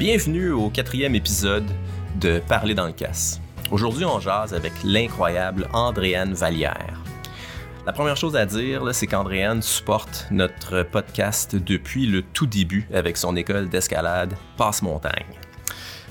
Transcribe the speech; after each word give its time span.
Bienvenue 0.00 0.50
au 0.52 0.70
quatrième 0.70 1.14
épisode 1.14 1.66
de 2.18 2.38
Parler 2.38 2.72
dans 2.72 2.86
le 2.86 2.92
casse. 2.92 3.38
Aujourd'hui, 3.70 4.06
on 4.06 4.18
jase 4.18 4.54
avec 4.54 4.72
l'incroyable 4.82 5.68
Andréane 5.74 6.32
Vallière. 6.32 6.98
La 7.84 7.92
première 7.92 8.16
chose 8.16 8.34
à 8.34 8.46
dire, 8.46 8.94
c'est 8.94 9.06
qu'Andréane 9.06 9.60
supporte 9.60 10.26
notre 10.30 10.84
podcast 10.84 11.54
depuis 11.54 12.06
le 12.06 12.22
tout 12.22 12.46
début 12.46 12.88
avec 12.94 13.18
son 13.18 13.36
école 13.36 13.68
d'escalade 13.68 14.32
Passe-Montagne. 14.56 15.38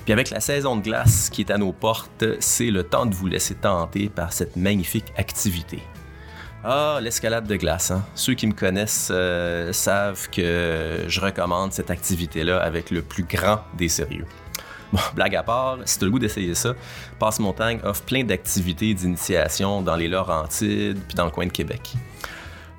Puis 0.03 0.13
avec 0.13 0.29
la 0.29 0.39
saison 0.39 0.75
de 0.75 0.83
glace 0.83 1.31
qui 1.31 1.41
est 1.41 1.49
à 1.49 1.57
nos 1.57 1.71
portes, 1.71 2.25
c'est 2.41 2.69
le 2.69 2.83
temps 2.83 3.07
de 3.07 3.15
vous 3.15 3.25
laisser 3.25 3.55
tenter 3.55 4.07
par 4.07 4.33
cette 4.33 4.55
magnifique 4.55 5.11
activité. 5.17 5.79
Ah, 6.63 6.99
l'escalade 7.01 7.47
de 7.47 7.55
glace. 7.55 7.89
Hein? 7.91 8.03
Ceux 8.15 8.33
qui 8.33 8.45
me 8.45 8.53
connaissent 8.53 9.09
euh, 9.11 9.71
savent 9.71 10.29
que 10.29 11.05
je 11.07 11.21
recommande 11.21 11.71
cette 11.71 11.89
activité-là 11.89 12.61
avec 12.61 12.91
le 12.91 13.01
plus 13.01 13.23
grand 13.23 13.61
des 13.77 13.87
sérieux. 13.87 14.25
Bon, 14.91 14.99
blague 15.15 15.35
à 15.35 15.43
part, 15.43 15.77
si 15.85 15.99
tu 15.99 16.05
le 16.05 16.11
goût 16.11 16.19
d'essayer 16.19 16.55
ça, 16.55 16.73
Passe-Montagne 17.19 17.79
offre 17.83 18.03
plein 18.03 18.23
d'activités 18.23 18.93
d'initiation 18.93 19.81
dans 19.81 19.95
les 19.95 20.09
Laurentides 20.09 20.99
puis 21.07 21.15
dans 21.15 21.25
le 21.25 21.31
coin 21.31 21.45
de 21.45 21.51
Québec. 21.51 21.93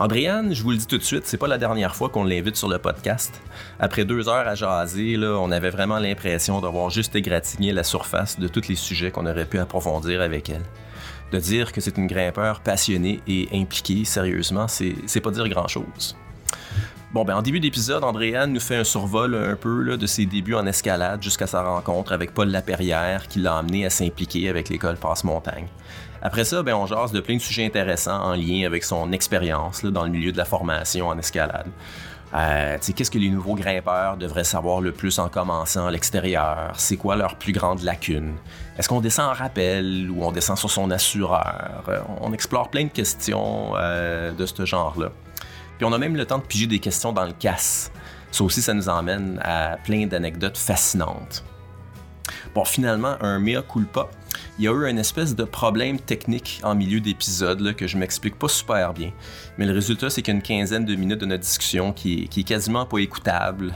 Andréane, 0.00 0.54
je 0.54 0.62
vous 0.62 0.70
le 0.70 0.76
dis 0.76 0.86
tout 0.86 0.96
de 0.96 1.02
suite, 1.02 1.26
c'est 1.26 1.38
pas 1.38 1.48
la 1.48 1.58
dernière 1.58 1.96
fois 1.96 2.08
qu'on 2.08 2.22
l'invite 2.22 2.54
sur 2.54 2.68
le 2.68 2.78
podcast. 2.78 3.42
Après 3.80 4.04
deux 4.04 4.28
heures 4.28 4.46
à 4.46 4.54
jaser, 4.54 5.18
on 5.18 5.50
avait 5.50 5.70
vraiment 5.70 5.98
l'impression 5.98 6.60
d'avoir 6.60 6.88
juste 6.88 7.16
égratigné 7.16 7.72
la 7.72 7.82
surface 7.82 8.38
de 8.38 8.46
tous 8.46 8.68
les 8.68 8.76
sujets 8.76 9.10
qu'on 9.10 9.26
aurait 9.26 9.44
pu 9.44 9.58
approfondir 9.58 10.22
avec 10.22 10.50
elle. 10.50 10.62
De 11.32 11.40
dire 11.40 11.72
que 11.72 11.80
c'est 11.80 11.98
une 11.98 12.06
grimpeur 12.06 12.60
passionnée 12.60 13.18
et 13.26 13.48
impliquée, 13.52 14.04
sérieusement, 14.04 14.68
c'est 14.68 15.20
pas 15.20 15.32
dire 15.32 15.48
grand-chose. 15.48 16.16
Bon, 17.12 17.24
ben 17.24 17.34
en 17.34 17.42
début 17.42 17.58
d'épisode, 17.58 18.04
Andréane 18.04 18.52
nous 18.52 18.60
fait 18.60 18.76
un 18.76 18.84
survol 18.84 19.34
un 19.34 19.56
peu 19.56 19.96
de 19.96 20.06
ses 20.06 20.26
débuts 20.26 20.54
en 20.54 20.66
escalade 20.66 21.20
jusqu'à 21.24 21.48
sa 21.48 21.62
rencontre 21.62 22.12
avec 22.12 22.34
Paul 22.34 22.50
Laperrière 22.50 23.26
qui 23.26 23.40
l'a 23.40 23.56
amené 23.56 23.84
à 23.84 23.90
s'impliquer 23.90 24.48
avec 24.48 24.68
l'école 24.68 24.96
Passe-Montagne. 24.96 25.66
Après 26.22 26.44
ça, 26.44 26.62
ben, 26.62 26.74
on 26.74 26.86
jase 26.86 27.12
de 27.12 27.20
plein 27.20 27.36
de 27.36 27.40
sujets 27.40 27.64
intéressants 27.64 28.20
en 28.20 28.34
lien 28.34 28.66
avec 28.66 28.84
son 28.84 29.12
expérience 29.12 29.84
dans 29.84 30.04
le 30.04 30.10
milieu 30.10 30.32
de 30.32 30.36
la 30.36 30.44
formation 30.44 31.08
en 31.08 31.18
escalade. 31.18 31.68
Euh, 32.34 32.76
Qu'est-ce 32.94 33.10
que 33.10 33.18
les 33.18 33.30
nouveaux 33.30 33.54
grimpeurs 33.54 34.16
devraient 34.16 34.44
savoir 34.44 34.80
le 34.80 34.92
plus 34.92 35.18
en 35.18 35.28
commençant 35.28 35.86
à 35.86 35.90
l'extérieur? 35.90 36.72
C'est 36.76 36.96
quoi 36.96 37.16
leur 37.16 37.36
plus 37.36 37.52
grande 37.52 37.82
lacune? 37.82 38.34
Est-ce 38.78 38.88
qu'on 38.88 39.00
descend 39.00 39.30
en 39.30 39.32
rappel 39.32 40.10
ou 40.10 40.24
on 40.24 40.32
descend 40.32 40.58
sur 40.58 40.70
son 40.70 40.90
assureur? 40.90 41.84
Euh, 41.88 42.00
on 42.20 42.32
explore 42.32 42.68
plein 42.68 42.84
de 42.84 42.90
questions 42.90 43.72
euh, 43.76 44.32
de 44.32 44.44
ce 44.44 44.64
genre-là. 44.64 45.10
Puis 45.78 45.86
on 45.86 45.92
a 45.92 45.98
même 45.98 46.16
le 46.16 46.26
temps 46.26 46.38
de 46.38 46.44
piger 46.44 46.66
des 46.66 46.80
questions 46.80 47.12
dans 47.12 47.24
le 47.24 47.32
casse. 47.32 47.90
Ça 48.30 48.44
aussi, 48.44 48.60
ça 48.60 48.74
nous 48.74 48.88
emmène 48.88 49.40
à 49.42 49.78
plein 49.82 50.06
d'anecdotes 50.06 50.58
fascinantes. 50.58 51.44
Bon, 52.54 52.64
finalement, 52.64 53.16
un 53.20 53.38
mea 53.38 53.62
culpa 53.62 54.08
il 54.58 54.64
y 54.64 54.68
a 54.68 54.72
eu 54.72 54.88
une 54.88 54.98
espèce 54.98 55.36
de 55.36 55.44
problème 55.44 55.98
technique 55.98 56.60
en 56.64 56.74
milieu 56.74 57.00
d'épisode 57.00 57.74
que 57.74 57.86
je 57.86 57.96
m'explique 57.96 58.38
pas 58.38 58.48
super 58.48 58.92
bien. 58.92 59.12
Mais 59.56 59.66
le 59.66 59.72
résultat, 59.72 60.10
c'est 60.10 60.22
qu'il 60.22 60.34
y 60.34 60.36
a 60.36 60.38
une 60.38 60.42
quinzaine 60.42 60.84
de 60.84 60.94
minutes 60.94 61.20
de 61.20 61.26
notre 61.26 61.42
discussion 61.42 61.92
qui 61.92 62.24
est, 62.24 62.28
qui 62.28 62.40
est 62.40 62.44
quasiment 62.44 62.86
pas 62.86 62.98
écoutable. 62.98 63.74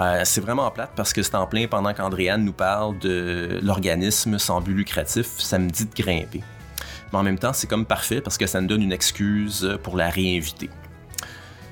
Euh, 0.00 0.22
c'est 0.24 0.40
vraiment 0.40 0.70
plate 0.70 0.92
parce 0.96 1.12
que 1.12 1.22
c'est 1.22 1.34
en 1.34 1.46
plein 1.46 1.66
pendant 1.66 1.92
qu'Andréane 1.92 2.44
nous 2.44 2.52
parle 2.52 2.98
de 2.98 3.58
l'organisme 3.62 4.38
sans 4.38 4.60
but 4.60 4.74
lucratif, 4.74 5.26
ça 5.38 5.58
me 5.58 5.68
dit 5.68 5.84
de 5.84 5.94
grimper. 5.94 6.42
Mais 7.12 7.18
en 7.18 7.22
même 7.22 7.38
temps, 7.38 7.52
c'est 7.52 7.66
comme 7.66 7.84
parfait 7.84 8.20
parce 8.20 8.38
que 8.38 8.46
ça 8.46 8.60
me 8.60 8.66
donne 8.66 8.82
une 8.82 8.92
excuse 8.92 9.78
pour 9.82 9.96
la 9.96 10.08
réinviter. 10.08 10.70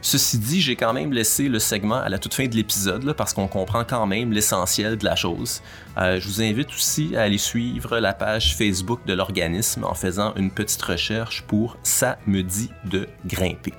Ceci 0.03 0.39
dit, 0.39 0.61
j'ai 0.63 0.77
quand 0.77 0.95
même 0.95 1.13
laissé 1.13 1.49
le 1.49 1.59
segment 1.59 1.97
à 1.97 2.09
la 2.09 2.19
toute 2.19 2.33
fin 2.33 2.47
de 2.47 2.55
l'épisode 2.57 3.13
parce 3.13 3.35
qu'on 3.35 3.49
comprend 3.49 3.85
quand 3.85 4.07
même 4.07 4.33
l'essentiel 4.33 4.97
de 4.97 5.05
la 5.05 5.15
chose. 5.15 5.61
Euh, 5.99 6.19
je 6.19 6.27
vous 6.27 6.41
invite 6.41 6.71
aussi 6.71 7.15
à 7.17 7.23
aller 7.23 7.37
suivre 7.37 7.99
la 7.99 8.15
page 8.15 8.57
Facebook 8.57 9.01
de 9.05 9.13
l'organisme 9.13 9.85
en 9.85 9.95
faisant 9.95 10.35
une 10.37 10.51
petite 10.51 10.83
recherche 10.83 11.43
pour 11.43 11.77
Ça 11.83 12.19
me 12.27 12.43
dit 12.43 12.71
de 12.85 13.09
grimper. 13.27 13.75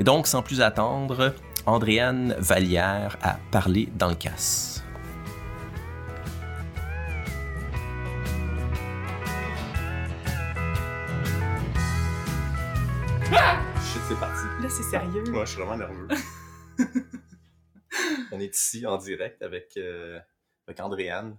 Et 0.00 0.04
donc, 0.04 0.26
sans 0.26 0.42
plus 0.42 0.60
attendre, 0.60 1.34
Andréane 1.66 2.34
Vallière 2.38 3.16
a 3.22 3.38
parlé 3.52 3.88
dans 3.96 4.08
le 4.08 4.14
casse. 4.16 4.82
C'est 13.88 14.20
parti. 14.20 14.44
Là, 14.62 14.68
c'est 14.68 14.82
sérieux. 14.82 15.24
Moi, 15.30 15.44
je 15.46 15.50
suis 15.52 15.62
vraiment 15.62 15.78
nerveux. 15.78 16.08
On 18.32 18.38
est 18.38 18.54
ici 18.54 18.86
en 18.86 18.98
direct 18.98 19.40
avec, 19.42 19.76
euh, 19.78 20.20
avec 20.66 20.78
Andréane. 20.80 21.38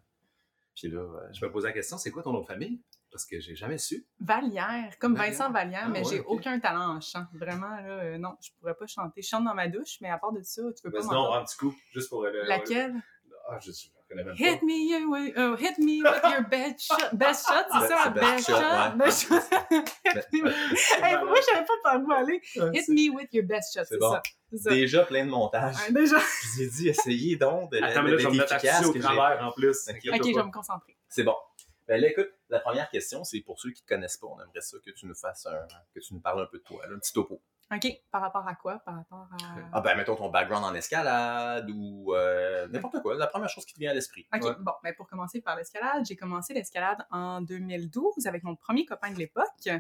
Puis 0.76 0.90
là, 0.90 1.02
euh, 1.02 1.28
je 1.32 1.46
me 1.46 1.52
pose 1.52 1.66
la 1.66 1.72
question, 1.72 1.98
c'est 1.98 2.10
quoi 2.10 2.24
ton 2.24 2.34
nom 2.34 2.42
de 2.42 2.48
famille? 2.48 2.82
Parce 3.12 3.26
que 3.26 3.40
j'ai 3.40 3.56
jamais 3.56 3.78
su. 3.78 4.08
Vallière, 4.20 4.98
comme 5.00 5.16
Vincent 5.16 5.52
Vallière, 5.52 5.84
ah 5.86 5.90
mais 5.90 6.04
j'ai 6.04 6.22
aucun 6.22 6.60
talent 6.60 6.98
en 6.98 7.02
chant. 7.02 7.26
Vraiment, 7.34 7.70
là, 7.70 8.04
euh, 8.04 8.18
non, 8.18 8.36
je 8.42 8.50
pourrais 8.60 8.76
pas 8.76 8.88
chanter. 8.88 9.22
Je 9.22 9.28
chante 9.28 9.46
dans 9.46 9.56
ma 9.56 9.68
douche, 9.68 9.98
mais 10.02 10.10
à 10.10 10.18
part 10.18 10.32
de 10.32 10.42
ça, 10.42 10.64
tu 10.76 10.82
peux 10.82 10.92
pas 10.92 11.04
Non, 11.04 11.34
un 11.34 11.44
petit 11.44 11.58
coup, 11.58 11.76
juste 11.94 12.10
pour... 12.10 12.24
Laquelle? 12.24 12.96
Ah, 13.52 13.60
je 13.62 13.72
suis 13.72 13.92
Hit 14.36 14.64
me, 14.64 15.06
with, 15.06 15.34
oh, 15.38 15.56
hit 15.56 15.78
me 15.78 16.02
with 16.02 16.24
your 16.24 16.42
best 16.50 16.82
shot. 16.82 17.16
Best 17.16 17.48
shot, 17.48 17.66
c'est 17.82 17.88
ça? 17.88 18.10
Best, 18.10 18.48
shot. 18.48 18.98
Best 18.98 19.28
shot. 19.28 19.44
hey, 21.04 21.16
pourquoi 21.20 21.36
je 21.36 21.46
savais 21.46 21.66
pas 21.66 21.74
par 21.84 22.02
où 22.02 22.12
aller? 22.12 22.42
Hit 22.74 22.90
me 22.90 23.10
with 23.16 23.32
your 23.34 23.46
best 23.46 23.74
shot, 23.74 23.86
c'est 23.86 24.00
ça. 24.00 24.70
Déjà 24.72 25.04
plein 25.04 25.26
de 25.26 25.30
montage. 25.30 25.76
déjà. 25.92 26.18
Je 26.18 26.48
vous 26.48 26.62
ai 26.64 26.68
dit, 26.68 26.90
essayez 26.90 27.36
donc 27.36 27.72
de 27.72 27.78
Attends, 27.78 28.02
mais 28.02 28.12
là, 28.12 28.18
je 28.18 28.28
vais 28.28 28.34
me 28.34 28.38
mettre 28.38 28.90
au 28.90 29.00
travers 29.00 29.46
en 29.46 29.52
plus. 29.52 29.88
Ok, 29.88 30.00
je 30.04 30.36
vais 30.36 30.44
me 30.44 30.52
concentrer. 30.52 30.98
C'est 31.08 31.24
bon. 31.24 31.36
Ben 31.88 32.00
là, 32.00 32.08
écoute, 32.08 32.30
la 32.50 32.60
première 32.60 32.90
question, 32.90 33.24
c'est 33.24 33.42
pour 33.42 33.60
ceux 33.60 33.72
qui 33.72 33.82
ne 33.82 33.88
te 33.88 33.94
connaissent 33.96 34.18
pas, 34.18 34.28
on 34.28 34.40
aimerait 34.40 34.62
ça 34.62 34.78
que 34.86 34.92
tu 34.92 35.08
nous 35.08 35.16
fasses 35.16 35.48
un, 35.48 35.68
que 35.94 36.00
tu 36.00 36.14
nous 36.14 36.20
parles 36.20 36.44
un 36.44 36.46
peu 36.46 36.60
de 36.60 36.64
toi, 36.64 36.82
un 36.88 37.00
petit 37.00 37.14
topo. 37.14 37.42
OK. 37.72 37.88
Par 38.12 38.22
rapport 38.22 38.48
à 38.48 38.56
quoi? 38.56 38.80
Par 38.80 38.96
rapport 38.96 39.28
à. 39.32 39.56
Ah, 39.74 39.82
ben, 39.82 39.96
mettons 39.96 40.16
ton 40.16 40.30
background 40.30 40.66
en 40.66 40.74
escalade 40.74 41.70
ou 41.70 42.16
euh, 42.16 42.68
n'importe 42.68 43.02
quoi. 43.02 43.16
La 43.16 43.28
première 43.28 43.50
chose 43.50 43.66
qui 43.66 43.74
te 43.74 43.80
vient 43.80 43.92
à 43.92 43.94
l'esprit. 43.94 44.28
OK. 44.34 44.60
Bon, 44.60 44.74
ben, 44.84 44.94
pour 44.96 45.08
commencer 45.08 45.42
par 45.42 45.56
l'escalade, 45.56 46.04
j'ai 46.06 46.16
commencé 46.16 46.54
l'escalade 46.54 47.06
en 47.12 47.42
2012 47.42 48.26
avec 48.26 48.44
mon 48.44 48.56
premier 48.56 48.86
copain 48.86 49.12
de 49.12 49.20
l'époque. 49.20 49.46
Euh, 49.68 49.80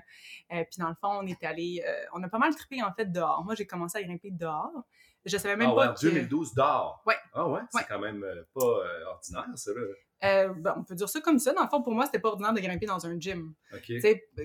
puis, 0.49 0.77
dans 0.77 0.89
le 0.89 0.95
fond, 0.95 1.19
on 1.21 1.25
est 1.25 1.43
allé. 1.43 1.83
Euh, 1.87 2.05
on 2.13 2.21
a 2.21 2.29
pas 2.29 2.37
mal 2.37 2.55
trippé, 2.55 2.83
en 2.83 2.93
fait, 2.93 3.05
dehors. 3.05 3.43
Moi, 3.43 3.55
j'ai 3.55 3.65
commencé 3.65 3.97
à 3.97 4.03
grimper 4.03 4.29
dehors. 4.31 4.83
Je 5.25 5.37
savais 5.37 5.55
même 5.55 5.71
ah, 5.71 5.75
pas. 5.75 5.87
Ouais, 5.89 5.95
que... 5.95 6.01
2012 6.01 6.53
dehors. 6.53 7.01
Ouais. 7.07 7.17
Ah, 7.33 7.47
ouais? 7.47 7.61
C'est 7.71 7.87
quand 7.87 7.99
même 7.99 8.23
pas 8.53 8.83
ordinaire, 9.07 9.47
ça, 9.55 9.71
là. 9.73 9.81
Euh, 10.23 10.53
ben, 10.53 10.75
on 10.77 10.83
peut 10.83 10.95
dire 10.95 11.07
ça 11.07 11.21
comme 11.21 11.39
ça. 11.39 11.53
Dans 11.53 11.63
le 11.63 11.69
fond, 11.69 11.81
pour 11.81 11.93
moi, 11.93 12.05
c'était 12.05 12.19
pas 12.19 12.29
ordinaire 12.29 12.53
de 12.53 12.59
grimper 12.59 12.85
dans 12.85 13.05
un 13.05 13.19
gym. 13.19 13.53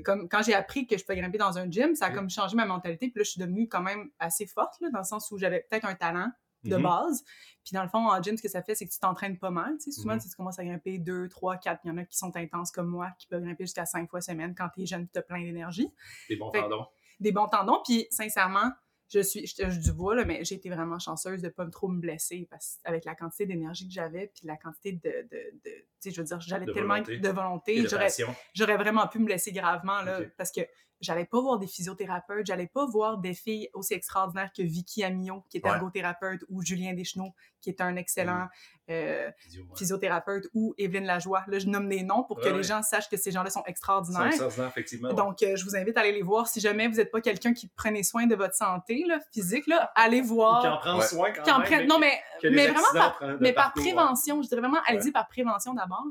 Comme, 0.05 0.29
quand 0.29 0.43
j'ai 0.43 0.55
appris 0.55 0.87
que 0.87 0.97
je 0.97 1.05
peux 1.05 1.15
grimper 1.15 1.39
dans 1.39 1.59
un 1.59 1.71
gym, 1.71 1.95
ça 1.95 2.07
a 2.07 2.11
comme 2.11 2.31
changé 2.31 2.57
ma 2.57 2.67
mentalité. 2.67 3.09
Puis 3.09 3.19
là, 3.19 3.25
je 3.25 3.31
suis 3.31 3.41
devenue 3.41 3.69
quand 3.69 3.83
même 3.83 4.11
assez 4.19 4.47
forte, 4.47 4.81
là, 4.81 4.91
dans 4.93 5.01
le 5.01 5.05
sens 5.05 5.31
où 5.31 5.39
j'avais 5.39 5.67
peut-être 5.69 5.85
un 5.85 5.95
talent 5.95 6.31
de 6.65 6.77
mhm. 6.77 6.83
base. 6.83 7.25
Puis 7.65 7.75
dans 7.75 7.83
le 7.83 7.89
fond, 7.89 8.09
en 8.09 8.23
gym, 8.23 8.37
ce 8.37 8.43
que 8.43 8.49
ça 8.49 8.63
fait, 8.63 8.75
c'est 8.75 8.87
que 8.87 8.93
tu 8.93 8.99
t'entraînes 8.99 9.39
pas 9.39 9.51
mal. 9.51 9.75
sais 9.79 9.91
Souvent, 9.91 10.17
mm 10.17 10.21
tu 10.21 10.37
commences 10.37 10.59
à 10.59 10.65
grimper 10.65 10.99
deux, 10.99 11.29
trois, 11.29 11.57
quatre. 11.57 11.81
Il 11.85 11.89
y 11.89 11.91
en 11.91 11.99
a 11.99 12.05
qui 12.05 12.17
sont 12.17 12.35
intenses 12.37 12.71
comme 12.71 12.89
moi, 12.89 13.11
qui 13.19 13.27
peuvent 13.27 13.43
grimper 13.43 13.65
jusqu'à 13.65 13.85
cinq 13.85 14.09
fois 14.09 14.21
semaine 14.21 14.55
quand 14.55 14.69
tu 14.75 14.83
es 14.83 14.87
jeune 14.87 15.09
tu 15.13 15.19
as 15.19 15.23
plein 15.23 15.43
d'énergie. 15.43 15.89
Des 16.29 16.37
bons 16.37 16.51
tendons. 16.51 16.87
Des 17.21 17.33
bons 17.33 17.49
tendons. 17.49 17.81
Puis 17.85 18.07
sincèrement, 18.11 18.71
je 19.15 19.21
suis, 19.21 19.47
je 19.47 19.55
touche 19.57 19.79
du 19.79 19.93
bois, 19.93 20.15
là, 20.15 20.25
mais 20.25 20.45
j'ai 20.45 20.57
été 20.57 20.69
vraiment 20.69 20.99
chanceuse 20.99 21.41
de 21.41 21.49
pas 21.49 21.67
trop 21.67 21.89
me 21.89 22.01
blesser 22.01 22.47
parce, 22.51 22.79
avec 22.85 23.05
la 23.05 23.15
quantité 23.15 23.47
d'énergie 23.47 23.87
que 23.87 23.95
j'avais, 23.95 24.27
puis 24.35 24.47
la 24.47 24.57
quantité 24.57 24.93
de, 24.93 24.99
de, 25.01 25.39
de 25.65 25.71
tu 25.71 25.85
sais, 26.01 26.11
je 26.11 26.21
veux 26.21 26.27
dire, 26.27 26.41
j'avais 26.41 26.67
tellement 26.73 27.01
de 27.01 27.29
volonté, 27.29 27.87
j'aurais, 27.89 28.09
j'aurais 28.55 28.77
vraiment 28.77 29.07
pu 29.09 29.19
me 29.21 29.25
blesser 29.25 29.53
gravement, 29.53 30.03
là, 30.03 30.21
parce 30.37 30.51
que 30.51 30.61
j'allais 31.05 31.25
pas 31.25 31.41
voir 31.41 31.59
des 31.59 31.67
physiothérapeutes, 31.67 32.47
j'allais 32.47 32.67
pas 32.67 32.87
voir 32.87 33.19
des 33.19 33.35
filles 33.35 33.69
aussi 33.75 33.95
extraordinaires 33.95 34.51
que 34.57 34.63
Vicky 34.63 35.05
Amillot, 35.05 35.45
qui 35.49 35.59
est 35.59 35.67
ergothérapeute, 35.67 36.45
ou 36.49 36.63
Julien 36.63 36.95
Deschenaux, 36.95 37.33
qui 37.61 37.71
est 37.71 37.81
un 37.81 37.97
excellent 37.97 38.45
mm. 38.45 38.91
euh, 38.91 39.31
physiothérapeute, 39.77 40.47
ou 40.55 40.75
Evelyne 40.79 41.05
Lajoie. 41.05 41.45
Là, 41.47 41.59
je 41.59 41.67
nomme 41.67 41.89
des 41.89 42.03
noms 42.03 42.25
pour 42.25 42.41
que 42.41 42.49
les 42.49 42.63
gens 42.63 42.83
sachent 42.83 43.09
que 43.09 43.17
ces 43.17 43.31
gens-là 43.31 43.51
sont 43.51 43.65
extraordinaires. 43.67 44.27
extraordinaires, 44.27 44.69
effectivement. 44.69 45.13
Donc, 45.13 45.43
euh, 45.43 45.57
je 45.57 45.65
vous 45.65 45.77
invite 45.77 45.97
à 45.97 46.01
aller 46.01 46.13
les 46.13 46.23
voir. 46.23 46.49
Si 46.49 46.61
jamais 46.61 46.89
vous 46.89 46.97
n'êtes 46.97 47.11
pas 47.11 47.21
quelqu'un 47.21 47.53
qui 47.53 47.69
prenait 47.69 48.03
soin 48.03 48.27
de 48.27 48.35
votre 48.35 48.55
santé 48.55 49.05
là, 49.07 49.21
physique, 49.33 49.67
là, 49.67 49.93
allez 49.95 50.23
voir. 50.23 50.63
qui 50.63 50.69
en 50.69 50.79
prend 50.79 51.01
soin 51.01 51.31
quand 51.33 51.59
même. 51.71 51.87
non, 51.87 51.99
mais, 51.99 52.21
mais 52.43 52.69
vraiment 52.69 52.93
par, 52.93 53.21
mais 53.41 53.53
par 53.53 53.73
prévention. 53.73 54.43
Je 54.43 54.49
dirais 54.49 54.61
vraiment, 54.61 54.81
allez-y 54.87 55.13
par 55.13 55.29
prévention 55.29 55.75
d'abord. 55.75 56.05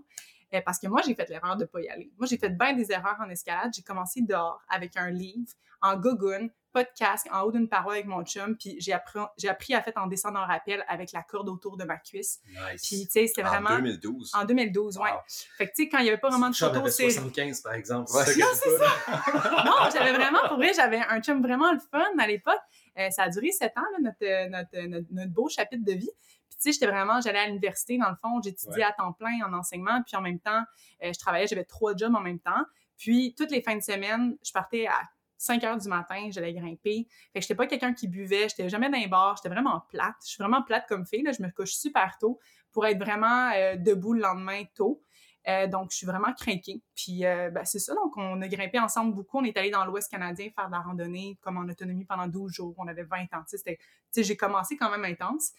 Euh, 0.53 0.61
parce 0.61 0.79
que 0.79 0.87
moi, 0.87 1.01
j'ai 1.05 1.15
fait 1.15 1.29
l'erreur 1.29 1.55
de 1.55 1.63
ne 1.63 1.67
pas 1.67 1.81
y 1.81 1.89
aller. 1.89 2.11
Moi, 2.17 2.27
j'ai 2.27 2.37
fait 2.37 2.49
bien 2.49 2.73
des 2.73 2.91
erreurs 2.91 3.17
en 3.19 3.29
escalade. 3.29 3.71
J'ai 3.75 3.81
commencé 3.81 4.21
dehors 4.21 4.61
avec 4.69 4.95
un 4.97 5.09
livre, 5.09 5.51
en 5.81 5.97
gogoon, 5.97 6.49
pas 6.71 6.83
de 6.83 6.89
casque, 6.97 7.27
en 7.31 7.41
haut 7.41 7.51
d'une 7.51 7.69
paroi 7.69 7.93
avec 7.93 8.07
mon 8.07 8.23
chum, 8.23 8.57
puis 8.57 8.75
j'ai 8.79 8.93
appris, 8.93 9.19
j'ai 9.37 9.47
appris 9.47 9.75
à 9.75 9.81
faire 9.81 9.93
en 9.97 10.07
descendre 10.07 10.39
en 10.39 10.45
rappel 10.45 10.83
avec 10.87 11.11
la 11.11 11.21
corde 11.21 11.47
autour 11.47 11.77
de 11.77 11.83
ma 11.83 11.97
cuisse. 11.97 12.41
Nice. 12.49 12.87
Puis, 12.87 13.05
tu 13.05 13.11
sais, 13.11 13.27
c'était 13.27 13.43
vraiment... 13.43 13.69
En 13.69 13.77
2012. 13.77 14.31
En 14.33 14.45
2012, 14.45 14.97
ouais. 14.97 15.11
Wow. 15.11 15.17
Fait 15.57 15.67
que, 15.67 15.73
tu 15.75 15.83
sais, 15.83 15.89
quand 15.89 15.99
il 15.99 16.03
n'y 16.03 16.09
avait 16.09 16.17
pas 16.17 16.29
vraiment 16.29 16.49
de 16.49 16.55
Chum 16.55 16.73
photos, 16.73 16.95
c'est... 16.95 17.11
75, 17.11 17.61
par 17.61 17.73
exemple. 17.73 18.11
Ouais, 18.11 18.25
Non, 18.37 18.47
c'est 18.53 18.77
ça! 18.77 18.89
non, 19.65 19.89
j'avais 19.93 20.13
vraiment, 20.13 20.47
pour 20.47 20.57
vrai, 20.57 20.73
j'avais 20.73 20.97
un 20.97 21.21
chum 21.21 21.41
vraiment 21.41 21.71
le 21.71 21.79
fun 21.79 22.03
à 22.17 22.27
l'époque. 22.27 22.61
Euh, 22.97 23.09
ça 23.11 23.23
a 23.23 23.29
duré 23.29 23.51
sept 23.51 23.73
ans, 23.77 23.81
là, 23.93 23.97
notre, 24.01 24.23
euh, 24.23 24.49
notre, 24.49 24.69
euh, 24.75 24.87
notre, 24.87 25.07
notre 25.11 25.31
beau 25.31 25.49
chapitre 25.49 25.83
de 25.85 25.93
vie. 25.93 26.11
Puis, 26.55 26.57
tu 26.61 26.71
sais, 26.71 26.71
j'étais 26.73 26.91
vraiment, 26.91 27.19
j'allais 27.21 27.39
à 27.39 27.47
l'université, 27.47 27.97
dans 27.97 28.09
le 28.09 28.15
fond, 28.15 28.41
j'étudiais 28.43 28.77
Ouais. 28.77 28.83
à 28.83 28.91
temps 28.91 29.13
plein 29.13 29.39
en 29.45 29.53
enseignement, 29.53 30.01
puis 30.05 30.15
en 30.15 30.21
même 30.21 30.39
temps, 30.39 30.63
euh, 31.03 31.11
je 31.13 31.19
travaillais, 31.19 31.47
j'avais 31.47 31.65
trois 31.65 31.95
jobs 31.95 32.13
en 32.15 32.21
même 32.21 32.39
temps. 32.39 32.63
Puis, 32.97 33.33
toutes 33.37 33.51
les 33.51 33.61
fins 33.61 33.75
de 33.75 33.81
semaine, 33.81 34.37
je 34.45 34.51
partais 34.51 34.87
à 34.87 35.01
5 35.37 35.63
heures 35.65 35.77
du 35.77 35.89
matin, 35.89 36.29
j'allais 36.31 36.53
grimper. 36.53 37.07
Fait 37.33 37.39
que 37.39 37.41
j'étais 37.41 37.55
pas 37.55 37.67
quelqu'un 37.67 37.93
qui 37.93 38.07
buvait, 38.07 38.47
j'étais 38.49 38.69
jamais 38.69 38.89
dans 38.89 38.97
les 38.97 39.07
bars, 39.07 39.35
j'étais 39.35 39.53
vraiment 39.53 39.81
plate. 39.89 40.15
Je 40.23 40.29
suis 40.29 40.41
vraiment 40.41 40.61
plate 40.61 40.85
comme 40.87 41.05
fille, 41.05 41.23
là, 41.23 41.31
je 41.31 41.41
me 41.43 41.49
couche 41.49 41.73
super 41.73 42.17
tôt 42.19 42.39
pour 42.71 42.85
être 42.85 42.97
vraiment 42.97 43.51
euh, 43.53 43.75
debout 43.75 44.13
le 44.13 44.21
lendemain 44.21 44.63
tôt. 44.75 45.01
Euh, 45.47 45.67
donc, 45.67 45.91
je 45.91 45.97
suis 45.97 46.05
vraiment 46.05 46.33
craquée. 46.33 46.81
Puis, 46.95 47.25
euh, 47.25 47.49
ben, 47.49 47.65
c'est 47.65 47.79
ça. 47.79 47.93
Donc, 47.95 48.15
on 48.17 48.41
a 48.41 48.47
grimpé 48.47 48.79
ensemble 48.79 49.13
beaucoup. 49.13 49.39
On 49.39 49.43
est 49.43 49.57
allé 49.57 49.71
dans 49.71 49.83
l'Ouest 49.85 50.09
canadien 50.09 50.49
faire 50.55 50.67
de 50.67 50.71
la 50.71 50.79
randonnée 50.79 51.37
comme 51.41 51.57
en 51.57 51.69
autonomie 51.69 52.05
pendant 52.05 52.27
12 52.27 52.51
jours. 52.51 52.75
On 52.77 52.87
avait 52.87 53.03
20 53.03 53.23
ans. 53.33 53.43
Tu 53.49 53.57
sais, 53.57 54.23
j'ai 54.23 54.37
commencé 54.37 54.77
quand 54.77 54.89
même 54.89 55.03
intense. 55.03 55.51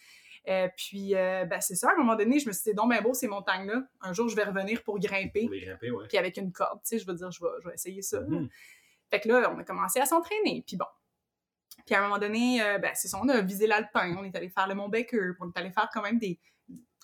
Euh, 0.47 0.67
puis, 0.75 1.13
ben, 1.13 1.61
c'est 1.61 1.75
ça. 1.75 1.89
À 1.89 1.93
un 1.93 1.97
moment 1.97 2.15
donné, 2.15 2.39
je 2.39 2.47
me 2.47 2.53
suis 2.53 2.71
dit, 2.71 2.75
donc, 2.75 2.89
ben 2.89 3.01
beau, 3.01 3.13
ces 3.13 3.27
montagnes-là. 3.27 3.83
Un 4.01 4.13
jour, 4.13 4.27
je 4.27 4.35
vais 4.35 4.43
revenir 4.43 4.83
pour 4.83 4.99
grimper. 4.99 5.43
Pour 5.43 5.51
les 5.51 5.65
grimper, 5.65 5.91
ouais. 5.91 6.07
Puis, 6.07 6.17
avec 6.17 6.37
une 6.37 6.51
corde, 6.51 6.79
tu 6.81 6.89
sais, 6.89 6.99
je 6.99 7.05
veux 7.05 7.15
dire, 7.15 7.31
je 7.31 7.43
vais, 7.43 7.49
je 7.61 7.67
vais 7.67 7.73
essayer 7.75 8.01
ça. 8.01 8.21
Mhm. 8.21 8.49
Fait 9.09 9.19
que 9.19 9.29
là, 9.29 9.51
on 9.55 9.59
a 9.59 9.63
commencé 9.63 9.99
à 9.99 10.05
s'entraîner. 10.05 10.63
Puis 10.65 10.77
bon. 10.77 10.85
Puis 11.85 11.93
à 11.93 11.99
un 11.99 12.03
moment 12.03 12.17
donné, 12.17 12.61
euh, 12.61 12.79
ben, 12.79 12.91
c'est 12.95 13.07
ça, 13.07 13.19
on 13.21 13.29
a 13.29 13.41
visé 13.41 13.67
l'Alpin. 13.67 14.15
On 14.17 14.23
est 14.23 14.35
allé 14.35 14.49
faire 14.49 14.67
le 14.67 14.75
Mont 14.75 14.89
Baker. 14.89 15.33
On 15.39 15.49
est 15.49 15.57
allé 15.57 15.71
faire 15.71 15.89
quand 15.93 16.01
même 16.01 16.17
des, 16.17 16.39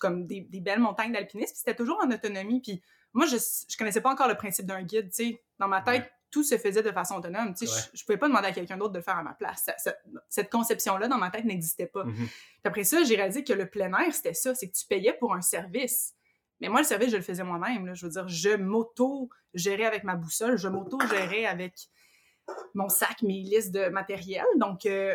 comme 0.02 0.26
des, 0.26 0.40
des 0.42 0.60
belles 0.60 0.80
montagnes 0.80 1.12
d'alpinisme. 1.12 1.52
Puis 1.52 1.58
c'était 1.60 1.74
toujours 1.76 1.98
en 2.04 2.10
autonomie. 2.10 2.60
Puis 2.60 2.82
moi, 3.14 3.24
je, 3.26 3.36
je 3.36 3.76
connaissais 3.78 4.00
pas 4.02 4.10
encore 4.10 4.28
le 4.28 4.36
principe 4.36 4.66
d'un 4.66 4.82
guide. 4.82 5.08
Tu 5.10 5.14
sais, 5.30 5.42
dans 5.58 5.68
ma 5.68 5.80
tête, 5.80 6.02
Ouais. 6.02 6.10
tout 6.30 6.42
se 6.42 6.56
faisait 6.58 6.82
de 6.82 6.90
façon 6.92 7.16
autonome. 7.16 7.54
Tu 7.54 7.66
sais, 7.66 7.72
Ouais. 7.72 7.80
je, 7.92 7.98
je 7.98 8.04
pouvais 8.04 8.18
pas 8.18 8.26
demander 8.28 8.48
à 8.48 8.52
quelqu'un 8.52 8.76
d'autre 8.78 8.92
de 8.92 8.98
le 8.98 9.04
faire 9.04 9.16
à 9.18 9.22
ma 9.22 9.34
place. 9.34 9.62
Ça- 9.64 9.76
ça- 9.78 9.94
cette 10.28 10.50
conception-là, 10.50 11.08
dans 11.08 11.18
ma 11.18 11.30
tête, 11.30 11.44
n'existait 11.44 11.86
pas. 11.86 12.04
Mhm. 12.04 12.14
Puis 12.14 12.28
après 12.64 12.84
ça, 12.84 13.02
j'ai 13.04 13.16
réalisé 13.16 13.44
que 13.44 13.52
le 13.54 13.68
plein 13.70 13.92
air, 13.98 14.12
c'était 14.14 14.34
ça, 14.34 14.54
c'est 14.54 14.68
que 14.68 14.74
tu 14.76 14.86
payais 14.86 15.12
pour 15.14 15.34
un 15.34 15.40
service. 15.42 16.14
Mais 16.60 16.68
moi, 16.68 16.80
le 16.80 16.86
service, 16.86 17.10
je 17.10 17.16
le 17.16 17.22
faisais 17.22 17.44
moi-même. 17.44 17.94
Je 17.94 18.06
veux 18.06 18.12
dire, 18.12 18.28
je 18.28 18.50
m'auto-gérais 18.56 19.84
avec 19.84 20.04
ma 20.04 20.14
boussole, 20.16 20.56
je 20.56 20.68
m'auto-gérais 20.68 21.44
avec 21.46 21.74
mon 22.74 22.88
sac, 22.88 23.22
mes 23.22 23.40
listes 23.42 23.72
de 23.72 23.88
matériel. 23.88 24.44
Donc, 24.56 24.86
euh, 24.86 25.14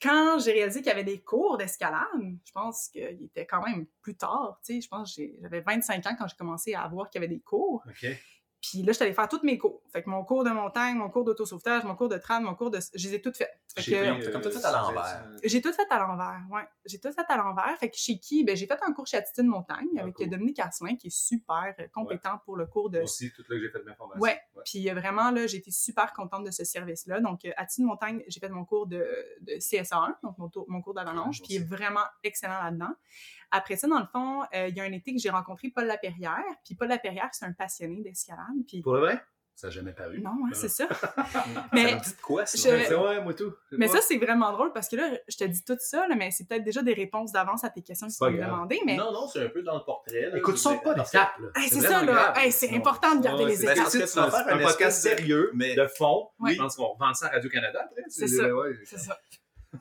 quand 0.00 0.38
j'ai 0.38 0.52
réalisé 0.52 0.80
qu'il 0.80 0.88
y 0.88 0.92
avait 0.92 1.04
des 1.04 1.20
cours 1.20 1.58
d'escalade, 1.58 2.06
je 2.44 2.52
pense 2.52 2.88
qu'il 2.88 3.22
était 3.22 3.46
quand 3.46 3.62
même 3.66 3.86
plus 4.00 4.16
tard. 4.16 4.60
Tu 4.64 4.74
sais, 4.74 4.80
je 4.80 4.88
pense 4.88 5.16
que 5.16 5.22
j'avais 5.40 5.60
25 5.60 6.06
ans 6.06 6.16
quand 6.18 6.28
j'ai 6.28 6.36
commencé 6.36 6.74
à 6.74 6.86
voir 6.88 7.10
qu'il 7.10 7.20
y 7.20 7.24
avait 7.24 7.34
des 7.34 7.40
cours. 7.40 7.82
Puis 8.60 8.78
là, 8.82 8.88
je 8.88 8.92
suis 8.94 9.04
allée 9.04 9.14
faire 9.14 9.28
tous 9.28 9.42
mes 9.44 9.56
cours. 9.56 9.82
Fait 9.92 10.02
que 10.02 10.10
mon 10.10 10.24
cours 10.24 10.42
de 10.42 10.50
montagne, 10.50 10.96
mon 10.96 11.08
cours 11.08 11.22
d'autosauvetage, 11.24 11.84
mon 11.84 11.94
cours 11.94 12.08
de 12.08 12.18
trad, 12.18 12.42
mon 12.42 12.54
cours 12.56 12.70
de... 12.72 12.80
Je 12.94 13.08
les 13.08 13.14
ai 13.14 13.22
toutes 13.22 13.36
faites. 13.36 13.56
Fait 13.74 13.82
J'ai 13.82 13.92
C'est 14.22 14.32
comme 14.32 14.40
euh, 14.40 14.44
tout 14.44 14.50
fait 14.50 14.64
à 14.64 14.72
l'envers. 14.72 15.24
j'ai 15.44 15.62
tout 15.62 15.72
fait 15.72 15.86
à 15.88 15.98
l'envers, 16.00 16.40
ouais. 16.50 16.62
J'ai 16.84 16.98
tout 16.98 17.12
fait 17.12 17.24
à 17.28 17.36
l'envers. 17.36 17.76
Fait 17.78 17.88
que 17.88 17.96
chez 17.96 18.18
qui? 18.18 18.42
Ben, 18.42 18.56
j'ai 18.56 18.66
fait 18.66 18.78
un 18.82 18.92
cours 18.92 19.06
chez 19.06 19.16
Attitude 19.16 19.46
Montagne 19.46 19.86
Ah, 19.96 20.02
avec 20.02 20.16
cool. 20.16 20.28
Dominique 20.28 20.58
Asselin, 20.58 20.96
qui 20.96 21.06
est 21.06 21.16
super 21.16 21.72
euh, 21.78 21.86
compétent 21.94 22.38
pour 22.44 22.56
le 22.56 22.66
cours 22.66 22.90
de... 22.90 22.98
Moi 22.98 23.04
aussi, 23.04 23.30
tout 23.32 23.42
là 23.48 23.56
que 23.56 23.60
j'ai 23.62 23.70
fait 23.70 23.78
de 23.78 23.84
ma 23.84 23.94
formation. 23.94 24.20
Ouais. 24.20 24.40
Puis 24.64 24.90
euh, 24.90 24.94
vraiment, 24.94 25.30
là, 25.30 25.46
j'ai 25.46 25.58
été 25.58 25.70
super 25.70 26.12
contente 26.12 26.44
de 26.44 26.50
ce 26.50 26.64
service-là. 26.64 27.20
Donc, 27.20 27.44
euh, 27.44 27.52
Attitude 27.56 27.84
Montagne, 27.84 28.24
j'ai 28.26 28.40
fait 28.40 28.48
mon 28.48 28.64
cours 28.64 28.88
de, 28.88 29.06
de 29.42 29.52
CSA1, 29.52 30.16
donc 30.24 30.36
mon, 30.38 30.48
tour- 30.48 30.64
mon 30.68 30.82
cours 30.82 30.94
d'avalanche, 30.94 31.38
Ah, 31.42 31.46
il 31.48 31.56
est 31.56 31.64
vraiment 31.64 32.04
excellent 32.24 32.60
là-dedans. 32.64 32.92
Après 33.50 33.76
ça, 33.76 33.86
dans 33.88 33.98
le 34.00 34.06
fond, 34.12 34.42
euh, 34.54 34.68
il 34.68 34.76
y 34.76 34.80
a 34.80 34.84
un 34.84 34.92
été 34.92 35.12
que 35.14 35.20
j'ai 35.20 35.30
rencontré 35.30 35.70
Paul 35.74 35.84
Lapierrière. 35.86 36.42
Puis 36.64 36.74
Paul 36.74 36.88
Lapierrière, 36.88 37.28
c'est 37.32 37.44
un 37.46 37.52
passionné 37.52 38.02
d'escalade. 38.02 38.44
Puis... 38.66 38.82
Pour 38.82 38.94
le 38.94 39.00
vrai? 39.00 39.22
Ça 39.54 39.66
n'a 39.66 39.70
jamais 39.72 39.92
paru. 39.92 40.20
Non, 40.20 40.30
Ah. 40.46 40.50
c'est 40.54 40.68
ça. 40.68 40.86
Ça 41.32 41.44
Mais 41.72 41.96
me 41.96 42.00
dit 42.00 42.10
de 42.14 42.20
quoi, 42.22 42.46
ça? 42.46 42.56
je- 42.56 42.72
Ouais, 42.76 42.84
c'est 42.86 42.94
ouais, 42.94 43.20
moi 43.24 43.34
tout. 43.34 43.52
Mais 43.72 43.86
pas. 43.88 43.94
ça, 43.94 44.00
c'est 44.02 44.16
vraiment 44.18 44.52
drôle 44.52 44.72
parce 44.72 44.88
que 44.88 44.94
là, 44.94 45.10
je 45.26 45.36
te 45.36 45.42
dis 45.42 45.64
tout 45.64 45.74
ça, 45.80 46.06
là, 46.06 46.14
mais 46.14 46.30
c'est 46.30 46.46
peut-être 46.46 46.62
déjà 46.62 46.80
des 46.80 46.92
réponses 46.92 47.32
d'avance 47.32 47.64
à 47.64 47.70
tes 47.70 47.82
questions 47.82 48.06
que 48.06 48.12
C'est 48.12 48.18
tu 48.18 48.24
vas 48.24 48.30
pas 48.30 48.32
me 48.36 48.38
grave. 48.38 48.52
demander. 48.52 48.80
Mais 48.86 48.96
Non, 48.96 49.10
non, 49.12 49.26
c'est 49.26 49.44
un 49.44 49.48
peu 49.48 49.62
dans 49.62 49.76
le 49.76 49.84
portrait. 49.84 50.30
là. 50.30 50.36
Écoute, 50.38 50.58
ça 50.58 50.70
veux 50.70 50.76
pas 50.80 50.94
dire, 50.94 51.02
des 51.02 51.10
tapes, 51.10 51.38
là. 51.40 51.48
Hey, 51.56 51.68
c'est 51.70 51.80
ça, 51.80 52.04
là. 52.04 52.12
grave. 52.12 52.34
Hey, 52.38 52.52
c'est 52.52 52.70
important 52.76 53.16
de 53.16 53.22
garder 53.24 53.44
Ouais, 53.44 53.50
les 53.50 53.56
c'est- 53.56 53.72
étapes. 53.72 54.30
faire 54.30 54.46
un 54.48 54.58
une 54.60 54.64
podcast 54.64 55.02
sérieux, 55.02 55.50
mais- 55.54 55.74
de 55.74 55.86
fond. 55.88 56.28
Oui. 56.38 56.52
Je 56.54 56.58
pense 56.58 56.76
qu'on 56.76 56.94
vend 56.94 57.12
ça 57.14 57.26
à 57.26 57.30
Radio-Canada 57.30 57.80
après. 57.84 58.04
C'est 58.08 58.28
ça. 58.28 58.44
C'est 58.84 58.98
ça. 58.98 59.18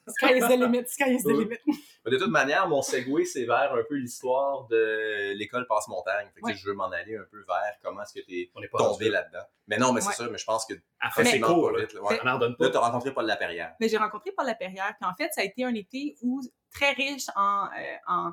Sky 0.07 0.33
is 0.37 0.41
the 0.41 0.57
limit. 0.59 0.87
Sky 0.89 1.13
is 1.15 1.23
the 1.23 1.27
Oui. 1.27 1.43
limit. 1.45 1.59
Mais 2.05 2.11
De 2.11 2.17
toute 2.17 2.29
manière, 2.31 2.67
mon 2.67 2.81
segway, 2.81 3.25
c'est 3.25 3.45
vers 3.45 3.73
un 3.73 3.83
peu 3.87 3.95
l'histoire 3.95 4.67
de 4.67 5.33
l'école 5.33 5.65
Passe-Montagne. 5.67 6.27
Fait 6.33 6.41
que, 6.41 6.45
tu 6.47 6.51
sais, 6.51 6.53
Ouais. 6.53 6.55
Je 6.57 6.65
veux 6.67 6.73
m'en 6.73 6.89
aller 6.91 7.15
un 7.17 7.25
peu 7.31 7.43
vers 7.47 7.73
comment 7.83 8.01
est-ce 8.01 8.13
que 8.13 8.25
tu 8.25 8.33
es 8.39 8.51
On 8.55 8.61
n'est 8.61 8.67
pas 8.67 8.77
tombé 8.79 9.09
là. 9.09 9.21
là-dedans. 9.21 9.45
Mais 9.67 9.77
non, 9.77 9.93
mais 9.93 10.01
c'est 10.01 10.07
Ouais. 10.09 10.13
ça, 10.15 10.29
mais 10.29 10.37
je 10.37 10.45
pense 10.45 10.65
que 10.65 10.73
Après, 10.99 11.25
c'est 11.25 11.39
court. 11.39 11.71
pas 11.71 11.77
là. 11.77 11.83
vite. 11.85 11.93
là. 11.93 12.01
Ouais. 12.03 12.19
On 12.21 12.25
Là, 12.25 12.49
pas. 12.57 12.69
tu 12.69 12.77
as 12.77 12.79
rencontré 12.79 13.13
Paul 13.13 13.25
Laperrière. 13.25 13.75
Mais 13.79 13.89
j'ai 13.89 13.97
rencontré 13.97 14.31
Paul 14.31 14.45
Laperrière. 14.45 14.93
Puis 14.99 15.09
en 15.09 15.13
fait, 15.15 15.31
ça 15.33 15.41
a 15.41 15.43
été 15.43 15.63
un 15.63 15.73
été 15.73 16.15
où 16.21 16.41
très 16.71 16.91
riche 16.91 17.25
en, 17.35 17.65
euh, 17.65 17.95
en, 18.07 18.31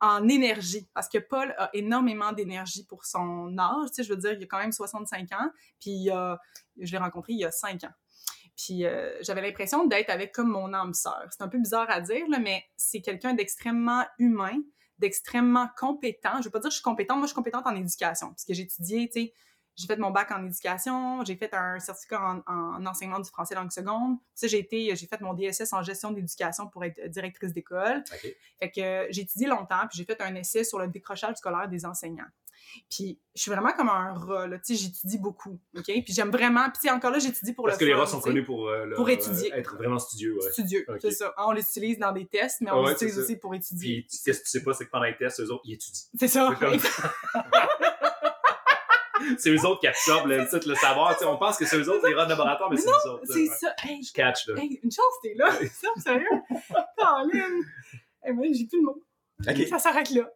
en 0.00 0.28
énergie. 0.28 0.88
Parce 0.94 1.08
que 1.08 1.18
Paul 1.18 1.54
a 1.58 1.70
énormément 1.74 2.32
d'énergie 2.32 2.84
pour 2.86 3.04
son 3.04 3.56
âge. 3.58 3.88
Tu 3.88 3.94
sais, 3.96 4.02
je 4.04 4.10
veux 4.12 4.18
dire, 4.20 4.32
il 4.32 4.42
a 4.44 4.46
quand 4.46 4.58
même 4.58 4.72
65 4.72 5.30
ans. 5.32 5.50
Puis 5.80 6.06
je 6.06 6.92
l'ai 6.92 6.98
rencontré 6.98 7.32
il 7.34 7.38
y 7.40 7.44
a 7.44 7.50
5 7.50 7.84
ans. 7.84 7.92
Puis 8.64 8.84
euh, 8.84 9.10
j'avais 9.22 9.40
l'impression 9.40 9.86
d'être 9.86 10.10
avec 10.10 10.32
comme 10.32 10.50
mon 10.50 10.74
âme 10.74 10.92
sœur. 10.92 11.26
C'est 11.30 11.42
un 11.42 11.48
peu 11.48 11.58
bizarre 11.58 11.88
à 11.88 12.00
dire, 12.00 12.26
là, 12.28 12.38
mais 12.38 12.64
c'est 12.76 13.00
quelqu'un 13.00 13.32
d'extrêmement 13.32 14.04
humain, 14.18 14.60
d'extrêmement 14.98 15.68
compétent. 15.78 16.40
Je 16.40 16.44
veux 16.44 16.50
pas 16.50 16.58
dire 16.58 16.68
que 16.68 16.74
je 16.74 16.76
suis 16.76 16.82
compétente, 16.82 17.18
moi 17.18 17.26
je 17.26 17.30
suis 17.30 17.36
compétente 17.36 17.66
en 17.66 17.74
éducation, 17.74 18.28
parce 18.28 18.44
que 18.44 18.52
j'ai 18.52 18.64
étudié, 18.64 19.08
tu 19.08 19.20
sais, 19.20 19.34
j'ai 19.76 19.86
fait 19.86 19.96
mon 19.96 20.10
bac 20.10 20.30
en 20.30 20.44
éducation, 20.44 21.24
j'ai 21.24 21.36
fait 21.36 21.54
un 21.54 21.78
certificat 21.78 22.20
en, 22.20 22.52
en 22.52 22.84
enseignement 22.84 23.18
du 23.18 23.30
français 23.30 23.54
langue 23.54 23.72
seconde. 23.72 24.18
Ça, 24.34 24.46
j'ai 24.46 24.58
été, 24.58 24.94
j'ai 24.94 25.06
fait 25.06 25.20
mon 25.22 25.32
DSS 25.32 25.72
en 25.72 25.82
gestion 25.82 26.10
d'éducation 26.10 26.68
pour 26.68 26.84
être 26.84 27.00
directrice 27.08 27.54
d'école. 27.54 28.04
Fait 28.58 28.70
que 28.70 28.80
euh, 28.80 29.06
j'ai 29.10 29.22
étudié 29.22 29.46
longtemps, 29.46 29.86
puis 29.88 29.96
j'ai 29.96 30.04
fait 30.04 30.20
un 30.20 30.34
essai 30.34 30.64
sur 30.64 30.78
le 30.78 30.88
décrochage 30.88 31.36
scolaire 31.36 31.68
des 31.68 31.86
enseignants. 31.86 32.28
Puis 32.90 33.18
je 33.34 33.42
suis 33.42 33.50
vraiment 33.50 33.72
comme 33.72 33.88
un 33.88 34.12
rat, 34.14 34.46
là, 34.46 34.58
tu 34.58 34.76
sais, 34.76 34.82
j'étudie 34.84 35.18
beaucoup, 35.18 35.58
OK? 35.76 35.84
Puis 35.84 36.04
j'aime 36.08 36.30
vraiment, 36.30 36.64
puis 36.64 36.72
tu 36.82 36.88
sais, 36.88 36.90
encore 36.90 37.10
là, 37.10 37.18
j'étudie 37.18 37.52
pour 37.52 37.64
Parce 37.64 37.76
le 37.78 37.80
que 37.80 37.84
les 37.86 37.94
rats 37.94 38.06
sont 38.06 38.20
connus 38.20 38.44
pour, 38.44 38.68
euh, 38.68 38.84
leur, 38.86 38.96
Pour 38.96 39.08
étudier. 39.10 39.52
euh, 39.52 39.56
être 39.56 39.76
vraiment 39.76 39.98
studieux. 39.98 40.36
Ouais. 40.42 40.52
Studieux, 40.52 40.84
c'est 41.00 41.10
ça. 41.10 41.34
On 41.38 41.52
l'utilise 41.52 41.98
dans 41.98 42.12
des 42.12 42.26
tests, 42.26 42.60
mais 42.60 42.70
Ah 42.72 42.78
on 42.78 42.84
ouais, 42.84 42.94
c'est 42.96 43.08
ça. 43.08 43.20
aussi 43.20 43.36
pour 43.36 43.54
étudier. 43.54 44.06
Puis, 44.08 44.18
tu 44.22 44.32
sais 44.34 44.62
pas, 44.62 44.72
c'est 44.74 44.86
que 44.86 44.90
pendant 44.90 45.04
les 45.06 45.16
tests, 45.16 45.40
eux 45.40 45.50
autres, 45.50 45.62
ils 45.64 45.74
étudient. 45.74 46.02
C'est 46.18 46.28
ça. 46.28 46.54
C'est 46.58 46.66
comme- 46.66 46.78
c'est 49.38 49.50
eux 49.50 49.66
autres 49.66 49.80
qui 49.80 49.86
absorbent 49.86 50.28
le, 50.28 50.48
tout 50.48 50.66
le 50.68 50.74
savoir. 50.74 51.12
Tu 51.16 51.24
sais, 51.24 51.30
on 51.30 51.36
pense 51.36 51.56
que 51.58 51.66
c'est 51.66 51.76
eux 51.76 51.88
autres, 51.90 52.06
les 52.08 52.14
rats 52.14 52.24
de 52.24 52.30
laboratoire, 52.30 52.70
mais, 52.70 52.76
Mais 52.76 52.82
c'est 52.82 52.88
eux 52.88 53.10
autres. 53.12 53.24
C'est 53.26 53.48
ouais. 53.48 53.56
ça. 53.60 53.74
Hey, 53.84 54.02
Je 54.02 54.12
catch, 54.12 54.46
là. 54.48 54.54
hey, 54.62 54.80
une 54.82 54.90
chance, 54.90 55.04
t'es 55.22 55.34
là. 55.36 55.52
Ça, 55.52 55.88
sérieux? 56.02 56.26
Caroline. 56.96 57.62
Hey, 58.22 58.32
moi, 58.32 58.46
j'ai 58.52 58.66
plus 58.66 58.78
le 58.80 58.84
mot. 58.86 59.02
OK. 59.48 59.66
Ça 59.68 59.78
s'arrête 59.78 60.10
là. 60.10 60.30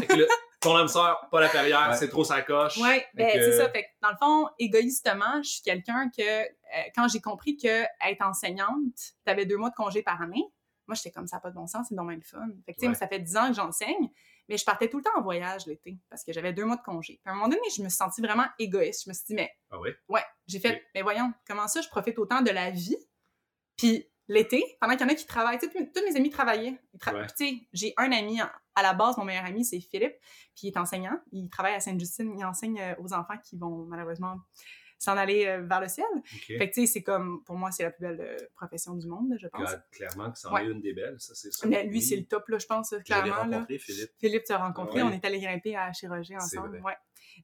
Fait 0.00 0.06
que 0.06 0.16
là, 0.16 0.26
ton 0.62 0.76
âme 0.76 0.88
sœur, 0.88 1.28
pas 1.30 1.40
la 1.40 1.48
carrière, 1.48 1.88
Ouais. 1.90 1.96
c'est 1.96 2.08
trop 2.08 2.24
sa 2.24 2.40
coche. 2.42 2.76
Ouais, 2.78 3.06
ben, 3.14 3.28
c'est 3.32 3.56
ça. 3.58 3.68
Fait 3.70 3.82
que, 3.84 3.88
dans 4.00 4.10
le 4.10 4.16
fond, 4.16 4.48
égoïstement, 4.58 5.42
je 5.42 5.50
suis 5.50 5.62
quelqu'un 5.62 6.08
que, 6.16 6.22
euh, 6.22 6.48
quand 6.94 7.08
j'ai 7.08 7.20
compris 7.20 7.56
que 7.56 7.82
être 8.08 8.22
enseignante, 8.22 8.94
t'avais 9.24 9.46
deux 9.46 9.56
mois 9.56 9.70
de 9.70 9.74
congé 9.74 10.02
par 10.02 10.20
année, 10.22 10.44
moi, 10.86 10.94
j'étais 10.96 11.10
comme 11.12 11.26
ça, 11.26 11.38
pas 11.40 11.50
de 11.50 11.54
bon 11.54 11.66
sens, 11.66 11.86
c'est 11.88 11.94
dommage 11.94 12.16
le 12.16 12.22
fun. 12.22 12.46
Fait 12.66 12.72
que, 12.72 12.78
tu 12.78 12.80
sais, 12.80 12.86
Ouais. 12.86 12.88
moi, 12.88 12.94
ça 12.98 13.06
fait 13.08 13.20
dix 13.20 13.36
ans 13.36 13.48
que 13.48 13.54
j'enseigne, 13.54 14.10
mais 14.48 14.56
je 14.58 14.64
partais 14.64 14.88
tout 14.88 14.98
le 14.98 15.04
temps 15.04 15.16
en 15.16 15.22
voyage 15.22 15.66
l'été 15.66 15.96
parce 16.10 16.24
que 16.24 16.32
j'avais 16.32 16.52
deux 16.52 16.64
mois 16.64 16.76
de 16.76 16.82
congé. 16.82 17.20
Puis 17.22 17.30
à 17.30 17.30
un 17.30 17.34
moment 17.34 17.48
donné, 17.48 17.62
je 17.74 17.82
me 17.82 17.88
suis 17.88 17.96
sentie 17.96 18.20
vraiment 18.20 18.46
égoïste. 18.58 19.04
Je 19.04 19.10
me 19.10 19.14
suis 19.14 19.24
dit, 19.28 19.34
mais 19.34 19.52
Ah 19.70 19.78
ouais? 19.78 19.94
Ouais, 20.08 20.24
j'ai 20.48 20.58
fait, 20.58 20.82
mais 20.94 21.02
voyons, 21.02 21.32
comment 21.46 21.68
ça, 21.68 21.80
je 21.80 21.88
profite 21.88 22.18
autant 22.18 22.40
de 22.42 22.50
la 22.50 22.70
vie? 22.70 22.96
Puis 23.76 24.08
l'été, 24.28 24.76
pendant 24.80 24.92
qu'il 24.96 25.02
y 25.06 25.10
en 25.10 25.12
a 25.12 25.14
qui 25.14 25.26
travaillent, 25.26 25.58
tu 25.58 25.70
sais, 25.70 25.90
tous 25.94 26.04
mes 26.04 26.16
amis 26.16 26.30
travaillaient. 26.30 26.78
Ils 26.94 26.98
tra- 26.98 27.14
Ouais. 27.14 27.26
Tu 27.36 27.66
j'ai 27.72 27.94
un 27.96 28.10
ami, 28.12 28.42
en- 28.42 28.48
à 28.74 28.82
la 28.82 28.94
base, 28.94 29.16
mon 29.18 29.24
meilleur 29.24 29.44
ami, 29.44 29.64
c'est 29.64 29.80
Philippe, 29.80 30.14
puis 30.54 30.64
il 30.64 30.68
est 30.68 30.78
enseignant. 30.78 31.18
Il 31.32 31.48
travaille 31.50 31.74
à 31.74 31.80
Sainte-Justine, 31.80 32.34
il 32.38 32.44
enseigne 32.44 32.80
euh, 32.80 32.94
aux 33.00 33.12
enfants 33.12 33.36
qui 33.42 33.56
vont 33.56 33.84
malheureusement 33.86 34.36
s'en 34.98 35.16
aller 35.16 35.46
euh, 35.46 35.62
vers 35.62 35.80
le 35.80 35.88
ciel. 35.88 36.06
Fait 36.46 36.70
que 36.70 36.74
tu 36.74 36.82
sais, 36.82 36.86
c'est 36.86 37.02
comme, 37.02 37.42
pour 37.44 37.56
moi, 37.56 37.72
c'est 37.72 37.82
la 37.82 37.90
plus 37.90 38.02
belle 38.02 38.20
euh, 38.20 38.36
profession 38.54 38.94
du 38.94 39.08
monde, 39.08 39.34
je 39.36 39.48
pense. 39.48 39.68
Clairement 39.90 40.30
que 40.30 40.38
c'en 40.38 40.52
Ouais. 40.54 40.64
est 40.64 40.70
une 40.70 40.80
des 40.80 40.92
belles, 40.92 41.16
ça, 41.18 41.34
c'est 41.34 41.52
sûr. 41.52 41.68
Mais 41.68 41.82
lui, 41.84 41.96
Oui. 41.98 42.02
c'est 42.02 42.16
le 42.16 42.24
top, 42.24 42.46
là, 42.48 42.58
je 42.58 42.66
pense, 42.66 42.94
clairement. 43.04 43.44
Là. 43.46 43.66
Philippe. 43.78 44.10
Philippe, 44.20 44.44
tu 44.44 44.52
as 44.52 44.58
rencontré, 44.58 45.02
Ouais. 45.02 45.08
on 45.08 45.12
est 45.12 45.24
allé 45.24 45.40
grimper 45.40 45.76
à 45.76 45.92
Chirurgie 45.92 46.36
ensemble. 46.36 46.80
Ouais. 46.84 46.94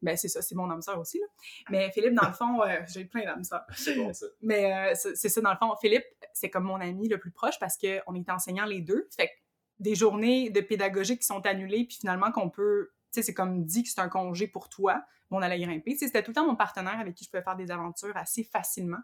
Ben, 0.03 0.17
c'est 0.17 0.29
ça, 0.29 0.41
c'est 0.43 0.55
mon 0.55 0.71
âme 0.71 0.83
sœur 0.83 1.01
aussi. 1.01 1.19
Là. 1.19 1.27
Mais 1.71 1.91
Philippe, 1.93 2.15
dans 2.15 2.29
le 2.29 2.33
fond, 2.35 2.63
euh, 2.63 2.79
j'ai 2.95 3.05
plein 3.07 3.25
d'âmes 3.25 3.43
sœurs. 3.43 3.65
C'est 3.75 3.97
bon, 3.97 4.13
ça. 4.13 4.27
Mais 4.43 4.73
euh, 4.91 4.95
c'est 4.95 5.17
c'est 5.17 5.29
ça, 5.29 5.41
dans 5.41 5.51
le 5.51 5.57
fond. 5.57 5.75
Philippe, 5.81 6.05
c'est 6.35 6.51
comme 6.51 6.65
mon 6.65 6.81
ami 6.81 7.09
le 7.09 7.19
plus 7.19 7.31
proche 7.33 7.59
parce 7.59 7.77
qu'on 7.77 8.15
est 8.15 8.31
enseignants 8.31 8.67
les 8.67 8.83
deux. 8.83 9.09
Fait 9.17 9.27
que 9.27 9.33
des 9.79 9.95
journées 9.95 10.51
de 10.51 10.61
pédagogie 10.61 11.19
qui 11.19 11.25
sont 11.25 11.45
annulées, 11.47 11.85
puis 11.85 11.99
finalement 12.01 12.33
qu'on 12.33 12.51
peut. 12.51 12.91
Tu 13.13 13.21
sais, 13.21 13.23
c'est 13.23 13.35
comme 13.35 13.65
dit 13.65 13.85
que 13.85 13.89
c'est 13.89 14.01
un 14.01 14.09
congé 14.09 14.47
pour 14.47 14.69
toi. 14.69 15.03
Bon, 15.31 15.39
on 15.39 15.43
allait 15.43 15.61
grimper. 15.61 15.93
Tu 15.93 15.99
sais, 15.99 16.07
c'était 16.07 16.23
tout 16.23 16.31
le 16.31 16.35
temps 16.35 16.47
mon 16.47 16.57
partenaire 16.57 16.99
avec 16.99 17.15
qui 17.15 17.25
je 17.25 17.31
pouvais 17.31 17.43
faire 17.43 17.57
des 17.57 17.71
aventures 17.71 18.17
assez 18.17 18.45
facilement. 18.45 18.99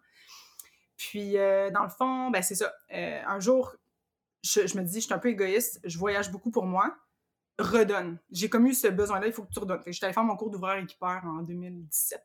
Puis, 0.97 1.39
euh, 1.39 1.71
dans 1.71 1.83
le 1.83 1.89
fond, 1.89 2.31
ben, 2.31 2.43
c'est 2.43 2.55
ça. 2.55 2.73
Euh, 2.93 3.23
un 3.27 3.41
jour, 3.41 3.75
je, 4.43 4.67
je 4.67 4.77
me 4.77 4.83
dis, 4.83 5.01
je 5.01 5.07
suis 5.07 5.15
un 5.15 5.19
peu 5.19 5.29
égoïste, 5.29 5.81
je 5.85 5.99
voyage 5.99 6.31
beaucoup 6.31 6.51
pour 6.51 6.67
moi, 6.67 6.97
redonne. 7.59 8.19
J'ai 8.31 8.49
comme 8.49 8.67
eu 8.67 8.75
ce 8.75 8.89
besoin-là, 8.89 9.27
il 9.27 9.33
faut 9.33 9.43
que 9.45 9.53
tu 9.53 9.59
redonnes. 9.59 9.79
Fait 9.79 9.87
que 9.87 9.93
je 9.93 9.97
suis 9.97 10.05
allée 10.05 10.15
faire 10.15 10.25
mon 10.25 10.37
cours 10.37 10.51
d'ouvreur 10.51 10.77
équipeur 10.77 11.23
en 11.25 11.43
2017. 11.43 12.21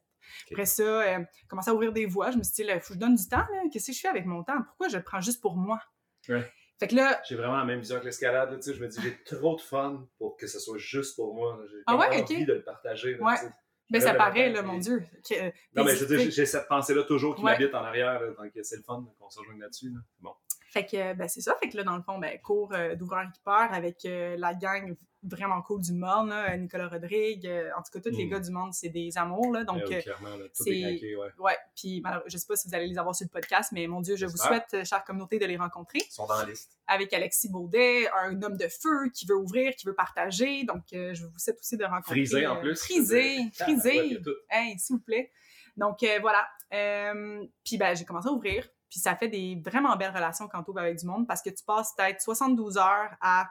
Après 0.52 0.66
ça, 0.66 0.84
euh, 0.84 1.24
à 1.52 1.74
ouvrir 1.74 1.92
des 1.92 2.06
voies. 2.06 2.32
Je 2.32 2.38
me 2.38 2.44
suis 2.44 2.64
dit, 2.64 2.70
il 2.70 2.80
faut 2.80 2.90
que 2.90 2.94
je 2.96 3.00
donne 3.00 3.16
du 3.16 3.28
temps. 3.28 3.46
Qu'est-ce 3.72 3.88
que 3.88 3.94
je 3.94 4.00
fais 4.00 4.08
avec 4.08 4.26
mon 4.26 4.44
temps? 4.44 4.62
Pourquoi 4.64 4.88
je 4.88 4.98
le 4.98 5.04
prends 5.04 5.22
juste 5.22 5.42
pour 5.42 5.56
moi? 5.56 5.80
Ouais. 6.28 6.52
Fait 6.80 6.88
que 6.88 6.96
là, 6.96 7.22
J'ai 7.28 7.36
vraiment 7.36 7.58
la 7.58 7.66
même 7.66 7.80
vision 7.80 8.00
que 8.00 8.06
l'escalade. 8.06 8.56
tu 8.56 8.62
sais, 8.62 8.74
Je 8.74 8.82
me 8.82 8.88
dis, 8.88 9.00
j'ai 9.02 9.18
trop 9.38 9.56
de 9.56 9.62
fun 9.62 10.08
pour 10.18 10.38
que 10.38 10.48
ce 10.48 10.60
soit 10.60 10.78
juste 10.78 11.16
pour 11.16 11.36
moi. 11.36 11.60
J'ai 11.70 11.78
Ah 11.86 11.98
ouais, 11.98 12.22
envie 12.24 12.46
de 12.46 12.54
le 12.54 12.64
partager. 12.64 13.16
là, 13.16 13.24
Ouais. 13.26 13.36
tu 13.36 13.42
sais. 13.46 13.52
ben, 13.92 14.02
ça 14.02 14.14
paraît, 14.14 14.50
là, 14.52 14.62
mon 14.62 14.78
Dieu. 14.78 15.04
que, 15.28 15.34
euh, 15.48 15.52
Non, 15.76 15.84
mais 15.84 15.96
je 15.96 16.06
veux 16.06 16.16
dire, 16.18 16.32
j'ai- 16.32 16.46
cette 16.46 16.68
pensée-là 16.68 17.04
toujours 17.04 17.36
qui 17.36 17.44
Ouais. 17.44 17.52
m'habite 17.54 17.74
en 17.76 17.84
arrière. 17.84 18.22
là, 18.22 18.28
donc 18.32 18.52
c'est 18.64 18.78
le 18.78 18.84
fun 18.84 19.04
qu'on 19.20 19.30
se 19.30 19.40
rejoigne 19.40 19.60
là-dessus. 19.60 19.90
là. 19.90 20.00
Bon. 20.20 20.32
Fait 20.72 20.86
que, 20.86 20.96
euh, 20.96 21.14
ben, 21.16 21.28
c'est 21.28 21.42
ça. 21.42 21.56
Fait 21.62 21.68
que 21.70 21.76
là, 21.78 21.84
dans 21.84 21.98
le 21.98 22.04
fond, 22.04 22.20
ben, 22.20 22.40
cours 22.40 22.72
euh, 22.74 22.96
d'ouvreur 22.96 23.24
équipeur 23.28 23.74
avec 23.74 24.06
euh, 24.06 24.36
la 24.38 24.54
gang 24.54 24.96
vraiment 25.24 25.62
cool 25.62 25.82
du 25.82 25.92
monde, 25.94 26.30
là, 26.30 26.56
Nicolas 26.56 26.88
Rodrigue. 26.88 27.46
euh, 27.46 27.70
en 27.78 27.82
tout 27.82 27.92
cas, 27.92 28.00
tous 28.00 28.16
les 28.16 28.26
Mm. 28.26 28.30
gars 28.30 28.40
du 28.40 28.52
monde, 28.52 28.74
c'est 28.74 28.90
des 28.90 29.18
amours, 29.18 29.52
là. 29.52 29.64
Donc, 29.66 29.82
Eh 29.84 29.88
oui, 29.88 29.96
euh, 29.96 30.02
clairement, 30.02 30.36
là, 30.38 30.46
tout 30.56 30.64
est 30.68 30.82
craqué, 30.82 31.16
ouais. 31.18 31.28
ouais. 31.40 31.58
Puis, 31.76 32.02
je 32.28 32.38
sais 32.38 32.48
pas 32.48 32.56
si 32.56 32.68
vous 32.70 32.76
allez 32.76 32.88
les 32.88 32.98
avoir 32.98 33.14
sur 33.16 33.26
le 33.26 33.30
podcast, 33.30 33.72
mais 33.74 33.86
mon 33.88 34.00
Dieu, 34.02 34.16
je 34.16 34.26
vous 34.26 34.38
souhaite, 34.38 34.68
euh, 34.74 34.84
chère 34.86 35.04
communauté, 35.04 35.38
de 35.40 35.46
les 35.46 35.58
rencontrer. 35.58 36.00
Ils 36.08 36.12
sont 36.12 36.26
dans 36.26 36.38
la 36.38 36.46
liste. 36.46 36.72
Avec 36.88 37.12
Alexis 37.14 37.50
Baudet, 37.50 38.10
un 38.24 38.42
homme 38.42 38.58
de 38.58 38.68
feu 38.68 39.10
qui 39.14 39.26
veut 39.26 39.36
ouvrir, 39.38 39.76
qui 39.76 39.86
veut 39.86 39.94
partager. 39.96 40.64
Donc, 40.64 40.84
euh, 40.94 41.14
je 41.14 41.26
vous 41.26 41.38
souhaite 41.38 41.60
aussi 41.60 41.76
de 41.78 41.84
rencontrer. 41.86 42.14
Frisé 42.16 42.48
en 42.48 42.56
plus. 42.62 42.76
Frisé, 42.80 43.38
Ah, 43.60 43.64
frisé. 43.66 43.90
ouais, 44.00 44.08
il 44.08 44.14
y 44.14 44.18
a 44.18 44.22
tout. 44.22 44.36
Hey, 44.50 44.80
s'il 44.80 44.96
vous 44.96 45.02
plaît. 45.02 45.32
Donc, 45.78 46.02
euh, 46.04 46.18
voilà. 46.22 46.48
Euh, 46.74 47.46
puis, 47.64 47.78
ben, 47.78 47.96
j'ai 47.96 48.06
commencé 48.06 48.28
à 48.28 48.32
ouvrir. 48.32 48.68
Puis, 48.90 49.00
ça 49.00 49.16
fait 49.16 49.28
des 49.28 49.62
vraiment 49.64 49.96
belles 49.98 50.14
relations 50.16 50.48
quand 50.48 50.64
tu 50.64 50.72
ouvres 50.72 50.80
avec 50.80 50.98
du 50.98 51.06
monde 51.06 51.28
parce 51.28 51.42
que 51.42 51.50
tu 51.50 51.64
passes 51.64 51.94
peut-être 51.96 52.22
72 52.22 52.78
heures 52.78 53.12
à 53.22 53.50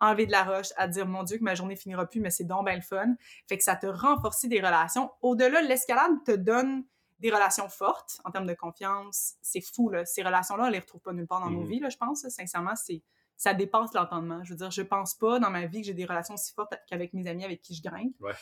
enlever 0.00 0.26
de 0.26 0.32
la 0.32 0.44
roche, 0.44 0.68
à 0.76 0.88
dire, 0.88 1.06
mon 1.06 1.22
Dieu, 1.22 1.38
que 1.38 1.44
ma 1.44 1.54
journée 1.54 1.76
finira 1.76 2.06
plus, 2.06 2.20
mais 2.20 2.30
c'est 2.30 2.44
donc 2.44 2.66
bien 2.66 2.76
le 2.76 2.82
fun. 2.82 3.14
Fait 3.48 3.56
que 3.56 3.64
ça 3.64 3.76
te 3.76 3.86
renforce 3.86 4.44
des 4.44 4.60
relations. 4.60 5.10
Au-delà, 5.22 5.62
l'escalade 5.62 6.12
te 6.24 6.32
donne 6.32 6.84
des 7.18 7.30
relations 7.30 7.68
fortes 7.70 8.20
en 8.24 8.30
termes 8.30 8.46
de 8.46 8.52
confiance. 8.54 9.34
C'est 9.40 9.62
fou, 9.62 9.88
là. 9.88 10.04
Ces 10.04 10.22
relations-là, 10.22 10.64
on 10.64 10.68
les 10.68 10.80
retrouve 10.80 11.00
pas 11.00 11.12
nulle 11.14 11.26
part 11.26 11.40
dans 11.40 11.48
nos 11.50 11.62
Mhm. 11.62 11.66
vies, 11.68 11.80
là, 11.80 11.88
je 11.88 11.96
pense. 11.96 12.24
là. 12.24 12.30
Sincèrement, 12.30 12.76
c'est 12.76 13.02
ça 13.38 13.52
dépasse 13.52 13.92
l'entendement. 13.92 14.42
Je 14.44 14.50
veux 14.50 14.56
dire, 14.56 14.70
je 14.70 14.80
pense 14.82 15.14
pas 15.14 15.38
dans 15.38 15.50
ma 15.50 15.66
vie 15.66 15.80
que 15.82 15.86
j'ai 15.86 15.92
des 15.94 16.06
relations 16.06 16.34
aussi 16.34 16.54
fortes 16.54 16.74
qu'avec 16.88 17.12
mes 17.12 17.26
amis 17.26 17.44
avec 17.44 17.60
qui 17.60 17.74
je 17.74 17.82
grimpe. 17.82 18.14
Ouais. 18.20 18.32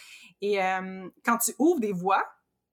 Et 0.40 0.62
euh, 0.62 1.08
quand 1.24 1.38
tu 1.38 1.52
ouvres 1.58 1.80
des 1.80 1.92
voies, 1.92 2.24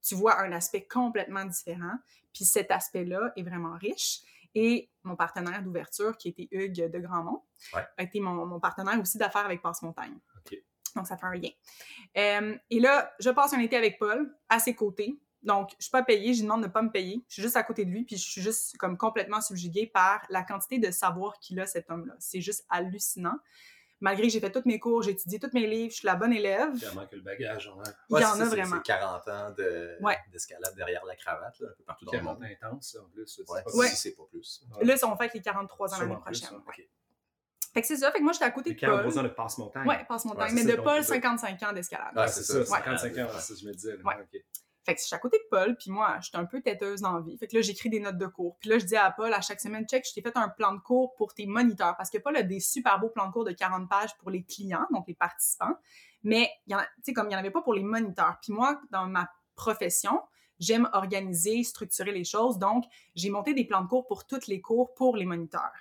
tu 0.03 0.13
vois 0.15 0.39
un 0.39 0.51
aspect 0.51 0.85
complètement 0.85 1.45
différent. 1.45 1.95
Puis 2.33 2.45
cet 2.45 2.69
aspect-là 2.71 3.31
est 3.35 3.43
vraiment 3.43 3.75
riche. 3.77 4.19
Et 4.55 4.89
mon 5.03 5.15
partenaire 5.15 5.63
d'ouverture, 5.63 6.17
qui 6.17 6.29
était 6.29 6.47
Hugues 6.51 6.91
de 6.91 6.99
Grandmont, 6.99 7.43
Ouais. 7.73 7.85
a 7.97 8.03
été 8.03 8.19
mon, 8.19 8.45
mon 8.45 8.59
partenaire 8.59 8.99
aussi 8.99 9.17
d'affaires 9.17 9.45
avec 9.45 9.61
Passe-Montagne. 9.61 10.17
Donc, 10.95 11.07
ça 11.07 11.15
fait 11.17 11.25
un 11.25 11.33
lien. 11.35 11.49
Euh, 12.17 12.57
et 12.69 12.79
là, 12.79 13.13
je 13.19 13.29
passe 13.29 13.53
un 13.53 13.59
été 13.59 13.77
avec 13.77 13.97
Paul, 13.97 14.35
à 14.49 14.59
ses 14.59 14.75
côtés. 14.75 15.21
Donc, 15.41 15.71
je 15.79 15.85
suis 15.85 15.91
pas 15.91 16.03
payée, 16.03 16.33
je 16.33 16.39
lui 16.39 16.43
demande 16.43 16.63
de 16.63 16.67
pas 16.67 16.81
me 16.81 16.91
payer. 16.91 17.23
Je 17.29 17.33
suis 17.35 17.41
juste 17.41 17.55
à 17.55 17.63
côté 17.63 17.85
de 17.85 17.89
lui, 17.89 18.03
puis 18.03 18.17
je 18.17 18.29
suis 18.29 18.41
juste 18.41 18.77
comme 18.77 18.97
complètement 18.97 19.41
subjuguée 19.41 19.87
par 19.87 20.25
la 20.29 20.43
quantité 20.43 20.79
de 20.79 20.91
savoir 20.91 21.39
qu'il 21.39 21.59
a, 21.59 21.65
cet 21.65 21.89
homme-là. 21.89 22.13
C'est 22.19 22.41
juste 22.41 22.65
hallucinant. 22.69 23.37
Malgré 24.01 24.23
que 24.27 24.33
j'ai 24.33 24.39
fait 24.39 24.51
tous 24.51 24.63
mes 24.65 24.79
cours, 24.79 25.03
j'ai 25.03 25.11
étudié 25.11 25.39
tous 25.39 25.51
mes 25.53 25.67
livres, 25.67 25.91
je 25.91 25.97
suis 25.97 26.05
la 26.07 26.15
bonne 26.15 26.33
élève. 26.33 26.75
Clairement 26.77 27.05
que 27.05 27.15
le 27.15 27.21
bagage, 27.21 27.67
ouais. 27.77 27.83
Il 28.09 28.19
y 28.19 28.25
en 28.25 28.39
a 28.39 28.45
vraiment. 28.45 28.75
C'est 28.77 28.83
40 28.83 29.27
ans 29.27 29.51
de- 29.51 29.95
Ouais. 30.01 30.17
d'escalade 30.31 30.73
derrière 30.75 31.05
la 31.05 31.15
cravate, 31.15 31.59
là, 31.59 31.67
un 31.69 31.75
peu 31.77 31.83
partout 31.83 32.05
dans 32.05 32.11
le 32.13 32.21
monde. 32.23 32.43
intense, 32.43 32.97
en 32.99 33.07
plus. 33.09 33.27
c'est 33.27 33.47
Ouais, 33.49 33.61
pas- 33.63 33.71
Ouais. 33.75 33.87
si 33.89 33.95
c'est 33.95 34.11
pas 34.15 34.23
plus. 34.31 34.63
Ouais. 34.75 34.85
Là, 34.85 34.95
on 35.03 35.15
fait 35.15 35.31
les 35.33 35.41
43 35.41 35.93
ans 35.93 35.99
l'année 35.99 36.15
prochaine. 36.17 36.49
Ouais. 36.67 36.89
Fait 37.73 37.81
que 37.81 37.87
c'est 37.87 37.95
ça. 37.97 38.11
Fait 38.11 38.17
que 38.17 38.23
moi, 38.23 38.33
j'étais 38.33 38.45
à 38.45 38.51
côté 38.51 38.71
de 38.73 38.79
Paul. 38.79 38.89
43 38.89 39.19
ans 39.19 39.23
de 39.23 39.27
passe-montagne. 39.29 39.87
Ouais, 39.87 40.03
passe-montagne. 40.05 40.53
Ouais, 40.55 40.63
mais 40.63 40.71
de 40.71 40.75
Paul, 40.81 40.97
donc, 40.97 41.05
55 41.05 41.63
ans 41.63 41.71
d'escalade. 41.71 42.11
Ah, 42.15 42.27
c'est 42.27 42.41
c'est 42.43 42.53
ça, 42.53 42.65
ça, 42.65 42.75
55 42.77 43.17
ans, 43.19 43.27
ça 43.39 43.53
que 43.53 43.59
je 43.59 43.65
me 43.67 43.71
disais. 43.71 43.93
Ouais. 44.03 44.15
Fait 44.83 44.95
que 44.95 45.01
je 45.01 45.05
suis 45.05 45.15
à 45.15 45.19
côté 45.19 45.37
de 45.37 45.47
Paul, 45.49 45.75
puis 45.75 45.91
moi, 45.91 46.17
j'étais 46.21 46.37
un 46.37 46.45
peu 46.45 46.61
têteuse 46.61 47.01
dans 47.01 47.13
la 47.13 47.21
vie. 47.21 47.37
Fait 47.37 47.47
que 47.47 47.55
là, 47.55 47.61
j'écris 47.61 47.89
des 47.89 47.99
notes 47.99 48.17
de 48.17 48.25
cours. 48.25 48.57
Puis 48.59 48.69
là, 48.69 48.79
je 48.79 48.85
dis 48.85 48.95
à 48.95 49.11
Paul, 49.11 49.31
à 49.31 49.41
chaque 49.41 49.61
semaine, 49.61 49.85
check, 49.85 50.05
je 50.07 50.13
t'ai 50.13 50.21
fait 50.21 50.35
un 50.35 50.49
plan 50.49 50.73
de 50.73 50.79
cours 50.79 51.13
pour 51.15 51.33
tes 51.33 51.45
moniteurs. 51.45 51.95
Parce 51.97 52.09
que 52.09 52.17
Paul 52.17 52.35
a 52.35 52.43
des 52.43 52.59
super 52.59 52.99
beaux 52.99 53.09
plans 53.09 53.27
de 53.27 53.31
cours 53.31 53.45
de 53.45 53.51
40 53.51 53.87
pages 53.87 54.15
pour 54.17 54.31
les 54.31 54.43
clients, 54.43 54.87
donc 54.91 55.07
les 55.07 55.13
participants. 55.13 55.75
Mais, 56.23 56.49
tu 56.67 56.75
sais, 57.03 57.13
comme 57.13 57.27
il 57.27 57.29
n'y 57.29 57.35
en 57.35 57.39
avait 57.39 57.51
pas 57.51 57.61
pour 57.61 57.73
les 57.73 57.83
moniteurs. 57.83 58.37
Puis 58.41 58.53
moi, 58.53 58.81
dans 58.91 59.05
ma 59.05 59.29
profession, 59.55 60.19
j'aime 60.59 60.89
organiser, 60.93 61.63
structurer 61.63 62.11
les 62.11 62.23
choses. 62.23 62.57
Donc, 62.57 62.85
j'ai 63.15 63.29
monté 63.29 63.53
des 63.53 63.65
plans 63.65 63.81
de 63.81 63.87
cours 63.87 64.07
pour 64.07 64.25
tous 64.25 64.47
les 64.47 64.61
cours 64.61 64.93
pour 64.93 65.17
les 65.17 65.25
moniteurs. 65.25 65.73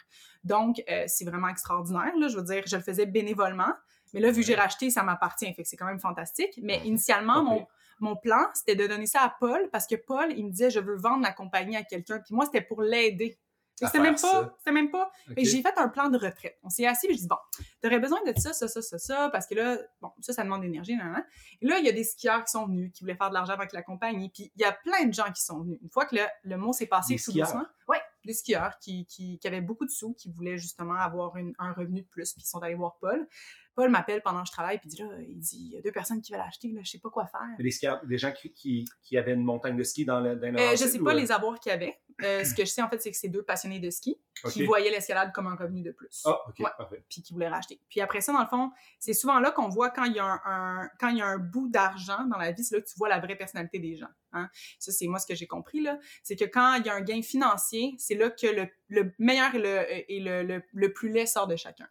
Donc, 0.43 0.83
euh, 0.91 1.05
c'est 1.07 1.25
vraiment 1.25 1.49
extraordinaire. 1.49 2.13
Là. 2.19 2.29
Je 2.29 2.37
veux 2.37 2.45
dire, 2.45 2.65
je 2.67 2.77
le 2.77 2.83
faisais 2.83 3.07
bénévolement. 3.07 3.73
Mais 4.13 4.21
là, 4.21 4.31
vu 4.31 4.41
que 4.41 4.47
j'ai 4.47 4.55
racheté, 4.55 4.91
ça 4.91 5.03
m'appartient. 5.03 5.53
Fait 5.55 5.63
que 5.63 5.69
c'est 5.69 5.77
quand 5.77 5.87
même 5.87 6.01
fantastique. 6.01 6.59
Mais 6.63 6.81
initialement, 6.85 7.45
mon. 7.45 7.67
Mon 8.01 8.17
plan, 8.17 8.47
c'était 8.55 8.77
de 8.77 8.87
donner 8.87 9.07
ça 9.07 9.23
à 9.23 9.31
Paul 9.39 9.69
parce 9.71 9.87
que 9.87 9.95
Paul, 9.97 10.33
il 10.37 10.47
me 10.47 10.51
disait, 10.51 10.71
je 10.71 10.81
veux 10.81 10.97
vendre 10.97 11.23
la 11.23 11.33
compagnie 11.33 11.77
à 11.77 11.83
quelqu'un. 11.85 12.19
Puis 12.21 12.35
moi, 12.35 12.45
c'était 12.47 12.61
pour 12.63 12.83
l'aider. 12.83 13.39
C'était 13.83 13.99
même 13.99 14.17
pas, 14.21 14.55
c'était 14.59 14.73
même 14.73 14.91
pas. 14.91 15.11
Ok. 15.29 15.35
Fait 15.37 15.43
que 15.43 15.49
j'ai 15.49 15.63
fait 15.63 15.73
un 15.79 15.89
plan 15.89 16.11
de 16.11 16.19
retraite. 16.19 16.59
On 16.63 16.69
s'est 16.69 16.85
assis 16.87 17.07
et 17.07 17.15
je 17.15 17.19
dis, 17.21 17.27
bon, 17.27 17.39
t'aurais 17.81 17.99
besoin 17.99 18.19
de 18.27 18.39
ça, 18.39 18.53
ça, 18.53 18.69
ça, 18.69 18.83
ça, 18.83 18.99
ça, 18.99 19.31
parce 19.33 19.47
que 19.47 19.55
là, 19.55 19.79
bon, 20.03 20.11
ça, 20.21 20.35
ça 20.35 20.45
demande 20.45 20.61
d'énergie, 20.61 20.97
nan. 20.97 21.25
Et 21.63 21.67
là, 21.67 21.79
il 21.79 21.87
y 21.87 21.89
a 21.89 21.93
des 21.93 22.05
skieurs 22.05 22.45
qui 22.45 22.51
sont 22.51 22.67
venus, 22.67 22.93
qui 22.93 23.01
voulaient 23.05 23.15
faire 23.17 23.31
de 23.31 23.35
l'argent 23.35 23.55
avec 23.55 23.73
la 23.73 23.81
compagnie. 23.81 24.29
Puis 24.29 24.53
il 24.55 24.61
y 24.61 24.67
a 24.67 24.73
plein 24.73 25.07
de 25.07 25.15
gens 25.15 25.33
qui 25.33 25.43
sont 25.43 25.61
venus. 25.61 25.79
Une 25.83 25.89
fois 25.89 26.05
que 26.05 26.15
le, 26.15 26.23
le 26.43 26.59
mot 26.59 26.75
s'est 26.75 26.89
passé 26.89 27.15
Des 27.15 27.23
tout 27.23 27.31
skieurs? 27.31 27.47
doucement. 27.47 27.65
Ouais, 27.89 28.03
des 28.27 28.35
skieurs 28.35 28.79
qui, 28.81 29.07
qui, 29.07 29.39
qui 29.39 29.49
avaient 29.49 29.63
beaucoup 29.63 29.87
de 29.87 29.91
sous, 29.91 30.13
qui 30.13 30.31
voulaient 30.31 30.59
justement 30.59 30.97
avoir 30.97 31.39
une- 31.39 31.55
un 31.59 31.73
revenu 31.73 32.03
de 32.03 32.07
plus, 32.07 32.35
puis 32.35 32.43
ils 32.45 32.49
sont 32.49 32.59
allés 32.59 32.75
voir 32.75 32.99
Paul. 33.01 33.27
Paul 33.75 33.91
m'appelle 33.91 34.21
pendant 34.23 34.43
que 34.43 34.49
je 34.49 34.53
travaille, 34.53 34.79
puis 34.79 34.89
il 34.91 34.97
dit 34.97 35.03
là, 35.03 35.09
il 35.21 35.39
dit, 35.39 35.57
il 35.67 35.73
y 35.73 35.79
a 35.79 35.81
deux 35.81 35.93
personnes 35.93 36.21
qui 36.21 36.33
veulent 36.33 36.41
acheter, 36.41 36.69
là, 36.73 36.81
je 36.85 36.91
sais 36.91 36.99
pas 36.99 37.09
quoi 37.11 37.27
faire. 37.27 37.41
Des, 37.59 37.71
skieurs- 37.71 38.05
des 38.05 38.19
gens 38.19 38.33
qui, 38.33 38.53
qui, 38.53 38.85
qui 39.03 39.17
avaient 39.17 39.33
une 39.35 39.45
montagne 39.45 39.77
de 39.77 39.83
ski 39.85 40.05
dans 40.05 40.21
le 40.21 40.37
dans 40.37 40.53
le 40.53 40.59
Euh, 40.61 40.71
je 40.73 40.77
sais 40.87 40.99
ou, 41.01 41.05
pas 41.05 41.13
euh, 41.13 41.19
les 41.21 41.33
avoirs 41.33 41.59
qu'il 41.61 41.71
y 41.71 41.75
avait. 41.75 41.99
Euh, 42.23 42.45
ce 42.45 42.55
que 42.55 42.65
je 42.67 42.71
sais, 42.71 42.83
en 42.83 42.89
fait, 42.91 43.01
c'est 43.01 43.11
que 43.11 43.17
c'est 43.17 43.29
deux 43.31 43.43
passionnés 43.43 43.81
de 43.81 43.89
ski 43.89 44.21
qui 44.53 44.65
voyaient 44.65 44.91
l'escalade 44.91 45.33
comme 45.33 45.47
un 45.47 45.55
revenu 45.55 45.83
de 45.83 45.91
plus. 45.93 46.23
Ah, 46.27 46.39
ok, 46.49 46.55
Ouais. 46.59 46.71
parfait. 46.77 47.03
Puis 47.09 47.23
qui 47.23 47.33
voulaient 47.33 47.49
racheter. 47.49 47.81
Puis 47.89 48.01
après 48.03 48.21
ça, 48.21 48.33
dans 48.33 48.43
le 48.43 48.47
fond, 48.49 48.71
c'est 48.99 49.15
souvent 49.15 49.39
là 49.41 49.51
qu'on 49.53 49.69
voit 49.71 49.89
quand 49.91 50.05
il 50.05 50.15
y 50.15 50.19
a 50.19 50.25
un, 50.27 50.41
un- 50.45 50.91
quand 50.99 51.09
il 51.09 51.17
y 51.19 51.23
a 51.23 51.27
un 51.27 51.39
bout 51.39 51.69
d'argent 51.69 52.25
dans 52.27 52.37
la 52.37 52.53
vie, 52.53 52.63
c'est 52.63 52.75
là 52.77 52.83
que 52.83 52.87
tu 52.89 52.95
vois 52.99 53.09
la 53.09 53.21
vraie 53.21 53.37
personnalité 53.37 53.79
des 53.79 53.97
gens. 53.97 54.09
Hein? 54.33 54.51
Ça, 54.79 54.93
c'est 54.93 55.07
moi 55.07 55.19
ce 55.19 55.27
que 55.27 55.35
j'ai 55.35 55.47
compris, 55.47 55.81
là. 55.81 55.99
C'est 56.23 56.37
que 56.37 56.45
quand 56.45 56.75
il 56.75 56.85
y 56.87 56.89
a 56.91 56.95
un 56.95 57.01
gain 57.01 57.23
financier, 57.23 57.95
c'est 57.99 58.15
là 58.15 58.29
que 58.31 58.47
le, 58.47 58.69
le 58.91 59.13
meilleur 59.19 59.55
et, 59.55 59.59
le, 59.59 60.13
et 60.13 60.21
le, 60.21 60.43
le, 60.43 60.63
le 60.73 60.93
plus 60.93 61.09
laid 61.09 61.27
sort 61.27 61.47
de 61.47 61.57
chacun. 61.57 61.89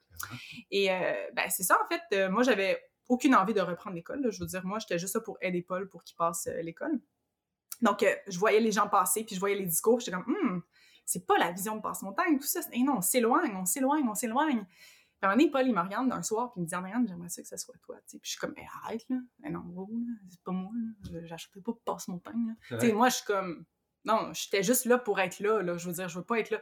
Et 0.70 0.91
euh, 0.91 1.13
ben, 1.34 1.50
c'est 1.50 1.63
ça, 1.63 1.77
en 1.84 1.88
fait. 1.88 2.01
Euh, 2.15 2.29
moi, 2.29 2.44
j'avais 2.44 2.79
aucune 3.08 3.34
envie 3.34 3.53
de 3.53 3.62
reprendre 3.62 3.96
l'école. 3.96 4.29
Je 4.32 4.39
veux 4.39 4.46
dire, 4.46 4.65
moi, 4.65 4.79
j'étais 4.79 5.00
juste 5.00 5.15
là 5.15 5.22
pour 5.22 5.38
aider 5.41 5.62
Paul 5.62 5.89
pour 5.89 6.03
qu'il 6.03 6.15
passe 6.15 6.48
euh, 6.48 6.62
l'école. 6.62 7.00
Donc, 7.82 8.03
euh, 8.03 8.13
je 8.27 8.38
voyais 8.38 8.60
les 8.60 8.72
gens 8.72 8.88
passer, 8.88 9.24
puis 9.24 9.36
je 9.36 9.39
voyais 9.39 9.56
les 9.56 9.65
discours, 9.65 10.00
j'étais 10.00 10.12
comme, 10.12 10.27
hum, 10.27 10.62
c'est 11.06 11.25
pas 11.25 11.38
la 11.38 11.51
vision 11.51 11.77
de 11.77 11.82
Passe-Montagne, 11.82 12.38
tout 12.38 12.46
ça. 12.46 12.60
Et 12.74 12.84
non, 12.84 12.98
on 12.98 13.01
s'éloigne, 13.01 13.56
on 13.56 13.65
s'éloigne, 13.65 14.08
on 14.08 14.13
s'éloigne. 14.15 14.65
Puis 14.65 15.27
à 15.27 15.27
un 15.27 15.29
moment 15.32 15.39
donné, 15.39 15.51
Paul, 15.51 15.68
il 15.68 15.74
me 15.74 15.82
regarde 15.82 16.12
un 16.12 16.22
soir, 16.22 16.51
puis 16.51 16.60
il 16.60 16.63
me 16.63 16.68
dit, 16.68 16.75
Andréane, 16.75 17.08
j'aimerais 17.08 17.29
ça 17.29 17.41
que 17.41 17.48
ça 17.48 17.58
soit 17.58 17.75
toi. 17.82 17.96
tu 17.98 18.03
sais. 18.08 18.20
Puis 18.20 18.27
je 18.27 18.32
suis 18.32 18.39
comme, 18.39 18.53
Eh, 18.58 18.65
arrête, 18.84 19.06
là. 19.10 19.18
Mais 19.39 19.50
non, 19.50 19.63
là, 19.75 19.86
c'est 20.29 20.41
pas 20.44 20.51
moi, 20.51 20.72
là. 21.12 21.20
J'achèterai 21.25 21.62
pas 21.62 21.72
Passe-Montagne. 21.86 22.56
Tu 22.68 22.79
sais, 22.79 22.91
moi, 22.94 23.10
je 23.10 23.15
suis 23.15 23.25
comme, 23.25 23.65
non, 24.06 24.32
j'étais 24.34 24.63
juste 24.63 24.86
là 24.86 24.98
pour 24.98 25.20
être 25.20 25.39
là, 25.39 25.62
là. 25.62 25.77
Je 25.77 25.88
veux 25.88 25.94
dire, 25.94 26.10
je 26.10 26.18
veux 26.18 26.25
pas 26.25 26.39
être 26.39 26.51
là. 26.51 26.60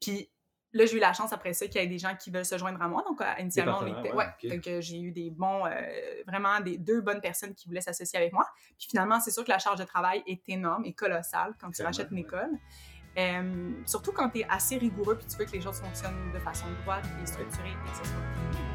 Puis 0.00 0.30
là, 0.72 0.86
j'ai 0.86 0.96
eu 0.96 1.00
la 1.00 1.12
chance 1.12 1.32
après 1.32 1.52
ça 1.52 1.66
qu'il 1.66 1.80
y 1.80 1.84
ait 1.84 1.88
des 1.88 1.98
gens 1.98 2.14
qui 2.16 2.30
veulent 2.30 2.44
se 2.44 2.58
joindre 2.58 2.80
à 2.82 2.88
moi. 2.88 3.04
Donc, 3.06 3.20
euh, 3.20 3.24
initialement, 3.38 3.80
on 3.80 3.86
était. 3.86 4.12
ouais. 4.12 4.26
Donc, 4.44 4.66
euh, 4.66 4.80
j'ai 4.80 5.00
eu 5.00 5.12
des 5.12 5.30
bons, 5.30 5.66
euh, 5.66 5.70
vraiment 6.26 6.60
des 6.60 6.78
deux 6.78 7.00
bonnes 7.00 7.20
personnes 7.20 7.54
qui 7.54 7.68
voulaient 7.68 7.80
s'associer 7.80 8.18
avec 8.18 8.32
moi. 8.32 8.46
Puis 8.78 8.88
finalement, 8.90 9.20
c'est 9.20 9.30
sûr 9.30 9.44
que 9.44 9.50
la 9.50 9.58
charge 9.58 9.78
de 9.78 9.84
travail 9.84 10.22
est 10.26 10.48
énorme 10.48 10.84
et 10.84 10.92
colossale 10.92 11.54
quand 11.60 11.70
tu 11.70 11.82
rachètes 11.82 12.10
une 12.10 12.18
ouais. 12.18 12.22
école. 12.22 12.58
Euh, 13.18 13.72
surtout 13.84 14.12
quand 14.12 14.30
tu 14.30 14.40
es 14.40 14.46
assez 14.48 14.78
rigoureux 14.78 15.18
puis 15.18 15.26
tu 15.26 15.36
veux 15.36 15.44
que 15.44 15.52
les 15.52 15.60
choses 15.60 15.80
fonctionnent 15.80 16.32
de 16.32 16.38
façon 16.38 16.64
droite 16.82 17.04
et 17.22 17.26
structurée 17.26 17.68
et 17.68 17.90
que 17.90 17.98
ce 17.98 18.10
soit 18.10 18.71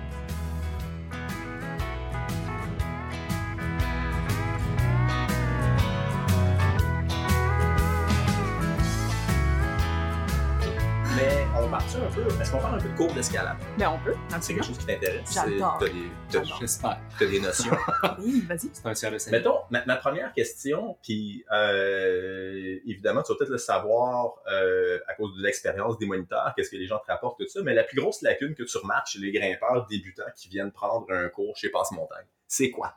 Un 11.77 12.11
peu. 12.13 12.27
Est-ce 12.41 12.51
qu'on 12.51 12.59
parle 12.59 12.75
un 12.79 12.81
peu 12.81 12.89
de 12.89 12.95
cours 12.97 13.13
d'escalade? 13.13 13.55
Ben, 13.77 13.89
on 13.89 13.99
peut, 14.03 14.15
C'est 14.41 14.53
quelque 14.55 14.65
chose 14.65 14.77
qui 14.77 14.85
t'intéresse? 14.87 15.31
J'adore. 15.33 15.77
T'as 15.79 15.85
des, 15.87 15.93
t'as- 16.31 16.43
J'adore. 16.43 16.57
J'espère. 16.59 16.99
t'as 17.19 17.25
des 17.25 17.39
notions. 17.39 17.77
Oui, 18.19 18.41
vas-y. 18.47 18.69
C'est 18.73 18.85
un 18.85 18.95
service. 18.95 19.27
Mettons, 19.27 19.59
ma, 19.69 19.85
ma 19.85 19.95
première 19.97 20.33
question, 20.33 20.97
puis 21.03 21.45
euh, 21.51 22.79
évidemment, 22.85 23.21
tu 23.23 23.31
vas 23.31 23.37
peut-être 23.37 23.51
le 23.51 23.57
savoir 23.57 24.35
euh, 24.51 24.99
à 25.07 25.13
cause 25.13 25.35
de 25.37 25.43
l'expérience 25.43 25.97
des 25.99 26.05
moniteurs, 26.05 26.53
qu'est-ce 26.55 26.69
que 26.71 26.75
les 26.77 26.87
gens 26.87 26.97
te 26.99 27.11
rapportent, 27.11 27.39
tout 27.39 27.47
ça, 27.47 27.61
mais 27.63 27.73
la 27.73 27.83
plus 27.83 27.99
grosse 27.99 28.21
lacune 28.21 28.55
que 28.55 28.63
tu 28.63 28.77
remarques 28.77 29.07
chez 29.07 29.19
les 29.19 29.31
grimpeurs 29.31 29.85
débutants 29.87 30.23
qui 30.35 30.49
viennent 30.49 30.71
prendre 30.71 31.11
un 31.11 31.29
cours 31.29 31.55
chez 31.57 31.69
Passe-Montagne, 31.69 32.25
c'est 32.47 32.71
quoi? 32.71 32.95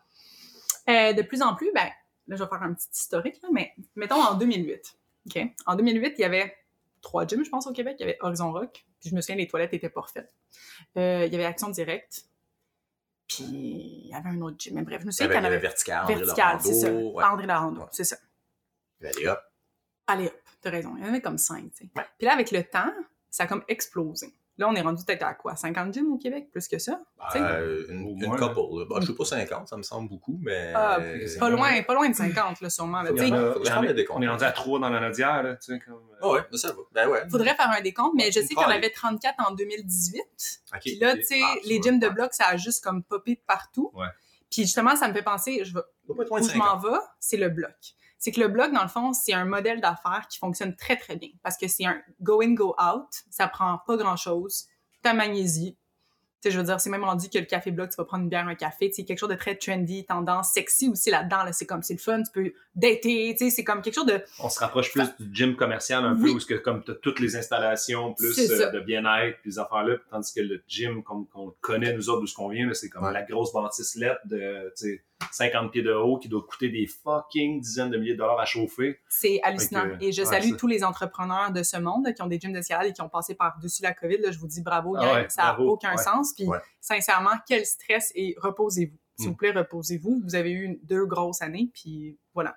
Euh, 0.89 1.13
de 1.13 1.23
plus 1.23 1.43
en 1.43 1.55
plus, 1.55 1.71
ben, 1.75 1.89
là, 2.29 2.37
je 2.37 2.43
vais 2.43 2.49
faire 2.49 2.63
un 2.63 2.73
petit 2.75 2.89
historique, 2.93 3.37
là, 3.43 3.49
mais 3.53 3.73
mettons 3.97 4.21
en 4.23 4.35
2008. 4.35 4.97
OK? 5.27 5.43
En 5.67 5.77
2008, 5.77 6.15
il 6.19 6.23
y 6.23 6.25
avait 6.25 6.55
trois 7.03 7.27
gyms, 7.27 7.45
je 7.45 7.51
pense, 7.51 7.67
au 7.67 7.73
Québec. 7.73 7.97
Il 7.99 8.03
y 8.03 8.05
avait 8.05 8.19
Horizon 8.21 8.53
Rock. 8.53 8.85
Puis 9.01 9.11
je 9.11 9.15
me 9.15 9.21
souviens, 9.21 9.37
les 9.37 9.47
toilettes 9.49 9.73
étaient 9.75 9.89
pas 9.91 10.03
refaites. 10.03 10.35
Euh, 10.97 11.25
il 11.27 11.33
y 11.33 11.37
avait 11.37 11.45
Action 11.47 11.69
Directe. 11.69 12.25
Puis 13.29 13.45
il 13.45 14.09
y 14.09 14.15
avait 14.15 14.29
un 14.31 14.41
autre 14.41 14.57
gym. 14.59 14.75
Mais 14.75 14.83
bref, 14.83 15.01
je 15.03 15.07
me 15.07 15.11
souviens 15.11 15.29
qu'il 15.29 15.37
y 15.37 15.41
en 15.41 15.45
avait. 15.45 15.59
Vertical, 15.59 16.07
Vertical, 16.07 16.61
c'est 16.61 16.75
ça. 16.75 16.93
Ouais. 16.93 17.25
André 17.25 17.47
Larando, 17.47 17.81
Ouais. 17.83 17.87
c'est 17.93 18.05
ça. 18.05 18.17
Allez 19.03 19.27
hop. 19.29 19.41
Allez 20.07 20.27
hop, 20.27 20.41
t'as 20.61 20.71
raison. 20.71 20.95
Il 20.97 21.03
y 21.03 21.07
en 21.07 21.09
avait 21.09 21.21
comme 21.23 21.39
cinq, 21.39 21.71
tu 21.73 21.85
sais. 21.85 21.91
Puis 22.19 22.27
là, 22.27 22.33
avec 22.35 22.51
le 22.51 22.65
temps, 22.65 22.93
ça 23.31 23.45
a 23.45 23.47
comme 23.47 23.65
explosé. 23.69 24.35
Là, 24.61 24.69
on 24.69 24.75
est 24.75 24.83
rendu 24.83 25.03
peut-être 25.05 25.23
à 25.23 25.33
quoi? 25.33 25.57
50 25.57 25.95
gyms 25.95 26.13
au 26.13 26.19
Québec? 26.19 26.51
Plus 26.53 26.69
que 26.69 26.79
ça? 26.79 27.01
Euh, 27.35 27.87
une, 27.89 28.15
couple. 28.53 28.79
là. 28.79 28.85
Bah, 28.91 28.97
je 29.01 29.07
sais 29.07 29.15
pas 29.15 29.25
50, 29.25 29.69
ça 29.69 29.77
me 29.79 29.83
semble 29.83 30.11
beaucoup, 30.11 30.39
mais. 30.43 30.73
Ah, 30.75 30.99
euh, 31.01 31.27
pas 31.39 31.49
loin, 31.49 31.83
pas 31.83 31.95
loin 31.95 32.09
de 32.11 32.15
50, 32.15 32.61
là, 32.61 32.69
sûrement. 32.69 33.01
là. 33.01 33.11
A- 33.11 33.17
je. 33.17 34.07
On 34.11 34.21
est 34.23 34.29
rendu 34.29 34.45
à 34.45 34.53
3 34.53 34.79
dans 34.79 34.91
la 34.91 35.01
Nodière, 35.01 35.43
là, 35.43 35.57
comme... 35.67 35.95
euh, 35.95 36.19
Ah 36.21 36.29
ouais, 36.29 36.41
ben, 36.53 36.59
ça 36.59 36.69
va. 36.73 36.79
Ben 36.93 37.09
ouais. 37.09 37.23
faudrait 37.31 37.55
faire 37.55 37.71
un 37.71 37.81
décompte, 37.81 38.13
mais 38.17 38.27
je 38.31 38.41
sais 38.41 38.49
qu'il 38.49 38.59
y 38.59 38.65
en 38.65 38.67
paille. 38.69 38.77
avait 38.77 38.91
34 38.91 39.35
en 39.49 39.55
2018. 39.55 40.21
Ok, 40.75 40.81
Puis 40.81 40.99
là, 40.99 41.17
tu 41.17 41.23
sais, 41.25 41.41
Ah, 41.43 41.55
les 41.65 41.81
gyms 41.81 41.99
de 41.99 42.09
bloc, 42.11 42.35
ça 42.35 42.45
a 42.49 42.57
juste 42.59 42.85
comme 42.85 43.03
popé 43.03 43.37
de 43.37 43.41
partout. 43.47 43.91
Ouais. 43.95 44.07
Puis 44.51 44.63
justement, 44.63 44.95
ça 44.95 45.09
me 45.09 45.15
fait 45.15 45.23
penser, 45.23 45.65
je 45.65 45.73
vais, 45.73 45.81
où 46.09 46.15
je 46.23 46.29
m'en 46.29 46.43
50. 46.43 46.83
vais, 46.85 46.99
c'est 47.19 47.37
le 47.39 47.49
bloc. 47.49 47.71
C'est 48.23 48.31
que 48.33 48.41
le 48.41 48.49
bloc, 48.49 48.71
dans 48.73 48.83
le 48.83 48.89
fond, 48.89 49.13
c'est 49.15 49.33
un 49.33 49.47
modèle 49.47 49.81
d'affaires 49.81 50.27
qui 50.31 50.39
fonctionne 50.39 50.77
très, 50.77 50.97
très 50.97 51.17
bien. 51.17 51.31
Parce 51.43 51.57
que 51.57 51.67
c'est 51.69 51.87
un 51.87 52.01
go 52.21 52.43
in, 52.43 52.53
go 52.53 52.77
out. 52.79 53.09
Ça 53.31 53.49
prend 53.49 53.79
pas 53.87 53.97
grand-chose. 53.97 54.67
Ta 55.03 55.15
magnésie. 55.15 55.77
Tu 56.43 56.49
sais, 56.49 56.55
je 56.55 56.59
veux 56.59 56.65
dire, 56.65 56.81
c'est 56.81 56.89
même 56.91 57.05
rendu 57.05 57.29
que 57.29 57.39
le 57.39 57.45
café 57.45 57.71
bloc, 57.71 57.91
tu 57.91 57.97
vas 57.97 58.05
prendre 58.05 58.25
une 58.25 58.31
bière, 58.31 58.47
un 58.49 58.55
café. 58.55 58.89
Tu 58.91 58.97
sais, 58.97 59.05
quelque 59.05 59.19
chose 59.19 59.29
de 59.31 59.35
très 59.35 59.57
trendy, 59.57 60.05
tendance, 60.07 60.53
sexy 60.53 60.89
aussi 60.89 61.11
là-dedans. 61.11 61.45
Là, 61.45 61.53
c'est 61.55 61.65
comme, 61.67 61.83
c'est 61.83 61.93
le 61.95 61.99
fun. 61.99 62.23
Tu 62.23 62.31
peux 62.33 62.53
dater. 62.75 63.35
Tu 63.39 63.45
sais, 63.45 63.51
c'est 63.51 63.65
comme 63.65 63.81
quelque 63.83 63.95
chose 63.95 64.07
de... 64.07 64.23
On 64.39 64.49
se 64.51 64.59
rapproche 64.61 64.91
plus 64.93 65.05
du 65.19 65.35
gym 65.35 65.57
commercial 65.57 66.05
un 66.05 66.15
Oui. 66.15 66.33
peu, 66.33 66.39
où 66.39 66.47
que, 66.47 66.55
comme 66.61 66.83
tu 66.85 66.91
as 66.91 66.95
toutes 66.97 67.21
les 67.21 67.37
installations, 67.37 68.13
plus 68.15 68.35
C'est 68.35 68.51
euh, 68.53 68.71
de 68.71 68.81
bien-être, 68.81 69.39
puis 69.41 69.51
les 69.51 69.59
affaires-là, 69.59 69.97
tandis 70.11 70.33
que 70.35 70.41
le 70.41 70.63
gym, 70.69 71.03
comme 71.03 71.27
qu'on 71.29 71.55
connaît, 71.63 71.95
nous 71.95 72.09
autres, 72.11 72.21
d'où 72.21 72.27
ce 72.27 72.35
qu'on 72.35 72.49
vient, 72.49 72.67
là, 72.67 72.75
c'est 72.75 72.89
comme 72.91 73.05
Ouais. 73.05 73.13
la 73.13 73.23
grosse 73.23 73.53
bâtisse 73.53 73.95
LED 73.97 74.17
de 74.27 74.73
tu 74.77 74.87
sais, 74.87 75.05
50 75.33 75.71
pieds 75.73 75.83
de 75.83 75.93
haut 75.93 76.19
qui 76.19 76.29
doit 76.29 76.43
coûter 76.43 76.69
des 76.69 76.87
fucking 76.87 77.61
dizaines 77.61 77.91
de 77.91 77.99
milliers 77.99 78.15
de 78.15 78.19
dollars 78.19 78.41
à 78.41 78.45
chauffer. 78.47 78.99
C'est 79.09 79.41
hallucinant. 79.43 79.89
Que, 79.99 80.05
et 80.05 80.13
je 80.13 80.23
ouais, 80.23 80.29
salue 80.29 80.57
tous 80.57 80.67
les 80.67 80.83
entrepreneurs 80.85 81.51
de 81.53 81.63
ce 81.63 81.77
monde 81.77 82.13
qui 82.15 82.23
ont 82.23 82.27
des 82.27 82.39
gyms 82.41 82.53
d'escalade 82.53 82.87
et 82.87 82.93
qui 82.93 83.03
ont 83.03 83.09
passé 83.09 83.35
par-dessus 83.35 83.83
la 83.83 83.93
COVID. 83.93 84.19
Là, 84.19 84.31
je 84.31 84.39
vous 84.39 84.47
dis 84.49 84.63
bravo, 84.63 84.97
Ah 84.99 85.13
ouais, 85.15 85.27
ça 85.29 85.43
n'a 85.45 85.61
aucun 85.61 85.97
Ouais. 85.97 86.03
sens. 86.03 86.33
Puis, 86.35 86.47
sincèrement, 86.81 87.31
quel 87.47 87.65
stress 87.67 88.13
et 88.15 88.35
reposez-vous. 88.39 88.97
S'il 89.19 89.27
Mm. 89.29 89.31
vous 89.33 89.37
plaît, 89.37 89.51
reposez-vous. 89.53 90.23
Vous 90.25 90.35
avez 90.35 90.51
eu 90.51 90.63
une- 90.65 90.79
deux 90.83 91.05
grosses 91.05 91.43
années, 91.43 91.71
puis 91.75 92.19
voilà. 92.35 92.57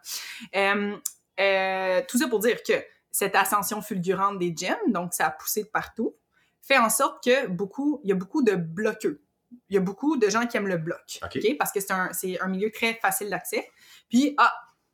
Euh, 0.55 0.95
euh, 1.39 2.01
tout 2.07 2.17
ça 2.17 2.27
pour 2.27 2.39
dire 2.39 2.61
que 2.63 2.73
cette 3.11 3.35
ascension 3.35 3.81
fulgurante 3.81 4.39
des 4.39 4.53
gyms, 4.55 4.77
donc 4.91 5.13
ça 5.13 5.27
a 5.27 5.31
poussé 5.31 5.63
de 5.63 5.67
partout, 5.67 6.15
fait 6.61 6.77
en 6.77 6.89
sorte 6.89 7.23
que 7.23 7.47
beaucoup, 7.47 7.99
il 8.03 8.09
y 8.09 8.11
a 8.13 8.15
beaucoup 8.15 8.41
de 8.43 8.55
bloqueux. 8.55 9.21
Il 9.69 9.75
y 9.75 9.77
a 9.77 9.81
beaucoup 9.81 10.17
de 10.17 10.29
gens 10.29 10.45
qui 10.47 10.57
aiment 10.57 10.67
le 10.67 10.77
bloc? 10.77 11.19
Parce 11.57 11.71
que 11.71 11.79
c'est 11.79 11.91
un, 11.93 12.09
c'est 12.13 12.39
un 12.41 12.47
milieu 12.47 12.71
très 12.71 12.93
facile 12.95 13.29
d'accès. 13.29 13.67
Puis, 14.09 14.33
ah, 14.37 14.53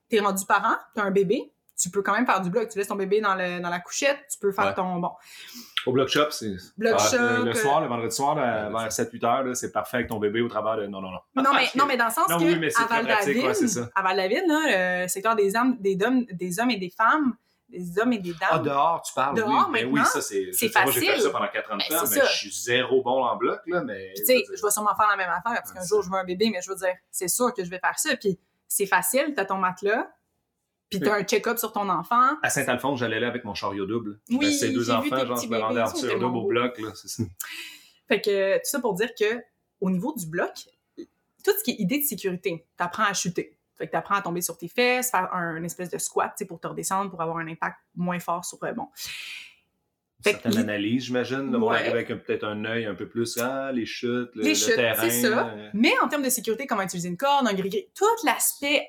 t'es 0.10 0.20
rendu 0.20 0.46
parent, 0.46 0.76
t'as 0.96 1.04
un 1.04 1.12
bébé, 1.12 1.52
tu 1.82 1.90
peux 1.90 2.02
quand 2.02 2.14
même 2.14 2.26
faire 2.26 2.42
du 2.42 2.50
bloc. 2.50 2.68
Tu 2.70 2.78
laisses 2.78 2.88
ton 2.88 2.96
bébé 2.96 3.22
dans, 3.22 3.36
le, 3.36 3.60
dans 3.62 3.70
la 3.70 3.80
couchette, 3.80 4.20
tu 4.32 4.38
peux 4.40 4.52
faire 4.52 4.66
Ouais. 4.66 4.74
ton, 4.74 5.00
bon, 5.00 5.12
Au 5.86 5.94
bloc 5.94 6.10
shop, 6.10 6.30
c'est. 6.32 6.52
bloc 6.78 6.96
Ah, 6.98 7.04
shop. 7.10 7.18
le, 7.18 7.50
euh, 7.50 7.54
soir, 7.54 7.80
le 7.82 7.88
vendredi 7.88 8.14
soir, 8.16 8.36
là, 8.36 8.70
vers 8.70 8.92
7-8 8.92 9.26
heures, 9.26 9.44
là, 9.44 9.56
c'est 9.56 9.72
parfait 9.72 9.98
avec 9.98 10.10
ton 10.10 10.20
bébé 10.20 10.42
au 10.42 10.50
travers 10.50 10.76
de. 10.78 10.88
Non, 10.88 11.00
non, 11.02 11.12
non. 11.12 11.20
Non, 11.42 11.54
mais, 11.54 11.68
non, 11.76 11.86
mais 11.86 11.96
dans 11.96 12.06
le 12.08 12.12
sens 12.12 12.28
Non, 12.30 12.38
que 12.38 12.44
oui, 12.44 12.58
mais 12.60 12.70
c'est 12.70 12.84
à 12.84 12.88
Val-David, 12.88 13.44
ouais, 13.46 13.54
c'est 13.54 13.68
ça. 13.70 13.90
à 13.96 14.02
Val-David, 14.02 14.44
là, 14.48 15.02
le 15.04 15.08
secteur 15.08 15.36
des 15.38 15.56
hommes, 15.56 15.78
des, 15.80 15.98
hommes, 16.04 16.26
des 16.34 16.60
hommes 16.60 16.72
et 16.72 16.78
des 16.78 16.90
femmes, 16.90 17.36
des 17.70 18.00
hommes 18.00 18.14
et 18.14 18.20
des 18.20 18.34
dames. 18.34 18.50
Ah, 18.52 18.60
dehors, 18.60 19.02
tu 19.02 19.14
parles. 19.14 19.36
Dehors, 19.36 19.50
oui. 19.50 19.56
Mais 19.72 19.84
maintenant, 19.84 20.02
oui, 20.02 20.08
ça, 20.12 20.22
c'est. 20.22 20.52
sais, 20.54 20.70
Moi, 20.76 20.92
j'ai 20.92 21.00
fait 21.02 21.06
facile. 21.08 21.24
ça 21.24 21.30
pendant 21.30 21.48
4 21.48 21.72
ans 21.72 21.78
Ben, 21.78 21.86
mais 21.90 22.06
ça. 22.08 22.26
je 22.26 22.38
suis 22.38 22.52
zéro 22.52 23.04
bon 23.04 23.24
en 23.24 23.36
bloc, 23.38 23.60
là, 23.68 23.82
mais. 23.84 24.14
Tu 24.16 24.26
sais, 24.26 24.44
je 24.56 24.62
vais 24.62 24.72
sûrement 24.72 24.96
faire 24.96 25.08
la 25.10 25.18
même 25.18 25.30
affaire 25.30 25.62
parce 25.62 25.72
qu'un 25.72 25.86
jour, 25.86 26.02
je 26.02 26.10
veux 26.10 26.16
un 26.18 26.24
bébé, 26.24 26.50
mais 26.52 26.62
je 26.62 26.70
veux 26.70 26.76
dire, 26.76 26.94
c'est 27.12 27.28
sûr 27.28 27.54
que 27.54 27.64
je 27.64 27.70
vais 27.70 27.80
faire 27.80 27.98
ça. 27.98 28.16
Puis, 28.18 28.40
c'est 28.68 28.86
facile, 28.86 29.34
t'as 29.36 29.46
ton 29.46 29.58
matelas, 29.58 30.12
puis 30.90 31.00
t'as 31.00 31.16
un 31.16 31.24
check-up 31.24 31.58
sur 31.58 31.72
ton 31.72 31.88
enfant. 31.90 32.38
À 32.42 32.50
Saint-Alphonse, 32.50 33.00
j'allais 33.00 33.20
là 33.20 33.28
avec 33.28 33.44
mon 33.44 33.54
chariot 33.54 33.86
double. 33.86 34.20
Oui, 34.30 34.38
Ben, 34.40 34.52
c'est 34.52 34.70
deux 34.70 34.84
j'ai 34.84 34.92
vu 34.92 34.98
enfants, 34.98 35.26
genre, 35.26 35.42
je 35.42 35.48
me 35.48 35.58
rendais 35.58 35.82
en 35.82 35.92
double 36.20 36.38
au 36.38 36.46
bloc, 36.48 36.80
là, 36.80 36.90
c'est 36.96 37.08
ça. 37.08 37.24
Fait 38.08 38.22
que, 38.22 38.56
tout 38.56 38.62
ça 38.64 38.80
pour 38.80 38.96
dire 38.96 39.10
que, 39.20 39.44
au 39.82 39.92
niveau 39.92 40.14
du 40.18 40.26
bloc, 40.26 40.52
tout 40.98 41.52
ce 41.58 41.64
qui 41.64 41.72
est 41.72 41.76
idée 41.76 42.00
de 42.00 42.06
sécurité, 42.06 42.66
t'apprends 42.76 43.04
à 43.04 43.14
chuter. 43.14 43.59
Fait 43.80 43.88
que 43.88 43.92
t'apprends 43.94 44.16
à 44.16 44.22
tomber 44.22 44.42
sur 44.42 44.58
tes 44.58 44.68
fesses, 44.68 45.10
faire 45.10 45.34
un, 45.34 45.56
une 45.56 45.66
espèce 45.66 45.90
de 45.90 45.98
squat, 45.98 46.34
tu 46.38 46.46
pour 46.46 46.60
te 46.60 46.68
redescendre, 46.68 47.10
pour 47.10 47.22
avoir 47.22 47.38
un 47.38 47.48
impact 47.48 47.78
moins 47.96 48.20
fort 48.20 48.46
sur 48.46 48.60
le 48.62 48.74
bon. 48.74 48.88
Fait 50.22 50.34
que 50.34 50.42
Certaines 50.42 50.58
analyses, 50.60 51.06
j'imagine. 51.06 51.56
Ouais. 51.56 51.78
avec 51.88 52.12
un- 52.12 52.18
peut-être 52.18 52.44
un 52.44 52.66
œil 52.66 52.86
un 52.86 52.94
peu 52.94 53.08
plus, 53.08 53.38
ah, 53.38 53.72
les 53.72 53.86
chutes, 53.86 54.36
le, 54.36 54.44
Les 54.44 54.50
le 54.50 54.56
chutes, 54.56 54.76
terrain. 54.76 55.02
c'est 55.10 55.22
ça. 55.22 55.48
euh, 55.48 55.70
Mais 55.74 55.94
en 56.04 56.10
termes 56.10 56.24
de 56.24 56.30
sécurité, 56.30 56.68
comment 56.68 56.82
utiliser 56.82 57.08
une 57.08 57.16
corde, 57.16 57.48
un 57.48 57.54
gris-gris, 57.54 57.88
tout 57.96 58.04
l'aspect 58.26 58.86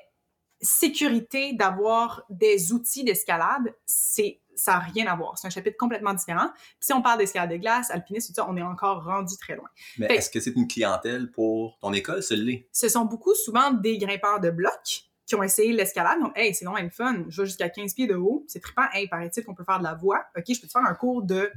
sécurité 0.59 1.53
d'avoir 1.53 2.23
des 2.29 2.73
outils 2.73 3.05
d'escalade, 3.05 3.73
c'est 3.85 4.40
ça 4.55 4.73
n'a 4.73 4.79
rien 4.79 5.07
à 5.07 5.15
voir. 5.15 5.37
C'est 5.37 5.47
un 5.47 5.51
chapitre 5.51 5.77
complètement 5.77 6.13
différent. 6.13 6.49
Puis 6.53 6.87
si 6.87 6.93
on 6.93 7.01
parle 7.01 7.19
d'escalade 7.19 7.51
de 7.51 7.57
glace, 7.57 7.91
alpinisme, 7.91 8.33
tout 8.33 8.41
ça, 8.41 8.47
on 8.49 8.57
est 8.57 8.61
encore 8.61 9.03
rendu 9.03 9.35
très 9.37 9.55
loin. 9.55 9.69
Mais 9.97 10.07
est-ce 10.07 10.29
que 10.29 10.39
c'est 10.39 10.51
une 10.51 10.67
clientèle 10.67 11.31
pour 11.31 11.77
ton 11.79 11.93
école, 11.93 12.21
celui 12.23 12.67
Ce 12.71 12.89
sont 12.89 13.05
beaucoup 13.05 13.35
souvent 13.35 13.71
des 13.71 13.97
grimpeurs 13.97 14.39
de 14.39 14.49
blocs 14.49 15.05
qui 15.25 15.35
ont 15.35 15.43
essayé 15.43 15.71
l'escalade. 15.71 16.19
Donc, 16.19 16.33
hey, 16.35 16.53
c'est 16.53 16.65
vraiment 16.65 16.81
le 16.81 16.89
fun. 16.89 17.23
Je 17.29 17.41
vais 17.41 17.45
jusqu'à 17.45 17.69
15 17.69 17.93
pieds 17.93 18.07
de 18.07 18.15
haut. 18.15 18.43
C'est 18.47 18.59
trippant. 18.59 18.85
Hey, 18.93 19.07
paraît-il 19.07 19.45
qu'on 19.45 19.55
peut 19.55 19.63
faire 19.63 19.79
de 19.79 19.83
la 19.83 19.93
voie. 19.93 20.25
OK, 20.35 20.43
je 20.47 20.59
peux 20.59 20.67
te 20.67 20.71
faire 20.71 20.85
un 20.85 20.93
cours 20.93 21.23
de 21.23 21.51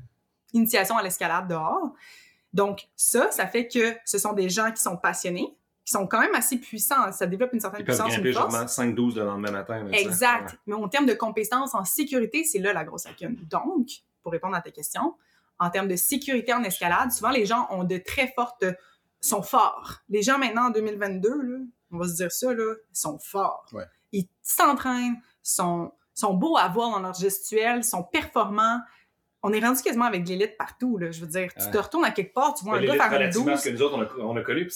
initiation 0.53 0.97
à 0.97 1.03
l'escalade 1.03 1.49
dehors. 1.49 1.93
Donc, 2.53 2.87
ça, 2.95 3.31
ça 3.33 3.49
fait 3.49 3.67
que 3.67 3.97
ce 4.05 4.17
sont 4.17 4.33
des 4.33 4.49
gens 4.49 4.71
qui 4.71 4.81
sont 4.81 4.97
passionnés, 4.97 5.57
qui 5.85 5.93
sont 5.93 6.07
quand 6.07 6.21
même 6.21 6.35
assez 6.35 6.59
puissants. 6.59 7.13
Ça 7.13 7.27
développe 7.27 7.53
une 7.53 7.61
certaine 7.61 7.81
Ils 7.81 7.85
peuvent 7.85 7.95
puissance, 7.97 8.13
grimper 8.15 8.29
une 8.31 8.35
force. 8.35 8.55
genre 8.55 8.65
5-12 8.87 9.17
le 9.17 9.25
lendemain 9.25 9.51
matin. 9.51 9.87
Exact. 9.93 10.57
Mais 10.67 10.75
en 10.75 10.89
termes 10.89 11.07
de 11.07 11.15
compétences 11.15 11.75
en 11.75 11.85
sécurité, 11.85 12.45
c'est 12.45 12.59
là 12.59 12.73
la 12.73 12.85
grosse 12.85 13.05
lacune. 13.05 13.37
Donc, 13.51 13.89
pour 14.23 14.33
répondre 14.33 14.57
à 14.57 14.61
ta 14.63 14.71
question, 14.71 15.15
en 15.59 15.71
termes 15.71 15.89
de 15.89 15.97
sécurité 15.97 16.53
en 16.55 16.63
escalade, 16.65 17.13
souvent 17.13 17.31
les 17.31 17.45
gens 17.47 17.67
ont 17.71 17.85
de 17.85 17.99
très 17.99 18.29
fortes. 18.35 18.65
sont 19.21 19.43
forts. 19.43 20.01
Les 20.11 20.23
gens 20.23 20.39
maintenant 20.39 20.67
en 20.67 20.71
2022, 20.71 21.29
là, 21.43 21.59
on 21.93 21.99
va 21.99 22.09
se 22.09 22.15
dire 22.15 22.31
ça, 22.33 22.53
là, 22.53 22.75
sont 22.93 23.19
forts. 23.19 23.67
Ouais. 23.73 23.85
Ils 24.13 24.29
s'entraînent, 24.43 25.17
sont, 25.43 25.93
sont 26.13 26.35
beaux 26.35 26.57
à 26.59 26.69
voir 26.69 26.91
dans 26.91 27.01
leur 27.01 27.15
gestuelle, 27.15 27.85
sont 27.85 28.03
performants. 28.03 28.81
On 29.43 29.53
est 29.53 29.61
rendu 29.61 29.81
quasiment 29.83 30.05
avec 30.07 30.27
l'élite 30.29 30.57
partout. 30.59 30.99
Là. 30.99 31.11
Je 31.11 31.21
veux 31.21 31.27
dire, 31.27 31.53
tu 31.55 31.65
Ouais. 31.65 31.71
te 31.71 31.79
retournes 31.79 32.05
à 32.05 32.11
quelque 32.11 32.35
part, 32.35 32.55
tu 32.55 32.65
vois 32.65 32.77
un 32.79 32.83
gars 32.83 32.93
faire 32.95 33.03
un 33.05 33.09
relativement 33.11 33.47
à 33.49 33.55
12. 33.55 33.61
ce 33.63 33.69
que 33.69 33.75
nous 33.75 33.83
autres, 33.83 33.97
on 33.97 34.03
a, 34.03 34.25
on 34.27 34.37
a 34.37 34.43
connu, 34.43 34.69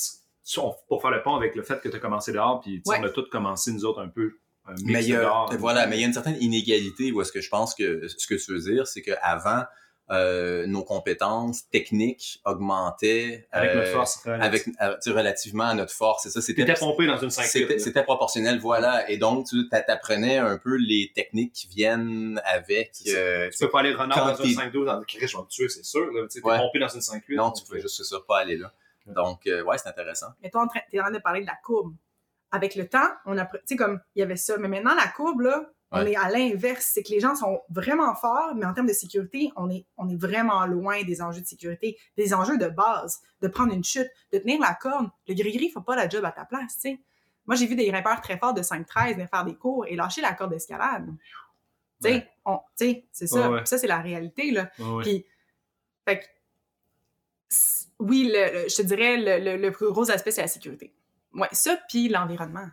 pour 0.88 1.02
faire 1.02 1.10
le 1.10 1.22
pont 1.22 1.34
avec 1.34 1.54
le 1.54 1.62
fait 1.62 1.80
que 1.80 1.88
tu 1.88 1.96
as 1.96 2.00
commencé 2.00 2.32
dehors, 2.32 2.60
puis 2.60 2.82
Ouais. 2.86 2.96
on 3.00 3.04
a 3.04 3.10
tous 3.10 3.28
commencé, 3.30 3.72
nous 3.72 3.84
autres, 3.84 4.00
un 4.00 4.08
peu 4.08 4.32
un 4.66 4.72
mix 4.72 4.82
Mais 4.84 5.02
il 5.04 5.08
y 5.08 5.12
de 5.12 5.18
a, 5.18 5.20
dehors. 5.22 5.52
voilà, 5.58 5.86
mais 5.86 5.96
il 5.96 6.00
y 6.00 6.04
a 6.04 6.06
une 6.06 6.12
certaine 6.12 6.36
inégalité 6.40 7.10
où 7.12 7.20
est-ce 7.22 7.32
que 7.32 7.40
je 7.40 7.48
pense 7.48 7.74
que 7.74 8.06
ce 8.08 8.26
que 8.26 8.34
tu 8.34 8.52
veux 8.52 8.60
dire, 8.60 8.86
c'est 8.86 9.02
qu'avant, 9.02 9.64
euh, 10.10 10.66
nos 10.66 10.84
compétences 10.84 11.68
techniques 11.68 12.40
augmentaient 12.46 13.46
Avec 13.52 13.70
euh, 13.72 13.74
notre 13.76 13.90
force. 13.92 14.26
avec 14.26 14.66
euh, 14.80 14.94
tu 14.94 14.96
sais, 15.02 15.10
relativement 15.10 15.64
à 15.64 15.74
notre 15.74 15.92
force. 15.92 16.22
C'est 16.22 16.30
ça, 16.30 16.40
T'étais 16.40 16.62
c'était 16.66 16.80
pompé 16.80 17.06
dans 17.06 17.18
une 17.18 17.28
5 17.30 17.44
c'était 17.44 17.78
c'était 17.78 18.02
proportionnel, 18.02 18.58
voilà. 18.58 19.08
Et 19.10 19.18
donc, 19.18 19.46
tu 19.48 19.56
apprenais 19.88 20.38
un 20.38 20.56
peu 20.56 20.76
les 20.76 21.12
techniques 21.14 21.52
qui 21.52 21.68
viennent 21.68 22.40
avec. 22.46 22.92
Euh, 23.08 23.50
Tu 23.50 23.58
peux 23.58 23.70
pas 23.70 23.80
aller 23.80 23.92
renard 23.94 24.34
dans 24.38 24.44
une 24.44 24.50
5-12 24.54 24.84
dans 24.86 24.96
le 24.98 25.04
je 25.08 25.18
vais 25.18 25.26
me 25.42 25.48
tuer, 25.48 25.68
c'est 25.68 25.84
sûr. 25.84 26.08
Tu 26.30 26.40
T'es 26.40 26.46
Ouais. 26.46 26.56
pompé 26.58 26.78
dans 26.78 26.88
une 26.88 27.00
5-8. 27.02 27.36
non, 27.36 27.52
tu 27.52 27.64
pouvais 27.64 27.80
juste 27.80 27.96
c'est 27.98 28.04
ça, 28.04 28.16
pas 28.26 28.38
aller 28.38 28.56
là. 28.56 28.72
Donc, 29.14 29.46
euh, 29.46 29.62
ouais, 29.64 29.78
c'est 29.78 29.88
intéressant. 29.88 30.28
Mais 30.42 30.50
toi, 30.50 30.66
train- 30.68 30.80
t'es 30.90 30.98
en 31.00 31.04
train 31.04 31.12
de 31.12 31.18
parler 31.18 31.40
de 31.42 31.46
la 31.46 31.56
courbe. 31.62 31.94
Avec 32.50 32.74
le 32.76 32.88
temps, 32.88 33.08
on 33.26 33.36
a, 33.36 33.44
tu 33.46 33.58
sais, 33.66 33.76
comme, 33.76 34.00
il 34.14 34.20
y 34.20 34.22
avait 34.22 34.36
ça. 34.36 34.56
Mais 34.58 34.68
maintenant, 34.68 34.94
la 34.94 35.06
courbe, 35.08 35.40
là, 35.42 35.66
on 35.90 36.00
Ouais. 36.02 36.12
est 36.12 36.16
à 36.16 36.28
l'inverse. 36.30 36.90
C'est 36.94 37.02
que 37.02 37.10
les 37.10 37.20
gens 37.20 37.34
sont 37.34 37.60
vraiment 37.70 38.14
forts, 38.14 38.54
mais 38.54 38.64
en 38.66 38.72
termes 38.74 38.86
de 38.86 38.92
sécurité, 38.92 39.50
on 39.56 39.70
est, 39.70 39.86
on 39.96 40.08
est 40.08 40.16
vraiment 40.20 40.64
loin 40.66 41.02
des 41.04 41.20
enjeux 41.22 41.40
de 41.42 41.46
sécurité. 41.46 41.98
Des 42.16 42.32
enjeux 42.34 42.58
de 42.58 42.68
base, 42.68 43.20
de 43.40 43.48
prendre 43.48 43.72
une 43.72 43.84
chute, 43.84 44.08
de 44.32 44.38
tenir 44.38 44.60
la 44.60 44.74
corde. 44.74 45.08
Le 45.26 45.34
gris-gris 45.34 45.70
fait 45.70 45.80
pas 45.84 45.96
la 45.96 46.08
job 46.08 46.24
à 46.24 46.32
ta 46.32 46.44
place, 46.44 46.74
tu 46.74 46.80
sais. 46.90 47.00
Moi, 47.46 47.56
j'ai 47.56 47.66
vu 47.66 47.76
des 47.76 47.86
grimpeurs 47.86 48.20
très 48.20 48.36
forts 48.38 48.52
de 48.52 48.62
5-13 48.62 49.14
venir 49.14 49.28
faire 49.30 49.44
des 49.44 49.54
cours 49.54 49.86
et 49.86 49.96
lâcher 49.96 50.20
la 50.20 50.34
corde 50.34 50.50
d'escalade. 50.50 51.06
Tu 52.02 52.08
sais, 52.08 52.14
Ouais. 52.16 52.28
on- 52.44 52.58
tu 52.58 52.84
sais, 52.84 53.06
c'est 53.10 53.26
ça. 53.26 53.50
Ouais. 53.50 53.64
Ça, 53.66 53.78
c'est 53.78 53.86
la 53.86 53.98
réalité, 53.98 54.50
là. 54.50 54.70
Puis, 55.02 55.24
fait 56.06 56.28
oui, 57.98 58.30
le, 58.32 58.62
le- 58.62 58.68
je 58.68 58.76
te 58.76 58.82
dirais, 58.82 59.16
le, 59.16 59.56
le- 59.56 59.72
plus 59.72 59.90
gros 59.90 60.10
aspect, 60.10 60.30
c'est 60.30 60.42
la 60.42 60.48
sécurité. 60.48 60.94
Ouais, 61.34 61.48
ça, 61.52 61.78
puis 61.88 62.08
l'environnement. 62.08 62.68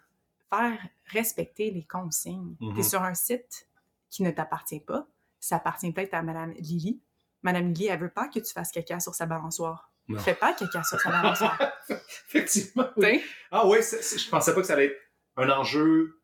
Faire 0.49 0.79
respecter 1.07 1.71
les 1.71 1.83
consignes. 1.85 2.55
Mhm. 2.59 2.73
Tu 2.75 2.79
es 2.79 2.83
sur 2.83 3.01
un 3.01 3.13
site 3.13 3.67
qui 4.09 4.23
ne 4.23 4.31
t'appartient 4.31 4.79
pas. 4.79 5.07
Ça 5.39 5.57
appartient 5.57 5.91
peut-être 5.91 6.13
à 6.13 6.21
Madame 6.21 6.51
Lily. 6.53 6.99
Madame 7.43 7.67
Lily, 7.73 7.87
elle 7.87 7.99
veut 7.99 8.09
pas 8.09 8.27
que 8.27 8.39
tu 8.39 8.51
fasses 8.53 8.71
caca 8.71 8.99
sur 8.99 9.13
sa 9.13 9.25
balançoire. 9.25 9.91
Non. 10.07 10.19
Fais 10.19 10.35
pas 10.35 10.53
caca 10.53 10.83
sur 10.83 10.99
sa 10.99 11.09
balançoire. 11.09 11.59
Effectivement. 12.29 12.89
Oui. 12.97 13.23
Ah 13.51 13.67
oui, 13.67 13.77
je 13.81 14.29
pensais 14.29 14.53
pas 14.53 14.61
que 14.61 14.67
ça 14.67 14.73
allait 14.73 14.85
être 14.85 14.97
un 15.37 15.49
enjeu 15.49 16.21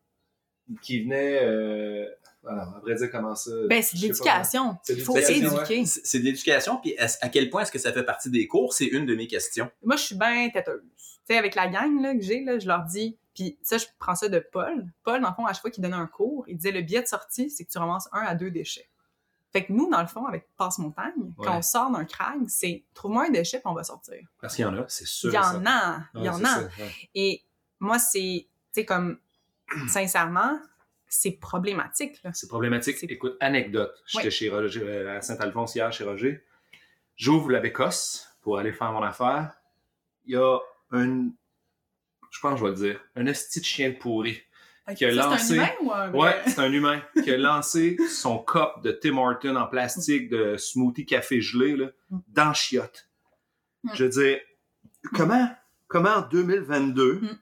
qui 0.80 1.02
venait. 1.02 1.40
euh, 1.42 2.08
Alors, 2.48 2.74
à 2.76 2.80
vrai 2.80 2.94
dire, 2.96 3.10
comment 3.10 3.34
ça. 3.34 3.50
Ben, 3.68 3.82
c'est 3.82 3.96
de 3.96 4.02
l'éducation. 4.02 4.76
C'est 4.82 4.96
faut 4.98 5.14
l'éducation, 5.16 5.56
éduquer. 5.58 5.86
C'est 5.86 6.04
c'est 6.06 6.18
de 6.18 6.24
l'éducation, 6.24 6.76
puis 6.78 6.96
à 6.98 7.28
quel 7.28 7.50
point 7.50 7.62
est-ce 7.62 7.72
que 7.72 7.78
ça 7.78 7.92
fait 7.92 8.02
partie 8.04 8.30
des 8.30 8.46
cours? 8.48 8.72
C'est 8.74 8.86
une 8.86 9.06
de 9.06 9.14
mes 9.14 9.26
questions. 9.28 9.70
Moi, 9.84 9.96
je 9.96 10.02
suis 10.02 10.14
bien 10.16 10.48
têteuse. 10.50 10.82
Tu 10.96 11.34
sais, 11.34 11.38
avec 11.38 11.54
la 11.54 11.68
gang 11.68 12.00
là, 12.00 12.14
que 12.14 12.20
j'ai, 12.22 12.42
là, 12.42 12.58
je 12.58 12.66
leur 12.66 12.82
dis, 12.84 13.16
puis 13.34 13.56
ça, 13.62 13.78
je 13.78 13.86
prends 13.98 14.16
ça 14.16 14.28
de 14.28 14.40
Paul. 14.40 14.86
Paul, 15.04 15.20
dans 15.22 15.28
le 15.28 15.34
fond, 15.34 15.46
à 15.46 15.52
chaque 15.52 15.62
fois 15.62 15.70
qu'il 15.70 15.82
donnait 15.84 15.94
un 15.96 16.06
cours, 16.08 16.44
il 16.48 16.56
disait 16.56 16.72
le 16.72 16.82
biais 16.82 17.00
de 17.02 17.06
sortie, 17.06 17.48
c'est 17.48 17.64
que 17.64 17.70
tu 17.70 17.78
ramasses 17.78 18.08
un 18.12 18.22
à 18.22 18.34
deux 18.34 18.50
déchets. 18.50 18.88
Fait 19.52 19.64
que 19.66 19.72
nous, 19.72 19.88
dans 19.90 20.00
le 20.00 20.06
fond, 20.08 20.26
avec 20.26 20.48
Passe-Montagne, 20.56 21.12
Ouais. 21.38 21.46
quand 21.46 21.58
on 21.58 21.62
sort 21.62 21.90
d'un 21.90 22.04
crag, 22.06 22.40
c'est 22.48 22.84
trouve-moi 22.94 23.26
un 23.26 23.30
déchet 23.30 23.58
puis 23.58 23.66
on 23.68 23.74
va 23.74 23.84
sortir. 23.84 24.18
Parce 24.40 24.56
qu'il 24.56 24.62
y 24.64 24.66
en 24.66 24.76
a, 24.76 24.84
c'est 24.88 25.06
sûr. 25.06 25.30
Il 25.30 25.34
y 25.34 25.38
en 25.38 25.42
ça. 25.42 25.62
a, 25.66 26.00
il 26.14 26.24
y 26.24 26.28
en 26.28 26.42
a. 26.42 26.48
ça, 26.48 26.60
ouais. 26.62 26.90
Et 27.14 27.42
moi, 27.78 27.98
c'est, 27.98 28.46
tu 28.48 28.48
sais, 28.72 28.84
comme, 28.84 29.18
sincèrement, 29.88 30.58
c'est 31.14 31.32
problématique. 31.32 32.22
Là. 32.22 32.30
C'est 32.32 32.48
problématique. 32.48 32.96
Écoute, 33.02 33.36
anecdote. 33.40 33.94
J'étais 34.06 34.30
chez 34.30 34.48
Roger, 34.48 34.80
euh, 34.82 35.18
à 35.18 35.20
Saint-Alphonse 35.20 35.74
hier, 35.74 35.92
chez 35.92 36.04
Roger. 36.04 36.42
J'ouvre 37.16 37.50
la 37.50 37.60
bécosse 37.60 38.28
pour 38.40 38.58
aller 38.58 38.72
faire 38.72 38.92
mon 38.92 39.02
affaire. 39.02 39.52
Il 40.24 40.32
y 40.32 40.36
a 40.36 40.58
un, 40.92 41.28
je 42.30 42.40
pense 42.40 42.52
que 42.54 42.58
je 42.60 42.64
vais 42.64 42.70
le 42.70 42.76
dire, 42.76 43.00
un 43.16 43.26
esti 43.26 43.60
de 43.60 43.64
chien 43.64 43.92
pourri. 43.92 44.40
Qui 44.96 45.04
a 45.04 45.12
lancé- 45.12 45.38
C'est 45.38 45.58
un 45.58 45.62
humain 45.64 45.70
ou 45.82 45.92
un 45.92 46.10
Ouais, 46.12 46.42
c'est 46.46 46.58
un 46.58 46.72
humain 46.72 47.02
qui 47.22 47.30
a 47.30 47.38
lancé 47.38 47.96
son 48.10 48.38
cup 48.38 48.82
de 48.82 48.90
Tim 48.90 49.16
Horton 49.16 49.54
en 49.54 49.66
plastique 49.68 50.28
de 50.28 50.56
smoothie 50.56 51.06
café 51.06 51.40
gelé 51.40 51.76
là, 51.76 51.86
Mm. 52.10 52.18
dans 52.28 52.52
chiotte. 52.52 53.08
Mm. 53.84 53.90
Je 53.94 54.04
veux 54.04 54.10
dire, 54.10 54.40
comment, 55.14 55.48
comment 55.86 56.14
en 56.16 56.22
2022, 56.22 57.20
Mm. 57.20 57.38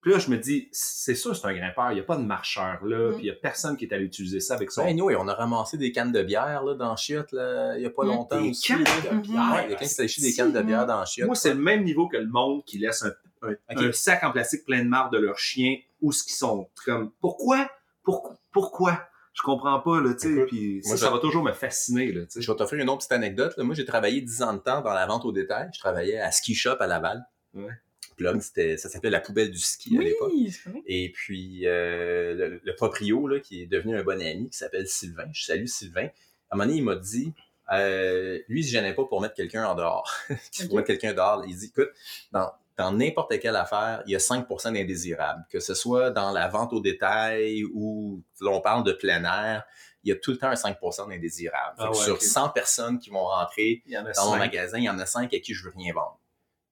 Puis 0.00 0.12
là 0.12 0.18
je 0.18 0.30
me 0.30 0.36
dis, 0.36 0.68
c'est 0.72 1.14
sûr 1.14 1.34
c'est 1.36 1.46
un 1.46 1.52
grimpeur, 1.54 1.90
il 1.92 1.94
n'y 1.94 2.00
a 2.00 2.04
pas 2.04 2.16
de 2.16 2.22
marcheur 2.22 2.84
là, 2.84 3.10
Mm. 3.10 3.14
puis 3.14 3.22
il 3.22 3.24
n'y 3.24 3.30
a 3.30 3.34
personne 3.34 3.76
qui 3.76 3.84
est 3.86 3.92
allé 3.94 4.04
utiliser 4.04 4.40
ça 4.40 4.54
avec 4.54 4.70
son... 4.70 4.84
Ben, 4.84 4.96
nous, 4.96 5.06
on 5.10 5.28
a 5.28 5.34
ramassé 5.34 5.76
des 5.78 5.90
cannes 5.92 6.12
de 6.12 6.22
bière 6.22 6.62
là, 6.64 6.74
dans 6.74 6.94
chiotte 6.96 7.32
là, 7.32 7.76
il 7.76 7.82
y 7.82 7.86
a 7.86 7.90
pas 7.90 8.04
Mm. 8.04 8.08
longtemps 8.08 8.40
Des 8.40 8.50
aussi. 8.50 8.68
cannes 8.68 8.84
là. 8.84 9.10
de 9.12 9.20
bière? 9.20 9.52
Ouais, 9.54 9.64
il 9.66 9.70
y 9.70 9.74
a 9.74 9.76
quelqu'un 9.76 9.84
qui 9.84 9.88
s'est 9.88 10.04
acheté 10.04 10.22
des 10.22 10.32
cannes 10.34 10.52
de 10.52 10.62
bière 10.62 10.86
dans 10.86 11.00
le 11.00 11.06
chiotte. 11.06 11.26
Moi, 11.26 11.36
c'est 11.36 11.54
le 11.54 11.60
même 11.60 11.84
niveau 11.84 12.08
que 12.08 12.16
le 12.16 12.26
monde 12.28 12.64
qui 12.64 12.78
laisse 12.78 13.04
un, 13.42 13.52
un- 13.68 13.92
sac 13.92 14.22
en 14.24 14.30
plastique 14.32 14.64
plein 14.64 14.82
de 14.84 14.88
marde 14.88 15.12
de 15.12 15.18
leurs 15.18 15.38
chiens 15.38 15.76
où 16.00 16.12
ce 16.12 16.22
qu'ils 16.24 16.34
sont 16.34 16.68
comme 16.84 17.10
pourquoi? 17.20 17.68
Pour- 18.02 18.34
pourquoi? 18.52 19.00
Je 19.34 19.42
comprends 19.42 19.78
pas 19.78 20.00
là 20.00 20.14
tu 20.14 20.34
sais 20.34 20.46
puis 20.46 20.80
ça, 20.82 20.88
moi, 20.90 20.96
ça 20.96 21.06
je- 21.06 21.12
va 21.12 21.18
toujours 21.20 21.44
me 21.44 21.52
fasciner 21.52 22.10
là 22.10 22.22
tu 22.22 22.30
sais 22.30 22.40
Je 22.40 22.50
vais 22.50 22.56
t'offrir 22.56 22.82
une 22.82 22.88
autre 22.88 22.98
petite 22.98 23.12
anecdote. 23.12 23.54
là. 23.56 23.62
Moi, 23.62 23.74
j'ai 23.76 23.84
travaillé 23.84 24.20
10 24.20 24.42
ans 24.42 24.52
de 24.54 24.58
temps 24.58 24.80
dans 24.80 24.92
la 24.92 25.06
vente 25.06 25.24
au 25.24 25.30
détail. 25.30 25.68
Je 25.72 25.78
travaillais 25.78 26.18
à 26.18 26.32
Ski 26.32 26.54
Shop 26.56 26.74
à 26.80 26.86
Laval. 26.88 27.24
Ouais. 27.54 27.70
Plug, 28.18 28.40
c'était, 28.42 28.76
ça 28.76 28.90
s'appelait 28.90 29.08
la 29.10 29.20
poubelle 29.20 29.50
du 29.50 29.58
ski 29.58 29.96
à 29.96 30.02
l'époque. 30.02 30.30
Oui. 30.34 30.54
Et 30.86 31.10
puis, 31.10 31.66
euh, 31.66 32.34
le, 32.34 32.60
le 32.62 32.74
proprio, 32.74 33.26
là, 33.26 33.40
qui 33.40 33.62
est 33.62 33.66
devenu 33.66 33.96
un 33.96 34.02
bon 34.02 34.20
ami, 34.20 34.50
qui 34.50 34.56
s'appelle 34.58 34.86
Sylvain. 34.86 35.28
Je 35.32 35.44
salue 35.44 35.66
Sylvain. 35.66 36.08
À 36.50 36.54
un 36.54 36.56
moment 36.56 36.66
donné, 36.66 36.78
il 36.78 36.84
m'a 36.84 36.96
dit, 36.96 37.32
euh, 37.72 38.38
lui, 38.48 38.60
il 38.60 38.64
se 38.64 38.70
gênait 38.70 38.94
pas 38.94 39.04
pour 39.04 39.20
mettre 39.20 39.34
quelqu'un 39.34 39.64
en 39.66 39.74
dehors. 39.74 40.12
Qu'il 40.52 40.64
Ok. 40.66 40.70
faut 40.70 40.76
mettre 40.76 40.86
quelqu'un 40.88 41.14
dehors. 41.14 41.44
Il 41.46 41.56
dit, 41.56 41.66
écoute, 41.66 41.90
dans, 42.32 42.50
dans 42.76 42.92
n'importe 42.92 43.38
quelle 43.40 43.56
affaire, 43.56 44.02
il 44.06 44.12
y 44.12 44.16
a 44.16 44.18
5% 44.18 44.72
d'indésirables. 44.72 45.44
Que 45.50 45.60
ce 45.60 45.74
soit 45.74 46.10
dans 46.10 46.32
la 46.32 46.48
vente 46.48 46.72
au 46.72 46.80
détail 46.80 47.64
ou 47.72 48.22
l'on 48.40 48.60
parle 48.60 48.84
de 48.84 48.92
plein 48.92 49.24
air, 49.24 49.64
il 50.04 50.08
y 50.10 50.12
a 50.12 50.16
tout 50.16 50.30
le 50.30 50.38
temps 50.38 50.48
un 50.48 50.54
5% 50.54 51.08
d'indésirables. 51.10 51.74
Ah 51.78 51.90
ouais, 51.90 51.94
sur 51.96 52.14
ok. 52.14 52.22
100 52.22 52.48
personnes 52.50 52.98
qui 52.98 53.10
vont 53.10 53.24
rentrer 53.24 53.82
il 53.84 53.92
y 53.92 53.98
en 53.98 54.06
a 54.06 54.12
dans 54.12 54.24
mon 54.26 54.32
cinq. 54.32 54.38
magasin, 54.38 54.78
il 54.78 54.84
y 54.84 54.88
en 54.90 54.98
a 54.98 55.06
5 55.06 55.34
à 55.34 55.38
qui 55.40 55.52
je 55.54 55.64
veux 55.64 55.72
rien 55.76 55.92
vendre. 55.92 56.18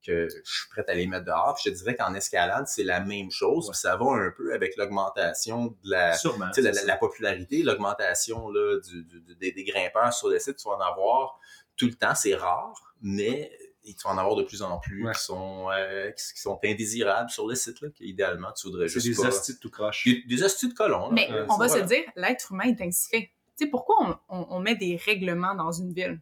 Que 0.07 0.29
je 0.29 0.51
suis 0.53 0.69
prêt 0.71 0.85
à 0.87 0.95
les 0.95 1.07
mettre 1.09 1.25
dehors. 1.25 1.55
Puis 1.61 1.64
je 1.66 1.71
te 1.71 1.83
dirais 1.83 1.97
qu'en 1.97 2.14
escalade, 2.14 2.66
c'est 2.69 2.85
la 2.85 3.01
même 3.01 3.31
chose. 3.31 3.66
Ouais. 3.66 3.73
Puis 3.73 3.81
ça 3.81 3.97
va 3.97 4.07
un 4.12 4.31
peu 4.37 4.55
avec 4.55 4.77
l'augmentation 4.77 5.66
de 5.66 5.90
la, 5.90 6.12
sûrement 6.16 6.47
tu 6.49 6.55
sais, 6.55 6.61
la, 6.62 6.73
c'est 6.73 6.83
la- 6.87 6.92
la 6.95 6.97
popularité, 6.97 7.62
l'augmentation 7.62 8.49
là, 8.51 8.79
du, 8.81 9.05
du- 9.05 9.35
des, 9.35 9.53
des 9.53 9.64
grimpeurs 9.64 10.12
sur 10.12 10.29
le 10.29 10.38
site. 10.38 10.57
Tu 10.59 10.69
vas 10.69 10.77
en 10.77 10.81
avoir 10.81 11.38
tout 11.77 11.87
le 11.87 11.95
temps. 11.95 12.14
C'est 12.14 12.35
rare, 12.37 12.95
mais 13.03 13.51
tu 13.85 13.95
vas 14.05 14.11
en 14.11 14.19
avoir 14.19 14.35
de 14.37 14.42
plus 14.45 14.62
en 14.62 14.79
plus 14.79 15.05
Ouais. 15.07 15.12
qui, 15.12 15.23
sont, 15.23 15.69
euh, 15.71 16.11
qui, 16.11 16.35
qui 16.35 16.40
sont 16.40 16.59
indésirables 16.64 17.31
sur 17.31 17.47
le 17.47 17.55
site. 17.55 17.81
Là, 17.81 17.88
qu'idéalement, 17.95 18.53
tu 18.53 18.66
voudrais 18.69 18.88
c'est 18.88 19.01
juste 19.01 19.21
des 19.21 19.29
pas... 19.29 19.29
hosties 19.35 19.55
de 19.55 19.59
tout 19.59 19.71
croche 19.71 20.05
Des, 20.05 20.23
des 20.27 20.42
hosties 20.42 20.69
de 20.69 20.75
colons. 20.75 21.11
Mais 21.12 21.29
Euh, 21.31 21.45
on 21.49 21.57
va 21.57 21.66
voilà. 21.66 21.83
se 21.83 21.88
dire, 21.88 22.03
l'être 22.16 22.53
humain 22.53 22.64
est 22.64 22.81
ainsi 22.81 23.09
fait. 23.09 23.31
Tu 23.59 23.64
sais, 23.64 23.66
pourquoi 23.71 23.97
on, 24.01 24.37
on- 24.38 24.47
on 24.51 24.61
met 24.61 24.75
des 24.77 24.97
règlements 25.05 25.55
dans 25.55 25.73
une 25.73 25.92
ville? 25.92 26.21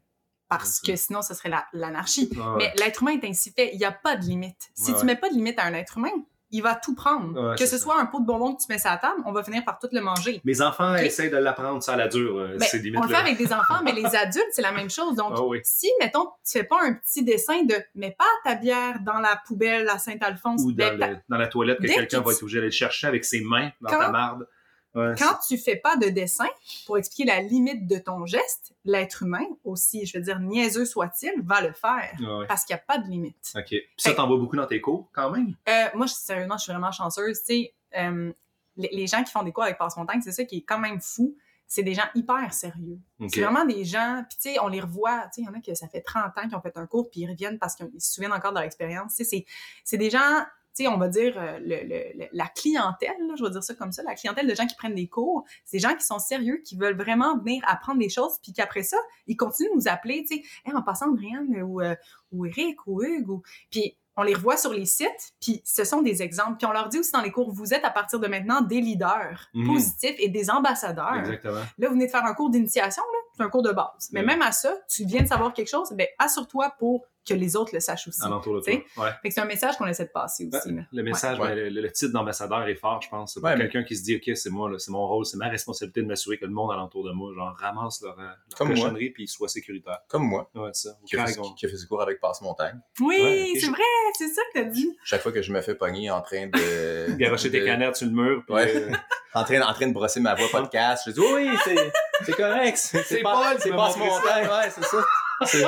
Parce 0.58 0.80
que 0.80 0.96
sinon, 0.96 1.22
ce 1.22 1.34
serait 1.34 1.48
la- 1.50 1.66
l'anarchie. 1.72 2.30
Ouais. 2.36 2.42
Mais 2.58 2.72
l'être 2.78 3.02
humain 3.02 3.18
est 3.20 3.26
ainsi 3.26 3.50
fait. 3.52 3.70
Il 3.72 3.78
n'y 3.78 3.84
a 3.84 3.92
pas 3.92 4.16
de 4.16 4.24
limite. 4.24 4.56
Si 4.74 4.92
Ouais, 4.92 4.98
tu 4.98 5.04
mets 5.06 5.16
pas 5.16 5.28
de 5.28 5.34
limite 5.34 5.58
à 5.58 5.64
un 5.64 5.74
être 5.74 5.98
humain, 5.98 6.10
il 6.50 6.62
va 6.62 6.76
tout 6.76 6.94
prendre. 6.94 7.50
Ouais, 7.50 7.56
que 7.56 7.66
ce 7.66 7.76
ça. 7.78 7.82
soit 7.82 8.00
un 8.00 8.06
pot 8.06 8.20
de 8.20 8.26
bonbons 8.26 8.54
que 8.54 8.60
tu 8.62 8.66
mets 8.68 8.78
sur 8.78 8.88
la 8.90 8.96
table, 8.98 9.20
on 9.26 9.32
va 9.32 9.42
finir 9.42 9.64
par 9.64 9.76
tout 9.80 9.88
le 9.90 10.00
manger. 10.00 10.40
mes 10.44 10.60
enfants 10.62 10.94
Ok? 10.94 11.00
essayent 11.02 11.30
de 11.30 11.36
l'apprendre 11.36 11.82
ça 11.82 11.94
à 11.94 11.96
la 11.96 12.06
dure 12.06 12.38
euh, 12.38 12.56
Ben, 12.58 12.66
ces 12.68 12.78
limites 12.78 13.00
on 13.00 13.02
le 13.02 13.08
fait 13.08 13.16
avec 13.16 13.36
des 13.38 13.52
enfants, 13.52 13.80
mais 13.82 13.90
les 13.92 14.04
adultes, 14.14 14.46
c'est 14.52 14.62
la 14.62 14.70
même 14.70 14.88
chose. 14.88 15.16
Donc, 15.16 15.32
ah 15.36 15.42
oui 15.42 15.60
si, 15.64 15.90
mettons, 16.00 16.26
tu 16.48 16.58
fais 16.58 16.62
pas 16.64 16.78
un 16.82 16.94
petit 16.94 17.24
dessin 17.24 17.64
de 17.64 17.74
«mets 17.96 18.14
pas 18.16 18.24
ta 18.44 18.54
bière 18.54 19.00
dans 19.00 19.18
la 19.18 19.40
poubelle 19.46 19.88
à 19.88 19.98
Saint-Alphonse 19.98 20.60
ou 20.62 20.72
ben, 20.72 20.96
dans, 20.96 21.08
le- 21.10 21.16
dans 21.28 21.38
la 21.38 21.48
toilette 21.48 21.78
que 21.78 21.86
quelqu'un 21.88 22.20
que 22.20 22.26
va 22.26 22.32
être 22.32 22.42
obligé 22.42 22.58
d'aller 22.58 22.68
le 22.68 22.72
chercher 22.72 23.08
avec 23.08 23.24
ses 23.24 23.40
mains 23.40 23.70
dans 23.80 23.90
Quand- 23.90 23.98
ta 23.98 24.10
marde 24.10 24.46
Ouais, 24.94 25.14
Quand 25.18 25.38
tu 25.46 25.58
fais 25.58 25.76
pas 25.76 25.96
de 25.96 26.08
dessin 26.08 26.46
pour 26.86 26.98
expliquer 26.98 27.24
la 27.30 27.40
limite 27.40 27.86
de 27.88 27.98
ton 27.98 28.26
geste, 28.26 28.74
l'être 28.84 29.22
humain, 29.24 29.44
aussi, 29.64 30.06
je 30.06 30.16
veux 30.18 30.24
dire, 30.24 30.38
niaiseux 30.40 30.84
soit-il, 30.84 31.32
va 31.42 31.60
le 31.60 31.72
faire. 31.72 32.12
ouais. 32.20 32.46
Parce 32.46 32.64
qu'il 32.64 32.74
n'y 32.76 32.80
a 32.80 32.84
pas 32.84 32.98
de 32.98 33.08
limite. 33.08 33.52
ok 33.56 33.64
Puis 33.68 33.82
ça 33.98 34.12
t'en 34.14 34.28
va 34.28 34.36
beaucoup 34.36 34.56
dans 34.56 34.66
tes 34.66 34.80
cours 34.80 35.08
quand 35.12 35.30
même? 35.30 35.54
Euh, 35.68 35.86
moi, 35.94 36.06
je- 36.06 36.14
sérieusement, 36.14 36.56
je 36.58 36.62
suis 36.64 36.72
vraiment 36.72 36.92
chanceuse. 36.92 37.40
Tu 37.40 37.44
sais, 37.46 37.74
euh, 37.98 38.32
les, 38.76 38.88
les 38.92 39.06
gens 39.06 39.22
qui 39.24 39.30
font 39.32 39.42
des 39.42 39.52
cours 39.52 39.64
avec 39.64 39.78
Passe-Montagne, 39.78 40.20
c'est 40.22 40.32
ça 40.32 40.44
qui 40.44 40.58
est 40.58 40.62
quand 40.64 40.78
même 40.78 41.00
fou. 41.00 41.36
C'est 41.66 41.82
des 41.82 41.94
gens 41.94 42.04
hyper 42.14 42.52
sérieux. 42.52 42.98
C'est 43.28 43.40
vraiment 43.40 43.64
des 43.64 43.84
gens, 43.84 44.22
puis 44.28 44.36
tu 44.40 44.50
sais, 44.52 44.60
on 44.60 44.68
les 44.68 44.80
revoit, 44.80 45.22
tu 45.34 45.36
sais, 45.36 45.40
il 45.40 45.44
y 45.46 45.48
en 45.48 45.54
a 45.54 45.60
qui 45.60 45.74
ça 45.74 45.88
fait 45.88 46.02
30 46.02 46.26
ans 46.38 46.42
qu'ils 46.42 46.54
ont 46.54 46.60
fait 46.60 46.76
un 46.76 46.86
cours, 46.86 47.10
puis 47.10 47.22
ils 47.22 47.28
reviennent 47.30 47.58
parce 47.58 47.74
qu'ils 47.74 47.90
se 47.98 48.12
souviennent 48.12 48.32
encore 48.34 48.50
de 48.52 48.56
leur 48.58 48.64
expérience. 48.64 49.14
Tu 49.16 49.24
sais, 49.24 49.44
c'est- 49.84 49.96
des 49.96 50.10
gens, 50.10 50.44
sais, 50.82 50.88
on 50.88 50.96
va 50.98 51.08
dire, 51.08 51.34
euh, 51.36 51.58
le, 51.60 51.86
le- 51.88 52.28
la 52.32 52.46
clientèle, 52.46 53.16
là, 53.26 53.34
je 53.36 53.44
vais 53.44 53.50
dire 53.50 53.62
ça 53.62 53.74
comme 53.74 53.92
ça, 53.92 54.02
la 54.02 54.14
clientèle 54.14 54.46
de 54.46 54.54
gens 54.54 54.66
qui 54.66 54.74
prennent 54.76 54.94
des 54.94 55.08
cours, 55.08 55.44
c'est 55.64 55.76
des 55.76 55.80
gens 55.82 55.94
qui 55.94 56.04
sont 56.04 56.18
sérieux, 56.18 56.60
qui 56.64 56.76
veulent 56.76 56.96
vraiment 56.96 57.38
venir 57.38 57.62
apprendre 57.66 57.98
des 57.98 58.08
choses, 58.08 58.38
puis 58.42 58.52
qu'après 58.52 58.82
ça, 58.82 58.96
ils 59.26 59.36
continuent 59.36 59.70
de 59.70 59.76
nous 59.76 59.88
appeler, 59.88 60.24
tu 60.28 60.36
sais, 60.36 60.42
Hey, 60.64 60.74
en 60.74 60.82
passant, 60.82 61.08
Brianne, 61.10 61.62
ou, 61.62 61.80
euh, 61.80 61.94
ou 62.32 62.46
Eric, 62.46 62.86
ou 62.86 63.02
Hugues, 63.02 63.28
ou... 63.30 63.42
Puis 63.70 63.96
on 64.16 64.22
les 64.22 64.34
revoit 64.34 64.56
sur 64.56 64.72
les 64.72 64.84
sites, 64.86 65.32
puis 65.40 65.60
ce 65.64 65.82
sont 65.82 66.00
des 66.00 66.22
exemples. 66.22 66.56
Puis 66.58 66.66
on 66.66 66.72
leur 66.72 66.88
dit 66.88 67.00
aussi 67.00 67.10
dans 67.10 67.20
les 67.20 67.32
cours, 67.32 67.50
vous 67.52 67.74
êtes 67.74 67.84
à 67.84 67.90
partir 67.90 68.20
de 68.20 68.28
maintenant 68.28 68.60
des 68.60 68.80
leaders 68.80 69.48
Mhm. 69.54 69.66
positifs 69.66 70.14
et 70.18 70.28
des 70.28 70.50
ambassadeurs. 70.50 71.16
exactement 71.16 71.58
Là, 71.78 71.88
vous 71.88 71.94
venez 71.94 72.06
de 72.06 72.10
faire 72.12 72.24
un 72.24 72.32
cours 72.34 72.48
d'initiation, 72.50 73.02
c'est 73.36 73.42
un 73.42 73.48
cours 73.48 73.62
de 73.64 73.72
base. 73.72 74.10
Mais 74.12 74.22
même 74.22 74.40
à 74.42 74.52
ça, 74.52 74.72
tu 74.88 75.04
viens 75.04 75.22
de 75.22 75.26
savoir 75.26 75.52
quelque 75.52 75.66
chose, 75.68 75.90
ben 75.92 76.06
assure-toi 76.20 76.72
pour 76.78 77.04
que 77.26 77.34
les 77.34 77.56
autres 77.56 77.70
le 77.74 77.80
sachent 77.80 78.08
aussi. 78.08 78.22
alentour 78.24 78.56
de 78.56 78.60
toi 78.60 78.72
ouais 78.74 79.10
Fait 79.22 79.28
que 79.28 79.34
c'est 79.34 79.40
un 79.40 79.44
message 79.46 79.76
qu'on 79.76 79.86
essaie 79.86 80.04
de 80.04 80.10
passer 80.10 80.48
aussi. 80.52 80.74
Le 80.92 81.02
message, 81.02 81.38
Ouais. 81.38 81.48
ben, 81.54 81.74
le, 81.74 81.80
le 81.80 81.90
titre 81.92 82.12
d'ambassadeur 82.12 82.66
est 82.68 82.74
fort, 82.74 83.00
je 83.02 83.08
pense. 83.08 83.36
Ouais, 83.36 83.56
mais- 83.56 83.64
quelqu'un 83.64 83.84
qui 83.84 83.96
se 83.96 84.02
dit, 84.04 84.16
OK, 84.16 84.36
c'est 84.36 84.50
moi, 84.50 84.70
là, 84.70 84.78
c'est 84.78 84.90
mon 84.90 85.06
rôle, 85.06 85.24
c'est 85.26 85.36
ma 85.36 85.48
responsabilité 85.48 86.02
de 86.02 86.06
m'assurer 86.06 86.38
que 86.38 86.44
le 86.44 86.52
monde 86.52 86.70
alentour 86.72 87.04
de 87.04 87.12
moi, 87.12 87.32
genre, 87.34 87.54
ramasse 87.58 88.02
leur, 88.02 88.18
euh, 88.18 88.22
leur 88.24 88.36
Comme 88.56 88.68
cochonnerie 88.70 89.10
puis 89.10 89.26
soit 89.28 89.48
sécuritaire. 89.48 90.00
Comme 90.08 90.24
moi, 90.24 90.50
Ouais, 90.54 90.70
c'est 90.72 90.88
ça. 90.88 90.96
Qui 91.06 91.16
a, 91.16 91.26
fait, 91.26 91.34
Caragon. 91.34 91.54
qui 91.54 91.66
a 91.66 91.68
fait 91.68 91.76
du 91.76 91.86
cours 91.86 92.02
avec 92.02 92.20
Passe-Montagne. 92.20 92.80
Oui, 93.00 93.54
c'est 93.60 93.66
vrai, 93.68 93.82
c'est 94.18 94.28
ça 94.28 94.42
que 94.52 94.58
t'as 94.60 94.64
dit. 94.64 94.96
Chaque 95.04 95.22
fois 95.22 95.32
que 95.32 95.42
je 95.42 95.52
me 95.52 95.60
fais 95.62 95.74
pogner 95.74 96.10
en 96.10 96.20
train 96.20 96.46
de... 96.46 97.12
Garocher 97.18 97.50
tes 97.50 97.60
de- 97.60 97.64
canettes 97.64 97.96
sur 97.96 98.06
le 98.06 98.12
mur. 98.12 98.42
Puis, 98.46 98.54
Ouais. 98.54 98.74
euh, 98.76 98.90
en 99.34 99.44
train, 99.44 99.60
en 99.62 99.72
train 99.72 99.88
de 99.88 99.92
brosser 99.94 100.20
ma 100.20 100.34
voix 100.34 100.48
podcast. 100.52 101.04
Je 101.06 101.12
dis 101.12 101.20
oui, 101.20 101.48
c'est, 101.64 102.32
correct. 102.32 102.76
C'est, 102.76 103.20
pas, 103.22 103.54
c'est 103.58 103.70
m'a 103.70 103.76
passe 103.76 103.96
montré 103.96 104.10
montagne. 104.10 104.46
Ouais, 104.48 104.70
c'est 104.70 104.84
ça. 104.84 104.98
C'est, 105.46 105.64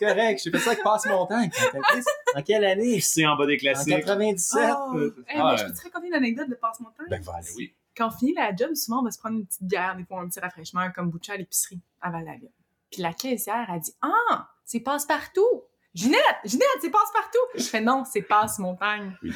correct. 0.00 0.40
J'ai 0.42 0.50
fait 0.50 0.58
ça 0.58 0.70
avec 0.70 0.82
passe 0.82 1.06
montagne. 1.06 1.50
En 2.34 2.42
quelle 2.42 2.64
année? 2.64 3.00
c'est 3.00 3.26
en 3.26 3.36
bas 3.36 3.46
des 3.46 3.54
En 3.54 3.58
classiques. 3.58 3.96
97. 3.96 4.74
Oh, 4.76 4.96
euh, 4.96 5.24
hey, 5.28 5.40
ah, 5.40 5.50
mais 5.50 5.58
je 5.58 5.64
euh, 5.64 5.66
peux 5.68 5.74
te 5.74 5.82
raconter 5.82 6.06
une 6.08 6.14
anecdote 6.14 6.48
de 6.48 6.54
passe-montagne? 6.54 7.06
Ben, 7.08 7.20
voilà. 7.22 7.40
Oui. 7.56 7.74
Quand 7.96 8.08
on 8.08 8.10
finit 8.10 8.34
la 8.34 8.54
job, 8.54 8.74
souvent, 8.74 9.00
on 9.00 9.04
va 9.04 9.10
se 9.10 9.18
prendre 9.18 9.36
une 9.36 9.46
petite 9.46 9.64
bière, 9.64 9.96
des 9.96 10.04
fois 10.04 10.20
un 10.20 10.28
petit 10.28 10.40
rafraîchissement, 10.40 10.80
un 10.80 10.90
kombucha 10.90 11.32
à 11.32 11.36
l'épicerie, 11.36 11.80
avant 12.00 12.20
la 12.20 12.34
ville. 12.34 12.52
Puis 12.90 13.02
la 13.02 13.12
caissière 13.12 13.66
a 13.70 13.78
dit 13.78 13.92
Ah, 14.02 14.48
c'est 14.64 14.80
passe-partout! 14.80 15.64
Ginette, 15.98 16.20
Ginette, 16.44 16.66
c'est 16.80 16.90
passe-partout! 16.90 17.38
Je 17.56 17.62
fais 17.64 17.80
non, 17.80 18.04
c'est 18.04 18.22
passe-montagne. 18.22 19.16
Oui. 19.22 19.32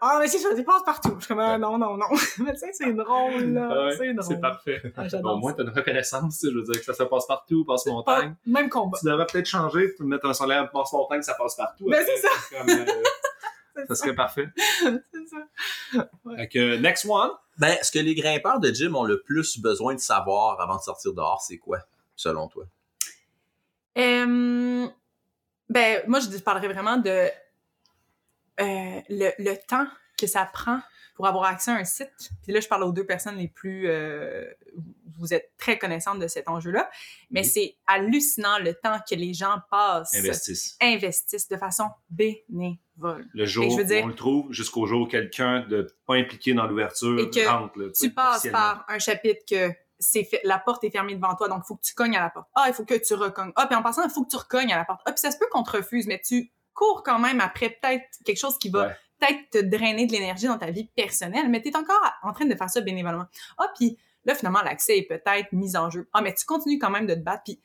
Ah, 0.00 0.18
mais 0.20 0.26
c'est 0.28 0.38
ça, 0.38 0.50
c'est 0.54 0.64
passe-partout. 0.64 1.14
Je 1.18 1.24
suis 1.24 1.28
comme 1.28 1.40
Ah, 1.40 1.56
non, 1.56 1.78
non, 1.78 1.96
non. 1.96 2.06
mais 2.40 2.52
tu 2.52 2.58
sais, 2.58 2.70
c'est 2.72 2.92
drôle, 2.92 3.44
là. 3.44 3.68
Ah 3.70 3.84
ouais, 3.86 3.96
c'est 3.96 4.12
drôle. 4.12 4.24
c'est 4.28 4.40
parfait. 4.40 4.82
Ah, 4.96 5.04
Au 5.24 5.36
moins, 5.38 5.52
ça. 5.52 5.58
t'as 5.58 5.62
une 5.62 5.70
reconnaissance, 5.70 6.38
tu 6.38 6.46
sais, 6.48 6.52
je 6.52 6.58
veux 6.58 6.64
dire, 6.64 6.74
que 6.80 6.84
ça 6.84 6.92
se 6.92 7.02
passe 7.04 7.26
partout, 7.26 7.64
passe 7.64 7.84
Pas- 7.84 7.90
montagne. 7.92 8.34
Même 8.44 8.68
combat. 8.68 8.98
Tu 9.00 9.06
devrais 9.06 9.24
peut-être 9.26 9.46
changer, 9.46 9.94
tu 9.96 10.02
mettre 10.04 10.26
un 10.26 10.34
solaire 10.34 10.70
passe 10.70 10.92
montagne, 10.92 11.22
ça 11.22 11.34
passe 11.34 11.54
partout. 11.54 11.86
Ben, 11.88 12.00
après, 12.00 12.12
c'est 12.16 12.22
ça. 12.22 12.58
comme, 12.58 12.68
euh, 12.70 13.86
ça 13.88 13.94
serait 13.94 14.14
parfait. 14.14 14.48
c'est 14.56 15.28
ça. 15.28 16.08
Fait 16.36 16.48
que, 16.48 16.76
next 16.76 17.06
one. 17.08 17.30
Ben, 17.58 17.76
ce 17.82 17.90
que 17.92 17.98
les 18.00 18.14
grimpeurs 18.14 18.60
de 18.60 18.70
gym 18.72 18.96
ont 18.96 19.04
le 19.04 19.22
plus 19.22 19.58
besoin 19.60 19.94
de 19.94 20.00
savoir 20.00 20.60
avant 20.60 20.76
de 20.76 20.82
sortir 20.82 21.14
dehors, 21.14 21.40
c'est 21.40 21.58
quoi, 21.58 21.78
selon 22.16 22.48
toi? 22.48 22.64
Euh, 23.98 24.88
ben, 25.72 26.02
moi, 26.06 26.20
je 26.20 26.38
parlerais 26.38 26.68
vraiment 26.68 26.98
de 26.98 27.28
euh, 28.60 29.00
le, 29.08 29.30
le 29.38 29.54
temps 29.66 29.86
que 30.18 30.26
ça 30.26 30.44
prend 30.44 30.80
pour 31.14 31.26
avoir 31.26 31.44
accès 31.44 31.70
à 31.70 31.74
un 31.74 31.84
site. 31.84 32.12
Puis 32.42 32.52
là, 32.52 32.60
je 32.60 32.68
parle 32.68 32.84
aux 32.84 32.92
deux 32.92 33.04
personnes 33.04 33.36
les 33.36 33.48
plus... 33.48 33.88
Euh, 33.88 34.44
vous 35.18 35.34
êtes 35.34 35.52
très 35.58 35.78
connaissantes 35.78 36.18
de 36.18 36.26
cet 36.26 36.48
enjeu-là, 36.48 36.90
mais 37.30 37.44
c'est 37.44 37.76
hallucinant 37.86 38.58
le 38.58 38.74
temps 38.74 38.98
que 39.08 39.14
les 39.14 39.34
gens 39.34 39.56
passent... 39.70 40.14
Investissent. 40.14 40.76
Investissent 40.80 41.48
de 41.48 41.56
façon 41.56 41.84
bénévole. 42.08 43.26
Le 43.34 43.44
jour 43.44 43.72
où 43.72 43.78
on 43.78 44.06
le 44.06 44.14
trouve, 44.14 44.52
jusqu'au 44.52 44.86
jour 44.86 45.02
où 45.02 45.06
quelqu'un 45.06 45.60
de 45.68 45.94
pas 46.06 46.14
impliqué 46.14 46.54
dans 46.54 46.66
l'ouverture 46.66 47.30
rentre. 47.46 47.78
Là, 47.78 47.90
tu 47.94 48.10
passes 48.10 48.48
par 48.50 48.84
un 48.88 48.98
chapitre 48.98 49.42
que 49.48 49.70
c'est 50.02 50.28
la 50.44 50.58
porte 50.58 50.84
est 50.84 50.90
fermée 50.90 51.14
devant 51.14 51.34
toi, 51.34 51.48
donc 51.48 51.62
il 51.64 51.66
faut 51.66 51.76
que 51.76 51.82
tu 51.82 51.94
cognes 51.94 52.16
à 52.16 52.20
la 52.20 52.30
porte. 52.30 52.48
Ah, 52.54 52.64
il 52.68 52.74
faut 52.74 52.84
que 52.84 52.94
tu 52.94 53.14
recognes. 53.14 53.52
Ah, 53.56 53.66
puis 53.66 53.76
en 53.76 53.82
passant, 53.82 54.02
il 54.04 54.10
faut 54.10 54.24
que 54.24 54.30
tu 54.30 54.36
recognes 54.36 54.72
à 54.72 54.76
la 54.76 54.84
porte. 54.84 55.00
Ah, 55.06 55.12
puis 55.12 55.20
ça 55.20 55.30
se 55.30 55.38
peut 55.38 55.46
qu'on 55.50 55.62
te 55.62 55.70
refuse, 55.70 56.06
mais 56.06 56.20
tu 56.20 56.52
cours 56.74 57.02
quand 57.02 57.18
même 57.18 57.40
après 57.40 57.70
peut-être 57.70 58.04
quelque 58.24 58.38
chose 58.38 58.58
qui 58.58 58.70
va 58.70 58.90
peut-être 59.18 59.50
te 59.50 59.58
drainer 59.58 60.06
de 60.06 60.12
l'énergie 60.12 60.46
dans 60.46 60.58
ta 60.58 60.70
vie 60.70 60.88
personnelle, 60.96 61.48
mais 61.48 61.62
tu 61.62 61.68
es 61.68 61.76
encore 61.76 62.02
en 62.22 62.32
train 62.32 62.46
de 62.46 62.54
faire 62.54 62.70
ça 62.70 62.80
bénévolement. 62.80 63.26
Ah, 63.58 63.68
puis 63.76 63.96
là, 64.24 64.34
finalement, 64.34 64.62
l'accès 64.62 64.98
est 64.98 65.08
peut-être 65.08 65.52
mis 65.52 65.76
en 65.76 65.90
jeu. 65.90 66.08
Ah, 66.12 66.22
mais 66.22 66.34
tu 66.34 66.44
continues 66.44 66.78
quand 66.78 66.90
même 66.90 67.06
de 67.06 67.14
te 67.14 67.20
battre. 67.20 67.42
Puis 67.44 67.60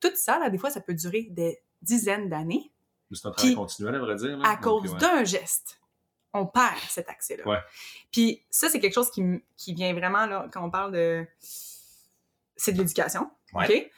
tout 0.00 0.12
ça, 0.14 0.38
là, 0.38 0.48
des 0.48 0.58
fois, 0.58 0.70
ça 0.70 0.80
peut 0.80 0.94
durer 0.94 1.28
des 1.30 1.58
dizaines 1.82 2.28
d'années. 2.28 2.72
C'est 3.12 3.26
un 3.26 3.30
travail 3.30 3.54
continuel, 3.54 3.94
à 3.96 3.98
vrai 3.98 4.14
dire. 4.16 4.40
À 4.42 4.56
cause 4.56 4.96
d'un 4.96 5.22
geste 5.24 5.78
on 6.34 6.46
perd 6.46 6.78
cet 6.88 7.08
accès-là. 7.08 7.46
Ouais. 7.46 7.58
Puis 8.10 8.42
ça, 8.50 8.68
c'est 8.68 8.80
quelque 8.80 8.94
chose 8.94 9.10
qui, 9.10 9.22
qui, 9.56 9.74
vient 9.74 9.92
vraiment, 9.92 10.26
là, 10.26 10.48
quand 10.52 10.64
on 10.64 10.70
parle 10.70 10.92
de... 10.92 11.26
C'est 12.56 12.72
de 12.72 12.78
l'éducation, 12.78 13.30
OK? 13.54 13.90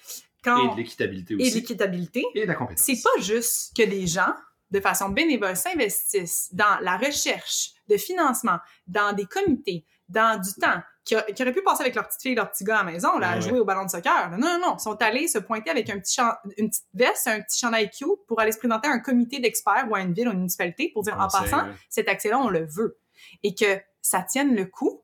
Quand... 0.42 0.72
Et 0.72 0.74
de 0.74 0.76
l'équitabilité 0.76 1.34
aussi. 1.34 1.46
Et 1.46 1.50
de 1.50 1.54
l'équitabilité. 1.54 2.24
Et 2.34 2.42
de 2.42 2.46
la 2.46 2.54
compétence. 2.54 2.84
C'est 2.84 3.02
pas 3.02 3.22
juste 3.22 3.74
que 3.76 3.82
des 3.82 4.06
gens 4.06 4.34
de 4.74 4.80
façon 4.80 5.08
bénévole, 5.08 5.56
s'investissent 5.56 6.48
dans 6.52 6.78
la 6.80 6.96
recherche 6.96 7.70
de 7.88 7.96
financement, 7.96 8.58
dans 8.86 9.12
des 9.12 9.24
comités, 9.24 9.86
dans 10.08 10.40
du 10.40 10.52
temps, 10.54 10.82
qui, 11.04 11.14
auraient 11.14 11.52
pu 11.52 11.62
passer 11.62 11.82
avec 11.82 11.94
leur 11.94 12.08
petite 12.08 12.22
fille 12.22 12.32
et 12.32 12.34
leur 12.34 12.50
petit 12.50 12.64
gars 12.64 12.80
à 12.80 12.84
la 12.84 12.92
maison, 12.92 13.18
là, 13.18 13.32
à 13.32 13.40
jouer 13.40 13.60
au 13.60 13.64
ballon 13.64 13.84
de 13.84 13.90
soccer. 13.90 14.30
Non, 14.30 14.38
non, 14.38 14.58
non. 14.58 14.76
Ils 14.78 14.82
sont 14.82 15.00
allés 15.02 15.28
se 15.28 15.38
pointer 15.38 15.70
avec 15.70 15.88
un 15.90 15.98
petit 15.98 16.20
une 16.56 16.70
petite 16.70 16.86
veste, 16.94 17.28
un 17.28 17.40
petit 17.40 17.58
chandail 17.58 17.84
IQ 17.84 18.06
pour 18.26 18.40
aller 18.40 18.52
se 18.52 18.58
présenter 18.58 18.88
à 18.88 18.92
un 18.92 18.98
comité 18.98 19.38
d'experts 19.38 19.86
ou 19.88 19.94
à 19.94 20.00
une 20.00 20.12
ville 20.12 20.28
ou 20.28 20.32
une 20.32 20.38
municipalité 20.38 20.90
pour 20.92 21.02
dire, 21.02 21.18
en 21.20 21.28
passant, 21.28 21.68
cet 21.88 22.08
accès-là, 22.08 22.38
on 22.38 22.48
le 22.48 22.66
veut. 22.66 22.98
Et 23.42 23.54
que 23.54 23.78
ça 24.02 24.22
tienne 24.22 24.56
le 24.56 24.64
coup 24.66 25.03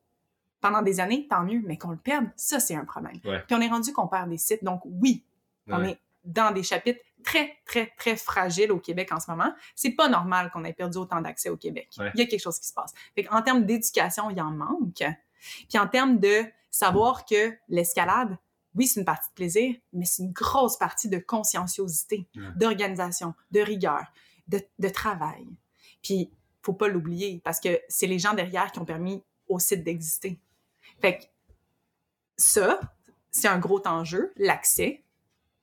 pendant 0.61 0.83
des 0.83 1.01
années, 1.01 1.27
tant 1.29 1.43
mieux, 1.45 1.63
mais 1.65 1.79
qu'on 1.79 1.91
le 1.91 1.97
perde, 1.97 2.27
ça, 2.37 2.61
c'est 2.61 2.75
un 2.75 2.85
problème. 2.85 3.19
Puis 3.21 3.57
on 3.57 3.61
est 3.61 3.69
rendu 3.69 3.93
qu'on 3.93 4.09
perd 4.09 4.29
des 4.29 4.39
sites. 4.39 4.63
Donc, 4.65 4.83
oui, 4.85 5.25
on 5.69 5.85
est 5.85 5.99
dans 6.25 6.53
des 6.53 6.63
chapitres 6.63 7.01
très, 7.25 7.59
très, 7.65 7.93
très 7.97 8.17
fragiles 8.17 8.73
au 8.73 8.79
Québec 8.79 9.11
en 9.13 9.21
ce 9.21 9.31
moment. 9.31 9.53
C'est 9.75 9.93
pas 9.93 10.09
normal 10.09 10.51
qu'on 10.51 10.65
ait 10.65 10.73
perdu 10.73 10.99
autant 10.99 11.21
d'accès 11.21 11.49
au 11.49 11.57
Québec. 11.57 11.89
Il 12.15 12.21
y 12.21 12.23
a 12.23 12.27
quelque 12.27 12.41
chose 12.43 12.59
qui 12.59 12.67
se 12.67 12.75
passe. 12.75 12.93
en 13.31 13.43
termes 13.43 13.65
d'éducation, 13.65 14.31
il 14.31 14.37
y 14.37 14.41
en 14.41 14.51
manque. 14.51 15.05
Puis 15.69 15.79
en 15.79 15.87
termes 15.89 16.19
de 16.19 16.45
savoir 16.71 17.25
que 17.25 17.55
l'escalade, 17.69 18.37
oui, 18.75 18.87
c'est 18.87 19.01
une 19.01 19.07
partie 19.07 19.29
de 19.31 19.35
plaisir, 19.35 19.75
mais 19.93 20.05
c'est 20.05 20.23
une 20.23 20.33
grosse 20.33 20.77
partie 20.77 21.09
de 21.09 21.19
conscienciosité, 21.19 22.29
d'organisation, 22.57 23.35
de 23.51 23.61
rigueur, 23.61 24.05
de, 24.49 24.61
de 24.79 24.89
travail. 24.89 25.47
Puis, 26.03 26.31
faut 26.63 26.75
pas 26.75 26.89
l'oublier 26.89 27.41
parce 27.45 27.59
que 27.61 27.81
c'est 27.89 28.07
les 28.07 28.19
gens 28.19 28.35
derrière 28.35 28.71
qui 28.71 28.79
ont 28.79 28.85
permis 28.85 29.23
au 29.49 29.59
site 29.59 29.83
d'exister. 29.83 30.39
Fait 31.01 31.19
que 31.19 31.25
ça, 32.37 32.81
c'est 33.31 33.49
un 33.49 33.59
gros 33.59 33.83
enjeu, 33.87 34.33
l'accès, 34.37 35.05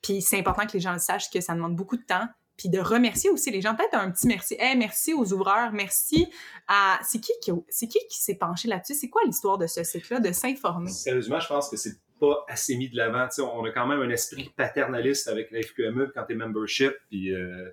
puis 0.01 0.21
c'est 0.21 0.39
important 0.39 0.65
que 0.65 0.73
les 0.73 0.79
gens 0.79 0.97
sachent 0.99 1.29
que 1.29 1.41
ça 1.41 1.53
demande 1.53 1.75
beaucoup 1.75 1.97
de 1.97 2.03
temps. 2.03 2.27
Puis 2.57 2.69
de 2.69 2.79
remercier 2.79 3.29
aussi 3.29 3.51
les 3.51 3.61
gens. 3.61 3.75
Peut-être 3.75 3.93
un 3.93 4.09
petit 4.09 4.25
merci. 4.25 4.55
Hey, 4.57 4.75
merci 4.75 5.13
aux 5.13 5.31
ouvreurs. 5.31 5.71
Merci 5.73 6.27
à. 6.67 6.99
C'est 7.03 7.19
qui 7.19 7.31
qui, 7.39 7.51
c'est 7.69 7.87
qui 7.87 7.99
qui 8.09 8.17
s'est 8.17 8.33
penché 8.33 8.67
là-dessus? 8.67 8.95
C'est 8.95 9.09
quoi 9.09 9.21
l'histoire 9.25 9.59
de 9.59 9.67
ce 9.67 9.83
site-là, 9.83 10.19
de 10.19 10.31
s'informer? 10.31 10.89
Sérieusement, 10.89 11.39
je 11.39 11.47
pense 11.47 11.69
que 11.69 11.77
c'est 11.77 11.99
pas 12.19 12.45
assez 12.47 12.75
mis 12.75 12.89
de 12.89 12.97
l'avant. 12.97 13.27
on 13.39 13.63
a 13.63 13.71
quand 13.71 13.85
même 13.85 14.01
un 14.01 14.09
esprit 14.09 14.51
paternaliste 14.55 15.27
avec 15.27 15.51
la 15.51 15.61
FQME 15.61 16.11
quand 16.15 16.23
t'es 16.23 16.33
membership. 16.33 16.93
Puis 17.09 17.31
euh, 17.31 17.69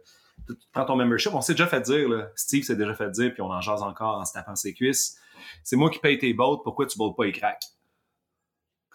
quand 0.75 0.85
ton 0.85 0.97
membership, 0.97 1.33
on 1.33 1.41
s'est 1.41 1.55
déjà 1.55 1.67
fait 1.67 1.81
dire, 1.81 2.09
là, 2.09 2.31
Steve 2.35 2.65
s'est 2.65 2.77
déjà 2.77 2.95
fait 2.95 3.11
dire, 3.11 3.33
puis 3.33 3.41
on 3.41 3.51
en 3.51 3.63
jase 3.63 3.83
encore 3.83 4.19
en 4.19 4.25
se 4.27 4.35
tapant 4.35 4.55
ses 4.55 4.75
cuisses. 4.75 5.19
C'est 5.63 5.77
moi 5.77 5.91
qui 5.91 5.99
paye 5.99 6.19
tes 6.19 6.33
bottes, 6.35 6.63
pourquoi 6.65 6.87
tu 6.87 6.99
bottes 6.99 7.17
pas 7.17 7.25
les 7.25 7.33
cracks? 7.33 7.65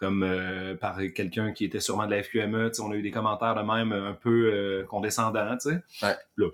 comme 0.00 0.22
euh, 0.22 0.74
par 0.76 0.98
quelqu'un 1.14 1.52
qui 1.52 1.66
était 1.66 1.78
sûrement 1.78 2.06
de 2.06 2.12
la 2.12 2.22
FQME. 2.22 2.72
On 2.80 2.90
a 2.90 2.94
eu 2.94 3.02
des 3.02 3.10
commentaires 3.10 3.54
de 3.54 3.60
même 3.60 3.92
un 3.92 4.14
peu 4.14 4.50
euh, 4.52 4.84
condescendants. 4.86 5.58
Ouais. 5.66 6.16
Là, 6.36 6.46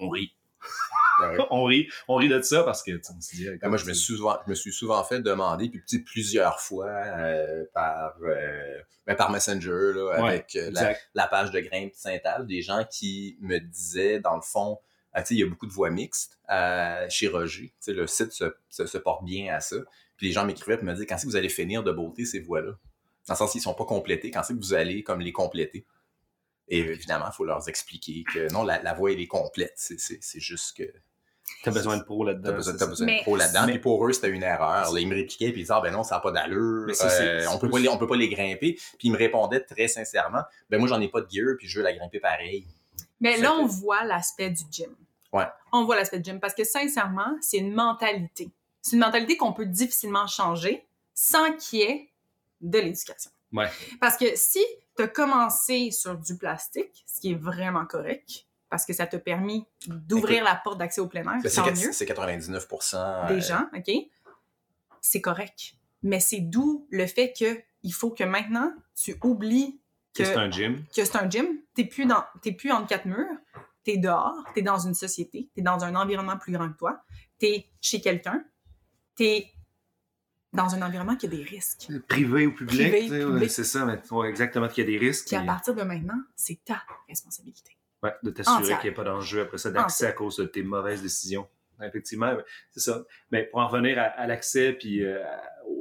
on, 0.00 0.08
rit. 0.08 0.34
Ben 1.20 1.36
on 1.50 1.64
rit. 1.64 1.86
On 2.08 2.16
rit 2.16 2.28
de 2.28 2.40
ça 2.40 2.64
parce 2.64 2.82
que 2.82 2.92
on 3.14 3.20
se 3.20 3.36
dit, 3.36 3.46
ben, 3.60 3.68
moi, 3.68 3.76
je 3.76 3.86
me, 3.86 3.92
suis 3.92 4.16
souvent, 4.16 4.38
je 4.46 4.50
me 4.50 4.54
suis 4.54 4.72
souvent 4.72 5.04
fait 5.04 5.20
demander, 5.20 5.68
puis 5.68 5.98
plusieurs 6.00 6.60
fois 6.60 6.88
euh, 6.88 7.64
par, 7.74 8.14
ben, 9.06 9.14
par 9.14 9.30
Messenger, 9.30 9.92
là, 9.94 10.12
avec 10.14 10.58
la, 11.14 11.26
page 11.28 11.50
de 11.50 11.60
Grimpe 11.60 11.92
Saint-Al, 11.94 12.46
des 12.46 12.62
gens 12.62 12.84
qui 12.90 13.36
me 13.42 13.58
disaient, 13.58 14.18
dans 14.18 14.34
le 14.34 14.42
fond, 14.42 14.78
il 15.30 15.38
y 15.38 15.42
a 15.42 15.46
beaucoup 15.46 15.66
de 15.66 15.72
voix 15.72 15.90
mixtes 15.90 16.38
chez 17.08 17.28
Roger. 17.28 17.72
le 17.86 18.06
site 18.06 18.32
se, 18.32 18.44
se, 18.70 18.98
porte 18.98 19.24
bien 19.24 19.54
à 19.54 19.60
ça. 19.60 19.76
Puis 20.16 20.26
les 20.26 20.32
gens 20.32 20.44
m'écrivaient 20.44 20.78
et 20.80 20.84
me 20.84 20.92
disaient, 20.92 21.06
quand 21.06 21.16
est-ce 21.16 21.24
que 21.24 21.30
vous 21.30 21.36
allez 21.36 21.48
finir 21.48 21.82
de 21.82 21.92
beauté 21.92 22.24
ces 22.24 22.40
voix-là? 22.40 22.72
Dans 23.26 23.34
le 23.34 23.38
sens 23.38 23.52
qu'ils 23.52 23.62
sont 23.62 23.74
pas 23.74 23.86
complétés, 23.86 24.30
quand 24.30 24.42
c'est 24.42 24.54
que 24.54 24.58
vous 24.58 24.74
allez 24.74 25.02
comme 25.02 25.20
les 25.20 25.32
compléter? 25.32 25.86
Et 26.68 26.78
évidemment, 26.78 27.26
il 27.30 27.34
faut 27.34 27.44
leur 27.44 27.66
expliquer 27.68 28.24
que 28.32 28.52
non, 28.52 28.62
la, 28.62 28.82
la 28.82 28.94
voix, 28.94 29.12
elle 29.12 29.20
est 29.20 29.26
complète. 29.26 29.74
C'est 29.76 30.40
juste 30.40 30.76
que. 30.76 30.84
T'as 31.62 31.70
besoin 31.70 31.98
de 31.98 32.02
pro 32.02 32.24
là-dedans. 32.24 32.50
T'as 32.50 32.56
besoin, 32.56 32.86
besoin 32.88 33.06
de 33.06 33.22
pro 33.22 33.36
là-dedans. 33.36 33.66
Puis 33.66 33.78
pour 33.78 34.06
eux, 34.06 34.12
c'était 34.12 34.30
une 34.30 34.42
erreur. 34.42 34.92
Là, 34.92 35.00
ils 35.00 35.06
me 35.06 35.14
répliquaient, 35.14 35.50
puis 35.50 35.60
ils 35.60 35.64
disaient, 35.64 35.74
ah, 35.76 35.82
ben 35.82 35.92
non, 35.92 36.02
ça 36.02 36.16
n'a 36.16 36.20
pas 36.20 36.32
d'allure. 36.32 36.86
Euh, 36.88 37.46
on 37.50 37.58
peut 37.58 37.68
pas 37.68 37.78
les, 37.78 37.88
on 37.88 37.98
peut 37.98 38.06
pas 38.06 38.16
les 38.16 38.28
grimper. 38.28 38.74
Puis 38.74 39.08
ils 39.08 39.12
me 39.12 39.18
répondaient 39.18 39.60
très 39.60 39.88
sincèrement, 39.88 40.42
ben 40.70 40.78
moi, 40.78 40.88
j'en 40.88 41.00
ai 41.00 41.08
pas 41.08 41.20
de 41.20 41.30
gear, 41.30 41.54
puis 41.58 41.68
je 41.68 41.78
veux 41.78 41.84
la 41.84 41.92
grimper 41.92 42.18
pareil. 42.18 42.66
Mais 43.20 43.36
là, 43.36 43.52
on 43.54 43.66
voit 43.66 44.04
l'aspect 44.04 44.50
du 44.50 44.62
gym. 44.70 44.94
Ouais. 45.34 45.46
On 45.72 45.84
voit 45.84 45.96
l'aspect 45.96 46.22
gym 46.22 46.38
parce 46.38 46.54
que 46.54 46.64
sincèrement, 46.64 47.36
c'est 47.40 47.58
une 47.58 47.74
mentalité. 47.74 48.52
C'est 48.80 48.92
une 48.92 49.00
mentalité 49.00 49.36
qu'on 49.36 49.52
peut 49.52 49.66
difficilement 49.66 50.26
changer 50.26 50.86
sans 51.12 51.52
qu'il 51.56 51.80
y 51.80 51.82
ait 51.82 52.10
de 52.60 52.78
l'éducation. 52.78 53.30
Ouais. 53.52 53.68
Parce 54.00 54.16
que 54.16 54.26
si 54.36 54.64
tu 54.96 55.02
as 55.02 55.08
commencé 55.08 55.90
sur 55.90 56.16
du 56.16 56.36
plastique, 56.36 57.04
ce 57.06 57.20
qui 57.20 57.32
est 57.32 57.36
vraiment 57.36 57.84
correct, 57.84 58.46
parce 58.70 58.86
que 58.86 58.92
ça 58.92 59.06
t'a 59.06 59.18
permis 59.18 59.66
d'ouvrir 59.86 60.44
la 60.44 60.54
porte 60.54 60.78
d'accès 60.78 61.00
au 61.00 61.08
plein 61.08 61.22
air, 61.22 61.40
c'est 61.42 62.06
99% 62.06 62.94
euh, 62.94 63.28
des 63.28 63.40
gens, 63.40 63.68
OK? 63.76 63.90
C'est 65.00 65.20
correct. 65.20 65.74
Mais 66.02 66.20
c'est 66.20 66.40
d'où 66.40 66.86
le 66.90 67.06
fait 67.06 67.32
que 67.32 67.60
il 67.82 67.92
faut 67.92 68.10
que 68.10 68.24
maintenant, 68.24 68.72
tu 68.94 69.16
oublies 69.22 69.80
que, 70.14 70.24
c'est 70.24 70.36
un 70.36 70.50
gym. 70.50 70.84
Que 70.94 71.04
c'est 71.04 71.16
un 71.16 71.28
gym. 71.28 71.46
T'es 71.74 71.84
plus 71.84 72.06
dans, 72.06 72.24
plus 72.56 72.70
entre 72.70 72.86
quatre 72.86 73.06
murs. 73.06 73.36
T'es 73.84 73.98
dehors. 73.98 74.44
T'es 74.54 74.62
dans 74.62 74.78
une 74.78 74.94
société. 74.94 75.50
T'es 75.54 75.62
dans 75.62 75.84
un 75.84 75.94
environnement 75.94 76.38
plus 76.38 76.52
grand 76.52 76.70
que 76.70 76.78
toi. 76.78 77.02
T'es 77.38 77.66
chez 77.80 78.00
quelqu'un. 78.00 78.44
T'es 79.14 79.54
dans 80.54 80.74
un 80.74 80.82
environnement 80.82 81.16
qui 81.16 81.26
a 81.26 81.28
des 81.28 81.42
risques. 81.42 81.88
Privé 82.08 82.46
ou 82.46 82.54
public, 82.54 83.10
c'est 83.50 83.64
ça, 83.64 83.84
mais 83.84 84.00
exactement 84.28 84.68
qu'il 84.68 84.84
y 84.84 84.86
a 84.86 84.90
des 84.90 85.04
risques. 85.04 85.26
Puis 85.26 85.36
à 85.36 85.42
partir 85.42 85.74
de 85.74 85.82
maintenant, 85.82 86.20
c'est 86.36 86.64
ta 86.64 86.82
responsabilité. 87.08 87.76
Ouais, 88.02 88.14
de 88.22 88.30
t'assurer 88.30 88.62
qu'il 88.62 88.82
n'y 88.82 88.88
ait 88.88 88.92
pas 88.92 89.04
d'enjeu 89.04 89.42
après 89.42 89.58
ça 89.58 89.70
d'accès 89.70 90.06
à 90.06 90.12
cause 90.12 90.36
de 90.36 90.44
tes 90.44 90.62
mauvaises 90.62 91.02
décisions. 91.02 91.48
Effectivement, 91.82 92.36
c'est 92.70 92.80
ça. 92.80 93.04
Mais 93.30 93.44
pour 93.44 93.60
en 93.60 93.66
revenir 93.66 93.98
à, 93.98 94.26
l'accès 94.26 94.72
puis 94.72 95.04
euh, 95.04 95.24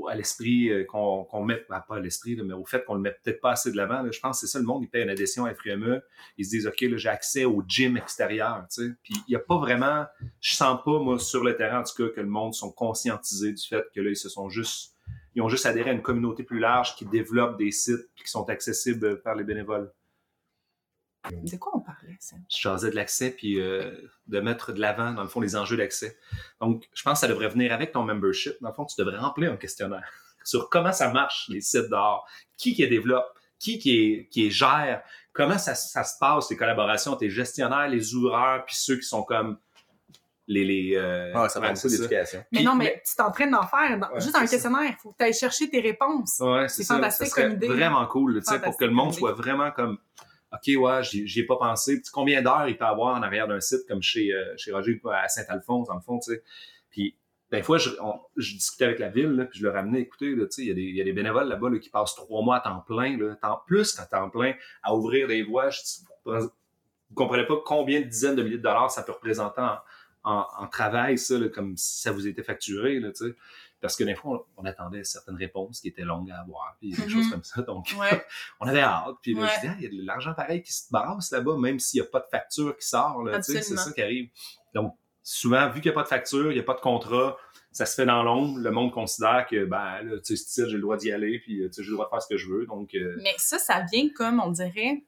à 0.07 0.15
l'esprit 0.15 0.69
euh, 0.69 0.85
qu'on 0.85 1.25
qu 1.25 1.37
met, 1.43 1.65
ben, 1.69 1.83
pas 1.87 1.97
à 1.97 1.99
l'esprit, 1.99 2.35
mais 2.43 2.53
au 2.53 2.65
fait 2.65 2.83
qu'on 2.85 2.95
le 2.95 3.01
met 3.01 3.11
peut-être 3.23 3.41
pas 3.41 3.51
assez 3.51 3.71
de 3.71 3.77
l'avant. 3.77 4.03
Je 4.11 4.19
pense 4.19 4.41
que 4.41 4.47
c'est 4.47 4.51
ça, 4.51 4.59
le 4.59 4.65
monde, 4.65 4.83
il 4.83 4.89
paye 4.89 5.03
une 5.03 5.09
adhésion 5.09 5.45
à 5.45 5.53
FRME. 5.53 6.01
Ils 6.37 6.45
se 6.45 6.49
disent, 6.51 6.67
OK, 6.67 6.95
j'ai 6.95 7.09
accès 7.09 7.45
au 7.45 7.63
gym 7.67 7.97
extérieur. 7.97 8.65
Puis 9.03 9.15
il 9.27 9.29
n'y 9.29 9.35
a 9.35 9.39
pas 9.39 9.57
vraiment, 9.57 10.05
je 10.39 10.55
sens 10.55 10.79
pas, 10.83 10.99
moi, 10.99 11.19
sur 11.19 11.43
le 11.43 11.55
terrain, 11.55 11.81
en 11.81 11.83
tout 11.83 11.95
cas, 11.95 12.13
que 12.13 12.21
le 12.21 12.27
monde 12.27 12.53
sont 12.53 12.71
conscientisés 12.71 13.53
du 13.53 13.65
fait 13.65 13.85
que 13.93 14.01
là, 14.01 14.09
ils 14.09 14.17
se 14.17 14.29
sont 14.29 14.49
juste, 14.49 14.95
ils 15.35 15.41
ont 15.41 15.49
juste 15.49 15.65
adhéré 15.65 15.89
à 15.89 15.93
une 15.93 16.01
communauté 16.01 16.43
plus 16.43 16.59
large 16.59 16.95
qui 16.95 17.05
développe 17.05 17.57
des 17.57 17.71
sites 17.71 18.09
qui 18.15 18.29
sont 18.29 18.49
accessibles 18.49 19.21
par 19.21 19.35
les 19.35 19.43
bénévoles. 19.43 19.91
De 21.31 21.57
quoi 21.57 21.71
on 21.75 21.79
parlait, 21.79 22.17
ça? 22.19 22.35
Je 22.49 22.57
jasais 22.57 22.91
de 22.91 22.95
l'accès 22.95 23.31
puis 23.31 23.59
euh, 23.59 23.91
de 24.27 24.39
mettre 24.41 24.73
de 24.73 24.81
l'avant, 24.81 25.13
dans 25.13 25.21
le 25.21 25.29
fond, 25.29 25.39
les 25.39 25.55
enjeux 25.55 25.77
d'accès. 25.77 26.17
Donc, 26.59 26.89
je 26.93 27.01
pense 27.03 27.13
que 27.13 27.19
ça 27.21 27.27
devrait 27.27 27.47
venir 27.47 27.71
avec 27.71 27.93
ton 27.93 28.03
membership. 28.03 28.55
Dans 28.61 28.69
le 28.69 28.73
fond, 28.73 28.85
tu 28.85 28.95
devrais 28.97 29.17
remplir 29.17 29.51
un 29.51 29.57
questionnaire 29.57 30.09
sur 30.43 30.69
comment 30.69 30.91
ça 30.91 31.11
marche, 31.11 31.47
les 31.49 31.61
sites 31.61 31.89
d'art, 31.89 32.25
qui 32.57 32.73
qui 32.73 32.81
les 32.81 32.89
développe, 32.89 33.25
qui 33.57 33.79
qui, 33.79 34.03
est, 34.03 34.27
qui 34.29 34.51
gère, 34.51 35.01
comment 35.31 35.57
ça, 35.57 35.75
ça, 35.75 36.03
se 36.03 36.17
passe, 36.19 36.49
les 36.49 36.57
collaborations, 36.57 37.15
tes 37.15 37.29
gestionnaires, 37.29 37.87
les 37.87 38.13
ouvreurs, 38.13 38.65
puis 38.65 38.75
ceux 38.75 38.97
qui 38.97 39.07
sont 39.07 39.23
comme 39.23 39.57
les... 40.47 40.65
les 40.65 40.95
euh, 40.97 41.31
ah, 41.33 41.47
ça 41.47 41.61
prend 41.61 41.71
beaucoup 41.71 41.87
d'éducation. 41.87 42.43
Mais 42.51 42.63
non, 42.63 42.75
mais, 42.75 43.01
tu 43.05 43.15
t'entraînes 43.15 43.51
d'en 43.51 43.65
faire. 43.65 43.97
juste 44.19 44.35
un 44.35 44.45
questionnaire, 44.45 44.89
il 44.89 44.95
faut 45.01 45.11
que 45.11 45.17
tu 45.17 45.23
ailles 45.23 45.33
chercher 45.33 45.69
tes 45.69 45.79
réponses. 45.79 46.39
Ouais, 46.39 46.67
c'est 46.67 46.83
fantastique 46.83 47.27
ça 47.27 47.43
comme 47.43 47.53
idée. 47.53 47.67
vraiment 47.67 48.05
cool, 48.07 48.41
tu 48.41 48.51
sais, 48.51 48.59
pour 48.59 48.75
que 48.75 48.85
le 48.85 48.91
monde 48.91 49.13
soit 49.13 49.33
vraiment 49.33 49.71
comme 49.71 49.97
OK, 50.53 50.75
ouais, 50.77 51.03
j'y 51.03 51.39
ai 51.39 51.45
pas 51.45 51.57
pensé. 51.57 52.01
combien 52.11 52.41
d'heures 52.41 52.67
il 52.67 52.77
peut 52.77 52.85
avoir 52.85 53.15
en 53.17 53.23
arrière 53.23 53.47
d'un 53.47 53.59
site 53.59 53.87
comme 53.87 54.01
chez, 54.01 54.31
euh, 54.33 54.53
chez 54.55 54.71
Roger 54.71 55.01
à 55.11 55.27
Saint-Alphonse, 55.27 55.87
le 55.95 56.01
fond, 56.01 56.19
tu 56.19 56.31
sais? 56.31 56.43
Puis 56.91 57.17
des 57.51 57.61
fois, 57.61 57.77
je, 57.77 57.91
discutais 58.35 58.85
avec 58.85 58.99
la 58.99 59.09
ville, 59.09 59.47
puis 59.49 59.59
je 59.59 59.65
leur 59.65 59.75
ramenais, 59.75 60.01
écoutez, 60.01 60.35
il 60.57 60.95
y, 60.95 61.01
a 61.01 61.03
des 61.03 61.13
bénévoles 61.13 61.47
là-bas 61.47 61.69
qui 61.79 61.89
passent 61.89 62.15
trois 62.15 62.43
mois 62.43 62.57
à 62.57 62.59
temps 62.61 62.83
plein, 62.87 63.17
plus 63.67 63.93
qu'à 63.93 64.05
temps 64.05 64.29
plein, 64.29 64.53
à 64.81 64.95
ouvrir 64.95 65.27
des 65.27 65.43
voies. 65.43 65.69
Vous 66.25 66.33
ne 66.33 66.47
comprenez 67.15 67.45
pas 67.45 67.55
combien 67.63 68.01
de 68.01 68.05
dizaines 68.05 68.35
de 68.35 68.41
milliers 68.41 68.57
de 68.57 68.63
dollars 68.63 68.89
ça 68.89 69.03
peut 69.03 69.11
représenter 69.11 69.61
en, 70.23 70.67
travail, 70.71 71.19
ça, 71.19 71.35
comme 71.53 71.77
si 71.77 72.01
ça 72.01 72.11
vous 72.11 72.27
était 72.27 72.43
facturé. 72.43 72.99
Là, 72.99 73.11
parce 73.83 73.97
que 73.97 74.05
des 74.05 74.15
fois, 74.15 74.47
on, 74.55 74.63
attendait 74.63 75.03
certaines 75.03 75.35
réponses 75.35 75.81
qui 75.81 75.89
étaient 75.89 76.05
longues 76.05 76.31
à 76.31 76.39
avoir, 76.39 76.77
puis 76.79 76.91
des 76.91 76.95
mm-hmm. 76.95 77.09
choses 77.09 77.29
comme 77.29 77.43
ça. 77.43 77.61
Donc, 77.63 77.93
on 78.61 78.65
avait 78.65 78.79
hâte. 78.79 79.17
Puis 79.21 79.33
là, 79.33 79.45
je 79.45 79.55
disais, 79.59 79.73
ah, 79.73 79.75
il 79.77 79.83
y 79.83 79.87
a 79.87 79.89
de 79.89 80.07
l'argent 80.07 80.33
pareil 80.33 80.61
qui 80.61 80.71
se 80.71 80.85
brasse 80.89 81.31
là-bas, 81.31 81.57
même 81.57 81.79
s'il 81.79 82.01
n'y 82.01 82.07
a 82.07 82.09
pas 82.09 82.21
de 82.21 82.27
facture 82.31 82.77
qui 82.77 82.87
sort. 82.87 83.21
C'est 83.41 83.61
ça 83.61 83.91
qui 83.91 84.01
arrive. 84.01 84.29
Donc, 84.73 84.95
souvent, 85.21 85.69
vu 85.69 85.81
qu'il 85.81 85.91
n'y 85.91 85.95
a 85.97 85.99
pas 85.99 86.03
de 86.03 86.07
facture, 86.07 86.49
il 86.51 86.55
n'y 86.55 86.61
a 86.61 86.63
pas 86.63 86.75
de 86.75 86.79
contrat, 86.79 87.35
ça 87.73 87.85
se 87.85 87.95
fait 87.95 88.05
dans 88.05 88.23
l'ombre. 88.23 88.57
Le 88.57 88.71
monde 88.71 88.93
considère 88.93 89.45
que, 89.49 89.65
ben, 89.65 90.01
là, 90.01 90.17
tu 90.25 90.37
sais, 90.37 90.69
j'ai 90.69 90.75
le 90.75 90.81
droit 90.81 90.95
d'y 90.95 91.11
aller, 91.11 91.39
puis 91.39 91.57
j'ai 91.57 91.83
le 91.83 91.91
droit 91.91 92.05
de 92.05 92.09
faire 92.09 92.21
ce 92.21 92.29
que 92.29 92.37
je 92.37 92.49
veux. 92.49 92.65
Donc, 92.67 92.95
euh, 92.95 93.17
Mais 93.21 93.33
ça, 93.37 93.59
ça 93.59 93.85
vient 93.91 94.07
comme, 94.15 94.39
on 94.39 94.51
dirait, 94.51 95.03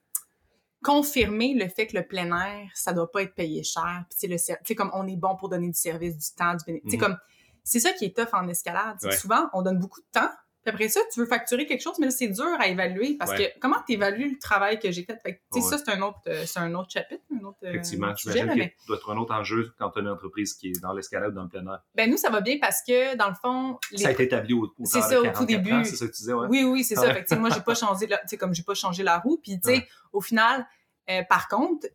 confirmer 0.84 1.54
le 1.54 1.70
fait 1.70 1.88
que 1.88 1.96
le 1.96 2.06
plein 2.06 2.38
air, 2.38 2.70
ça 2.74 2.92
doit 2.92 3.10
pas 3.10 3.24
être 3.24 3.36
payé 3.36 3.64
cher. 3.64 4.04
Puis, 4.10 4.30
tu 4.30 4.38
sais, 4.38 4.76
comme 4.76 4.92
on 4.94 5.08
est 5.08 5.16
bon 5.16 5.38
pour 5.38 5.48
donner 5.48 5.68
du 5.68 5.80
service, 5.80 6.18
du 6.18 6.36
temps, 6.36 6.56
du 6.56 6.66
bénéfice. 6.66 6.94
Mm 6.94 6.98
comme, 6.98 7.18
c'est 7.66 7.82
ça 7.82 7.92
qui 7.92 8.06
est 8.06 8.16
tough 8.16 8.34
en 8.34 8.48
escalade. 8.48 8.98
Souvent, 9.20 9.50
on 9.52 9.62
donne 9.62 9.80
beaucoup 9.80 10.00
de 10.00 10.08
temps, 10.14 10.30
puis 10.66 10.74
après 10.74 10.90
ça, 10.90 11.00
tu 11.14 11.20
veux 11.20 11.28
facturer 11.28 11.68
quelque 11.68 11.82
chose, 11.82 11.94
mais 12.00 12.08
là, 12.08 12.12
c'est 12.12 12.28
dur 12.28 12.48
à 12.58 12.68
évaluer 12.68 13.18
parce 13.20 13.34
que 13.34 13.44
comment 13.60 13.78
tu 13.86 13.94
évalues 13.94 14.32
le 14.32 14.40
travail 14.40 14.80
que 14.80 14.92
j'ai 14.92 15.04
fait? 15.04 15.16
fait 15.22 15.40
sais, 15.52 15.62
Ça, 15.62 15.78
c'est 15.78 15.92
un, 15.92 16.02
autre, 16.02 16.18
euh, 16.28 16.44
un 16.56 16.74
autre 16.74 16.90
chapitre, 16.90 17.24
un 17.32 17.44
autre 17.46 17.60
euh, 17.64 17.70
Effectivement, 17.70 18.16
j'imagine 18.16 18.52
qu'il 18.52 18.72
doit 18.88 18.98
être 18.98 19.12
un 19.12 19.18
autre 19.18 19.36
enjeu 19.36 19.74
quand 19.78 19.92
tu 19.92 20.00
as 20.00 20.02
une 20.02 20.08
entreprise 20.08 20.56
qui 20.56 20.70
est 20.70 20.82
dans 20.82 20.94
l'escalade, 20.94 21.36
dans 21.36 21.44
le 21.44 21.50
plein 21.50 21.68
air. 21.68 21.84
Ben 21.94 22.10
nous, 22.10 22.18
ça 22.18 22.32
va 22.32 22.42
bien 22.42 22.58
parce 22.60 22.82
que, 22.82 23.16
dans 23.16 23.30
le 23.30 23.36
fond... 23.36 23.78
Ça 23.96 24.08
a 24.08 24.12
été 24.12 24.24
établi 24.24 24.54
au, 24.56 24.74
C'est 24.86 25.02
ça, 25.02 25.22
au 25.22 25.28
tout 25.28 25.46
début. 25.46 25.86
C'est 25.86 25.98
ça 25.98 26.08
que 26.08 26.12
tu 26.12 26.18
disais, 26.18 26.34
ouais? 26.34 26.48
Oui, 26.50 26.64
oui, 26.64 26.84
c'est 26.84 26.96
ça. 26.96 27.14
Fait 27.14 27.36
moi, 27.36 27.52
j'ai 27.52 27.62
pas 27.62 27.76
changé, 27.76 28.08
la, 28.08 28.20
comme 28.40 28.56
j'ai 28.56 28.64
pas 28.64 28.74
changé 28.74 29.04
la 29.04 29.20
roue. 29.20 29.40
Puis, 29.44 29.60
tu 29.60 29.70
sais, 29.70 29.88
au 30.14 30.22
final, 30.22 30.66
euh, 31.12 31.22
par 31.30 31.48
contre, 31.48 31.86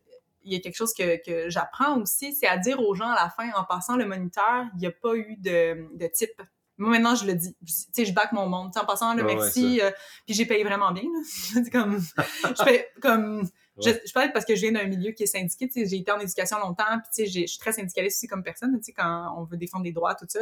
il 0.43 0.53
y 0.53 0.55
a 0.55 0.59
quelque 0.59 0.75
chose 0.75 0.93
que, 0.93 1.23
que 1.23 1.49
j'apprends 1.49 1.99
aussi, 1.99 2.33
c'est 2.33 2.47
à 2.47 2.57
dire 2.57 2.79
aux 2.79 2.95
gens 2.95 3.09
à 3.09 3.15
la 3.15 3.29
fin, 3.29 3.49
en 3.55 3.63
passant 3.63 3.95
le 3.95 4.05
moniteur, 4.05 4.65
il 4.75 4.79
n'y 4.79 4.87
a 4.87 4.91
pas 4.91 5.15
eu 5.15 5.37
de, 5.37 5.87
de 5.95 6.07
type 6.07 6.41
moi, 6.81 6.89
maintenant, 6.89 7.13
je 7.13 7.27
le 7.27 7.35
dis. 7.35 7.55
Tu 7.59 7.73
sais, 7.93 8.05
je 8.05 8.13
back 8.13 8.31
mon 8.31 8.47
monde. 8.47 8.71
en 8.75 8.85
passant, 8.85 9.13
le 9.13 9.23
merci. 9.23 9.79
Euh, 9.81 9.91
puis 10.25 10.33
j'ai 10.33 10.47
payé 10.47 10.63
vraiment 10.63 10.91
bien. 10.91 11.03
comme, 11.71 11.99
je 11.99 12.63
fais 12.63 12.89
comme 13.01 13.47
je, 13.83 13.91
je 14.05 14.13
parle 14.13 14.31
parce 14.31 14.45
que 14.45 14.55
je 14.55 14.61
viens 14.61 14.71
d'un 14.71 14.85
milieu 14.85 15.11
qui 15.11 15.23
est 15.23 15.27
syndiqué. 15.27 15.69
J'ai 15.73 15.97
été 15.97 16.11
en 16.11 16.19
éducation 16.19 16.57
longtemps, 16.59 16.99
puis 17.13 17.25
je 17.25 17.45
suis 17.45 17.59
très 17.59 17.71
syndicaliste 17.71 18.17
aussi 18.17 18.27
comme 18.27 18.43
personne, 18.43 18.79
quand 18.97 19.35
on 19.37 19.43
veut 19.43 19.57
défendre 19.57 19.83
des 19.83 19.91
droits, 19.91 20.15
tout 20.15 20.25
ça. 20.27 20.39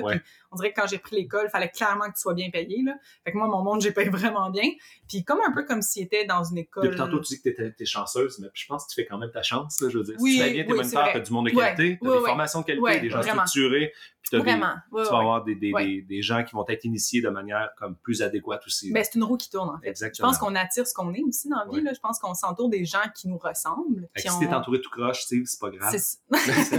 on 0.52 0.56
dirait 0.56 0.74
que 0.74 0.82
quand 0.82 0.88
j'ai 0.88 0.98
pris 0.98 1.16
l'école, 1.16 1.46
il 1.48 1.50
fallait 1.50 1.70
clairement 1.70 2.06
que 2.06 2.16
tu 2.16 2.22
sois 2.22 2.34
bien 2.34 2.50
payé. 2.50 2.82
Là. 2.84 2.96
Fait 3.24 3.32
que 3.32 3.38
moi, 3.38 3.48
mon 3.48 3.64
monde, 3.64 3.82
j'ai 3.82 3.92
payé 3.92 4.10
vraiment 4.10 4.50
bien. 4.50 4.70
Puis 5.08 5.24
comme 5.24 5.40
un 5.46 5.52
peu 5.52 5.66
comme 5.66 5.82
s'il 5.82 6.04
était 6.04 6.26
dans 6.26 6.44
une 6.44 6.60
école... 6.60 6.86
Depuis 6.86 6.98
tantôt, 6.98 7.20
tu 7.20 7.36
dis 7.36 7.42
que 7.42 7.50
tu 7.50 7.74
es, 7.80 7.86
chanceuse, 7.86 8.40
mais 8.40 8.48
je 8.54 8.66
pense 8.68 8.86
que 8.86 8.90
tu 8.90 8.96
fais 8.96 9.06
quand 9.06 9.18
même 9.18 9.32
ta 9.32 9.42
chance. 9.42 9.82
Là, 9.82 9.90
je 9.90 9.98
veux 9.98 10.04
dire, 10.04 10.16
oui, 10.20 10.34
si 10.34 10.38
tu 10.38 10.44
fais 10.44 10.54
bien 10.54 10.64
tes 10.64 10.72
oui, 10.72 10.78
moniteurs, 10.78 11.12
tu 11.12 11.18
as 11.18 11.20
du 11.22 11.32
monde 11.32 11.46
de 11.48 11.52
qualité, 11.52 12.00
tu 12.02 12.10
as 12.10 12.14
des 12.14 12.26
formations 12.26 12.62
de 12.62 12.66
qualité, 12.66 13.00
des 13.02 13.10
gens 13.10 13.22
structurés, 13.22 13.94
puis 14.22 14.38
Vraiment. 14.38 14.76
tu 14.90 14.96
vas 14.96 15.20
avoir 15.20 15.44
des, 15.44 15.56
des, 15.56 16.06
des, 16.08 16.22
gens 16.22 16.44
qui 16.44 16.54
vont 16.54 16.66
être 16.68 16.84
initiés 16.86 17.22
de 17.22 17.30
manière 17.30 17.70
comme 17.78 17.96
plus 17.96 18.22
adéquate 18.22 18.62
aussi. 18.68 18.92
Ben, 18.92 19.04
c'est 19.04 19.16
une 19.16 19.24
roue 19.24 19.38
qui 19.38 19.50
tourne, 19.50 19.70
en 19.70 19.80
fait. 19.80 19.90
Exactement. 19.90 20.28
Je 20.28 20.32
pense 20.32 20.40
qu'on 20.40 20.56
attire 20.56 20.86
ce 20.86 20.94
qu'on 20.94 21.14
est 21.14 21.24
aussi 21.24 21.50
dans 21.50 21.58
la 21.58 21.66
vie. 21.66 21.82
Là. 21.82 21.94
Je 21.94 22.00
pense 22.00 22.20
qu'on 22.20 22.34
s'entoure 22.34 22.70
des 22.70 22.86
gens 22.86 23.00
qui 23.16 23.28
nous 23.30 23.38
ressemblent. 23.38 24.10
Si 24.16 24.28
t'es 24.40 24.54
entouré 24.54 24.82
tout 24.82 24.90
croche, 24.90 25.24
c'est 25.26 25.44
pas 25.60 25.70
grave. 25.70 25.92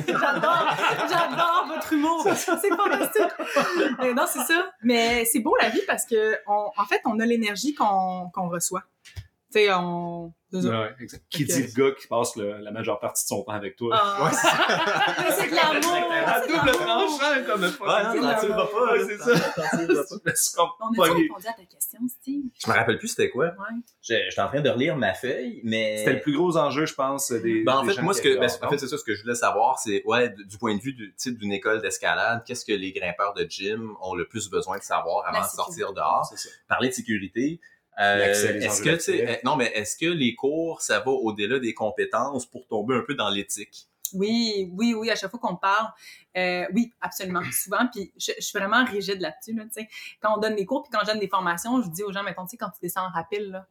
j'adore, 0.07 0.67
j'adore 1.09 1.65
votre 1.69 1.93
humour. 1.93 2.27
C'est 2.35 2.69
fantastique. 2.69 3.33
Mais 4.01 4.15
non, 4.15 4.25
c'est 4.27 4.45
ça. 4.45 4.71
Mais 4.83 5.25
c'est 5.25 5.41
beau 5.41 5.55
la 5.61 5.69
vie 5.71 5.83
parce 5.87 6.05
que, 6.05 6.37
on, 6.47 6.71
en 6.77 6.85
fait, 6.85 7.01
on 7.05 7.19
a 7.21 7.27
l'énergie 7.27 7.75
qu'on 7.75 8.31
qu'on 8.35 8.49
reçoit. 8.49 8.85
Tu 9.53 9.59
sais, 9.59 9.73
on 9.73 10.33
Ouais, 10.53 10.95
exact. 11.01 11.25
Qui 11.31 11.45
dit 11.45 11.63
le 11.63 11.73
gars 11.73 11.95
qui 11.95 12.07
passe 12.09 12.35
la 12.37 12.71
majeure 12.73 12.99
partie 12.99 13.25
de 13.25 13.29
son 13.29 13.43
temps 13.43 13.53
avec 13.53 13.77
toi. 13.77 13.91
Ouais. 14.21 14.31
c'est 14.33 15.51
de 15.51 15.55
l'amour! 15.55 16.13
À 16.27 16.41
double 16.41 16.73
tranchant, 16.73 17.45
comme 17.47 17.63
le 17.63 17.71
pas. 17.71 18.13
Ouais, 18.13 18.21
non, 18.21 18.35
tu 18.41 18.49
vas 18.49 18.67
pas, 18.67 19.05
c'est 19.07 20.35
ça. 20.35 20.63
On 20.81 21.03
a 21.03 21.13
répondu 21.13 21.47
à 21.47 21.53
ta 21.53 21.65
question, 21.65 22.01
Steve? 22.09 22.45
Je 22.59 22.71
me 22.71 22.77
rappelle 22.77 22.99
plus 22.99 23.09
c'était 23.09 23.31
quoi. 23.31 23.47
Ouais. 23.47 23.55
J'étais 24.03 24.41
en 24.41 24.49
train 24.49 24.61
de 24.61 24.69
relire 24.69 24.97
ma 24.97 25.15
feuille, 25.15 25.61
mais... 25.65 25.99
C'était 25.99 26.15
le 26.15 26.21
plus 26.21 26.37
gros 26.37 26.57
enjeu, 26.57 26.87
je 26.87 26.95
pense, 26.95 27.31
des 27.31 27.63
ben, 27.63 27.77
en 27.77 27.85
fait, 27.85 28.01
moi, 28.03 28.15
ce 28.15 28.23
que, 28.23 28.39
ben, 28.39 28.49
en 28.63 28.71
fait, 28.71 28.79
c'est 28.79 28.89
ça, 28.89 28.99
ce 28.99 29.05
que 29.05 29.15
je 29.15 29.23
voulais 29.23 29.35
savoir, 29.35 29.79
c'est, 29.79 30.03
ouais, 30.05 30.31
du 30.31 30.59
point 30.59 30.77
de 30.77 30.81
vue 30.81 30.93
du 30.93 31.15
type 31.17 31.39
d'une 31.39 31.53
école 31.53 31.81
d'escalade, 31.81 32.43
qu'est-ce 32.45 32.65
que 32.65 32.73
les 32.73 32.93
grimpeurs 32.93 33.35
de 33.35 33.47
gym 33.49 33.97
ont 34.01 34.15
le 34.15 34.27
plus 34.27 34.51
besoin 34.51 34.79
de 34.79 34.83
savoir 34.83 35.27
avant 35.27 35.43
de 35.43 35.51
sortir 35.51 35.93
dehors? 35.93 36.29
Parler 36.69 36.89
de 36.89 36.95
sécurité. 36.95 37.61
Euh, 38.01 38.17
est-ce 38.17 38.83
que, 38.83 39.11
euh, 39.11 39.37
non, 39.45 39.57
mais 39.57 39.67
est-ce 39.75 39.97
que 39.97 40.07
les 40.07 40.35
cours, 40.35 40.81
ça 40.81 41.01
va 41.01 41.11
au-delà 41.11 41.59
des 41.59 41.75
compétences 41.75 42.47
pour 42.47 42.67
tomber 42.67 42.95
un 42.95 43.03
peu 43.03 43.15
dans 43.15 43.29
l'éthique? 43.29 43.89
Oui, 44.15 44.71
oui, 44.73 44.95
oui, 44.95 45.11
à 45.11 45.17
chaque 45.17 45.31
fois 45.31 45.39
qu'on 45.39 45.57
parle, 45.57 45.89
euh, 46.37 46.65
oui, 46.75 46.93
absolument, 47.01 47.43
souvent, 47.53 47.87
puis 47.93 48.13
je, 48.17 48.33
suis 48.39 48.59
vraiment 48.59 48.85
rigide 48.85 49.21
là-dessus, 49.21 49.55
là, 49.55 49.65
quand 50.21 50.37
on 50.37 50.41
donne 50.41 50.57
des 50.57 50.67
cours, 50.67 50.83
puis 50.83 50.91
quand 50.91 51.01
je 51.05 51.13
donne 51.13 51.21
des 51.21 51.29
formations, 51.29 51.83
je 51.83 51.89
dis 51.91 52.03
aux 52.03 52.13
gens, 52.13 52.23
mettons, 52.23 52.45
tu 52.45 52.51
sais, 52.51 52.57
quand 52.57 52.71
tu 52.71 52.81
descends 52.81 53.07
en 53.07 53.11
rapide, 53.11 53.51
là, 53.51 53.67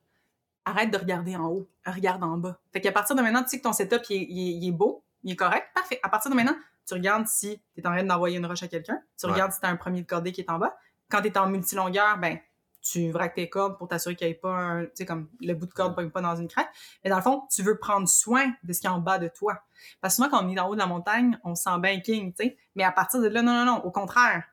arrête 0.65 0.91
de 0.91 0.97
regarder 0.97 1.35
en 1.35 1.47
haut, 1.47 1.69
regarde 1.85 2.23
en 2.23 2.37
bas. 2.37 2.59
Fait 2.71 2.81
qu'à 2.81 2.91
partir 2.91 3.15
de 3.15 3.21
maintenant, 3.21 3.41
tu 3.43 3.49
sais 3.49 3.57
que 3.57 3.63
ton 3.63 3.73
setup, 3.73 4.03
il 4.09 4.67
est, 4.67 4.71
beau, 4.71 5.03
il 5.23 5.31
est 5.31 5.35
correct, 5.35 5.67
parfait. 5.73 5.99
À 6.03 6.09
partir 6.09 6.29
de 6.29 6.35
maintenant, 6.35 6.55
tu 6.85 6.93
regardes 6.93 7.27
si 7.27 7.59
tu 7.73 7.81
es 7.81 7.87
en 7.87 7.91
train 7.91 8.03
d'envoyer 8.03 8.37
une 8.37 8.45
roche 8.45 8.63
à 8.63 8.67
quelqu'un, 8.67 9.01
tu 9.17 9.25
regardes 9.25 9.51
si 9.51 9.59
tu 9.59 9.65
as 9.65 9.69
un 9.69 9.77
premier 9.77 10.01
de 10.01 10.07
cordée 10.07 10.31
qui 10.31 10.41
est 10.41 10.49
en 10.49 10.59
bas. 10.59 10.77
Quand 11.09 11.21
tu 11.21 11.27
es 11.27 11.37
en 11.37 11.47
multilongueur, 11.47 12.17
ben 12.19 12.39
tu 12.81 13.11
vraques 13.11 13.35
tes 13.35 13.49
cordes 13.49 13.77
pour 13.77 13.87
t'assurer 13.87 14.15
qu'il 14.15 14.27
n'y 14.27 14.31
ait 14.31 14.35
pas 14.35 14.53
un, 14.53 14.85
tu 14.85 14.91
sais, 14.95 15.05
comme 15.05 15.29
le 15.41 15.53
bout 15.53 15.65
de 15.65 15.73
corde 15.73 15.99
ne 15.99 16.07
pas 16.07 16.21
dans 16.21 16.35
une 16.35 16.47
craque. 16.47 16.69
Mais 17.03 17.09
dans 17.09 17.17
le 17.17 17.21
fond, 17.21 17.43
tu 17.51 17.61
veux 17.63 17.77
prendre 17.77 18.07
soin 18.07 18.53
de 18.63 18.73
ce 18.73 18.81
qui 18.81 18.87
est 18.87 18.89
en 18.89 18.99
bas 18.99 19.19
de 19.19 19.27
toi. 19.27 19.61
Parce 20.01 20.13
que 20.13 20.23
souvent, 20.23 20.29
quand 20.29 20.45
on 20.45 20.49
est 20.49 20.59
en 20.59 20.69
haut 20.69 20.75
de 20.75 20.79
la 20.79 20.87
montagne, 20.87 21.37
on 21.43 21.55
se 21.55 21.63
sent 21.63 21.79
bien 21.79 21.99
king, 21.99 22.33
tu 22.33 22.45
sais. 22.45 22.57
Mais 22.75 22.83
à 22.83 22.91
partir 22.91 23.21
de 23.21 23.27
là, 23.27 23.41
non, 23.41 23.53
non, 23.53 23.65
non, 23.65 23.83
au 23.83 23.91
contraire. 23.91 24.43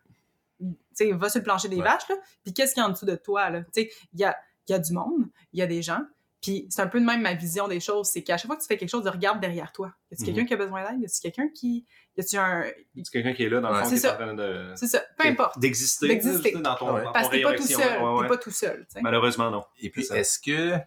Tu 0.59 0.75
sais, 0.93 1.13
va 1.13 1.29
sur 1.29 1.41
le 1.41 1.45
plancher 1.45 1.69
des 1.69 1.81
vaches, 1.81 2.09
là. 2.09 2.17
Puis 2.43 2.53
qu'est-ce 2.53 2.75
qu'il 2.75 2.83
y 2.83 2.85
a 2.85 2.89
en 2.89 2.93
dessous 2.93 3.07
de 3.07 3.17
toi, 3.17 3.51
là? 3.51 3.63
Tu 3.63 3.83
sais, 3.83 3.91
il 4.13 4.21
y 4.21 4.25
a, 4.25 4.37
y 4.69 4.73
a 4.73 4.79
du 4.79 4.93
monde, 4.93 5.29
il 5.53 5.61
y 5.61 5.63
a 5.63 5.67
des 5.67 5.83
gens, 5.83 6.01
puis 6.43 6.67
c'est 6.71 6.83
un 6.83 6.87
peu 6.87 7.01
de 7.01 7.05
même 7.05 7.23
ma 7.23 7.35
vision 7.35 7.67
des 7.69 7.81
choses, 7.81 8.09
c'est 8.09 8.23
qu'à 8.23 8.37
chaque 8.37 8.47
fois 8.47 8.57
que 8.57 8.63
tu 8.63 8.69
fais 8.69 8.77
quelque 8.77 8.91
chose, 8.91 9.05
de 9.05 9.11
regarde 9.11 9.41
derrière 9.41 9.73
toi. 9.73 9.93
Y 10.11 10.15
a-t-il 10.15 10.27
quelqu'un 10.27 10.43
mhm. 10.43 10.47
qui 10.49 10.55
a 10.55 10.57
besoin 10.57 10.83
d'aide? 10.83 11.01
Y 11.01 11.05
a-t-il 11.05 11.23
quelqu'un 11.23 11.49
qui. 11.49 11.87
Y 12.17 12.21
a-t-il 12.21 12.39
un. 12.39 12.65
Y 12.95 13.01
a 13.01 13.11
quelqu'un 13.11 13.33
qui 13.33 13.43
est 13.45 13.49
là 13.49 13.61
dans 13.61 13.71
le 13.71 13.83
fond, 13.83 13.89
qui 13.89 13.95
est 13.95 14.07
en 14.07 14.15
train 14.15 14.35
de. 14.35 14.73
C'est 14.77 14.87
ça, 14.87 15.05
peu 15.19 15.29
importe. 15.29 15.59
D'exister. 15.59 16.09
D'exister. 16.09 16.53
Dans 16.53 16.75
ton, 16.75 16.87
Parce 17.13 17.29
que 17.29 17.37
t'es 17.37 17.43
pas 17.43 17.55
tout 17.55 17.63
seul. 17.63 17.79
T'es 17.79 18.29
pas 18.29 18.39
tout 18.39 18.51
seul. 18.51 18.87
Malheureusement, 19.01 19.51
non. 19.51 19.65
Et 19.81 19.91
puis, 19.91 20.07
est-ce 20.13 20.39
que. 20.39 20.79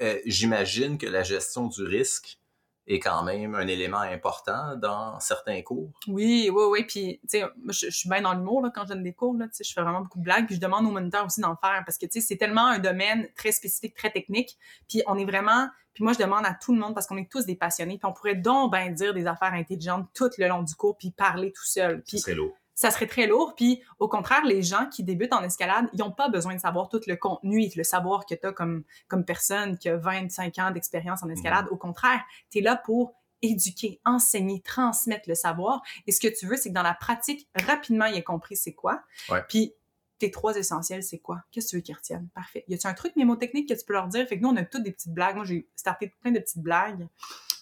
Euh, 0.00 0.18
j'imagine 0.24 0.98
que 0.98 1.06
la 1.06 1.22
gestion 1.22 1.68
du 1.68 1.84
risque 1.84 2.38
est 2.86 2.98
quand 2.98 3.22
même 3.22 3.54
un 3.54 3.66
élément 3.66 4.00
important 4.00 4.76
dans 4.76 5.18
certains 5.20 5.62
cours. 5.62 5.90
Oui, 6.08 6.50
oui, 6.52 6.64
oui. 6.70 6.84
Puis, 6.84 7.20
tu 7.22 7.38
sais, 7.38 7.44
je, 7.68 7.90
suis 7.90 8.08
bien 8.08 8.22
dans 8.22 8.34
l'humour 8.34 8.66
quand 8.74 8.82
je 8.84 8.88
donne 8.88 9.02
des 9.02 9.12
cours. 9.12 9.36
Là, 9.36 9.46
je 9.52 9.72
fais 9.72 9.82
vraiment 9.82 10.00
beaucoup 10.00 10.18
de 10.18 10.24
blagues. 10.24 10.46
Puis, 10.46 10.56
je 10.56 10.60
demande 10.60 10.86
aux 10.86 10.90
moniteurs 10.90 11.24
aussi 11.24 11.40
d'en 11.40 11.56
faire 11.56 11.82
parce 11.86 11.98
que, 11.98 12.06
tu 12.06 12.20
sais, 12.20 12.26
c'est 12.26 12.36
tellement 12.36 12.66
un 12.66 12.78
domaine 12.78 13.28
très 13.36 13.52
spécifique, 13.52 13.94
très 13.94 14.10
technique. 14.10 14.58
Puis, 14.88 15.02
on 15.06 15.16
est 15.16 15.24
vraiment... 15.24 15.68
Puis 15.94 16.04
moi, 16.04 16.14
je 16.14 16.18
demande 16.18 16.46
à 16.46 16.54
tout 16.54 16.72
le 16.72 16.80
monde 16.80 16.94
parce 16.94 17.06
qu'on 17.06 17.18
est 17.18 17.30
tous 17.30 17.44
des 17.44 17.54
passionnés. 17.54 17.98
Puis, 17.98 18.08
on 18.08 18.12
pourrait 18.12 18.34
donc 18.34 18.72
bien 18.72 18.90
dire 18.90 19.14
des 19.14 19.26
affaires 19.26 19.52
intelligentes 19.52 20.08
tout 20.14 20.30
le 20.38 20.48
long 20.48 20.62
du 20.62 20.74
cours 20.74 20.96
puis 20.96 21.10
parler 21.10 21.52
tout 21.52 21.66
seul. 21.66 22.02
Puis, 22.02 22.18
c'est 22.18 22.34
lourd 22.34 22.56
ça 22.74 22.90
serait 22.90 23.06
très 23.06 23.26
lourd. 23.26 23.54
Puis 23.56 23.82
au 23.98 24.08
contraire, 24.08 24.44
les 24.44 24.62
gens 24.62 24.86
qui 24.90 25.04
débutent 25.04 25.32
en 25.32 25.42
escalade, 25.42 25.86
ils 25.92 25.98
n'ont 26.00 26.12
pas 26.12 26.28
besoin 26.28 26.54
de 26.54 26.60
savoir 26.60 26.88
tout 26.88 27.00
le 27.06 27.16
contenu 27.16 27.62
et 27.62 27.72
le 27.76 27.84
savoir 27.84 28.26
que 28.26 28.34
tu 28.34 28.46
as 28.46 28.52
comme, 28.52 28.84
comme 29.08 29.24
personne 29.24 29.78
qui 29.78 29.88
a 29.88 29.96
25 29.96 30.58
ans 30.58 30.70
d'expérience 30.70 31.22
en 31.22 31.28
escalade. 31.28 31.66
Mhm. 31.66 31.72
Au 31.72 31.76
contraire, 31.76 32.20
tu 32.50 32.58
es 32.58 32.60
là 32.62 32.76
pour 32.76 33.14
éduquer, 33.42 34.00
enseigner, 34.04 34.60
transmettre 34.60 35.28
le 35.28 35.34
savoir. 35.34 35.82
Et 36.06 36.12
ce 36.12 36.20
que 36.20 36.28
tu 36.28 36.46
veux, 36.46 36.56
c'est 36.56 36.70
que 36.70 36.74
dans 36.74 36.82
la 36.82 36.94
pratique, 36.94 37.48
rapidement, 37.66 38.06
il 38.06 38.16
ait 38.16 38.22
compris 38.22 38.56
c'est 38.56 38.72
quoi. 38.72 39.02
Puis 39.48 39.74
tes 40.18 40.30
trois 40.30 40.56
essentiels, 40.56 41.02
c'est 41.02 41.18
quoi? 41.18 41.42
Qu'est-ce 41.50 41.66
que 41.66 41.70
tu 41.70 41.76
veux 41.76 41.82
qu'ils 41.82 41.96
retiennent? 41.96 42.28
Parfait. 42.32 42.64
Y 42.68 42.74
a-tu 42.74 42.86
un 42.86 42.94
truc 42.94 43.16
mémotechnique 43.16 43.68
que 43.68 43.74
tu 43.74 43.84
peux 43.84 43.92
leur 43.92 44.06
dire? 44.06 44.26
Fait 44.28 44.38
que 44.38 44.42
nous, 44.42 44.50
on 44.50 44.56
a 44.56 44.64
toutes 44.64 44.84
des 44.84 44.92
petites 44.92 45.12
blagues. 45.12 45.34
Moi, 45.34 45.44
j'ai 45.44 45.68
starté 45.74 46.14
plein 46.20 46.30
de 46.30 46.38
petites 46.38 46.62
blagues 46.62 47.08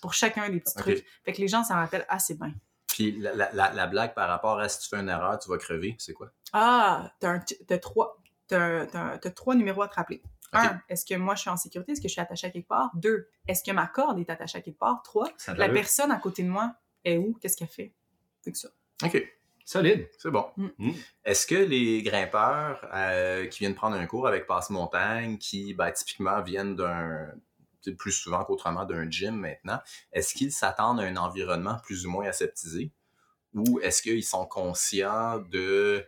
pour 0.03 0.12
chacun 0.12 0.49
des 0.51 0.61
petits 0.61 0.74
trucs. 0.74 1.05
Fait 1.24 1.32
que 1.32 1.41
les 1.41 1.49
gens 1.49 1.64
s'en 1.64 1.76
rappellent 1.76 2.07
assez 2.11 2.34
bien. 2.34 2.53
Puis 2.91 3.12
la, 3.12 3.34
la, 3.53 3.72
la, 3.72 3.86
blague 3.86 4.14
par 4.14 4.28
rapport 4.28 4.59
à 4.59 4.68
si 4.68 4.80
tu 4.80 4.88
fais 4.88 5.01
une 5.01 5.09
erreur, 5.09 5.38
tu 5.38 5.49
vas 5.49 5.59
crever, 5.59 5.97
c'est 5.99 6.12
quoi? 6.12 6.30
Ah, 6.53 7.12
t'as, 7.20 7.41
as 7.70 7.78
trois, 7.78 8.20
trois 9.34 9.55
numéros 9.55 9.82
à 9.82 9.88
te 9.88 9.95
rappeler. 9.95 10.22
Un, 10.53 10.80
est-ce 10.88 11.07
que 11.07 11.14
moi 11.14 11.36
je 11.36 11.43
suis 11.43 11.51
en 11.51 11.57
sécurité? 11.57 11.93
Est-ce 11.93 12.01
que 12.01 12.09
je 12.09 12.12
suis 12.12 12.20
attaché 12.20 12.49
à 12.49 12.51
quelque 12.51 12.66
part? 12.66 12.91
Deux, 12.95 13.28
est-ce 13.47 13.62
que 13.62 13.70
ma 13.70 13.86
corde 13.86 14.18
est 14.18 14.30
attachée 14.30 14.59
à 14.59 14.61
quelque 14.61 14.78
part? 14.78 15.03
Trois, 15.05 15.28
la 15.57 15.68
personne 15.68 16.11
à 16.11 16.16
côté 16.16 16.43
de 16.43 16.49
moi 16.49 16.74
est 17.05 17.16
où? 17.16 17.36
Qu'est-ce 17.41 17.57
qu'elle 17.57 17.68
fait? 17.68 17.95
C'est 18.43 18.57
ça. 18.57 18.68
OK. 19.05 19.24
Solide. 19.64 20.09
C'est 20.18 20.32
bon. 20.32 20.47
Mm. 20.57 20.68
Mm. 20.78 20.93
Est-ce 21.24 21.47
que 21.47 21.55
les 21.55 22.03
grimpeurs 22.03 22.88
euh, 22.93 23.47
qui 23.47 23.61
viennent 23.61 23.76
prendre 23.76 23.95
un 23.97 24.07
cours 24.07 24.26
avec 24.26 24.49
Passe-Montagne, 24.49 25.38
qui 25.38 25.74
ben, 25.74 25.93
typiquement 25.93 26.43
viennent 26.43 26.74
d'un 26.74 27.28
plus 27.99 28.12
souvent 28.12 28.45
qu'autrement 28.45 28.85
d'un 28.85 29.11
gym 29.11 29.37
maintenant, 29.37 29.81
est-ce 30.12 30.35
qu'ils 30.35 30.53
s'attendent 30.53 31.01
à 31.01 31.05
un 31.05 31.16
environnement 31.16 31.78
plus 31.83 32.07
ou 32.07 32.11
moins 32.11 32.26
aseptisé? 32.26 32.93
ou 33.55 33.81
est-ce 33.81 34.03
qu'ils 34.03 34.24
sont 34.24 34.47
conscients 34.47 35.39
de 35.39 36.07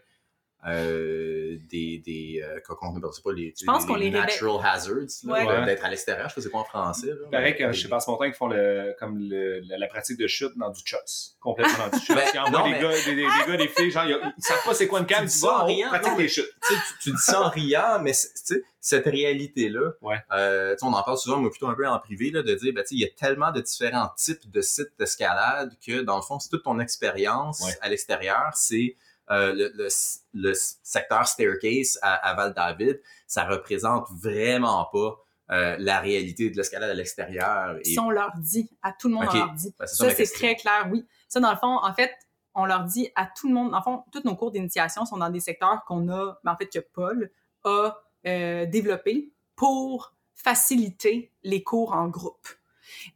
euh, 0.65 1.59
des, 1.71 1.99
des 1.99 2.41
euh, 2.41 2.61
comment 2.65 2.93
on 2.93 2.97
appelle 2.97 3.11
pas 3.25 3.33
les, 3.33 3.53
je 3.59 3.67
pense 3.67 3.85
qu'on 3.85 3.97
les 3.97 4.11
natural 4.11 4.65
hazards 4.65 4.95
ouais. 5.25 5.65
d'être 5.67 5.85
à 5.85 5.91
l'extérieur. 5.91 6.31
Je 6.35 6.41
sais 6.41 6.51
pas 6.51 6.59
en 6.59 6.65
français 6.65 7.09
là, 7.09 7.15
pareil 7.33 7.57
que 7.57 7.73
chez 7.73 7.89
Passe 7.89 8.07
Montagne 8.07 8.31
qui 8.31 8.37
font 8.37 8.47
le 8.47 8.95
comme 8.97 9.19
le, 9.19 9.61
la, 9.67 9.89
pratique 9.89 10.19
de 10.19 10.29
chute 10.29 10.57
dans 10.57 10.71
du 10.71 10.81
chess 10.85 11.37
complètement 11.41 11.89
dans 11.91 11.99
du 11.99 12.05
chess 12.05 12.31
il 12.33 12.37
y 12.37 12.39
en 12.39 12.45
des, 12.45 12.79
gars, 12.81 13.05
des, 13.05 13.15
des, 13.17 13.23
gars 13.25 13.57
des 13.57 13.69
filles 13.69 13.91
genre 13.91 14.05
ils, 14.05 14.35
ils 14.39 14.43
savent 14.45 14.65
pas 14.65 14.73
c'est 14.73 14.87
quoi 14.87 15.01
une 15.01 15.07
cam 15.07 15.25
tu, 15.25 15.33
dis 15.33 15.39
ça 15.39 15.63
en 15.63 15.65
riant 15.65 15.89
pratique 15.89 16.17
des 16.17 16.29
chutes. 16.29 16.55
tu, 16.69 16.75
tu, 17.03 17.11
dis 17.11 17.19
ça 17.23 17.43
en 17.43 17.49
riant 17.49 18.01
mais 18.01 18.13
cette 18.13 19.07
réalité 19.07 19.69
là 19.69 19.91
ouais. 20.01 20.19
euh, 20.33 20.77
on 20.83 20.93
en 20.93 21.03
parle 21.03 21.19
souvent 21.19 21.39
mais 21.39 21.51
plutôt 21.51 21.67
un 21.67 21.75
peu 21.75 21.89
en 21.89 21.99
privé 21.99 22.31
là 22.31 22.45
de 22.45 22.55
dire 22.55 22.73
ben, 22.73 22.85
il 22.93 23.01
y 23.01 23.05
a 23.05 23.09
tellement 23.09 23.51
de 23.51 23.61
différents 23.61 24.11
types 24.17 24.49
de 24.49 24.61
sites 24.61 24.93
d'escalade 24.97 25.77
que 25.85 26.03
dans 26.03 26.17
le 26.17 26.23
fond 26.23 26.39
c'est 26.39 26.51
toute 26.51 26.63
ton 26.63 26.79
expérience 26.79 27.65
à 27.81 27.89
l'extérieur 27.89 28.51
c'est 28.55 28.97
euh, 29.31 29.53
le, 29.53 29.89
le, 30.35 30.55
secteur 30.55 31.27
staircase 31.27 31.99
à, 32.03 32.35
Val-David, 32.35 33.01
ça 33.27 33.45
représente 33.45 34.09
vraiment 34.11 34.89
pas 34.93 35.17
euh, 35.51 35.77
la 35.79 36.01
réalité 36.01 36.51
de 36.51 36.57
l'escalade 36.57 36.91
à 36.91 36.95
l'extérieur. 36.95 37.77
Et... 37.81 37.85
Si 37.85 37.99
on 37.99 38.11
leur 38.11 38.33
dit, 38.39 38.71
à 38.83 38.93
tout 38.93 39.09
le 39.09 39.15
monde, 39.15 39.27
on 39.31 39.37
leur 39.37 39.53
dit. 39.53 39.75
Ben, 39.79 39.87
ça, 39.87 40.11
c'est 40.11 40.33
très 40.33 40.57
clair, 40.57 40.89
oui. 40.91 41.07
Ça, 41.29 41.41
dans 41.41 41.51
le 41.51 41.57
fond, 41.57 41.79
en 41.83 41.95
fait, 41.95 42.13
on 42.55 42.65
leur 42.65 42.85
dit 42.85 43.11
à 43.15 43.27
tout 43.27 43.49
le 43.49 43.55
monde, 43.55 43.75
en 43.75 43.83
fond, 43.83 44.05
tous 44.13 44.23
nos 44.25 44.37
cours 44.37 44.51
d'initiation 44.51 45.05
sont 45.05 45.17
dans 45.17 45.31
des 45.31 45.41
secteurs 45.41 45.85
qu'on 45.87 46.09
a, 46.09 46.39
ben, 46.45 46.53
en 46.53 46.57
fait, 46.57 46.67
que 46.67 46.81
Paul 46.81 47.31
a 47.65 47.95
euh, 48.27 48.67
développé 48.67 49.33
pour 49.57 50.15
faciliter 50.35 51.33
les 51.43 51.63
cours 51.63 51.93
en 51.93 52.09
groupe. 52.09 52.49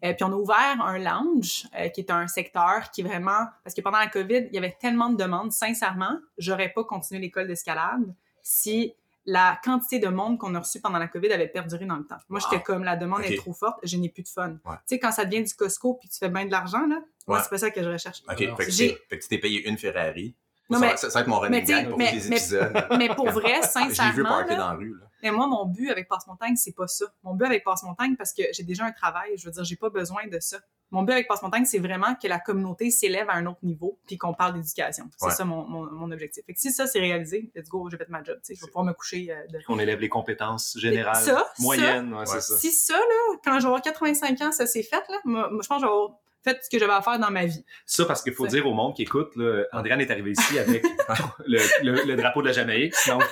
Euh, 0.05 0.13
puis 0.13 0.25
on 0.25 0.33
a 0.33 0.37
ouvert 0.37 0.81
un 0.81 0.99
lounge, 0.99 1.67
euh, 1.79 1.89
qui 1.89 2.01
est 2.01 2.11
un 2.11 2.27
secteur 2.27 2.91
qui 2.93 3.03
vraiment... 3.03 3.47
Parce 3.65 3.75
que 3.75 3.81
pendant 3.81 3.99
la 3.99 4.09
COVID, 4.09 4.47
il 4.49 4.55
y 4.55 4.59
avait 4.59 4.77
tellement 4.81 5.11
de 5.11 5.17
demandes. 5.17 5.53
Sincèrement, 5.53 6.19
j'aurais 6.39 6.71
pas 6.71 6.85
continué 6.85 7.21
l'école 7.21 7.47
d'escalade 7.47 8.15
si 8.43 8.95
la 9.27 9.59
quantité 9.63 9.99
de 9.99 10.07
monde 10.07 10.39
qu'on 10.39 10.55
a 10.55 10.61
reçu 10.61 10.81
pendant 10.81 10.99
la 10.99 11.09
COVID 11.09 11.33
avait 11.33 11.49
perduré 11.49 11.85
dans 11.85 11.97
le 11.97 12.07
temps. 12.07 12.19
Moi, 12.29 12.41
j'étais 12.41 12.63
comme, 12.63 12.85
la 12.85 12.97
demande 12.97 13.23
est 13.25 13.37
trop 13.37 13.53
forte, 13.53 13.79
je 13.83 13.97
n'ai 13.97 14.09
plus 14.09 14.23
de 14.23 14.29
fun. 14.29 14.53
Tu 14.55 14.71
sais, 14.87 14.99
quand 15.01 15.11
ça 15.11 15.25
devient 15.25 15.43
du 15.43 15.53
Costco 15.55 15.95
puis 15.95 16.09
tu 16.09 16.19
fais 16.19 16.29
bien 16.29 16.45
de 16.45 16.53
l'argent, 16.53 16.87
là, 16.87 17.01
moi, 17.27 17.43
c'est 17.43 17.51
pas 17.51 17.59
ça 17.59 17.71
que 17.71 17.83
je 17.83 17.89
recherche. 17.89 18.23
OK, 18.29 18.39
fait 18.39 18.47
que, 18.47 19.17
tu 19.17 19.29
t'es 19.29 19.39
payé 19.39 19.69
une 19.69 19.77
Ferrari. 19.77 20.35
Non, 20.71 20.81
mais, 20.81 20.97
ça, 20.97 21.09
va 21.09 21.21
être 21.21 21.27
mon 21.29 21.41
mais, 21.49 21.63
pour 21.89 21.99
mais, 21.99 22.13
les 22.13 22.27
épisodes. 22.27 22.87
Mais, 22.99 23.09
pour 23.15 23.31
vrai, 23.31 23.63
sincèrement. 23.63 23.91
J'ai 23.93 24.17
vu 24.17 24.23
parker 24.25 24.57
dans 24.57 24.71
la 24.71 24.75
rue. 24.75 24.97
Là. 24.99 25.06
Mais 25.27 25.33
moi, 25.33 25.49
mon 25.49 25.65
but 25.65 25.91
avec 25.91 26.07
Passe-Montagne, 26.07 26.55
c'est 26.55 26.75
pas 26.75 26.87
ça. 26.87 27.05
Mon 27.25 27.35
but 27.35 27.47
avec 27.47 27.65
Passe-Montagne, 27.65 28.15
parce 28.17 28.33
que 28.33 28.45
j'ai 28.53 28.63
déjà 28.63 28.85
un 28.85 28.93
travail, 28.93 29.37
je 29.37 29.45
veux 29.45 29.51
dire, 29.51 29.65
j'ai 29.65 29.75
pas 29.75 29.91
besoin 29.91 30.29
de 30.29 30.39
ça. 30.39 30.59
Mon 30.93 31.03
but 31.03 31.15
avec 31.15 31.27
Passe-Montagne, 31.27 31.65
c'est 31.65 31.81
vraiment 31.81 32.15
que 32.15 32.29
la 32.29 32.39
communauté 32.39 32.93
s'élève 32.93 33.29
à 33.29 33.33
un 33.33 33.47
autre 33.47 33.59
niveau 33.65 33.99
puis 34.07 34.19
qu'on 34.19 34.35
parle 34.35 34.55
d'éducation. 34.55 35.11
C'est 35.17 35.31
ça 35.31 35.45
mon, 35.45 35.67
mon, 35.67 36.13
objectif. 36.13 36.45
Fait 36.47 36.55
que 36.55 36.61
si 36.61 36.71
ça, 36.71 36.87
c'est 36.87 37.01
réalisé, 37.01 37.51
let's 37.57 37.69
go, 37.69 37.89
je 37.91 37.97
vais 37.97 38.05
faire 38.05 38.13
ma 38.13 38.23
job. 38.23 38.39
Je 38.49 38.55
vais 38.55 38.67
pouvoir 38.69 38.85
me 38.85 38.93
coucher. 38.93 39.33
Euh, 39.33 39.49
de... 39.49 39.59
Qu'on 39.67 39.81
élève 39.81 39.99
les 39.99 40.09
compétences 40.09 40.79
générales, 40.79 41.17
ça, 41.17 41.51
moyennes. 41.59 42.15
Ça, 42.25 42.41
ça. 42.41 42.57
Si 42.57 42.71
ça, 42.71 42.95
là, 42.95 43.37
quand 43.45 43.55
je 43.55 43.63
vais 43.63 43.67
avoir 43.67 43.83
85 43.83 44.41
ans, 44.43 44.53
ça 44.53 44.67
s'est 44.67 44.85
fait, 44.85 45.03
là, 45.09 45.19
moi, 45.25 45.49
je 45.51 45.67
pense 45.67 45.67
que 45.67 45.75
je 45.75 45.87
vais 45.87 45.93
avoir 45.93 46.21
fait 46.45 46.63
ce 46.63 46.71
que 46.71 46.79
j'avais 46.79 46.93
à 46.93 47.03
faire 47.03 47.19
dans 47.19 47.33
ma 47.33 47.47
vie. 47.47 47.65
Ça, 47.85 48.05
parce 48.05 48.23
qu'il 48.23 48.33
faut 48.33 48.47
dire 48.47 48.65
au 48.65 48.73
monde 48.73 48.95
qui 48.95 49.03
écoute, 49.03 49.35
là, 49.35 49.65
Andréane 49.73 50.01
est 50.01 50.11
arrivé 50.13 50.31
ici 50.31 50.57
avec 50.57 50.85
le, 51.47 52.05
le, 52.05 52.17
drapeau 52.17 52.43
de 52.43 52.47
la 52.47 52.53
Jamaïque. 52.53 52.95
Donc, 53.09 53.25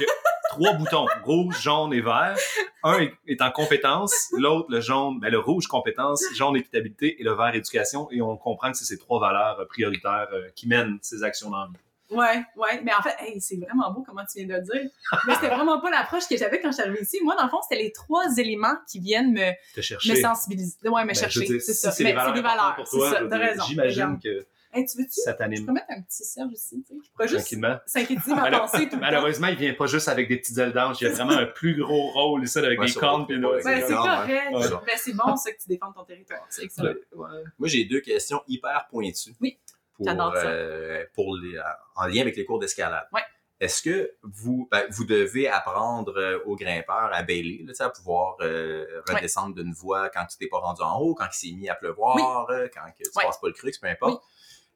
trois 0.55 0.73
boutons, 0.75 1.07
rouge, 1.25 1.61
jaune 1.61 1.93
et 1.93 2.01
vert. 2.01 2.37
Un 2.83 3.09
est 3.27 3.41
en 3.41 3.51
compétence, 3.51 4.29
l'autre, 4.33 4.67
le 4.71 4.81
jaune, 4.81 5.19
ben, 5.21 5.31
le 5.31 5.39
rouge 5.39 5.67
compétence, 5.67 6.23
jaune 6.35 6.57
équitabilité 6.57 7.21
et 7.21 7.25
le 7.25 7.33
vert 7.33 7.55
éducation. 7.55 8.09
Et 8.11 8.23
on 8.23 8.37
comprend 8.37 8.71
que 8.71 8.77
c'est 8.77 8.85
ces 8.85 8.99
trois 8.99 9.21
valeurs 9.21 9.59
euh, 9.61 9.65
prioritaires 9.67 10.29
euh, 10.33 10.49
qui 10.55 10.69
mènent 10.69 10.99
ces 11.03 11.23
actions 11.23 11.51
dans 11.51 11.61
la 11.61 11.67
vie. 11.67 11.73
Ouais, 12.11 12.45
ouais. 12.57 12.81
Mais 12.85 12.93
en 12.95 13.03
fait, 13.03 13.17
c'est 13.41 13.57
vraiment 13.57 13.91
beau 13.91 14.05
comment 14.07 14.23
tu 14.31 14.39
viens 14.39 14.47
de 14.47 14.61
le 14.61 14.63
dire. 14.63 14.91
Mais 15.27 15.35
c'était 15.35 15.49
vraiment 15.49 15.81
pas 15.81 15.91
l'approche 15.91 16.29
que 16.29 16.37
j'avais 16.37 16.61
quand 16.61 16.71
je 16.71 16.75
suis 16.75 16.83
arrivée 16.83 17.03
ici. 17.03 17.19
Moi, 17.23 17.35
dans 17.35 17.45
le 17.45 17.49
fond, 17.49 17.61
c'était 17.69 17.83
les 17.83 17.93
trois 17.93 18.37
éléments 18.37 18.77
qui 18.89 19.01
viennent 19.01 19.33
me, 19.33 19.51
me 19.77 20.21
sensibiliser. 20.21 20.77
Ouais, 20.85 21.03
me 21.03 21.09
ben, 21.09 21.15
chercher. 21.15 21.59
C'est 21.61 21.73
ça. 21.73 21.91
c'est 21.91 22.05
des 22.05 22.13
valeurs. 22.13 22.77
Pour 22.77 22.89
toi, 22.89 23.21
J'imagine 23.67 24.19
que 24.23 24.47
Hey, 24.75 24.87
tu 24.87 24.99
veux-tu? 24.99 25.21
Ça 25.21 25.35
t'anime. 25.35 25.61
Je 25.61 25.67
peux 25.67 25.73
mettre 25.73 25.87
un 25.91 26.03
petit 26.03 26.25
Serge 26.25 26.53
aussi, 26.53 26.83
tu 26.83 26.95
sais? 26.95 27.01
Je 27.05 27.11
pourrais 27.13 27.29
juste 27.29 27.41
Tranquillement. 27.43 27.79
synthétiser 27.87 28.35
ma 28.35 28.51
pensée 28.59 28.89
tout 28.89 28.97
Malheureusement, 28.97 29.47
il 29.47 29.57
vient 29.57 29.75
pas 29.75 29.87
juste 29.87 30.09
avec 30.09 30.29
des 30.29 30.39
petites 30.39 30.59
ailes 30.59 30.73
d'ange. 30.73 31.01
Il 31.01 31.05
y 31.05 31.07
a 31.07 31.11
vraiment 31.13 31.33
un 31.33 31.47
plus 31.47 31.77
gros 31.77 32.11
rôle, 32.11 32.45
ici, 32.45 32.59
avec 32.59 32.81
des 32.81 32.93
cornes. 32.93 33.27
Ben, 33.29 33.61
c'est 33.63 33.95
correct. 33.95 34.53
Ben, 34.53 34.97
c'est 34.97 35.13
bon, 35.15 35.37
ça, 35.37 35.53
que 35.53 35.59
tu 35.63 35.69
défends 35.69 35.93
ton 35.93 36.05
territoire. 36.05 36.45
C'est 36.49 36.65
excellent. 36.65 36.95
Moi, 37.15 37.69
j'ai 37.69 37.85
deux 37.85 38.01
questions 38.01 38.43
hyper 38.49 38.87
pointues. 38.91 39.35
Oui. 39.41 39.59
Pour, 39.97 40.09
euh, 40.11 41.05
pour 41.15 41.37
les, 41.37 41.57
en 41.95 42.07
lien 42.07 42.23
avec 42.23 42.37
les 42.37 42.45
cours 42.45 42.59
d'escalade. 42.59 43.07
Ouais. 43.13 43.21
Est-ce 43.61 43.83
que 43.83 44.13
vous, 44.23 44.69
ben, 44.71 44.85
vous 44.91 45.05
devez 45.05 45.49
apprendre 45.49 46.19
euh, 46.19 46.39
aux 46.45 46.57
grimpeurs 46.57 47.11
à 47.13 47.23
bailer, 47.23 47.65
là, 47.65 47.73
à 47.87 47.89
pouvoir 47.89 48.37
euh, 48.41 48.85
redescendre 49.09 49.55
d'une 49.55 49.73
voie 49.73 50.11
quand 50.11 50.27
tu 50.27 50.37
t'es 50.37 50.49
pas 50.49 50.59
rendu 50.59 50.83
en 50.83 50.99
haut, 50.99 51.15
quand 51.15 51.27
il 51.33 51.37
s'est 51.51 51.57
mis 51.57 51.69
à 51.69 51.75
pleuvoir, 51.75 52.51
euh, 52.51 52.67
quand 52.75 52.83
tu 53.03 53.11
passes 53.15 53.41
pas 53.41 53.47
le 53.47 53.53
crux, 53.53 53.73
peu 53.81 53.87
importe? 53.87 54.23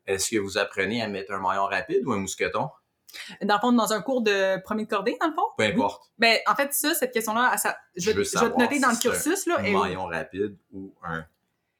Est-ce 0.09 0.30
que 0.30 0.38
vous 0.38 0.56
apprenez 0.56 1.02
à 1.02 1.09
mettre 1.09 1.32
un 1.32 1.38
maillon 1.38 1.66
rapide 1.66 2.02
ou 2.06 2.12
un 2.12 2.18
mousqueton? 2.18 2.70
Dans 3.42 3.54
le 3.54 3.61
fond, 3.61 3.72
dans 3.72 3.92
un 3.92 4.00
cours 4.00 4.22
de 4.22 4.61
premier 4.62 4.84
de 4.84 4.88
cordée, 4.88 5.16
dans 5.20 5.28
le 5.28 5.34
fond? 5.34 5.42
Peu 5.56 5.64
importe. 5.64 6.11
Ben, 6.18 6.38
en 6.46 6.54
fait, 6.54 6.72
ça, 6.72 6.94
cette 6.94 7.12
question-là, 7.12 7.56
ça, 7.59 7.76
je, 7.94 8.11
vais 8.11 8.22
te 8.22 8.59
noter 8.59 8.80
dans 8.80 8.90
le 8.90 8.98
cursus. 8.98 9.46
Là, 9.46 9.59
un 9.59 9.62
maillon 9.62 10.06
rapide 10.06 10.56
ou 10.72 10.94
un 11.04 11.24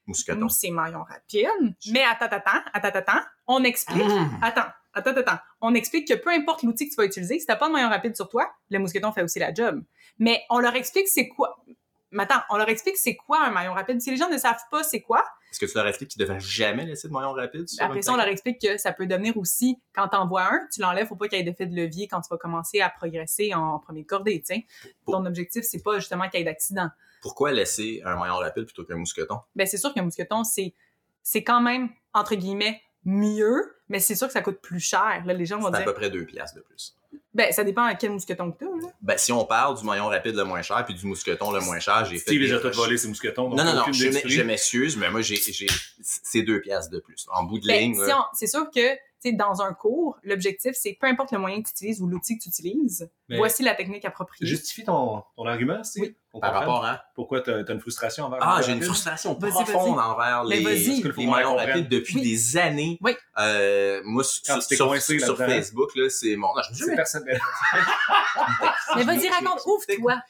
mousqueton? 0.07 0.49
C'est 0.49 0.71
maillon 0.71 1.03
rapide. 1.05 1.75
Mais 1.91 2.05
attends, 2.05 2.27
attends, 2.27 2.61
attends, 2.73 2.99
attends, 2.99 3.23
on 3.47 3.65
explique. 3.65 4.05
Mmh. 4.05 4.41
Attends, 4.43 4.69
attends, 4.93 5.17
attends. 5.17 5.39
On 5.63 5.75
explique 5.75 6.07
que 6.07 6.15
peu 6.15 6.31
importe 6.31 6.63
l'outil 6.63 6.87
que 6.87 6.95
tu 6.95 6.97
vas 6.97 7.07
utiliser, 7.07 7.39
si 7.39 7.47
t'as 7.47 7.57
pas 7.57 7.69
de 7.69 7.73
maillon 7.73 7.89
rapide 7.89 8.15
sur 8.15 8.29
toi, 8.29 8.51
le 8.71 8.79
mousqueton 8.79 9.13
fait 9.13 9.23
aussi 9.23 9.39
la 9.39 9.55
job. 9.55 9.83
Mais 10.19 10.43
on 10.51 10.59
leur 10.59 10.75
explique 10.77 11.09
c'est 11.09 11.29
quoi. 11.29 11.63
Mais 12.11 12.25
attends, 12.25 12.43
on 12.51 12.57
leur 12.57 12.69
explique 12.69 12.97
c'est 12.99 13.17
quoi 13.17 13.43
un 13.45 13.51
maillon 13.51 13.73
rapide. 13.73 14.01
Si 14.01 14.11
les 14.11 14.17
gens 14.17 14.29
ne 14.29 14.39
savent 14.39 14.65
pas 14.71 14.83
c'est 14.83 15.01
quoi, 15.01 15.25
est-ce 15.51 15.61
que 15.61 15.67
tu 15.67 15.77
leur 15.77 15.87
expliques 15.87 16.11
qu'ils 16.11 16.23
ne 16.23 16.27
devraient 16.27 16.41
jamais 16.41 16.85
laisser 16.85 17.09
de 17.09 17.13
maillon 17.13 17.33
rapide? 17.33 17.67
Après 17.79 18.03
ça, 18.03 18.13
on 18.13 18.17
leur 18.17 18.27
explique 18.27 18.61
que 18.61 18.77
ça 18.77 18.93
peut 18.93 19.07
devenir 19.07 19.37
aussi, 19.37 19.79
quand 19.95 20.09
tu 20.09 20.17
en 20.17 20.27
vois 20.27 20.45
un, 20.45 20.61
tu 20.73 20.81
l'enlèves, 20.81 21.07
faut 21.07 21.17
pas 21.17 21.29
qu'il 21.29 21.39
y 21.39 21.41
ait 21.41 21.45
d'effet 21.45 21.67
de 21.67 21.75
levier 21.75 22.09
quand 22.09 22.21
tu 22.21 22.29
vas 22.31 22.37
commencer 22.37 22.81
à 22.81 22.91
progresser 22.91 23.55
en 23.55 23.79
premier 23.79 24.05
cordée, 24.05 24.43
tu 24.47 24.67
Ton 25.07 25.25
objectif, 25.25 25.65
c'est 25.65 25.83
pas 25.83 25.99
justement 25.99 26.29
qu'il 26.29 26.41
y 26.41 26.43
ait 26.43 26.47
d'accident. 26.47 26.91
Pourquoi 27.21 27.53
laisser 27.53 28.03
un 28.05 28.17
maillon 28.17 28.37
rapide 28.37 28.65
plutôt 28.65 28.85
qu'un 28.85 28.97
mousqueton? 28.97 29.41
Ben, 29.57 29.67
c'est 29.67 29.79
sûr 29.79 29.93
qu'un 29.93 30.03
mousqueton, 30.03 30.45
c'est, 30.45 30.75
c'est 31.23 31.43
quand 31.43 31.61
même, 31.61 31.89
entre 32.13 32.35
guillemets, 32.35 32.81
mieux, 33.05 33.77
mais 33.89 34.01
c'est 34.01 34.15
sûr 34.15 34.27
que 34.27 34.33
ça 34.33 34.43
coûte 34.43 34.61
plus 34.61 34.81
cher. 34.81 35.23
Là, 35.25 35.33
les 35.33 35.47
gens 35.47 35.59
vont 35.59 35.71
dire. 35.71 35.81
à 35.81 35.85
peu 35.85 35.95
près 35.95 36.11
deux 36.11 36.27
piastres 36.27 36.57
de 36.57 36.63
plus. 36.63 36.95
Ben, 37.35 37.53
ça 37.53 37.63
dépend 37.63 37.85
à 37.85 37.95
quel 37.95 38.11
mousqueton 38.11 38.51
que 38.51 38.59
t'as, 38.59 38.67
là. 38.67 38.93
Ben, 39.01 39.17
si 39.17 39.33
on 39.33 39.45
parle 39.45 39.79
du 39.79 39.85
maillon 39.85 40.07
rapide 40.07 40.35
le 40.35 40.45
moins 40.45 40.63
cher 40.63 40.85
puis 40.85 40.95
du 40.95 41.07
mousqueton 41.07 41.53
le 41.53 41.61
moins 41.61 41.79
cher, 41.79 42.05
j'ai 42.05 42.17
fait. 42.17 42.31
Steve, 42.31 42.41
déjà 42.41 42.59
tout 42.59 42.71
volé 42.73 42.99
ces 42.99 43.07
mousquetons. 43.07 43.51
Non, 43.51 43.65
non, 43.65 43.75
non, 43.75 43.93
je 43.93 44.43
m'excuse, 44.43 44.97
mais 44.97 45.11
moi, 45.11 45.21
j'ai, 45.21 45.37
j'ai, 45.37 45.67
c'est 46.01 46.43
deux 46.43 46.61
piastres 46.61 46.91
de 46.91 46.99
plus. 46.99 47.27
En 47.31 47.45
bout 47.45 47.61
de 47.61 47.67
ben, 47.67 47.81
ligne. 47.81 48.03
C'est 48.33 48.47
sûr 48.47 48.69
que 48.75 48.97
dans 49.27 49.63
un 49.63 49.73
cours, 49.75 50.19
l'objectif, 50.23 50.73
c'est 50.75 50.97
peu 51.01 51.07
importe 51.07 51.33
le 51.33 51.39
moyen 51.39 51.61
que 51.63 51.69
tu 51.69 51.73
utilises 51.73 52.01
ou 52.01 52.07
l'outil 52.07 52.39
que 52.39 52.45
tu 52.45 52.49
utilises, 52.49 53.11
voici 53.29 53.63
la 53.63 53.75
technique 53.75 54.05
appropriée. 54.05 54.47
Justifie 54.47 54.85
ton, 54.85 55.23
ton 55.37 55.47
argument, 55.47 55.83
c'est 55.85 56.01
oui. 56.01 56.15
Par 56.41 56.53
rapport 56.53 56.85
à? 56.85 57.05
Pourquoi 57.15 57.41
tu 57.41 57.51
as, 57.51 57.65
une 57.69 57.81
frustration 57.81 58.27
envers 58.27 58.39
Ah, 58.43 58.61
j'ai 58.65 58.73
une 58.73 58.83
frustration 58.83 59.35
profonde 59.35 59.99
envers 59.99 60.45
les, 60.45 60.61
les 60.61 61.27
maillons 61.27 61.57
rapides 61.57 61.89
depuis 61.89 62.21
des 62.21 62.57
années? 62.57 62.99
Oui. 63.01 63.17
Euh, 63.39 64.01
moi, 64.05 64.23
sur, 64.23 64.63
sur, 64.63 64.97
Facebook, 65.37 65.97
là, 65.97 66.09
c'est 66.11 66.37
mon... 66.37 66.49
Non, 66.49 66.63
je 66.73 66.95
personne. 66.95 67.25
mais 68.97 69.05
vas-y, 69.05 69.29
raconte, 69.29 69.61
ouvre-toi. 69.67 70.23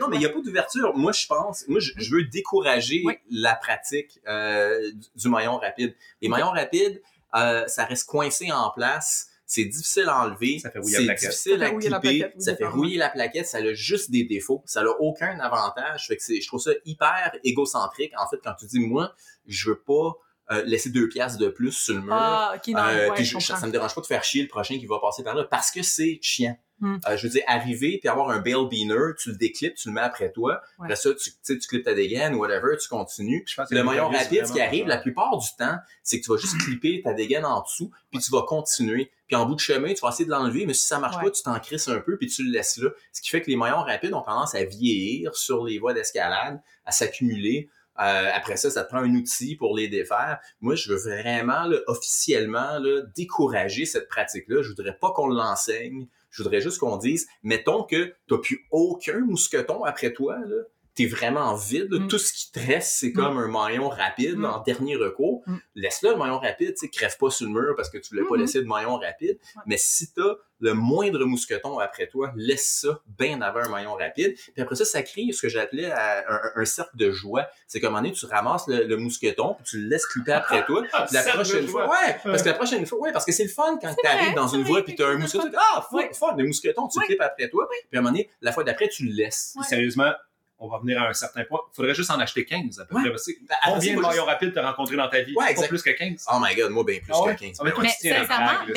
non, 0.00 0.08
mais 0.08 0.16
il 0.16 0.20
n'y 0.20 0.26
a 0.26 0.30
pas 0.30 0.40
d'ouverture. 0.40 0.96
Moi, 0.96 1.12
je 1.12 1.26
pense, 1.26 1.64
moi, 1.68 1.80
je, 1.80 2.10
veux 2.10 2.24
décourager 2.24 3.02
la 3.30 3.54
pratique 3.54 4.20
euh, 4.28 4.90
du 5.16 5.28
maillon 5.28 5.58
rapide. 5.58 5.94
Les 6.22 6.28
maillons 6.28 6.50
rapides, 6.50 7.02
euh, 7.34 7.66
ça 7.66 7.84
reste 7.84 8.06
coincé 8.06 8.50
en 8.52 8.70
place. 8.70 9.26
C'est 9.46 9.64
difficile 9.64 10.04
à 10.08 10.22
enlever. 10.22 10.60
C'est 10.60 10.72
difficile 10.72 11.62
à 11.62 11.70
clipper. 11.70 12.32
Ça 12.38 12.54
fait 12.54 12.66
rouiller 12.66 12.98
la 12.98 13.08
plaquette. 13.08 13.46
Ça 13.46 13.58
a 13.58 13.72
juste 13.72 14.10
des 14.10 14.24
défauts. 14.24 14.62
Ça 14.64 14.82
n'a 14.82 14.90
aucun 15.00 15.40
avantage. 15.40 16.06
Fait 16.06 16.16
que 16.16 16.22
je 16.22 16.46
trouve 16.46 16.60
ça 16.60 16.70
hyper 16.84 17.32
égocentrique. 17.42 18.12
En 18.16 18.28
fait, 18.28 18.38
quand 18.44 18.54
tu 18.54 18.66
dis, 18.66 18.78
moi, 18.78 19.12
je 19.46 19.70
veux 19.70 19.80
pas 19.80 20.12
euh, 20.52 20.62
laisser 20.64 20.90
deux 20.90 21.08
pièces 21.08 21.36
de 21.36 21.48
plus 21.48 21.72
sur 21.72 21.94
le 21.94 22.02
mur. 22.02 22.12
Ah, 22.12 22.54
ok, 22.56 22.74
non, 22.74 22.80
euh, 22.80 23.10
ouais, 23.10 23.24
ça 23.24 23.66
me 23.66 23.72
dérange 23.72 23.94
pas 23.94 24.00
de 24.00 24.06
faire 24.06 24.24
chier 24.24 24.42
le 24.42 24.48
prochain 24.48 24.78
qui 24.78 24.86
va 24.86 24.98
passer 25.00 25.22
par 25.22 25.34
là 25.34 25.44
parce 25.44 25.70
que 25.70 25.82
c'est 25.82 26.18
chiant. 26.22 26.56
Hmm. 26.80 26.96
Euh, 27.06 27.16
je 27.16 27.26
veux 27.26 27.32
dire, 27.32 27.42
arriver 27.46 27.98
puis 28.00 28.08
avoir 28.08 28.30
un 28.30 28.40
bail 28.40 28.66
beaner, 28.70 29.14
tu 29.18 29.30
le 29.30 29.36
déclips, 29.36 29.74
tu 29.74 29.88
le 29.88 29.94
mets 29.94 30.00
après 30.00 30.32
toi. 30.32 30.62
Après 30.78 30.96
ça, 30.96 31.10
tu, 31.14 31.30
tu 31.44 31.68
clips 31.68 31.84
ta 31.84 31.92
dégaine 31.92 32.34
ou 32.34 32.38
whatever, 32.38 32.76
tu 32.80 32.88
continues. 32.88 33.44
le 33.70 33.82
maillon 33.82 34.08
rapide, 34.08 34.46
ce 34.46 34.52
qui 34.52 34.60
arrive 34.60 34.86
la 34.86 34.96
plupart 34.96 35.36
du 35.36 35.48
temps, 35.58 35.76
c'est 36.02 36.20
que 36.20 36.24
tu 36.24 36.30
vas 36.30 36.38
juste 36.38 36.56
clipper 36.64 37.02
ta 37.02 37.12
dégaine 37.12 37.44
en 37.44 37.62
dessous, 37.62 37.90
puis 38.10 38.20
tu 38.20 38.30
vas 38.30 38.42
continuer. 38.42 39.10
Puis 39.26 39.36
en 39.36 39.46
bout 39.46 39.54
de 39.54 39.60
chemin, 39.60 39.92
tu 39.92 40.00
vas 40.00 40.08
essayer 40.08 40.24
de 40.24 40.30
l'enlever, 40.30 40.66
mais 40.66 40.74
si 40.74 40.86
ça 40.86 40.98
marche 40.98 41.22
pas, 41.22 41.30
tu 41.30 41.42
t'en 41.42 41.58
crisses 41.60 41.88
un 41.88 42.00
peu, 42.00 42.16
puis 42.16 42.26
tu 42.26 42.42
le 42.44 42.50
laisses 42.50 42.78
là. 42.78 42.90
Ce 43.12 43.20
qui 43.20 43.28
fait 43.28 43.42
que 43.42 43.50
les 43.50 43.56
maillons 43.56 43.82
rapides 43.82 44.14
ont 44.14 44.22
tendance 44.22 44.54
à 44.54 44.64
vieillir 44.64 45.36
sur 45.36 45.64
les 45.64 45.78
voies 45.78 45.92
d'escalade, 45.92 46.60
à 46.84 46.92
s'accumuler. 46.92 47.68
Euh, 48.00 48.30
après 48.32 48.56
ça, 48.56 48.70
ça 48.70 48.82
te 48.82 48.88
prend 48.88 49.00
un 49.00 49.14
outil 49.14 49.56
pour 49.56 49.76
les 49.76 49.88
défaire. 49.88 50.38
Moi, 50.60 50.74
je 50.74 50.92
veux 50.92 50.98
vraiment, 50.98 51.66
là, 51.66 51.76
officiellement, 51.86 52.78
là, 52.78 53.02
décourager 53.14 53.84
cette 53.84 54.08
pratique-là. 54.08 54.62
Je 54.62 54.70
voudrais 54.70 54.96
pas 54.96 55.12
qu'on 55.12 55.28
l'enseigne. 55.28 56.06
Je 56.30 56.42
voudrais 56.42 56.60
juste 56.60 56.78
qu'on 56.78 56.96
dise, 56.96 57.28
mettons 57.42 57.84
que 57.84 58.14
tu 58.26 58.34
n'as 58.34 58.38
plus 58.38 58.66
aucun 58.70 59.20
mousqueton 59.20 59.84
après 59.84 60.12
toi, 60.12 60.38
là 60.38 60.62
t'es 61.00 61.06
vraiment 61.06 61.54
vide. 61.54 61.92
Mm. 61.92 62.08
Tout 62.08 62.18
ce 62.18 62.32
qui 62.32 62.52
te 62.52 62.58
reste, 62.58 62.96
c'est 62.98 63.12
comme 63.12 63.34
mm. 63.34 63.38
un 63.38 63.48
maillon 63.48 63.88
rapide 63.88 64.36
mm. 64.36 64.44
en 64.44 64.62
dernier 64.62 64.96
recours. 64.96 65.42
Laisse-le, 65.74 66.10
le 66.10 66.16
maillon 66.16 66.38
rapide. 66.38 66.74
Tu 66.78 66.88
crève 66.90 67.16
pas 67.18 67.30
sur 67.30 67.46
le 67.46 67.52
mur 67.52 67.74
parce 67.76 67.88
que 67.88 67.98
tu 67.98 68.10
voulais 68.10 68.26
pas 68.26 68.34
mm-hmm. 68.34 68.40
laisser 68.40 68.62
de 68.62 68.66
maillon 68.66 68.96
rapide. 68.96 69.38
Mais 69.66 69.76
si 69.78 70.12
t'as 70.12 70.34
le 70.60 70.74
moindre 70.74 71.24
mousqueton 71.24 71.78
après 71.78 72.06
toi, 72.06 72.32
laisse 72.36 72.80
ça 72.82 73.00
bien 73.18 73.40
avant 73.40 73.60
un 73.60 73.68
maillon 73.70 73.94
rapide. 73.94 74.34
Puis 74.34 74.60
après 74.60 74.74
ça, 74.74 74.84
ça 74.84 75.02
crée 75.02 75.32
ce 75.32 75.40
que 75.40 75.48
j'appelais 75.48 75.90
un, 75.90 76.64
cercle 76.66 76.96
de 76.96 77.10
joie. 77.10 77.48
C'est 77.66 77.80
comme 77.80 77.88
un 77.88 78.02
moment 78.02 78.02
donné, 78.02 78.14
tu 78.14 78.26
ramasses 78.26 78.66
le, 78.68 78.96
mousqueton, 78.96 79.54
puis 79.54 79.64
tu 79.64 79.80
le 79.80 79.88
laisses 79.88 80.06
couper 80.06 80.32
après 80.32 80.66
toi. 80.66 80.82
Puis 80.82 81.14
la 81.14 81.22
prochaine 81.22 81.66
fois, 81.66 81.88
ouais, 81.88 82.16
parce 82.22 82.42
que 82.42 82.48
la 82.48 82.54
prochaine 82.54 82.84
fois, 82.84 82.98
ouais, 82.98 83.12
parce 83.12 83.24
que 83.24 83.32
c'est 83.32 83.44
le 83.44 83.48
fun 83.48 83.78
quand 83.80 83.94
tu 83.94 84.06
arrives 84.06 84.34
dans 84.34 84.48
une 84.48 84.62
voie 84.64 84.82
puis 84.82 84.94
tu 84.94 85.02
as 85.02 85.08
un 85.08 85.16
mousqueton. 85.16 85.50
Ah, 85.56 85.86
fun, 85.90 86.02
fun, 86.12 86.36
le 86.36 86.44
mousqueton, 86.44 86.88
tu 86.88 87.00
le 87.00 87.06
clips 87.06 87.20
après 87.22 87.48
toi. 87.48 87.66
Puis 87.70 87.96
à 87.96 87.98
un 87.98 88.02
moment 88.02 88.12
donné, 88.12 88.30
la 88.42 88.52
fois 88.52 88.64
d'après, 88.64 88.88
tu 88.88 89.06
le 89.06 89.12
laisses. 89.12 89.54
Sérieusement, 89.66 90.12
on 90.60 90.68
va 90.68 90.78
venir 90.78 91.00
à 91.02 91.08
un 91.08 91.12
certain 91.12 91.44
point. 91.44 91.60
Il 91.72 91.74
faudrait 91.74 91.94
juste 91.94 92.10
en 92.10 92.20
acheter 92.20 92.44
15 92.44 92.80
à 92.80 92.84
peu 92.84 92.94
près. 92.94 93.10
Ben, 93.10 93.56
combien 93.64 93.96
de 93.96 94.00
maillons 94.00 94.24
rapides 94.24 94.52
t'as 94.52 94.70
rencontré 94.70 94.96
dans 94.96 95.08
ta 95.08 95.22
vie? 95.22 95.34
Ouais, 95.34 95.54
pas 95.54 95.66
plus 95.66 95.82
que 95.82 95.90
15. 95.90 96.26
Oh 96.32 96.38
my 96.40 96.54
god, 96.54 96.70
moi 96.70 96.84
bien 96.84 97.00
plus 97.00 97.12
ah 97.14 97.34
que 97.34 97.40
15. 97.40 97.60
mais, 97.64 97.72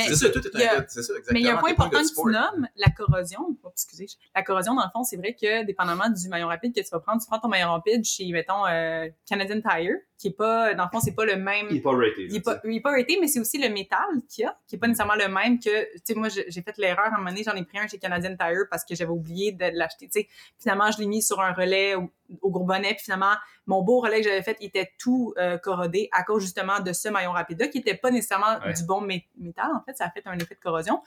c'est 0.07 0.15
ça, 0.15 0.29
tout 0.29 0.45
est 0.45 0.67
un 0.67 0.85
C'est 0.87 1.03
ça, 1.03 1.13
exactement. 1.13 1.33
Mais 1.33 1.39
il 1.41 1.45
y 1.45 1.49
a 1.49 1.57
un 1.57 1.59
point 1.59 1.71
important 1.71 2.01
que 2.01 2.21
tu 2.21 2.31
nommes, 2.31 2.67
la 2.77 2.89
corrosion. 2.89 3.57
Oh, 3.63 3.69
excusez. 3.71 4.07
La 4.35 4.43
corrosion, 4.43 4.75
dans 4.75 4.83
le 4.83 4.91
fond, 4.91 5.03
c'est 5.03 5.17
vrai 5.17 5.35
que 5.39 5.65
dépendamment 5.65 6.09
du 6.09 6.27
maillon 6.29 6.47
rapide 6.47 6.73
que 6.73 6.81
tu 6.81 6.89
vas 6.91 6.99
prendre, 6.99 7.21
tu 7.21 7.27
prends 7.27 7.39
ton 7.39 7.49
maillon 7.49 7.71
rapide 7.71 8.03
chez, 8.05 8.31
mettons, 8.31 8.65
euh, 8.65 9.07
Canadian 9.27 9.61
Tire, 9.61 9.95
qui 10.23 10.29
est 10.29 10.31
pas, 10.31 10.73
dans 10.73 10.85
le 10.85 10.89
fond, 10.89 11.01
c'est 11.01 11.15
pas 11.15 11.25
le 11.25 11.35
même. 11.35 11.67
Il 11.69 11.77
est 11.77 11.81
pas 11.81 11.91
rated. 11.91 12.31
Il 12.31 12.37
est 12.37 12.39
pas, 12.39 12.57
il 12.63 12.77
est 12.77 12.79
pas 12.79 12.91
rated, 12.91 13.17
mais 13.19 13.27
c'est 13.27 13.41
aussi 13.41 13.57
le 13.57 13.67
métal 13.67 13.99
qu'il 14.29 14.45
y 14.45 14.47
a, 14.47 14.57
qui 14.65 14.77
est 14.77 14.79
pas 14.79 14.87
nécessairement 14.87 15.15
le 15.15 15.27
même 15.27 15.59
que, 15.59 15.83
tu 15.95 16.01
sais, 16.05 16.15
moi, 16.15 16.29
j'ai 16.29 16.61
fait 16.61 16.77
l'erreur 16.77 17.07
à 17.07 17.15
un 17.15 17.17
moment 17.17 17.31
donné, 17.31 17.43
j'en 17.43 17.55
ai 17.55 17.65
pris 17.65 17.77
un 17.77 17.87
chez 17.87 17.97
Canadian 17.97 18.37
Tire 18.37 18.63
parce 18.69 18.85
que 18.85 18.95
j'avais 18.95 19.11
oublié 19.11 19.51
de 19.51 19.65
l'acheter, 19.73 20.05
tu 20.05 20.21
sais. 20.21 20.29
Finalement, 20.57 20.89
je 20.91 20.99
l'ai 20.99 21.07
mis 21.07 21.21
sur 21.21 21.41
un 21.41 21.51
relais 21.51 21.95
au, 21.95 22.09
au 22.41 22.51
gros 22.51 22.63
bonnet, 22.63 22.93
puis 22.93 23.03
finalement, 23.03 23.33
mon 23.67 23.81
beau 23.81 23.99
relais 23.99 24.21
que 24.21 24.29
j'avais 24.29 24.43
fait, 24.43 24.55
il 24.61 24.67
était 24.67 24.93
tout 24.97 25.33
euh, 25.37 25.57
corrodé 25.57 26.07
à 26.13 26.23
cause 26.23 26.41
justement 26.41 26.79
de 26.79 26.93
ce 26.93 27.09
maillon 27.09 27.33
rapide-là, 27.33 27.67
qui 27.67 27.79
était 27.79 27.97
pas 27.97 28.09
nécessairement 28.09 28.59
du 28.73 28.83
bon 28.85 29.01
métal, 29.01 29.71
en 29.75 29.83
fait, 29.83 29.97
ça 29.97 30.05
a 30.05 30.09
fait 30.09 30.25
un 30.25 30.37
effet 30.39 30.55
de 30.55 30.61
corrosion. 30.61 31.01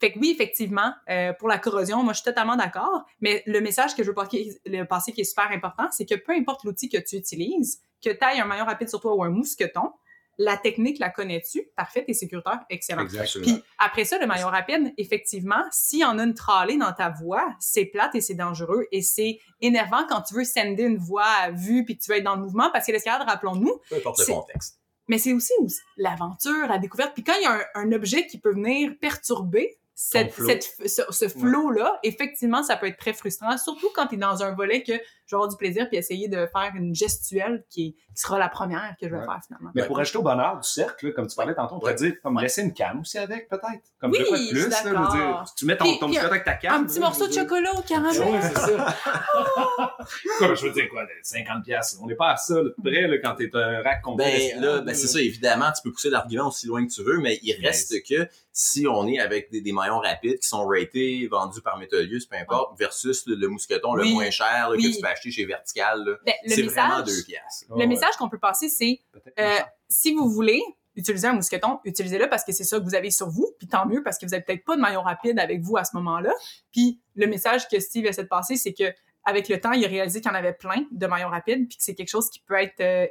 Fait 0.00 0.12
que 0.12 0.18
oui, 0.18 0.30
effectivement, 0.30 0.94
euh, 1.10 1.34
pour 1.34 1.46
la 1.46 1.58
corrosion, 1.58 2.02
moi, 2.02 2.14
je 2.14 2.20
suis 2.20 2.24
totalement 2.24 2.56
d'accord. 2.56 3.04
Mais 3.20 3.42
le 3.46 3.60
message 3.60 3.94
que 3.94 4.02
je 4.02 4.08
veux 4.08 4.14
passer, 4.14 5.12
qui 5.12 5.20
est 5.20 5.24
super 5.24 5.50
important, 5.50 5.88
c'est 5.90 6.06
que 6.06 6.14
peu 6.14 6.32
importe 6.32 6.64
l'outil 6.64 6.88
que 6.88 6.96
tu 6.96 7.16
utilises, 7.16 7.82
que 8.02 8.10
tu 8.10 8.24
ailles 8.24 8.40
un 8.40 8.46
maillon 8.46 8.64
rapide 8.64 8.88
sur 8.88 9.00
toi 9.00 9.14
ou 9.14 9.22
un 9.22 9.28
mousqueton, 9.28 9.92
la 10.38 10.56
technique, 10.56 10.98
la 10.98 11.10
connais-tu? 11.10 11.68
Parfait, 11.76 12.02
t'es 12.02 12.14
sécuritaire, 12.14 12.60
excellent. 12.70 13.02
Exactement. 13.02 13.44
Puis 13.44 13.62
après 13.78 14.06
ça, 14.06 14.18
le 14.18 14.26
maillon 14.26 14.46
rapide, 14.46 14.94
effectivement, 14.96 15.62
s'il 15.70 15.98
y 15.98 16.04
en 16.04 16.18
a 16.18 16.22
une 16.22 16.32
tralée 16.32 16.78
dans 16.78 16.94
ta 16.94 17.10
voix, 17.10 17.54
c'est 17.58 17.84
plate 17.84 18.14
et 18.14 18.22
c'est 18.22 18.34
dangereux 18.34 18.86
et 18.90 19.02
c'est 19.02 19.38
énervant 19.60 20.06
quand 20.08 20.22
tu 20.22 20.32
veux 20.32 20.44
sender 20.44 20.84
une 20.84 20.96
voix 20.96 21.28
à 21.42 21.50
vue 21.50 21.84
puis 21.84 21.98
que 21.98 22.02
tu 22.02 22.10
veux 22.10 22.16
être 22.16 22.24
dans 22.24 22.36
le 22.36 22.42
mouvement 22.42 22.70
parce 22.72 22.86
que 22.86 22.92
l'escalade, 22.92 23.28
rappelons-nous. 23.28 23.80
Peu 23.90 23.96
importe 23.96 24.20
le 24.20 24.32
contexte. 24.32 24.80
Mais 25.08 25.18
c'est 25.18 25.34
aussi, 25.34 25.52
l'aventure, 25.98 26.68
la 26.68 26.78
découverte. 26.78 27.12
Puis 27.12 27.24
quand 27.24 27.34
il 27.38 27.42
y 27.42 27.46
a 27.46 27.52
un, 27.52 27.62
un 27.74 27.92
objet 27.92 28.26
qui 28.26 28.38
peut 28.38 28.54
venir 28.54 28.92
perturber 28.98 29.79
cette, 30.02 30.32
cette, 30.32 30.64
ce, 30.86 31.02
ce 31.10 31.28
flow-là, 31.28 32.00
effectivement, 32.02 32.62
ça 32.62 32.78
peut 32.78 32.86
être 32.86 32.96
très 32.96 33.12
frustrant, 33.12 33.58
surtout 33.58 33.90
quand 33.94 34.06
tu 34.06 34.14
es 34.14 34.18
dans 34.18 34.42
un 34.42 34.54
volet 34.54 34.82
que 34.82 34.94
je 34.94 35.36
vais 35.36 35.36
avoir 35.36 35.48
du 35.48 35.56
plaisir 35.56 35.88
puis 35.88 35.98
essayer 35.98 36.26
de 36.26 36.48
faire 36.52 36.72
une 36.74 36.94
gestuelle 36.94 37.64
qui, 37.68 37.96
sera 38.12 38.38
la 38.38 38.50
première 38.50 38.96
que 39.00 39.08
je 39.08 39.14
vais 39.14 39.24
faire 39.24 39.40
finalement. 39.46 39.70
Mais 39.74 39.86
pour 39.86 39.98
ajouter 39.98 40.18
au 40.18 40.22
bonheur 40.22 40.60
du 40.60 40.68
cercle, 40.68 41.14
comme 41.14 41.26
tu 41.26 41.36
parlais 41.36 41.54
tantôt, 41.54 41.76
on 41.76 41.78
pourrait 41.78 41.94
dire 41.94 42.14
comme 42.22 42.38
laisser 42.38 42.60
une 42.60 42.74
canne 42.74 42.98
aussi 43.00 43.16
avec, 43.16 43.48
peut-être? 43.48 43.82
Comme 43.98 44.10
oui, 44.10 44.18
de 44.18 44.50
plus, 44.50 44.68
là, 44.68 44.82
dire, 45.10 45.44
tu 45.56 45.64
mets 45.64 45.76
ton, 45.76 45.96
ton 45.96 46.12
avec 46.12 46.44
ta 46.44 46.54
canne. 46.54 46.82
Un 46.82 46.84
petit 46.84 47.00
morceau 47.00 47.28
de 47.28 47.32
chocolat 47.32 47.72
au 47.72 47.80
caramel. 47.80 48.20
Oui, 48.20 48.38
c'est 48.42 48.58
ça. 48.58 48.96
comme 50.38 50.54
je 50.54 50.66
veux 50.66 50.72
dire, 50.72 50.88
quoi, 50.90 51.06
50 51.22 51.64
pièces. 51.64 51.98
On 52.02 52.06
n'est 52.06 52.14
pas 52.14 52.32
à 52.32 52.36
ça, 52.36 52.56
là, 52.56 52.70
près, 52.82 53.06
là, 53.06 53.16
quand 53.22 53.36
t'es 53.36 53.48
un 53.54 53.82
rack 53.82 54.02
complet. 54.02 54.52
Ben, 54.54 54.60
là, 54.60 54.80
ben, 54.82 54.94
c'est 54.94 55.06
ça, 55.06 55.20
évidemment, 55.20 55.72
tu 55.72 55.80
peux 55.82 55.92
pousser 55.92 56.10
l'argument 56.10 56.48
aussi 56.48 56.66
loin 56.66 56.84
que 56.86 56.92
tu 56.92 57.02
veux, 57.02 57.20
mais 57.20 57.38
il 57.42 57.54
reste 57.64 57.94
que 58.06 58.28
si 58.62 58.86
on 58.86 59.06
est 59.06 59.18
avec 59.18 59.50
des, 59.50 59.72
maillons 59.72 60.00
rapides 60.00 60.38
qui 60.38 60.46
sont 60.46 60.66
ratés, 60.66 61.26
vendus 61.28 61.62
par 61.62 61.78
Metolius, 61.78 62.26
peu 62.26 62.36
importe, 62.36 62.78
versus 62.78 63.24
le, 63.26 63.48
mousqueton 63.48 63.94
le 63.94 64.04
moins 64.04 64.30
cher 64.30 64.68
que 64.74 64.94
tu 64.94 65.00
peux 65.00 65.08
acheter 65.08 65.30
chez 65.30 65.46
Vertical, 65.46 66.18
ben, 66.26 66.34
c'est 66.46 66.62
vraiment 66.64 67.00
deux 67.00 67.24
pièces. 67.24 67.64
Le 67.74 67.86
message 67.86 68.16
qu'on 68.18 68.28
peut 68.28 68.38
passer, 68.38 68.68
c'est 68.68 69.00
euh, 69.38 69.60
si 69.88 70.12
vous 70.12 70.28
voulez 70.28 70.60
utiliser 70.94 71.28
un 71.28 71.32
mousqueton, 71.32 71.78
utilisez-le 71.86 72.28
parce 72.28 72.44
que 72.44 72.52
c'est 72.52 72.64
ça 72.64 72.78
que 72.78 72.84
vous 72.84 72.94
avez 72.94 73.10
sur 73.10 73.30
vous, 73.30 73.50
puis 73.58 73.66
tant 73.66 73.86
mieux 73.86 74.02
parce 74.02 74.18
que 74.18 74.26
vous 74.26 74.32
n'avez 74.32 74.44
peut-être 74.44 74.64
pas 74.66 74.76
de 74.76 74.82
maillon 74.82 75.00
rapide 75.00 75.38
avec 75.38 75.62
vous 75.62 75.78
à 75.78 75.84
ce 75.84 75.96
moment-là. 75.96 76.32
Puis 76.70 77.00
le 77.14 77.28
message 77.28 77.66
que 77.66 77.80
Steve 77.80 78.04
essaie 78.04 78.24
de 78.24 78.28
passer, 78.28 78.56
c'est 78.56 78.74
que 78.74 78.92
avec 79.24 79.48
le 79.48 79.60
temps, 79.60 79.72
il 79.72 79.84
a 79.84 79.88
réalisé 79.88 80.20
qu'il 80.20 80.30
y 80.30 80.34
en 80.34 80.36
avait 80.36 80.52
plein 80.52 80.86
de 80.90 81.06
maillons 81.06 81.28
rapides, 81.28 81.68
puis 81.68 81.76
que 81.76 81.82
c'est 81.82 81.94
quelque 81.94 82.08
chose 82.08 82.30
qui 82.30 82.40
peut 82.40 82.54
être 82.54 82.80
euh, 82.80 83.06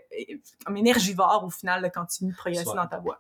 comme 0.66 0.78
énergivore 0.78 1.44
au 1.46 1.50
final 1.50 1.92
quand 1.94 2.06
tu 2.06 2.26
progresser 2.34 2.66
dans 2.76 2.88
ta 2.88 3.00
voie. 3.00 3.20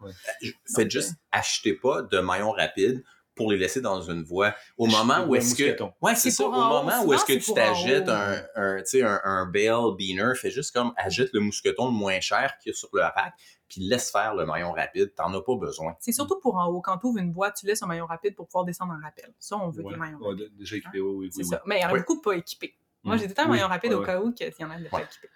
Faites 0.76 0.92
juste 0.92 1.16
achetez 1.32 1.74
pas 1.74 2.02
de 2.02 2.20
maillons 2.20 2.52
rapides 2.52 3.04
pour 3.40 3.50
les 3.50 3.58
laisser 3.58 3.80
dans 3.80 4.02
une 4.02 4.22
voie. 4.22 4.54
Au 4.78 4.86
moment 4.86 5.24
où 5.26 5.34
est-ce 5.34 5.56
que... 5.56 5.82
Ouais, 6.02 6.14
c'est 6.14 6.30
ça. 6.30 6.46
Au 6.46 6.52
moment 6.52 7.06
où 7.06 7.14
est-ce 7.14 7.24
que 7.24 7.32
tu 7.32 7.54
t'agites 7.54 8.10
un, 8.10 8.44
un, 8.58 8.84
un, 8.84 9.22
un 9.24 9.46
bale 9.46 9.96
beaner, 9.98 10.36
fais 10.36 10.52
juste 10.52 10.74
comme 10.74 10.92
agite 10.98 11.30
le 11.32 11.40
mousqueton 11.40 11.86
le 11.86 11.94
moins 11.94 12.20
cher 12.20 12.58
qu'il 12.62 12.72
y 12.72 12.74
a 12.74 12.78
sur 12.78 12.90
le 12.92 13.02
rack, 13.02 13.34
puis 13.70 13.80
laisse 13.80 14.12
faire 14.12 14.36
le 14.36 14.46
maillon 14.46 14.74
rapide. 14.74 15.16
T'en 15.16 15.34
as 15.34 15.42
pas 15.42 15.56
besoin. 15.56 15.96
C'est 16.02 16.12
surtout 16.12 16.38
pour 16.42 16.58
en 16.58 16.68
haut. 16.68 16.82
Quand 16.82 16.98
tu 16.98 17.08
ouvres 17.08 17.20
une 17.20 17.32
voie, 17.32 17.52
tu 17.52 17.66
laisses 17.66 17.82
un 17.82 17.88
maillon 17.88 18.08
rapide 18.08 18.36
pour 18.36 18.48
pouvoir 18.48 18.66
descendre 18.66 18.94
en 18.94 19.02
rappel. 19.02 19.32
Ça, 19.40 19.56
on 19.56 19.70
veut 19.70 19.84
des 19.84 19.96
maillons 19.96 20.20
rapides. 20.20 20.52
déjà 20.58 20.76
équipé, 20.76 21.00
oui, 21.00 21.16
oui. 21.16 21.30
C'est 21.32 21.46
ça. 21.46 21.62
Mais 21.66 21.78
il 21.78 21.82
y 21.82 21.86
en 21.86 21.90
a 21.90 21.98
beaucoup 21.98 22.20
pas 22.22 22.34
équipés. 22.34 22.76
Moi, 23.04 23.16
j'ai 23.16 23.24
tout 23.24 23.30
le 23.30 23.36
temps 23.36 23.44
un 23.44 23.48
maillon 23.48 23.68
rapide 23.68 23.94
au 23.94 24.02
cas 24.02 24.20
où 24.20 24.34
qu'il 24.34 24.52
y 24.60 24.64
en 24.66 24.72
a 24.72 24.78
de 24.78 24.90
pas 24.90 25.00
équipés. 25.00 25.30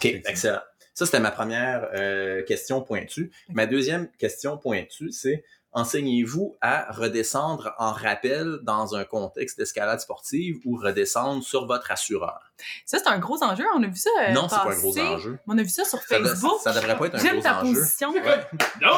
OK, 0.00 0.22
excellent. 0.28 0.60
Ça, 0.92 1.06
c'était 1.06 1.20
ma 1.20 1.30
première 1.30 1.88
euh, 1.94 2.42
question 2.42 2.82
pointue. 2.82 3.30
Ma 3.48 3.66
deuxième 3.66 4.10
question 4.12 4.58
pointue, 4.58 5.12
c'est 5.12 5.44
enseignez-vous 5.74 6.56
à 6.60 6.90
redescendre 6.92 7.74
en 7.78 7.92
rappel 7.92 8.58
dans 8.62 8.94
un 8.94 9.04
contexte 9.04 9.58
d'escalade 9.58 10.00
sportive 10.00 10.58
ou 10.64 10.76
redescendre 10.76 11.42
sur 11.42 11.66
votre 11.66 11.90
assureur? 11.90 12.53
Ça, 12.86 12.98
c'est 12.98 13.08
un 13.08 13.18
gros 13.18 13.42
enjeu. 13.42 13.64
On 13.74 13.82
a 13.82 13.86
vu 13.86 13.96
ça. 13.96 14.10
Euh, 14.20 14.32
non, 14.32 14.48
c'est 14.48 14.56
pas 14.56 14.72
un 14.72 14.76
gros 14.76 14.98
enjeu. 14.98 15.38
On 15.46 15.58
a 15.58 15.62
vu 15.62 15.68
ça 15.68 15.84
sur 15.84 16.00
Facebook. 16.02 16.60
Ça, 16.62 16.72
devrait 16.72 16.96
pas 16.96 17.06
être 17.06 17.14
un 17.14 17.18
gros 17.18 17.26
enjeu. 17.28 17.32
J'aime 17.32 17.42
ta 17.42 17.54
position. 17.54 18.12
Non, 18.12 18.20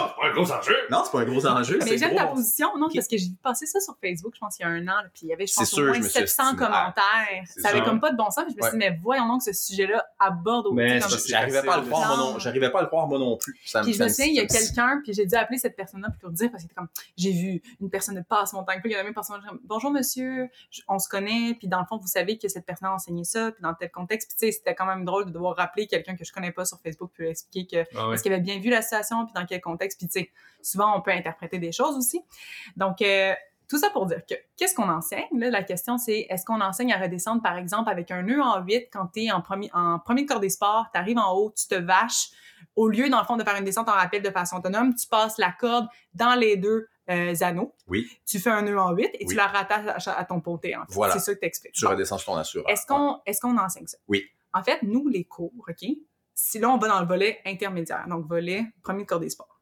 c'est 0.08 0.20
pas 0.20 0.26
un 0.26 0.32
gros 0.32 0.52
enjeu. 0.52 0.76
Non, 0.90 1.02
c'est 1.04 1.12
pas 1.12 1.20
un 1.20 1.24
gros 1.24 1.46
enjeu. 1.46 1.78
Mais 1.84 1.98
j'aime 1.98 2.14
ta 2.14 2.26
position. 2.26 2.76
Non, 2.78 2.88
parce 2.92 3.08
que 3.08 3.16
j'ai 3.16 3.30
passé 3.42 3.66
ça 3.66 3.80
sur 3.80 3.96
Facebook, 4.00 4.34
je 4.34 4.40
pense, 4.40 4.58
il 4.58 4.62
y 4.62 4.64
a 4.64 4.68
un 4.68 4.88
an. 4.88 5.02
Puis 5.12 5.22
il 5.24 5.28
y 5.28 5.32
avait, 5.32 5.46
je 5.46 5.54
pense, 5.54 5.72
au 5.74 5.84
moins 5.84 6.02
700 6.02 6.56
commentaires. 6.56 7.44
Ça 7.58 7.70
avait 7.70 7.82
comme 7.82 8.00
pas 8.00 8.10
de 8.10 8.16
bon 8.16 8.30
sens. 8.30 8.44
Puis 8.44 8.54
je 8.54 8.64
me 8.64 8.70
suis 8.70 8.78
dit, 8.78 8.78
mais 8.78 8.98
voyons 9.02 9.26
donc 9.26 9.42
ce 9.42 9.52
sujet-là 9.52 10.04
aborde 10.18 10.66
au 10.66 10.72
Mais 10.72 11.00
j'arrivais 11.26 11.62
pas 11.62 11.74
à 11.74 11.80
le 11.80 11.86
croire, 11.86 12.08
moi 12.08 12.16
non. 12.16 12.38
J'arrivais 12.38 12.70
pas 12.70 12.80
à 12.80 12.82
le 12.82 12.88
croire, 12.88 13.06
moi 13.06 13.18
non 13.18 13.36
plus. 13.36 13.58
Puis 13.82 13.92
je 13.92 14.02
me 14.02 14.08
souviens, 14.08 14.26
il 14.26 14.34
y 14.34 14.40
a 14.40 14.46
quelqu'un, 14.46 15.00
puis 15.02 15.12
j'ai 15.12 15.26
dû 15.26 15.34
appeler 15.34 15.58
cette 15.58 15.76
personne-là 15.76 16.08
pour 16.20 16.30
dire, 16.30 16.50
parce 16.50 16.64
que 16.64 16.74
comme, 16.74 16.88
j'ai 17.16 17.32
vu 17.32 17.62
une 17.80 17.90
personne 17.90 18.14
de 18.14 18.22
passe 18.22 18.52
mon 18.52 18.62
temps. 18.62 18.72
Puis 18.80 18.90
il 18.90 18.92
y 18.92 18.96
a 18.96 19.02
même 19.02 19.14
personne 19.14 19.40
bonjour 19.64 19.90
monsieur, 19.90 20.48
on 20.88 20.98
se 20.98 21.08
connaît, 21.08 21.54
puis 21.58 21.68
dans 21.68 21.80
le 21.80 21.86
fond, 21.86 21.98
vous 21.98 22.06
savez 22.06 22.38
que 22.38 22.48
cette 22.48 22.64
personne 22.64 22.88
a 22.88 22.94
enseigné 22.94 23.24
ça, 23.24 23.45
puis 23.52 23.62
dans 23.62 23.74
tel 23.74 23.90
contexte. 23.90 24.30
Puis 24.30 24.38
tu 24.38 24.46
sais, 24.46 24.58
c'était 24.58 24.74
quand 24.74 24.86
même 24.86 25.04
drôle 25.04 25.26
de 25.26 25.30
devoir 25.30 25.56
rappeler 25.56 25.86
quelqu'un 25.86 26.16
que 26.16 26.24
je 26.24 26.32
connais 26.32 26.52
pas 26.52 26.64
sur 26.64 26.78
Facebook, 26.80 27.10
puis 27.14 27.24
lui 27.24 27.30
expliquer 27.30 27.84
que 27.84 27.98
ah 27.98 28.12
est-ce 28.12 28.22
qu'il 28.22 28.32
avait 28.32 28.42
bien 28.42 28.58
vu 28.58 28.70
la 28.70 28.82
situation, 28.82 29.24
puis 29.26 29.34
dans 29.34 29.46
quel 29.46 29.60
contexte. 29.60 29.98
Puis 29.98 30.08
tu 30.08 30.20
sais, 30.20 30.30
souvent, 30.62 30.96
on 30.96 31.00
peut 31.00 31.12
interpréter 31.12 31.58
des 31.58 31.72
choses 31.72 31.96
aussi. 31.96 32.22
Donc, 32.76 33.02
euh, 33.02 33.34
tout 33.68 33.78
ça 33.78 33.90
pour 33.90 34.06
dire 34.06 34.24
que 34.28 34.34
qu'est-ce 34.56 34.74
qu'on 34.74 34.88
enseigne? 34.88 35.26
Là, 35.32 35.50
la 35.50 35.62
question, 35.62 35.98
c'est 35.98 36.26
est-ce 36.28 36.44
qu'on 36.44 36.60
enseigne 36.60 36.92
à 36.92 36.98
redescendre, 36.98 37.42
par 37.42 37.56
exemple, 37.56 37.90
avec 37.90 38.10
un 38.10 38.22
nœud 38.22 38.40
en 38.40 38.62
8 38.62 38.88
quand 38.92 39.08
tu 39.08 39.24
es 39.24 39.32
en 39.32 39.40
premier, 39.40 39.70
en 39.74 39.98
premier 39.98 40.24
corps 40.24 40.40
des 40.40 40.50
sports, 40.50 40.86
tu 40.92 40.98
arrives 40.98 41.18
en 41.18 41.32
haut, 41.34 41.52
tu 41.56 41.66
te 41.66 41.74
vaches. 41.74 42.30
Au 42.76 42.88
lieu, 42.88 43.08
dans 43.08 43.18
le 43.18 43.24
fond, 43.26 43.36
de 43.36 43.42
faire 43.42 43.56
une 43.56 43.64
descente 43.64 43.88
en 43.88 43.92
rappel 43.92 44.22
de 44.22 44.30
façon 44.30 44.56
autonome, 44.56 44.94
tu 44.94 45.08
passes 45.08 45.38
la 45.38 45.50
corde 45.50 45.88
dans 46.14 46.34
les 46.34 46.56
deux 46.56 46.88
euh, 47.10 47.34
anneaux. 47.40 47.74
Oui. 47.88 48.08
Tu 48.26 48.38
fais 48.38 48.50
un 48.50 48.62
nœud 48.62 48.78
en 48.78 48.92
8 48.92 49.10
et 49.14 49.26
tu 49.26 49.34
la 49.34 49.46
rattaches 49.46 50.08
à, 50.08 50.24
ton 50.24 50.40
ponté. 50.40 50.76
En 50.76 50.86
fait. 50.86 50.92
Voilà. 50.92 51.14
C'est 51.14 51.20
ça 51.20 51.34
que 51.34 51.40
tu 51.40 51.46
expliques. 51.46 51.72
Tu 51.74 51.86
redescends 51.86 52.18
sur 52.18 52.32
ton 52.32 52.38
assureur. 52.38 52.68
Est-ce 52.68 52.86
qu'on 52.86 53.20
est 53.24 53.40
qu'on 53.40 53.56
enseigne 53.58 53.86
ça? 53.86 53.98
Oui. 54.08 54.24
En 54.52 54.62
fait, 54.62 54.82
nous, 54.82 55.08
les 55.08 55.24
cours, 55.24 55.52
OK? 55.56 55.88
Si 56.34 56.58
là, 56.58 56.70
on 56.70 56.78
va 56.78 56.88
dans 56.88 57.00
le 57.00 57.06
volet 57.06 57.40
intermédiaire, 57.46 58.06
donc 58.08 58.26
volet 58.26 58.64
premier 58.82 59.06
corps 59.06 59.20
des 59.20 59.30
sports, 59.30 59.60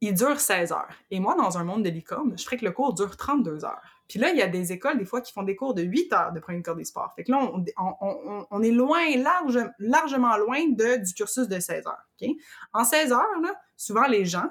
il 0.00 0.14
dure 0.14 0.40
16 0.40 0.72
heures. 0.72 0.94
Et 1.10 1.20
moi, 1.20 1.34
dans 1.36 1.58
un 1.58 1.64
monde 1.64 1.84
de 1.84 1.88
licorne, 1.88 2.36
je 2.36 2.42
ferais 2.42 2.56
que 2.56 2.64
le 2.64 2.72
cours 2.72 2.92
dure 2.92 3.16
32 3.16 3.64
heures. 3.64 3.80
Puis 4.08 4.18
là, 4.18 4.30
il 4.30 4.36
y 4.36 4.42
a 4.42 4.48
des 4.48 4.72
écoles, 4.72 4.98
des 4.98 5.04
fois, 5.04 5.20
qui 5.20 5.32
font 5.32 5.44
des 5.44 5.54
cours 5.54 5.74
de 5.74 5.82
8 5.82 6.12
heures 6.12 6.32
de 6.32 6.40
premier 6.40 6.60
corps 6.60 6.74
des 6.74 6.84
sports. 6.84 7.12
Fait 7.14 7.24
que 7.24 7.30
là, 7.30 7.38
on, 7.40 7.64
on, 8.00 8.46
on 8.50 8.62
est 8.62 8.72
loin, 8.72 9.16
large, 9.16 9.58
largement 9.78 10.36
loin 10.36 10.68
de, 10.68 11.02
du 11.04 11.14
cursus 11.14 11.46
de 11.46 11.60
16 11.60 11.86
heures. 11.86 12.02
OK? 12.20 12.28
En 12.72 12.84
16 12.84 13.12
heures, 13.12 13.40
là, 13.42 13.54
souvent, 13.76 14.06
les 14.06 14.24
gens, 14.24 14.50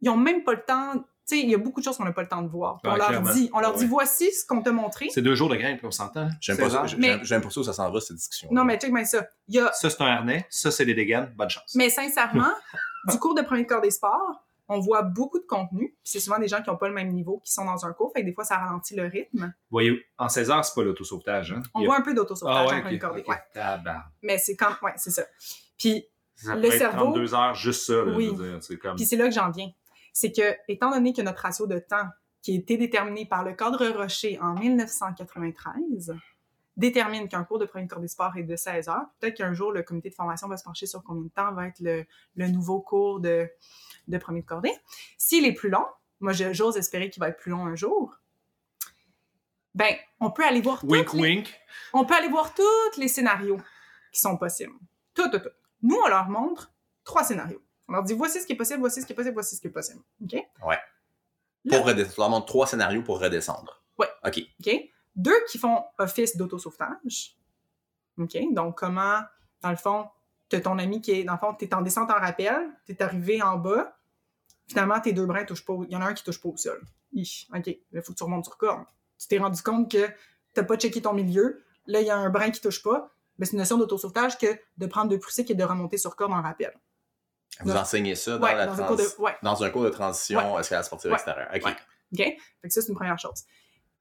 ils 0.00 0.06
n'ont 0.06 0.16
même 0.16 0.44
pas 0.44 0.54
le 0.54 0.64
temps 0.64 1.04
sais, 1.26 1.40
il 1.40 1.50
y 1.50 1.54
a 1.54 1.58
beaucoup 1.58 1.80
de 1.80 1.84
choses 1.84 1.96
qu'on 1.96 2.04
n'a 2.04 2.12
pas 2.12 2.22
le 2.22 2.28
temps 2.28 2.42
de 2.42 2.48
voir. 2.48 2.80
on 2.84 2.94
leur 2.94 3.22
dit, 3.32 3.50
on 3.52 3.60
leur 3.60 3.74
dit, 3.74 3.86
voici 3.86 4.30
ce 4.32 4.46
qu'on 4.46 4.62
t'a 4.62 4.72
montré. 4.72 5.08
C'est 5.10 5.22
deux 5.22 5.34
jours 5.34 5.48
de 5.48 5.56
grimpe, 5.56 5.80
on 5.82 5.90
s'entend. 5.90 6.28
J'aime 6.40 6.56
pas, 6.56 6.70
ça, 6.70 6.86
mais... 6.98 7.18
j'aime 7.22 7.42
pas 7.42 7.50
ça 7.50 7.60
où 7.60 7.64
ça 7.64 7.72
s'en 7.72 7.90
va, 7.90 8.00
cette 8.00 8.16
discussion. 8.16 8.48
Non, 8.50 8.64
mais 8.64 8.78
check 8.78 8.92
bien 8.92 9.04
ça. 9.04 9.26
Il 9.48 9.56
y 9.56 9.58
a... 9.58 9.72
Ça, 9.72 9.90
c'est 9.90 10.00
un 10.00 10.06
harnais. 10.06 10.46
Ça, 10.50 10.70
c'est 10.70 10.84
des 10.84 10.94
dégâts. 10.94 11.24
Bonne 11.36 11.50
chance. 11.50 11.74
Mais 11.74 11.90
sincèrement, 11.90 12.52
du 13.08 13.18
cours 13.18 13.34
de 13.34 13.42
premier 13.42 13.66
corps 13.66 13.80
des 13.80 13.90
sports, 13.90 14.44
on 14.68 14.80
voit 14.80 15.02
beaucoup 15.02 15.38
de 15.38 15.46
contenu. 15.46 15.96
C'est 16.02 16.20
souvent 16.20 16.38
des 16.38 16.48
gens 16.48 16.60
qui 16.62 16.70
n'ont 16.70 16.76
pas 16.76 16.88
le 16.88 16.94
même 16.94 17.12
niveau 17.12 17.40
qui 17.44 17.52
sont 17.52 17.64
dans 17.64 17.86
un 17.86 17.92
cours. 17.92 18.12
Fait 18.12 18.22
que 18.22 18.26
des 18.26 18.32
fois, 18.32 18.44
ça 18.44 18.58
ralentit 18.58 18.96
le 18.96 19.06
rythme. 19.06 19.52
Voyez, 19.70 20.04
en 20.18 20.28
16 20.28 20.50
heures, 20.50 20.64
c'est 20.64 20.74
pas 20.74 20.82
l'autosauvetage. 20.82 21.52
Hein? 21.52 21.62
On 21.74 21.84
voit 21.84 21.98
un 21.98 22.02
peu 22.02 22.14
d'autosauvetage 22.14 22.66
ah, 22.68 22.70
ouais, 22.70 22.78
en 22.78 22.82
premier 22.82 22.98
corps 22.98 23.14
des 23.14 23.22
sports. 23.22 23.36
Mais 24.22 24.38
c'est 24.38 24.56
quand. 24.56 24.74
Ouais, 24.82 24.92
c'est 24.96 25.10
ça. 25.10 25.22
Puis, 25.78 26.06
le 26.44 26.70
cerveau. 26.70 27.12
32 27.12 27.34
heures, 27.34 27.54
juste 27.54 27.86
ça. 27.86 28.04
oui. 28.04 28.32
Puis 28.96 29.06
c'est 29.06 29.16
là 29.16 29.26
que 29.26 29.34
j'en 29.34 29.50
viens 29.50 29.70
c'est 30.16 30.32
que, 30.32 30.56
étant 30.66 30.92
donné 30.92 31.12
que 31.12 31.20
notre 31.20 31.42
ratio 31.42 31.66
de 31.66 31.78
temps, 31.78 32.08
qui 32.40 32.52
a 32.52 32.54
été 32.54 32.78
déterminé 32.78 33.26
par 33.26 33.44
le 33.44 33.52
cadre 33.52 33.86
Rocher 33.88 34.38
en 34.40 34.54
1993, 34.54 36.14
détermine 36.78 37.28
qu'un 37.28 37.44
cours 37.44 37.58
de 37.58 37.66
premier 37.66 37.86
cours 37.86 38.00
des 38.00 38.08
sports 38.08 38.34
est 38.38 38.42
de 38.42 38.56
16 38.56 38.88
heures, 38.88 39.04
peut-être 39.20 39.36
qu'un 39.36 39.52
jour, 39.52 39.72
le 39.72 39.82
comité 39.82 40.08
de 40.08 40.14
formation 40.14 40.48
va 40.48 40.56
se 40.56 40.64
pencher 40.64 40.86
sur 40.86 41.02
combien 41.04 41.24
de 41.24 41.28
temps 41.28 41.52
va 41.52 41.66
être 41.66 41.80
le, 41.80 42.06
nouveau 42.48 42.80
cours 42.80 43.20
de, 43.20 43.46
de 44.08 44.16
premier 44.16 44.40
de 44.40 44.46
cordée. 44.46 44.72
S'il 45.18 45.44
est 45.44 45.52
plus 45.52 45.68
long, 45.68 45.84
moi, 46.20 46.32
j'ose 46.32 46.78
espérer 46.78 47.10
qu'il 47.10 47.20
va 47.20 47.28
être 47.28 47.36
plus 47.36 47.50
long 47.50 47.66
un 47.66 47.76
jour, 47.76 48.16
ben, 49.74 49.94
on 50.20 50.30
peut 50.30 50.46
aller 50.46 50.62
voir 50.62 50.82
wink, 50.82 51.12
wink. 51.12 51.54
on 51.92 52.06
peut 52.06 52.14
aller 52.14 52.28
voir 52.28 52.54
tous 52.54 52.98
les 52.98 53.08
scénarios 53.08 53.58
qui 54.12 54.20
sont 54.20 54.38
possibles. 54.38 54.72
Tout, 55.12 55.28
tout, 55.30 55.40
tout. 55.40 55.50
Nous, 55.82 55.96
on 56.02 56.08
leur 56.08 56.30
montre 56.30 56.72
trois 57.04 57.22
scénarios. 57.22 57.60
On 57.88 57.92
leur 57.92 58.02
dit 58.02 58.14
voici 58.14 58.40
ce 58.40 58.46
qui 58.46 58.52
est 58.52 58.56
possible, 58.56 58.80
voici 58.80 59.00
ce 59.00 59.06
qui 59.06 59.12
est 59.12 59.16
possible, 59.16 59.34
voici 59.34 59.56
ce 59.56 59.60
qui 59.60 59.66
est 59.68 59.70
possible. 59.70 60.02
OK? 60.22 60.34
Ouais. 60.66 60.78
Pour 61.68 61.84
redescendre. 61.84 62.14
Tu 62.14 62.20
leur 62.20 62.30
montres 62.30 62.46
trois 62.46 62.66
scénarios 62.66 63.02
pour 63.02 63.20
redescendre. 63.20 63.82
Ouais. 63.98 64.08
OK. 64.24 64.40
OK? 64.60 64.74
Deux 65.14 65.44
qui 65.50 65.58
font 65.58 65.84
office 65.98 66.36
d'autosauvetage. 66.36 67.36
OK? 68.18 68.36
Donc, 68.52 68.78
comment, 68.78 69.20
dans 69.62 69.70
le 69.70 69.76
fond, 69.76 70.08
tu 70.48 70.60
ton 70.60 70.78
ami 70.78 71.00
qui 71.00 71.12
est, 71.12 71.24
dans 71.24 71.32
le 71.32 71.38
fond, 71.38 71.54
tu 71.54 71.64
es 71.64 71.74
en 71.74 71.82
descente 71.82 72.10
en 72.10 72.14
rappel, 72.14 72.70
tu 72.84 72.92
es 72.92 73.02
arrivé 73.02 73.42
en 73.42 73.56
bas, 73.56 73.96
finalement, 74.68 75.00
tes 75.00 75.12
deux 75.12 75.26
brins 75.26 75.44
touchent 75.44 75.64
pas, 75.64 75.74
il 75.88 75.92
y 75.92 75.96
en 75.96 76.02
a 76.02 76.06
un 76.06 76.14
qui 76.14 76.24
touche 76.24 76.40
pas 76.40 76.48
au 76.48 76.56
sol. 76.56 76.80
OK, 77.14 77.66
il 77.66 78.02
faut 78.02 78.12
que 78.12 78.18
tu 78.18 78.24
remontes 78.24 78.44
sur 78.44 78.56
corde. 78.56 78.84
Tu 79.18 79.28
t'es 79.28 79.38
rendu 79.38 79.62
compte 79.62 79.90
que 79.90 80.06
tu 80.54 80.64
pas 80.64 80.76
checké 80.76 81.02
ton 81.02 81.12
milieu, 81.12 81.64
là, 81.86 82.00
il 82.00 82.06
y 82.06 82.10
a 82.10 82.16
un 82.16 82.30
brin 82.30 82.50
qui 82.50 82.60
touche 82.60 82.82
pas, 82.82 83.10
ben, 83.38 83.44
c'est 83.44 83.52
une 83.52 83.58
notion 83.58 83.76
d'autosauvetage 83.78 84.38
que 84.38 84.46
de 84.76 84.86
prendre 84.86 85.10
deux 85.10 85.18
poussées 85.18 85.44
et 85.48 85.54
de 85.54 85.64
remonter 85.64 85.98
sur 85.98 86.16
corde 86.16 86.32
en 86.32 86.42
rappel. 86.42 86.72
Vous 87.60 87.72
enseignez 87.72 88.14
ça 88.14 88.38
dans, 88.38 88.46
la 88.46 88.66
dans, 88.66 88.80
un, 88.80 88.86
cours 88.86 88.96
de, 88.96 89.04
dans 89.42 89.64
un 89.64 89.70
cours 89.70 89.84
de 89.84 89.90
transition 89.90 90.58
escalade 90.58 90.84
sportive 90.84 91.12
extérieure. 91.12 91.48
OK. 91.54 91.62
OK. 91.64 92.18
Fait 92.18 92.38
que 92.62 92.68
ça, 92.70 92.82
c'est 92.82 92.88
une 92.88 92.94
première 92.94 93.18
chose. 93.18 93.44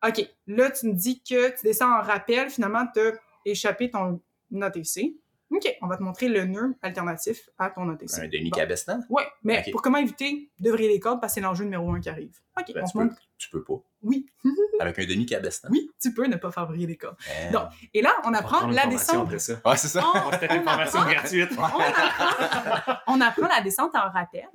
OK. 0.06 0.28
Là, 0.48 0.72
tu 0.72 0.88
me 0.88 0.94
dis 0.94 1.22
que 1.22 1.50
tu 1.50 1.64
descends 1.64 1.92
en 1.92 2.02
rappel, 2.02 2.50
finalement, 2.50 2.86
tu 2.94 3.00
as 3.00 3.14
échappé 3.46 3.90
ton 3.90 4.22
ATC. 4.62 5.16
OK, 5.52 5.78
on 5.82 5.88
va 5.88 5.98
te 5.98 6.04
montrer 6.04 6.28
le 6.28 6.46
nœud 6.46 6.76
alternatif 6.82 7.50
à 7.60 7.70
ton 7.70 7.88
ATC. 7.90 8.20
Un 8.20 8.28
demi-cabestan? 8.28 9.00
Oui, 9.10 9.24
mais 9.44 9.64
pour 9.72 9.82
comment 9.82 10.00
éviter 10.00 10.52
de 10.60 10.72
vriller 10.72 10.90
les 10.90 11.00
cordes, 11.00 11.22
parce 11.22 11.34
que 11.34 11.36
c'est 11.36 11.42
l'enjeu 11.42 11.66
numéro 11.66 11.92
un 11.92 12.00
qui 12.00 12.10
arrive. 12.10 12.36
OK, 12.60 12.74
ben, 12.74 12.84
on 12.84 12.88
tu, 12.88 12.98
peux, 12.98 13.16
tu 13.38 13.50
peux 13.52 13.64
pas. 13.64 13.76
Oui. 14.02 14.26
Avec 14.80 14.98
un 14.98 15.06
demi-cabestan? 15.06 15.68
Oui, 15.72 15.92
tu 16.02 16.14
peux 16.14 16.26
ne 16.26 16.36
pas 16.38 16.52
faire 16.52 16.66
vriller 16.66 16.88
les 16.88 16.98
cordes. 16.98 17.18
Ben. 17.28 17.52
Donc, 17.52 17.70
et 17.94 18.02
là, 18.02 18.16
on 18.26 18.34
apprend 18.34 18.68
la 18.68 18.88
descente. 18.88 19.32
Ouais, 19.32 19.38
c'est 19.78 19.88
ça. 19.88 20.04
On, 20.04 20.30
on, 20.30 20.56
une 20.56 20.64
formation 20.64 21.00
gratuite. 21.06 21.52
on, 21.58 21.64
apprend, 21.64 22.96
on 23.08 23.22
apprend 23.22 23.48
la 23.48 23.62
descente 23.62 23.96
en 23.96 24.10
rappel. 24.10 24.50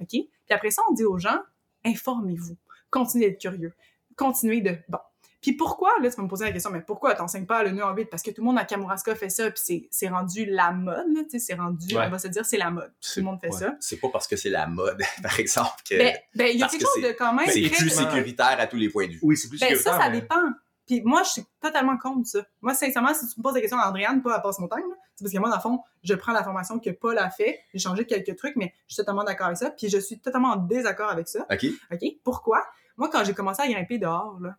OK? 0.00 0.08
Puis 0.08 0.28
après 0.50 0.70
ça, 0.70 0.82
on 0.90 0.92
dit 0.92 1.04
aux 1.04 1.18
gens, 1.18 1.38
informez-vous. 1.84 2.56
Continuez 2.90 3.30
d'être 3.30 3.40
curieux. 3.40 3.74
Continuez 4.16 4.60
de... 4.60 4.76
Bon, 4.88 4.98
puis 5.42 5.54
pourquoi, 5.54 5.90
là, 6.00 6.08
tu 6.08 6.16
vas 6.16 6.22
me 6.22 6.28
poser 6.28 6.44
la 6.44 6.52
question, 6.52 6.70
mais 6.70 6.80
pourquoi 6.80 7.14
t'enseignes 7.14 7.46
pas 7.46 7.64
le 7.64 7.72
nœud 7.72 7.84
en 7.84 7.92
8? 7.92 8.04
Parce 8.06 8.22
que 8.22 8.30
tout 8.30 8.40
le 8.42 8.46
monde 8.46 8.58
à 8.58 8.64
Kamouraska 8.64 9.14
fait 9.16 9.28
ça, 9.28 9.50
puis 9.50 9.88
c'est 9.90 10.08
rendu 10.08 10.46
la 10.46 10.70
mode, 10.70 11.14
tu 11.24 11.30
sais, 11.30 11.38
c'est 11.40 11.54
rendu, 11.54 11.96
on 11.96 12.08
va 12.08 12.18
se 12.18 12.28
dire, 12.28 12.46
c'est 12.46 12.56
la 12.56 12.70
mode. 12.70 12.92
Tout 13.00 13.18
le 13.18 13.24
monde 13.24 13.40
fait 13.40 13.50
ça. 13.50 13.74
C'est 13.80 13.96
pas 13.96 14.08
parce 14.08 14.28
que 14.28 14.36
c'est 14.36 14.50
la 14.50 14.68
mode, 14.68 15.02
par 15.22 15.38
exemple, 15.40 15.82
que... 15.88 15.98
Ben, 15.98 16.16
ben, 16.36 16.48
il 16.52 16.60
y 16.60 16.62
a 16.62 16.68
quelque 16.68 16.86
chose 16.86 17.02
de 17.02 17.12
quand 17.12 17.34
même... 17.34 17.48
C'est 17.48 17.68
plus 17.68 17.90
sécuritaire 17.90 18.56
à 18.58 18.68
tous 18.68 18.76
les 18.76 18.88
points 18.88 19.08
de 19.08 19.12
vue. 19.12 19.18
Oui, 19.22 19.36
c'est 19.36 19.48
plus 19.48 19.58
ben, 19.58 19.70
sécuritaire. 19.70 19.94
ça, 19.94 20.00
ça 20.00 20.10
dépend. 20.10 20.52
Puis 20.86 21.02
moi, 21.02 21.22
je 21.24 21.30
suis 21.30 21.44
totalement 21.60 21.96
contre 21.98 22.28
ça. 22.28 22.44
Moi, 22.60 22.74
sincèrement, 22.74 23.12
si 23.12 23.26
tu 23.26 23.34
me 23.38 23.42
poses 23.42 23.54
la 23.54 23.60
question 23.60 23.78
à 23.78 23.88
Andréane, 23.88 24.22
pas 24.22 24.36
à 24.36 24.40
Passe-Montagne, 24.40 24.82
c'est 25.14 25.24
parce 25.24 25.32
que 25.32 25.38
moi, 25.38 25.48
dans 25.48 25.56
le 25.56 25.60
fond, 25.60 25.80
je 26.04 26.14
prends 26.14 26.32
la 26.32 26.44
formation 26.44 26.78
que 26.78 26.90
Paul 26.90 27.18
a 27.18 27.30
fait, 27.30 27.60
j'ai 27.72 27.80
changé 27.80 28.04
quelques 28.04 28.36
trucs, 28.36 28.54
mais 28.54 28.72
je 28.86 28.94
suis 28.94 29.00
totalement 29.00 29.24
d'accord 29.24 29.46
avec 29.46 29.58
ça, 29.58 29.70
puis 29.70 29.88
je 29.88 29.98
suis 29.98 30.20
totalement 30.20 30.50
en 30.50 30.56
désaccord 30.56 31.10
avec 31.10 31.28
ça. 31.28 31.46
OK. 31.50 31.66
OK? 31.92 32.00
Pourquoi? 32.22 32.64
Moi, 32.96 33.08
quand 33.10 33.24
j'ai 33.24 33.34
commencé 33.34 33.62
à 33.62 33.68
grimper 33.68 33.98
dehors, 33.98 34.38
là, 34.40 34.56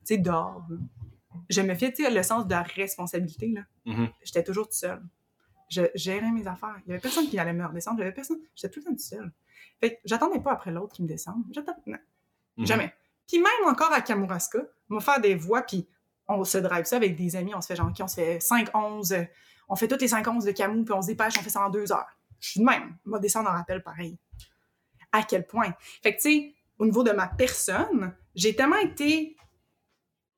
tu 0.00 0.14
sais, 0.14 0.18
dehors. 0.18 0.66
Je 1.48 1.60
me 1.60 1.74
fiais, 1.74 1.92
tu 1.92 2.04
sais, 2.04 2.10
le 2.10 2.22
sens 2.22 2.46
de 2.46 2.50
la 2.50 2.62
responsabilité, 2.62 3.48
là. 3.48 3.62
Mm-hmm. 3.86 4.10
J'étais 4.24 4.44
toujours 4.44 4.66
toute 4.66 4.74
seule. 4.74 5.02
Je 5.68 5.82
gérais 5.94 6.30
mes 6.32 6.46
affaires. 6.46 6.76
Il 6.84 6.90
y 6.90 6.92
avait 6.92 7.00
personne 7.00 7.28
qui 7.28 7.38
allait 7.38 7.52
me 7.52 7.64
redescendre. 7.64 7.98
J'avais 7.98 8.12
personne. 8.12 8.38
J'étais 8.56 8.70
tout 8.70 8.80
le 8.80 8.84
temps 8.86 8.90
toute 8.90 9.00
seule. 9.00 9.32
Fait 9.78 9.94
que 9.94 10.00
j'attendais 10.04 10.40
pas 10.40 10.52
après 10.52 10.72
l'autre 10.72 10.94
qui 10.94 11.02
me 11.02 11.08
descende. 11.08 11.44
J'attendais. 11.52 11.80
Non. 11.86 11.98
Mm-hmm. 12.58 12.66
Jamais. 12.66 12.94
Puis 13.28 13.38
même 13.38 13.68
encore 13.68 13.92
à 13.92 14.00
Kamouraska, 14.00 14.58
on 14.90 14.94
va 14.96 15.00
faire 15.00 15.20
des 15.20 15.36
voix, 15.36 15.62
puis 15.62 15.88
on 16.26 16.42
se 16.44 16.58
drive 16.58 16.84
ça 16.84 16.96
avec 16.96 17.16
des 17.16 17.36
amis. 17.36 17.54
On 17.54 17.60
se 17.60 17.68
fait 17.68 17.76
genre, 17.76 17.92
on 18.00 18.08
se 18.08 18.14
fait 18.14 18.38
5-11. 18.38 19.28
On 19.68 19.76
fait 19.76 19.86
toutes 19.86 20.00
les 20.00 20.08
5-11 20.08 20.44
de 20.44 20.50
Camou, 20.50 20.84
puis 20.84 20.92
on 20.92 21.00
se 21.00 21.06
dépêche, 21.06 21.34
on 21.38 21.42
fait 21.42 21.50
ça 21.50 21.64
en 21.64 21.70
deux 21.70 21.92
heures. 21.92 22.18
Je 22.40 22.48
suis 22.48 22.60
de 22.60 22.64
même. 22.64 22.96
On 23.06 23.10
va 23.10 23.18
descendre 23.20 23.48
en 23.48 23.52
rappel 23.52 23.82
pareil. 23.84 24.18
À 25.12 25.22
quel 25.22 25.46
point? 25.46 25.72
Fait 26.02 26.16
que, 26.16 26.20
tu 26.20 26.30
sais, 26.30 26.54
au 26.78 26.86
niveau 26.86 27.04
de 27.04 27.12
ma 27.12 27.28
personne, 27.28 28.14
j'ai 28.34 28.56
tellement 28.56 28.78
été 28.78 29.36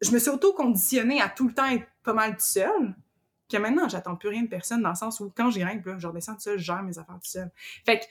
je 0.03 0.11
me 0.11 0.18
suis 0.18 0.30
auto-conditionnée 0.30 1.20
à 1.20 1.28
tout 1.28 1.48
le 1.48 1.55
temps 1.55 1.66
être 1.66 1.86
pas 2.03 2.12
mal 2.12 2.32
tout 2.32 2.44
seul, 2.44 2.94
que 3.48 3.57
maintenant, 3.57 3.88
j'attends 3.88 4.16
plus 4.16 4.28
rien 4.28 4.42
de 4.42 4.48
personne 4.48 4.82
dans 4.82 4.90
le 4.90 4.94
sens 4.96 5.20
où 5.20 5.32
quand 5.36 5.50
j'y 5.50 5.61
grimpe, 5.61 5.86
je 5.98 6.07
redescends 6.07 6.34
tout 6.34 6.40
seul, 6.40 6.59
je 6.59 6.64
gère 6.64 6.82
mes 6.82 6.98
affaires 6.98 7.16
tout 7.16 7.30
seul. 7.30 7.50
Fait 7.84 8.00
que, 8.00 8.05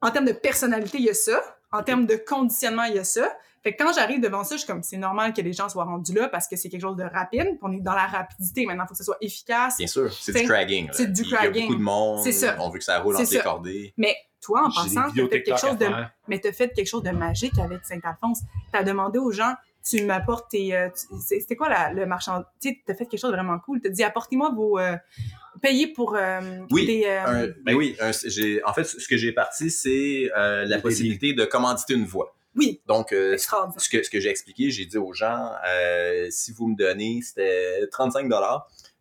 en 0.00 0.10
termes 0.10 0.26
de 0.26 0.32
personnalité, 0.32 0.98
il 0.98 1.04
y 1.04 1.10
a 1.10 1.14
ça. 1.14 1.40
En 1.72 1.82
termes 1.82 2.06
de 2.06 2.16
conditionnement, 2.16 2.84
il 2.84 2.94
y 2.94 2.98
a 2.98 3.04
ça. 3.04 3.34
Fait 3.62 3.74
que 3.74 3.82
quand 3.82 3.92
j'arrive 3.94 4.20
devant 4.20 4.44
ça, 4.44 4.56
je 4.56 4.60
suis 4.60 4.66
comme, 4.66 4.82
c'est 4.82 4.98
normal 4.98 5.32
que 5.32 5.40
les 5.40 5.54
gens 5.54 5.70
soient 5.70 5.84
rendus 5.84 6.12
là 6.12 6.28
parce 6.28 6.46
que 6.46 6.54
c'est 6.54 6.68
quelque 6.68 6.82
chose 6.82 6.96
de 6.96 7.04
rapide. 7.04 7.58
On 7.62 7.72
est 7.72 7.80
dans 7.80 7.94
la 7.94 8.06
rapidité. 8.06 8.66
Maintenant, 8.66 8.84
il 8.84 8.88
faut 8.88 8.92
que 8.92 8.98
ce 8.98 9.04
soit 9.04 9.16
efficace. 9.22 9.78
Bien 9.78 9.86
sûr. 9.86 10.12
C'est 10.12 10.32
du 10.32 10.44
cragging. 10.44 10.90
C'est 10.92 11.10
du 11.10 11.22
cragging. 11.22 11.54
Il 11.54 11.60
y 11.60 11.62
a 11.62 11.66
beaucoup 11.66 11.78
de 11.78 11.82
monde. 11.82 12.22
C'est 12.22 12.32
ça. 12.32 12.56
On 12.60 12.68
veut 12.68 12.78
que 12.78 12.84
ça 12.84 13.00
roule 13.00 13.16
entre 13.16 13.32
les 13.32 13.40
cordées. 13.40 13.94
Mais 13.96 14.14
toi, 14.42 14.66
en 14.66 14.70
pensant, 14.70 15.10
tu 15.10 15.22
as 15.22 15.28
fait 15.28 15.42
quelque 15.42 15.58
chose 15.58 15.78
de, 15.78 15.86
mais 16.28 16.38
t'as 16.38 16.52
fait 16.52 16.68
quelque 16.74 16.86
chose 16.86 17.02
de 17.02 17.10
magique 17.10 17.58
avec 17.58 17.82
Saint-Alphonse. 17.86 18.42
T'as 18.70 18.82
demandé 18.82 19.18
aux 19.18 19.32
gens, 19.32 19.54
tu 19.84 20.02
m'apportes 20.04 20.50
tes. 20.50 20.74
Euh, 20.74 20.88
c'était 21.20 21.56
quoi 21.56 21.68
la, 21.68 21.92
le 21.92 22.06
marchand? 22.06 22.42
Tu 22.60 22.70
sais, 22.70 22.82
t'as 22.86 22.94
fait 22.94 23.06
quelque 23.06 23.20
chose 23.20 23.30
de 23.30 23.36
vraiment 23.36 23.58
cool. 23.58 23.80
T'as 23.80 23.90
dit, 23.90 24.02
apportez-moi 24.02 24.50
vos. 24.50 24.78
Euh, 24.78 24.96
payez 25.60 25.88
pour 25.88 26.16
euh, 26.16 26.40
oui, 26.70 26.86
des. 26.86 27.52
ben 27.64 27.74
oui, 27.74 27.96
j'ai, 28.24 28.64
en 28.64 28.72
fait, 28.72 28.84
ce 28.84 29.06
que 29.06 29.16
j'ai 29.16 29.32
parti, 29.32 29.70
c'est 29.70 30.30
la 30.34 30.78
possibilité 30.78 31.34
de 31.34 31.44
commanditer 31.44 31.94
une 31.94 32.06
voix. 32.06 32.34
Oui. 32.56 32.80
Donc, 32.86 33.08
ce 33.10 33.88
que, 33.88 34.02
ce 34.02 34.10
que 34.10 34.20
j'ai 34.20 34.30
expliqué, 34.30 34.70
j'ai 34.70 34.86
dit 34.86 34.98
aux 34.98 35.12
gens, 35.12 35.50
si 36.30 36.52
vous 36.52 36.68
me 36.68 36.76
donnez, 36.76 37.20
c'était 37.22 37.86
35 37.90 38.28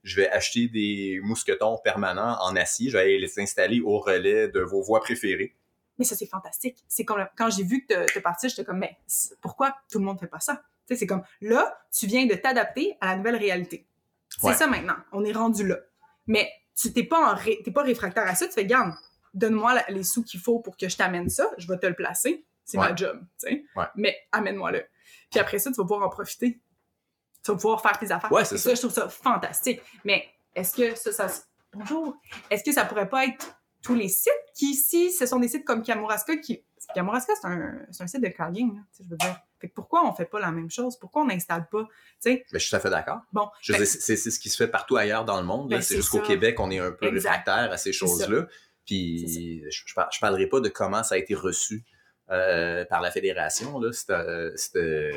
je 0.04 0.18
vais 0.18 0.30
acheter 0.30 0.68
des 0.68 1.22
mousquetons 1.24 1.78
permanents 1.82 2.36
en 2.42 2.58
acier, 2.58 2.90
je 2.90 2.98
vais 2.98 3.18
les 3.18 3.40
installer 3.40 3.80
au 3.80 4.00
relais 4.00 4.50
de 4.50 4.60
vos 4.60 4.82
voix 4.82 5.00
préférées. 5.00 5.56
Mais 5.98 6.04
ça, 6.04 6.16
c'est 6.16 6.26
fantastique. 6.26 6.84
C'est 6.90 7.06
comme 7.06 7.26
quand 7.38 7.50
j'ai 7.50 7.64
vu 7.64 7.86
que 7.86 8.12
tu 8.12 8.20
parti, 8.20 8.50
j'étais 8.50 8.66
comme, 8.66 8.80
mais 8.80 8.98
pourquoi 9.42 9.76
tout 9.90 10.00
le 10.00 10.06
monde 10.06 10.20
fait 10.20 10.28
pas 10.28 10.42
ça? 10.42 10.62
Tu 10.88 10.94
sais, 10.94 11.00
c'est 11.00 11.08
comme, 11.08 11.24
là, 11.42 11.78
tu 11.92 12.08
viens 12.08 12.26
de 12.26 12.36
t'adapter 12.36 12.98
à 13.02 13.08
la 13.08 13.18
nouvelle 13.18 13.38
réalité. 13.38 13.88
C'est 14.42 14.54
ça 14.54 14.68
maintenant. 14.68 14.96
On 15.12 15.24
est 15.24 15.32
rendu 15.32 15.66
là. 15.66 15.78
Mais 16.28 16.52
tu 16.76 16.92
t'es 16.92 17.04
pas, 17.04 17.34
en 17.34 17.72
pas 17.72 17.84
réfractaire 17.84 18.28
à 18.28 18.36
ça. 18.36 18.48
Tu 18.48 18.54
fais, 18.54 18.66
garde, 18.66 18.94
donne-moi 19.34 19.82
les 19.90 20.04
sous 20.04 20.24
qu'il 20.24 20.40
faut 20.40 20.60
pour 20.60 20.78
que 20.78 20.90
je 20.90 20.98
t'amène 20.98 21.30
ça. 21.30 21.50
Je 21.58 21.68
vais 21.68 21.78
te 21.78 21.86
le 21.86 21.94
placer. 21.94 22.46
C'est 22.66 22.78
ma 22.78 22.96
job. 22.96 23.20
Tu 23.40 23.48
sais. 23.48 23.66
Mais 23.96 24.16
amène-moi-le. 24.32 24.86
Puis 25.30 25.40
après 25.40 25.60
ça, 25.60 25.70
tu 25.72 25.78
vas 25.78 25.84
pouvoir 25.84 26.04
en 26.04 26.10
profiter. 26.10 26.62
Tu 27.44 27.52
vas 27.52 27.58
pouvoir 27.58 27.82
faire 27.82 28.00
tes 28.00 28.12
affaires. 28.12 28.32
Ouais, 28.32 28.46
c'est 28.46 28.58
ça. 28.58 28.74
Je 28.74 28.80
trouve 28.80 28.94
ça 28.94 29.10
fantastique. 29.10 29.82
Mais 30.06 30.26
est-ce 30.56 30.76
que 30.76 30.96
ça, 30.96 31.12
ça. 31.12 31.44
Bonjour. 31.74 32.16
Est-ce 32.50 32.64
que 32.64 32.72
ça 32.72 32.86
pourrait 32.86 33.10
pas 33.10 33.26
être 33.26 33.60
tous 33.82 33.96
les 33.96 34.08
sites 34.08 34.32
qui, 34.56 34.72
ici, 34.72 35.12
ce 35.12 35.26
sont 35.26 35.40
des 35.40 35.50
sites 35.50 35.66
comme 35.66 35.84
Kamouraska 35.84 36.38
qui. 36.38 36.64
Kamouraska, 36.96 37.34
c'est 37.36 37.48
un, 37.48 37.80
un, 38.00 38.08
site 38.08 38.22
de 38.22 38.28
clogging, 38.28 38.82
je 39.00 39.10
veux 39.10 39.18
dire. 39.18 39.40
Fait 39.64 39.70
que 39.70 39.76
pourquoi 39.76 40.06
on 40.06 40.14
fait 40.14 40.26
pas 40.26 40.42
la 40.42 40.52
même 40.52 40.70
chose? 40.70 40.98
Pourquoi 41.00 41.22
on 41.22 41.28
n'installe 41.28 41.70
pas? 41.72 41.88
sais? 42.20 42.44
Mais 42.52 42.60
je 42.60 42.66
suis 42.66 42.72
tout 42.72 42.76
à 42.76 42.80
fait 42.82 42.90
d'accord. 42.90 43.22
Bon. 43.32 43.48
c'est, 43.62 43.86
ce 43.86 44.38
qui 44.38 44.50
se 44.50 44.58
fait 44.58 44.68
partout 44.68 44.98
ailleurs 44.98 45.24
dans 45.24 45.40
le 45.40 45.48
monde. 45.48 45.70
Ben, 45.70 45.82
c'est 45.82 45.96
juste 45.96 46.10
qu'au 46.10 46.20
Québec, 46.20 46.60
on 46.60 46.70
est 46.70 46.80
un 46.80 46.92
peu 46.92 47.08
réfractaire 47.08 47.72
à 47.72 47.78
ces 47.78 47.94
choses-là. 47.94 48.48
Puis 48.86 49.64
je, 49.72 49.84
je, 49.88 50.20
parlerai 50.20 50.48
pas 50.48 50.60
de 50.60 50.68
comment 50.68 51.02
ça 51.02 51.16
a 51.16 51.18
été 51.18 51.34
reçu 51.34 51.86
euh, 52.30 52.84
par 52.84 53.00
la 53.00 53.10
fédération. 53.10 53.80
Là. 53.80 53.94
C'était, 53.94 55.12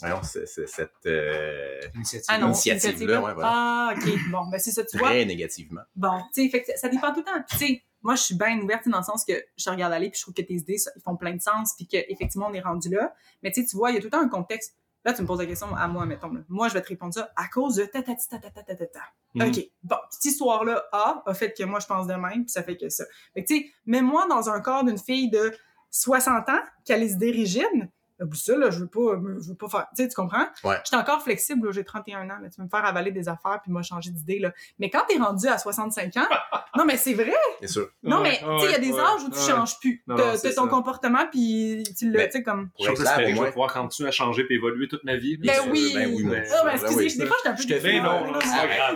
voyons, 0.00 0.20
cette 0.24 0.88
euh, 1.06 1.80
initiative. 1.94 3.06
là 3.06 3.22
Ouais, 3.22 3.34
voilà. 3.34 3.50
Ah, 3.52 3.94
OK. 3.96 4.10
Bon, 4.32 4.48
ben 4.50 4.58
c'est 4.58 4.72
ça, 4.72 4.84
tu 4.84 4.98
vois. 4.98 5.10
Très 5.10 5.24
négativement. 5.24 5.82
Bon, 5.94 6.20
tu 6.34 6.50
sais, 6.50 6.64
ça 6.74 6.88
dépend 6.88 7.12
tout 7.12 7.20
le 7.20 7.24
temps. 7.24 7.44
Tu 7.48 7.56
sais, 7.56 7.82
moi, 8.02 8.14
je 8.16 8.22
suis 8.22 8.34
bien 8.34 8.60
ouverte 8.60 8.88
dans 8.88 8.98
le 8.98 9.04
sens 9.04 9.24
que 9.24 9.32
je 9.56 9.70
regarde 9.70 9.92
aller 9.92 10.10
puis 10.10 10.18
je 10.18 10.22
trouve 10.22 10.34
que 10.34 10.42
tes 10.42 10.54
idées 10.54 10.76
ils 10.96 11.02
font 11.02 11.16
plein 11.16 11.34
de 11.34 11.40
sens 11.40 11.74
puis 11.76 11.86
qu'effectivement, 11.86 12.48
on 12.50 12.54
est 12.54 12.60
rendu 12.60 12.88
là. 12.88 13.14
Mais 13.42 13.52
tu 13.52 13.64
vois, 13.74 13.90
il 13.90 13.94
y 13.94 13.98
a 13.98 14.00
tout 14.00 14.06
le 14.06 14.10
temps 14.10 14.22
un 14.22 14.28
contexte. 14.28 14.76
Là, 15.04 15.12
tu 15.12 15.22
me 15.22 15.26
poses 15.26 15.40
la 15.40 15.46
question 15.46 15.74
à 15.74 15.88
moi, 15.88 16.06
mettons. 16.06 16.32
Là. 16.32 16.40
Moi, 16.48 16.68
je 16.68 16.74
vais 16.74 16.82
te 16.82 16.88
répondre 16.88 17.12
ça 17.12 17.32
à 17.34 17.48
cause 17.48 17.74
de 17.76 17.84
ta 17.84 18.02
ta 18.02 18.14
ta 18.14 18.38
ta 18.38 18.50
ta 18.50 18.62
ta 18.62 18.76
ta. 18.76 18.86
ta. 18.86 19.00
Mm. 19.34 19.42
OK. 19.42 19.70
Bon, 19.82 19.96
cette 20.10 20.24
histoire-là 20.26 20.84
A 20.92 21.22
a 21.26 21.34
fait 21.34 21.52
que 21.52 21.64
moi, 21.64 21.80
je 21.80 21.86
pense 21.86 22.06
de 22.06 22.14
même, 22.14 22.44
puis 22.44 22.50
ça 22.50 22.62
fait 22.62 22.76
que 22.76 22.88
ça. 22.88 23.04
Fait 23.34 23.42
que, 23.42 23.48
tu 23.48 23.58
sais, 23.58 23.70
mets-moi 23.86 24.28
dans 24.28 24.48
un 24.48 24.60
corps 24.60 24.84
d'une 24.84 24.98
fille 24.98 25.30
de 25.30 25.52
60 25.90 26.48
ans 26.48 26.60
qui 26.84 26.92
a 26.92 26.96
les 26.96 27.12
idées 27.12 27.32
rigides, 27.32 27.90
ça, 28.34 28.56
là, 28.56 28.70
je 28.70 28.80
veux 28.80 28.86
pas, 28.86 29.20
je 29.40 29.48
veux 29.48 29.54
pas 29.54 29.68
faire. 29.68 29.86
Tu 29.96 30.02
sais, 30.02 30.08
tu 30.08 30.14
comprends? 30.14 30.46
Ouais. 30.64 30.76
J'étais 30.84 30.96
encore 30.96 31.22
flexible, 31.22 31.72
j'ai 31.72 31.84
31 31.84 32.24
ans, 32.24 32.38
là, 32.42 32.48
tu 32.50 32.58
veux 32.58 32.64
me 32.64 32.68
faire 32.68 32.84
avaler 32.84 33.10
des 33.10 33.28
affaires 33.28 33.60
puis 33.62 33.72
moi 33.72 33.82
changer 33.82 34.10
d'idée, 34.10 34.38
là. 34.38 34.52
Mais 34.78 34.90
quand 34.90 35.02
t'es 35.08 35.18
rendu 35.18 35.46
à 35.48 35.58
65 35.58 36.16
ans, 36.16 36.28
non, 36.76 36.84
mais 36.84 36.96
c'est 36.96 37.14
vrai! 37.14 37.32
Bien 37.60 37.68
sûr. 37.68 37.88
Non, 38.02 38.20
mais, 38.20 38.38
tu 38.38 38.60
sais, 38.60 38.66
il 38.66 38.70
y 38.70 38.74
a 38.74 38.78
des 38.78 38.98
âges 38.98 39.22
où 39.24 39.30
tu 39.30 39.38
changes 39.38 39.78
plus. 39.78 40.04
T'as 40.06 40.54
ton 40.54 40.68
comportement 40.68 41.26
puis 41.30 41.82
tu 41.96 42.10
le, 42.10 42.24
tu 42.24 42.30
sais, 42.30 42.42
comme. 42.42 42.70
Que 42.78 42.94
je 42.94 43.42
vais 43.42 43.50
pouvoir 43.50 43.72
continuer 43.72 44.08
à 44.08 44.12
changer 44.12 44.44
puis 44.44 44.56
évoluer 44.56 44.88
toute 44.88 45.04
ma 45.04 45.16
vie. 45.16 45.36
Ben 45.36 45.52
oui! 45.70 45.92
Ben 45.94 46.12
oui, 46.14 46.24
ben, 46.24 46.44
ben, 46.64 46.70
excusez, 46.74 47.18
des 47.18 47.26
fois, 47.26 47.36
je 47.44 47.50
peu 47.50 47.56
Je 47.62 47.68
te 47.68 47.78
fais, 47.80 48.00
non, 48.00 48.32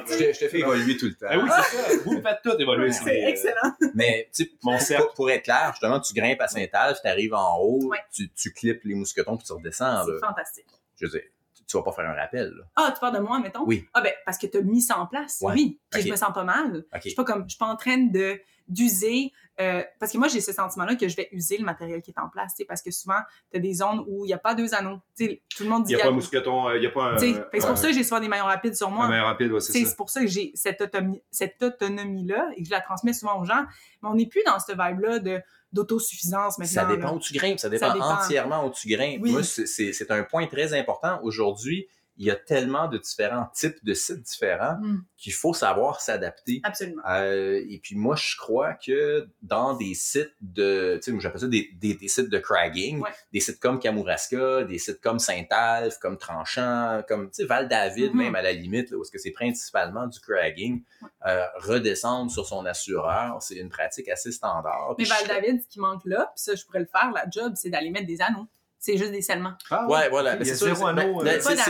Je 0.09 0.39
te 0.39 0.49
fais 0.49 0.61
évoluer 0.61 0.97
tout 0.97 1.07
le 1.07 1.15
temps. 1.15 1.27
Ben 1.29 1.43
oui, 1.43 1.51
c'est 1.51 1.77
ça. 1.77 2.03
Vous 2.05 2.21
faites 2.21 2.39
tout 2.43 2.57
évoluer. 2.59 2.93
C'est 2.93 3.23
excellent. 3.25 3.73
Mais, 3.95 4.29
tu 4.35 4.45
sais, 4.79 4.99
pour 5.15 5.31
être 5.31 5.45
clair, 5.45 5.71
justement, 5.73 6.01
tu 6.01 6.15
grimpes 6.15 6.41
à 6.41 6.49
Saint-Alphe, 6.49 6.99
tu 7.03 7.09
arrives 7.09 7.35
en 7.35 7.59
haut, 7.61 7.91
tu 8.13 8.53
clips 8.53 8.85
les 8.85 8.95
puis 9.25 9.47
tu 9.47 9.53
redescends 9.53 10.05
c'est 10.05 10.27
fantastique. 10.27 10.67
Je 10.99 11.07
veux 11.07 11.13
dire, 11.13 11.23
tu 11.67 11.77
vas 11.77 11.83
pas 11.83 11.93
faire 11.93 12.09
un 12.09 12.15
rappel. 12.15 12.55
Ah, 12.77 12.93
tu 12.95 13.01
parles 13.01 13.17
de 13.17 13.21
moi, 13.21 13.41
mettons? 13.41 13.65
Oui. 13.67 13.87
Ah, 13.93 14.01
ben, 14.01 14.13
parce 14.25 14.39
que 14.39 14.47
tu 14.47 14.59
as 14.59 14.63
mis 14.63 14.81
ça 14.81 14.99
en 14.99 15.07
place. 15.07 15.39
Oui. 15.43 15.81
Puis 15.91 16.03
je 16.03 16.11
me 16.11 16.17
sens 16.17 16.33
pas 16.33 16.45
mal. 16.45 16.85
Je 16.95 17.01
suis 17.01 17.15
pas 17.15 17.25
comme, 17.25 17.45
je 17.45 17.51
suis 17.51 17.59
pas 17.59 17.67
en 17.67 17.77
train 17.77 17.99
de, 17.99 18.41
d'user, 18.69 19.33
euh, 19.61 19.83
parce 19.99 20.13
que 20.13 20.19
moi, 20.19 20.29
j'ai 20.29 20.41
ce 20.41 20.53
sentiment-là 20.53 20.97
que 20.97 21.09
je 21.09 21.17
vais 21.17 21.29
user 21.33 21.57
le 21.57 21.65
matériel 21.65 22.03
qui 22.03 22.11
est 22.11 22.21
en 22.21 22.29
place, 22.29 22.55
parce 22.69 22.83
que 22.83 22.91
souvent, 22.91 23.21
tu 23.51 23.57
as 23.57 23.61
des 23.61 23.75
zones 23.75 24.05
où 24.07 24.25
il 24.25 24.29
n'y 24.29 24.35
a 24.35 24.39
pas 24.39 24.55
deux 24.55 24.75
anneaux. 24.75 25.01
sais, 25.15 25.43
tout 25.57 25.65
le 25.65 25.71
monde 25.71 25.85
dit. 25.85 25.93
Il 25.93 25.97
n'y 25.97 26.03
a, 26.03 26.05
pas 26.05 26.11
un 26.11 26.15
mousqueton, 26.15 26.69
euh, 26.69 26.77
il 26.77 26.81
n'y 26.81 26.87
a 26.87 26.91
pas 26.91 27.13
un. 27.13 27.19
c'est 27.19 27.43
pour 27.53 27.79
ça 27.79 27.89
que 27.89 27.95
j'ai 27.95 28.05
souvent 28.05 28.21
des 28.21 28.29
maillons 28.29 28.45
rapides 28.45 28.75
sur 28.75 28.91
moi. 28.91 29.07
Un 29.07 29.09
maillon 29.09 29.25
rapide, 29.25 29.53
ouais, 29.53 29.61
c'est 29.61 29.73
ça. 29.73 29.89
C'est 29.89 29.97
pour 29.97 30.11
ça 30.11 30.21
que 30.21 30.27
j'ai 30.27 30.53
cette, 30.55 30.81
autonomie, 30.81 31.23
cette 31.31 31.63
autonomie-là 31.63 32.51
et 32.57 32.63
que 32.63 32.67
je 32.67 32.71
la 32.71 32.81
transmets 32.81 33.13
souvent 33.13 33.41
aux 33.41 33.45
gens. 33.45 33.65
Mais 34.03 34.09
on 34.09 34.15
n'est 34.15 34.27
plus 34.27 34.43
dans 34.47 34.59
cette 34.59 34.79
vibe-là 34.79 35.21
de 35.21 35.41
d'autosuffisance 35.77 36.59
maintenant. 36.59 36.75
Ça 36.75 36.87
dépend 36.87 37.15
où 37.15 37.21
tu 37.21 37.33
grimpes, 37.33 37.61
ça 37.61 37.69
dépend, 37.69 37.93
entièrement 38.01 38.67
où 38.67 38.71
tu 38.71 38.89
grimpes. 38.89 39.25
Moi, 39.25 39.43
c'est 39.45 40.11
un 40.11 40.25
point 40.25 40.47
très 40.47 40.73
important. 40.75 41.21
Aujourd'hui, 41.23 41.87
il 42.19 42.27
y 42.27 42.31
a 42.31 42.37
tellement 42.37 42.89
de 42.89 42.99
différents 42.99 43.49
types 43.55 43.85
de 43.85 43.95
sites 43.95 44.23
différents 44.23 44.79
mm. 44.81 45.05
qu'il 45.17 45.33
faut 45.33 45.53
savoir 45.53 46.01
s'adapter. 46.01 46.61
Absolument. 46.63 47.03
Euh, 47.09 47.63
et 47.69 47.79
puis 47.83 47.95
moi, 47.95 48.17
je 48.17 48.37
crois 48.37 48.75
que 48.75 49.29
dans 49.43 49.75
des 49.75 49.95
sites 49.95 50.35
de, 50.41 50.99
tu 51.03 51.13
sais, 51.13 51.21
j'appelle 51.21 51.41
ça 51.41 51.47
des, 51.47 51.71
des, 51.75 52.09
sites 52.09 52.31
de 52.31 52.39
cragging, 52.39 53.03
des 53.33 53.41
sites 53.41 53.61
comme 53.61 53.79
Kamouraska, 53.79 54.65
des 54.65 54.79
sites 54.79 55.01
comme 55.01 55.19
Saint-Alphe, 55.19 55.99
comme 55.99 56.17
Tranchant, 56.17 57.03
comme, 57.09 57.27
tu 57.27 57.43
sais, 57.43 57.45
Val-David, 57.45 58.13
mm-hmm. 58.13 58.17
même 58.17 58.35
à 58.35 58.43
la 58.43 58.53
limite, 58.53 58.91
là, 58.91 58.97
où 58.97 59.03
est-ce 59.03 59.11
que 59.11 59.19
c'est 59.19 59.33
principalement 59.33 60.07
du 60.07 60.19
cragging, 60.21 60.83
euh, 61.27 61.45
redescendre 61.57 62.31
sur 62.31 62.47
son 62.47 62.65
assureur, 62.65 63.43
c'est 63.43 63.57
une 63.57 63.69
pratique 63.69 64.09
assez 64.09 64.33
standard. 64.33 64.95
Mais 64.99 65.05
Val-David, 65.05 65.63
ce 65.63 65.69
qui 65.69 65.81
manque 65.81 66.03
là, 66.05 66.33
puis 66.35 66.43
ça, 66.43 66.55
je 66.55 66.65
pourrais 66.65 66.81
le 66.81 66.87
faire, 66.87 67.11
la 67.13 67.27
job, 67.31 67.53
c'est 67.57 67.71
d'aller 67.71 67.91
mettre 67.91 68.07
des 68.07 68.23
anneaux 68.23 68.47
c'est 68.87 68.97
juste 68.97 69.11
des 69.11 69.21
scellements. 69.21 69.55
Ah, 69.69 69.89
ouais, 69.89 70.09
voilà. 70.11 70.39
C'est 70.45 70.55
sûr, 70.55 70.77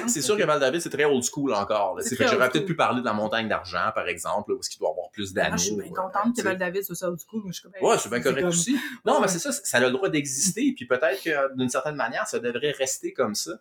c'est 0.07 0.21
sûr 0.21 0.37
que 0.37 0.43
Val-David, 0.43 0.83
c'est 0.83 0.91
très 0.91 1.07
old 1.07 1.25
school 1.25 1.55
encore. 1.55 1.99
J'aurais 1.99 2.51
peut-être 2.51 2.67
pu 2.67 2.77
parler 2.77 3.01
de 3.01 3.07
la 3.07 3.15
montagne 3.15 3.49
d'argent, 3.49 3.91
par 3.95 4.07
exemple, 4.07 4.53
où 4.53 4.59
est-ce 4.59 4.69
qu'il 4.69 4.81
doit 4.81 4.91
avoir 4.91 5.11
plus 5.11 5.33
ah, 5.33 5.41
d'anneaux. 5.41 5.57
je 5.57 5.63
suis 5.63 5.77
bien 5.77 5.89
contente 5.89 6.37
que 6.37 6.43
Val-David 6.43 6.83
soit 6.83 6.95
ça 6.95 7.09
old 7.09 7.19
school. 7.19 7.43
Je 7.47 7.53
suis 7.53 7.69
ouais, 7.81 7.99
c'est 7.99 8.11
bien 8.11 8.21
correct 8.21 8.45
aussi. 8.45 8.79
Non, 9.07 9.19
mais 9.21 9.29
c'est 9.29 9.39
ça, 9.39 9.51
ça 9.51 9.79
a 9.79 9.81
le 9.81 9.91
droit 9.91 10.11
d'exister. 10.11 10.75
Puis 10.77 10.85
peut-être 10.87 11.23
que 11.23 11.57
d'une 11.57 11.71
certaine 11.71 11.97
manière, 11.97 12.27
ça 12.27 12.39
devrait 12.39 12.73
rester 12.73 13.15
comme 13.15 13.35
ça. 13.35 13.53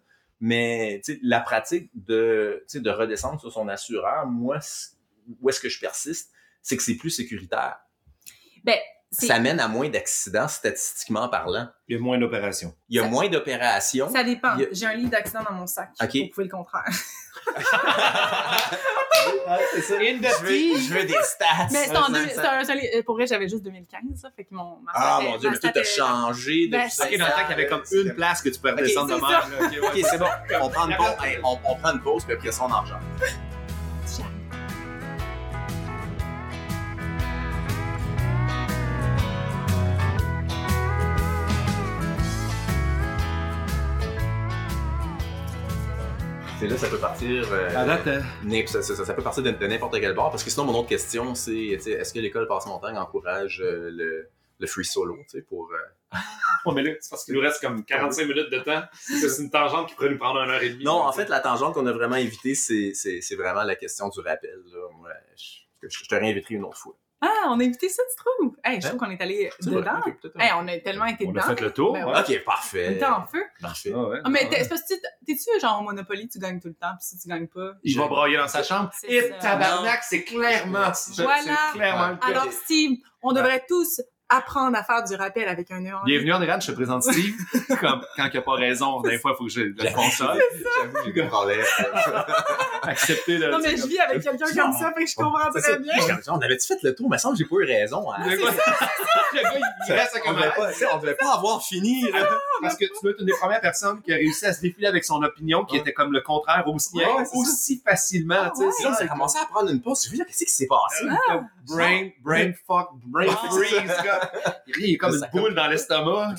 Mais 0.41 1.01
la 1.23 1.39
pratique 1.39 1.89
de, 1.93 2.65
de 2.73 2.89
redescendre 2.89 3.39
sur 3.39 3.53
son 3.53 3.69
assureur, 3.69 4.25
moi, 4.25 4.59
où 5.41 5.49
est-ce 5.49 5.61
que 5.61 5.69
je 5.69 5.79
persiste, 5.79 6.33
c'est 6.61 6.75
que 6.75 6.83
c'est 6.83 6.95
plus 6.95 7.09
sécuritaire. 7.09 7.77
Ben, 8.65 8.75
ça 9.11 9.39
mène 9.39 9.59
à 9.59 9.67
moins 9.67 9.89
d'accidents 9.89 10.47
statistiquement 10.47 11.29
parlant. 11.29 11.67
Il 11.87 11.95
y 11.95 11.99
a 11.99 12.01
moins 12.01 12.17
d'opérations. 12.17 12.73
Il 12.89 12.97
y 12.97 12.99
a 12.99 13.03
moins 13.03 13.29
d'opérations. 13.29 14.09
Ça 14.09 14.23
dépend. 14.23 14.55
J'ai 14.71 14.85
un 14.85 14.93
livre 14.93 15.11
d'accident 15.11 15.43
dans 15.43 15.55
mon 15.55 15.67
sac. 15.67 15.89
OK. 16.01 16.09
Vous 16.13 16.29
pouvez 16.33 16.45
le 16.45 16.49
contraire. 16.49 16.89
c'est 19.73 19.81
ça. 19.81 19.95
Je 19.99 20.93
veux, 20.93 21.05
des 21.05 21.13
stats. 21.23 21.67
Mais 21.71 21.85
c'est 21.85 21.95
en 21.95 22.09
deux, 22.09 22.25
un, 22.25 23.01
pour 23.05 23.15
vrai, 23.15 23.27
j'avais 23.27 23.47
juste 23.47 23.63
2015, 23.63 24.01
ça. 24.21 24.29
Fait 24.35 24.43
que 24.43 24.53
mon, 24.53 24.79
ah, 24.93 25.19
mon 25.21 25.37
Dieu, 25.37 25.49
mais 25.51 25.59
tout 25.59 25.79
a 25.79 25.83
changé 25.83 26.67
ben, 26.69 26.87
OK, 26.87 27.17
dans 27.17 27.25
le 27.25 27.31
temps 27.31 27.41
qu'il 27.41 27.49
y 27.49 27.53
avait 27.53 27.67
comme 27.67 27.83
une 27.91 28.13
place 28.15 28.41
que 28.41 28.49
tu 28.49 28.59
pouvais 28.59 28.71
redescendre 28.71 29.15
de 29.15 29.21
mer. 29.21 29.47
OK, 29.83 29.99
c'est 30.09 30.17
bon. 30.17 30.25
On 30.61 30.69
prend 30.69 30.89
une 30.89 30.97
pause, 30.97 31.07
on, 31.43 31.59
on 31.63 31.75
prend 31.75 31.93
une 31.93 32.01
pause, 32.01 32.25
puis 32.25 32.33
après 32.33 32.51
ça, 32.51 32.63
on 32.65 32.71
en 32.71 32.83
là, 46.67 46.77
ça 46.77 46.89
peut 46.89 46.97
partir. 46.97 47.51
Euh, 47.51 47.69
hein? 47.75 47.99
ça, 48.65 49.13
peut 49.13 49.21
partir 49.23 49.43
de, 49.43 49.67
n'importe 49.67 49.99
quel 49.99 50.13
bord. 50.13 50.31
Parce 50.31 50.43
que 50.43 50.49
sinon, 50.49 50.65
mon 50.65 50.79
autre 50.79 50.89
question, 50.89 51.35
c'est 51.35 51.55
est-ce 51.55 52.13
que 52.13 52.19
l'école 52.19 52.47
passe-montagne 52.47 52.97
encourage 52.97 53.61
euh, 53.61 53.89
le, 53.91 54.29
le, 54.59 54.67
free 54.67 54.85
solo 54.85 55.17
pour. 55.47 55.71
Euh... 55.71 56.17
mais 56.73 56.83
là, 56.83 56.91
c'est 56.99 57.09
parce 57.09 57.25
qu'il 57.25 57.33
nous 57.33 57.41
reste 57.41 57.61
comme 57.61 57.83
45 57.83 58.27
minutes 58.27 58.51
de 58.51 58.59
temps. 58.59 58.83
C'est 59.01 59.41
une 59.41 59.49
tangente 59.49 59.89
qui 59.89 59.95
pourrait 59.95 60.09
nous 60.09 60.17
prendre 60.17 60.41
une 60.41 60.49
heure 60.49 60.63
et 60.63 60.69
demie. 60.69 60.83
Non, 60.83 61.01
en 61.01 61.11
fait, 61.11 61.29
la 61.29 61.39
tangente 61.39 61.73
qu'on 61.73 61.85
a 61.85 61.93
vraiment 61.93 62.15
évitée, 62.15 62.55
c'est 62.55 63.35
vraiment 63.35 63.63
la 63.63 63.75
question 63.75 64.09
du 64.09 64.19
rappel. 64.19 64.59
Moi, 64.99 65.09
je, 65.37 65.87
je 65.87 66.07
te 66.07 66.15
réinviterai 66.15 66.55
une 66.55 66.65
autre 66.65 66.77
fois. 66.77 66.95
Ah, 67.21 67.47
on 67.47 67.59
a 67.59 67.63
invité 67.63 67.89
ça, 67.89 68.03
tu 68.09 68.23
trouves? 68.23 68.55
Hey, 68.63 68.81
je 68.81 68.87
trouve 68.87 68.99
qu'on 68.99 69.09
est 69.09 69.21
allé 69.21 69.49
dedans. 69.61 70.01
hey, 70.39 70.51
on 70.57 70.67
a 70.67 70.77
tellement 70.79 71.05
été 71.05 71.25
dedans. 71.25 71.41
On 71.45 71.51
a 71.51 71.55
fait 71.55 71.61
le 71.61 71.71
tour. 71.71 71.93
Ben 71.93 72.05
ok, 72.05 72.43
parfait. 72.43 72.87
On 72.89 72.91
était 72.91 73.05
en 73.05 73.25
feu. 73.25 73.43
Parfait. 73.61 73.91
Ah, 73.95 74.03
ouais. 74.03 74.19
ah 74.23 74.29
mais 74.29 74.49
t'es, 74.49 74.67
t'es-tu 74.67 75.59
genre 75.59 75.79
au 75.79 75.83
Monopoly, 75.83 76.27
tu 76.27 76.39
gagnes 76.39 76.59
tout 76.59 76.67
le 76.67 76.75
temps, 76.75 76.93
puis 76.99 77.07
si 77.07 77.17
tu 77.17 77.27
gagnes 77.27 77.47
pas. 77.47 77.73
Il 77.83 77.97
va 77.97 78.07
brailler 78.07 78.37
dans 78.37 78.47
sa 78.47 78.63
chambre. 78.63 78.91
Et 79.07 79.31
tabarnak, 79.39 80.03
c'est 80.03 80.23
clairement. 80.23 80.91
Voilà. 81.17 81.57
Clairement 81.73 82.17
Alors, 82.21 82.51
Steve, 82.51 82.97
on 83.21 83.33
devrait 83.33 83.63
tous 83.67 84.01
apprendre 84.29 84.75
à 84.77 84.83
faire 84.83 85.03
du 85.03 85.15
rappel 85.15 85.47
avec 85.47 85.69
un 85.71 85.81
nœud 85.81 85.91
Bienvenue 86.05 86.33
en 86.33 86.41
Iran, 86.41 86.59
je 86.59 86.67
te 86.67 86.71
présente 86.71 87.03
Steve. 87.03 87.35
Comme, 87.79 88.03
quand 88.15 88.25
il 88.25 88.31
n'y 88.31 88.37
a 88.37 88.41
pas 88.41 88.55
raison, 88.55 89.01
des 89.01 89.19
fois, 89.19 89.31
il 89.33 89.37
faut 89.37 89.45
que 89.45 89.51
je 89.51 89.61
le 89.61 89.93
console. 89.93 90.41
J'avoue, 90.81 91.11
j'ai 91.13 91.23
problèmes. 91.27 91.59
Accepter 92.83 93.37
de. 93.37 93.47
Non, 93.47 93.59
mais 93.61 93.77
je 93.77 93.87
vis 93.87 93.99
avec 93.99 94.23
quelqu'un 94.23 94.45
comme 94.45 94.73
ça, 94.73 94.91
fait 94.95 95.03
que 95.03 95.09
je 95.09 95.15
comprends 95.15 95.51
très 95.51 95.79
bien. 95.79 95.93
On 96.27 96.39
avait-tu 96.39 96.67
fait 96.67 96.81
le 96.83 96.95
tour? 96.95 97.09
Mais 97.09 97.17
ça 97.17 97.29
j'ai 97.37 97.45
pas 97.45 97.55
eu 97.55 97.65
raison. 97.65 98.11
Hein? 98.11 98.17
Le 98.25 98.35
gars, 98.37 98.51
il 99.87 99.93
reste 99.93 100.21
on 100.25 100.33
devait 100.33 100.49
pas, 100.49 100.69
on 100.93 100.97
devait 100.99 101.15
pas 101.15 101.33
avoir 101.33 101.61
fini. 101.63 102.05
Parce 102.61 102.75
que 102.75 102.85
tu 102.85 102.93
dois 103.01 103.11
être 103.11 103.19
une 103.19 103.25
des 103.25 103.33
premières 103.33 103.61
personnes 103.61 104.01
qui 104.01 104.13
a 104.13 104.15
réussi 104.15 104.45
à 104.45 104.53
se 104.53 104.61
défiler 104.61 104.87
avec 104.87 105.03
son 105.03 105.21
opinion, 105.23 105.65
qui 105.65 105.77
était 105.77 105.93
comme 105.93 106.11
le 106.11 106.21
contraire 106.21 106.63
au 106.67 106.77
sien, 106.79 107.07
aussi 107.33 107.81
facilement, 107.83 108.35
ah, 108.39 108.51
tu 108.55 108.71
sais. 108.71 108.93
Ça 108.93 109.03
a 109.03 109.07
commencé 109.07 109.37
à 109.39 109.45
prendre 109.45 109.69
une 109.69 109.81
pause. 109.81 110.03
Je 110.05 110.11
veux 110.11 110.17
dire, 110.17 110.25
qu'est-ce 110.25 110.45
qui 110.45 110.51
s'est 110.51 110.67
passé? 110.67 111.05
Brain, 111.67 112.09
brain 112.23 112.51
fuck, 112.67 112.89
brain 113.05 113.31
freeze, 113.49 113.91
il 114.67 114.93
est 114.93 114.97
comme 114.97 115.13
une 115.15 115.29
boule 115.31 115.55
dans 115.55 115.67
l'estomac. 115.67 116.35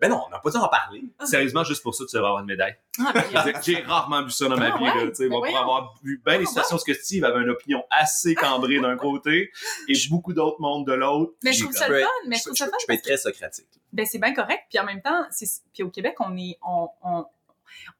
Mais 0.00 0.08
non, 0.08 0.22
on 0.26 0.30
n'a 0.30 0.38
pas 0.38 0.50
dû 0.50 0.56
en 0.56 0.68
parler. 0.68 1.04
Sérieusement, 1.24 1.64
juste 1.64 1.82
pour 1.82 1.94
ça, 1.94 2.04
tu 2.08 2.16
vas 2.16 2.26
avoir 2.26 2.40
une 2.40 2.46
médaille. 2.46 2.76
Ah, 2.98 3.12
ben, 3.14 3.54
j'ai 3.62 3.80
rarement 3.80 4.22
vu 4.22 4.30
ça 4.30 4.48
dans 4.48 4.56
ma 4.56 4.74
ah, 4.74 4.78
vie. 4.78 4.84
Ben 5.18 5.28
pour 5.28 5.58
avoir 5.58 5.94
vu 6.02 6.22
bien 6.24 6.38
des 6.38 6.46
situations 6.46 6.76
où 6.76 6.94
Steve 6.94 7.24
avait 7.24 7.40
une 7.40 7.50
opinion 7.50 7.82
assez 7.90 8.34
cambrée 8.34 8.80
d'un 8.80 8.96
côté 8.96 9.50
et 9.88 9.94
beaucoup 10.10 10.32
d'autres 10.32 10.60
mondes 10.60 10.86
de 10.86 10.92
l'autre. 10.92 11.32
Mais 11.42 11.52
je 11.52 11.62
trouve 11.62 11.74
ça 11.74 11.88
le 11.88 12.00
fun. 12.00 12.08
Mais 12.26 12.36
je 12.36 12.44
trouve 12.44 12.56
ça 12.56 12.66
fun. 12.66 12.72
Je 12.80 12.86
peux 12.86 12.92
être 12.94 13.04
très 13.04 13.16
socratique. 13.16 13.68
Ben, 13.92 14.06
c'est 14.06 14.18
bien 14.18 14.34
correct. 14.34 14.64
Puis 14.68 14.78
en 14.78 14.84
même 14.84 15.02
temps, 15.02 15.26
puis 15.72 15.82
au 15.82 15.90
Québec, 15.90 16.14
on 16.20 16.36
est, 16.36 16.58
on, 16.62 16.88
on, 17.02 17.24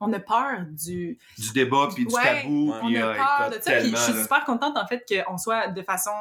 on 0.01 0.13
a 0.13 0.21
peur 0.21 0.61
du... 0.69 1.19
Du 1.39 1.53
débat, 1.53 1.89
puis 1.95 2.07
du 2.07 2.13
tabou. 2.13 2.73
On 2.83 2.95
a 2.95 3.15
peur 3.15 3.51
de 3.51 3.63
ça. 3.63 3.81
je 3.81 3.97
suis 3.97 4.23
super 4.23 4.45
contente, 4.45 4.77
en 4.77 4.87
fait, 4.87 5.05
qu'on 5.09 5.39
soit 5.39 5.69
de 5.69 5.83
façon 5.83 6.13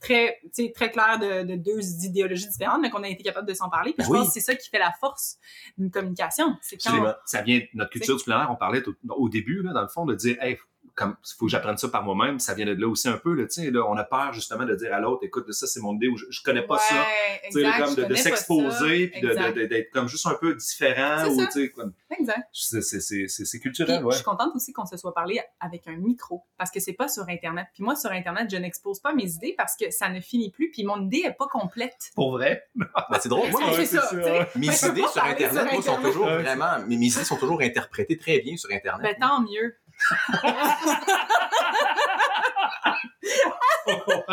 très, 0.00 0.40
très 0.74 0.90
clair 0.90 1.18
de, 1.18 1.44
de, 1.44 1.56
deux 1.56 2.04
idéologies 2.04 2.48
différentes, 2.48 2.80
mais 2.80 2.90
qu'on 2.90 3.02
a 3.02 3.08
été 3.08 3.22
capable 3.22 3.46
de 3.46 3.54
s'en 3.54 3.68
parler. 3.68 3.92
Puis 3.92 4.06
je 4.06 4.10
pense 4.10 4.28
que 4.28 4.32
c'est 4.32 4.40
ça 4.40 4.54
qui 4.54 4.68
fait 4.68 4.78
la 4.78 4.92
force 4.98 5.38
d'une 5.78 5.90
communication. 5.90 6.56
C'est 6.62 6.82
quand... 6.82 7.14
Ça 7.26 7.42
vient 7.42 7.58
de 7.58 7.68
notre 7.74 7.90
culture 7.90 8.16
du 8.16 8.24
plein 8.24 8.42
air. 8.42 8.50
On 8.50 8.56
parlait 8.56 8.82
au, 9.08 9.28
début, 9.28 9.62
là, 9.62 9.72
dans 9.72 9.82
le 9.82 9.88
fond, 9.88 10.06
de 10.06 10.14
dire, 10.14 10.36
hey, 10.40 10.58
comme 11.00 11.16
faut 11.38 11.46
que 11.46 11.50
j'apprenne 11.50 11.78
ça 11.78 11.88
par 11.88 12.04
moi-même, 12.04 12.38
ça 12.38 12.52
vient 12.52 12.66
de 12.66 12.74
là 12.74 12.86
aussi 12.86 13.08
un 13.08 13.16
peu, 13.16 13.32
là, 13.32 13.44
tu 13.44 13.62
sais, 13.62 13.70
là, 13.70 13.86
on 13.88 13.96
a 13.96 14.04
peur 14.04 14.34
justement 14.34 14.66
de 14.66 14.74
dire 14.74 14.92
à 14.92 15.00
l'autre, 15.00 15.24
écoute, 15.24 15.50
ça 15.50 15.66
c'est 15.66 15.80
mon 15.80 15.94
idée, 15.94 16.08
ou 16.08 16.18
je, 16.18 16.26
je 16.28 16.42
connais 16.42 16.60
pas 16.62 16.76
ça, 16.76 17.06
tu 17.50 17.62
sais, 17.62 17.70
comme 17.78 17.94
de, 17.94 18.04
de 18.04 18.14
s'exposer, 18.14 19.08
puis 19.08 19.22
d'être 19.22 19.90
comme 19.90 20.08
juste 20.08 20.26
un 20.26 20.34
peu 20.34 20.54
différent, 20.54 21.26
ou 21.30 21.42
tu 21.46 21.50
sais, 21.52 21.68
comme... 21.70 21.94
Exact. 22.10 22.46
C'est 22.52 23.60
culturel, 23.60 24.04
ouais. 24.04 24.10
Je 24.10 24.16
suis 24.16 24.24
contente 24.24 24.54
aussi 24.54 24.74
qu'on 24.74 24.84
se 24.84 24.98
soit 24.98 25.14
parlé 25.14 25.40
avec 25.58 25.88
un 25.88 25.96
micro, 25.96 26.44
parce 26.58 26.70
que 26.70 26.80
c'est 26.80 26.92
pas 26.92 27.08
sur 27.08 27.26
Internet. 27.30 27.68
Puis 27.72 27.82
moi, 27.82 27.96
sur 27.96 28.10
Internet, 28.10 28.48
je 28.50 28.56
n'expose 28.56 29.00
pas 29.00 29.14
mes 29.14 29.30
idées 29.32 29.54
parce 29.56 29.76
que 29.76 29.90
ça 29.90 30.10
ne 30.10 30.20
finit 30.20 30.50
plus, 30.50 30.70
puis 30.70 30.84
mon 30.84 31.00
idée 31.02 31.22
est 31.24 31.32
pas 31.32 31.46
complète. 31.46 32.10
Pour 32.14 32.32
vrai? 32.32 32.68
ben, 32.74 32.86
c'est 33.18 33.30
drôle, 33.30 33.50
moi, 33.50 33.62
c'est 33.74 33.86
ça, 33.86 34.10
mes 34.54 34.66
idées 34.66 35.08
sur 35.10 35.24
Internet, 35.24 35.72
moi, 35.72 35.82
sont 35.82 36.02
toujours 36.02 36.26
vraiment, 36.26 36.78
mes 36.86 36.96
idées 36.96 37.24
sont 37.24 37.36
toujours 37.36 37.62
interprétées 37.62 38.18
très 38.18 38.40
bien 38.40 38.58
sur 38.58 38.70
Internet. 38.70 39.02
Ben, 39.02 39.16
tant 39.18 39.40
mieux. 39.40 39.76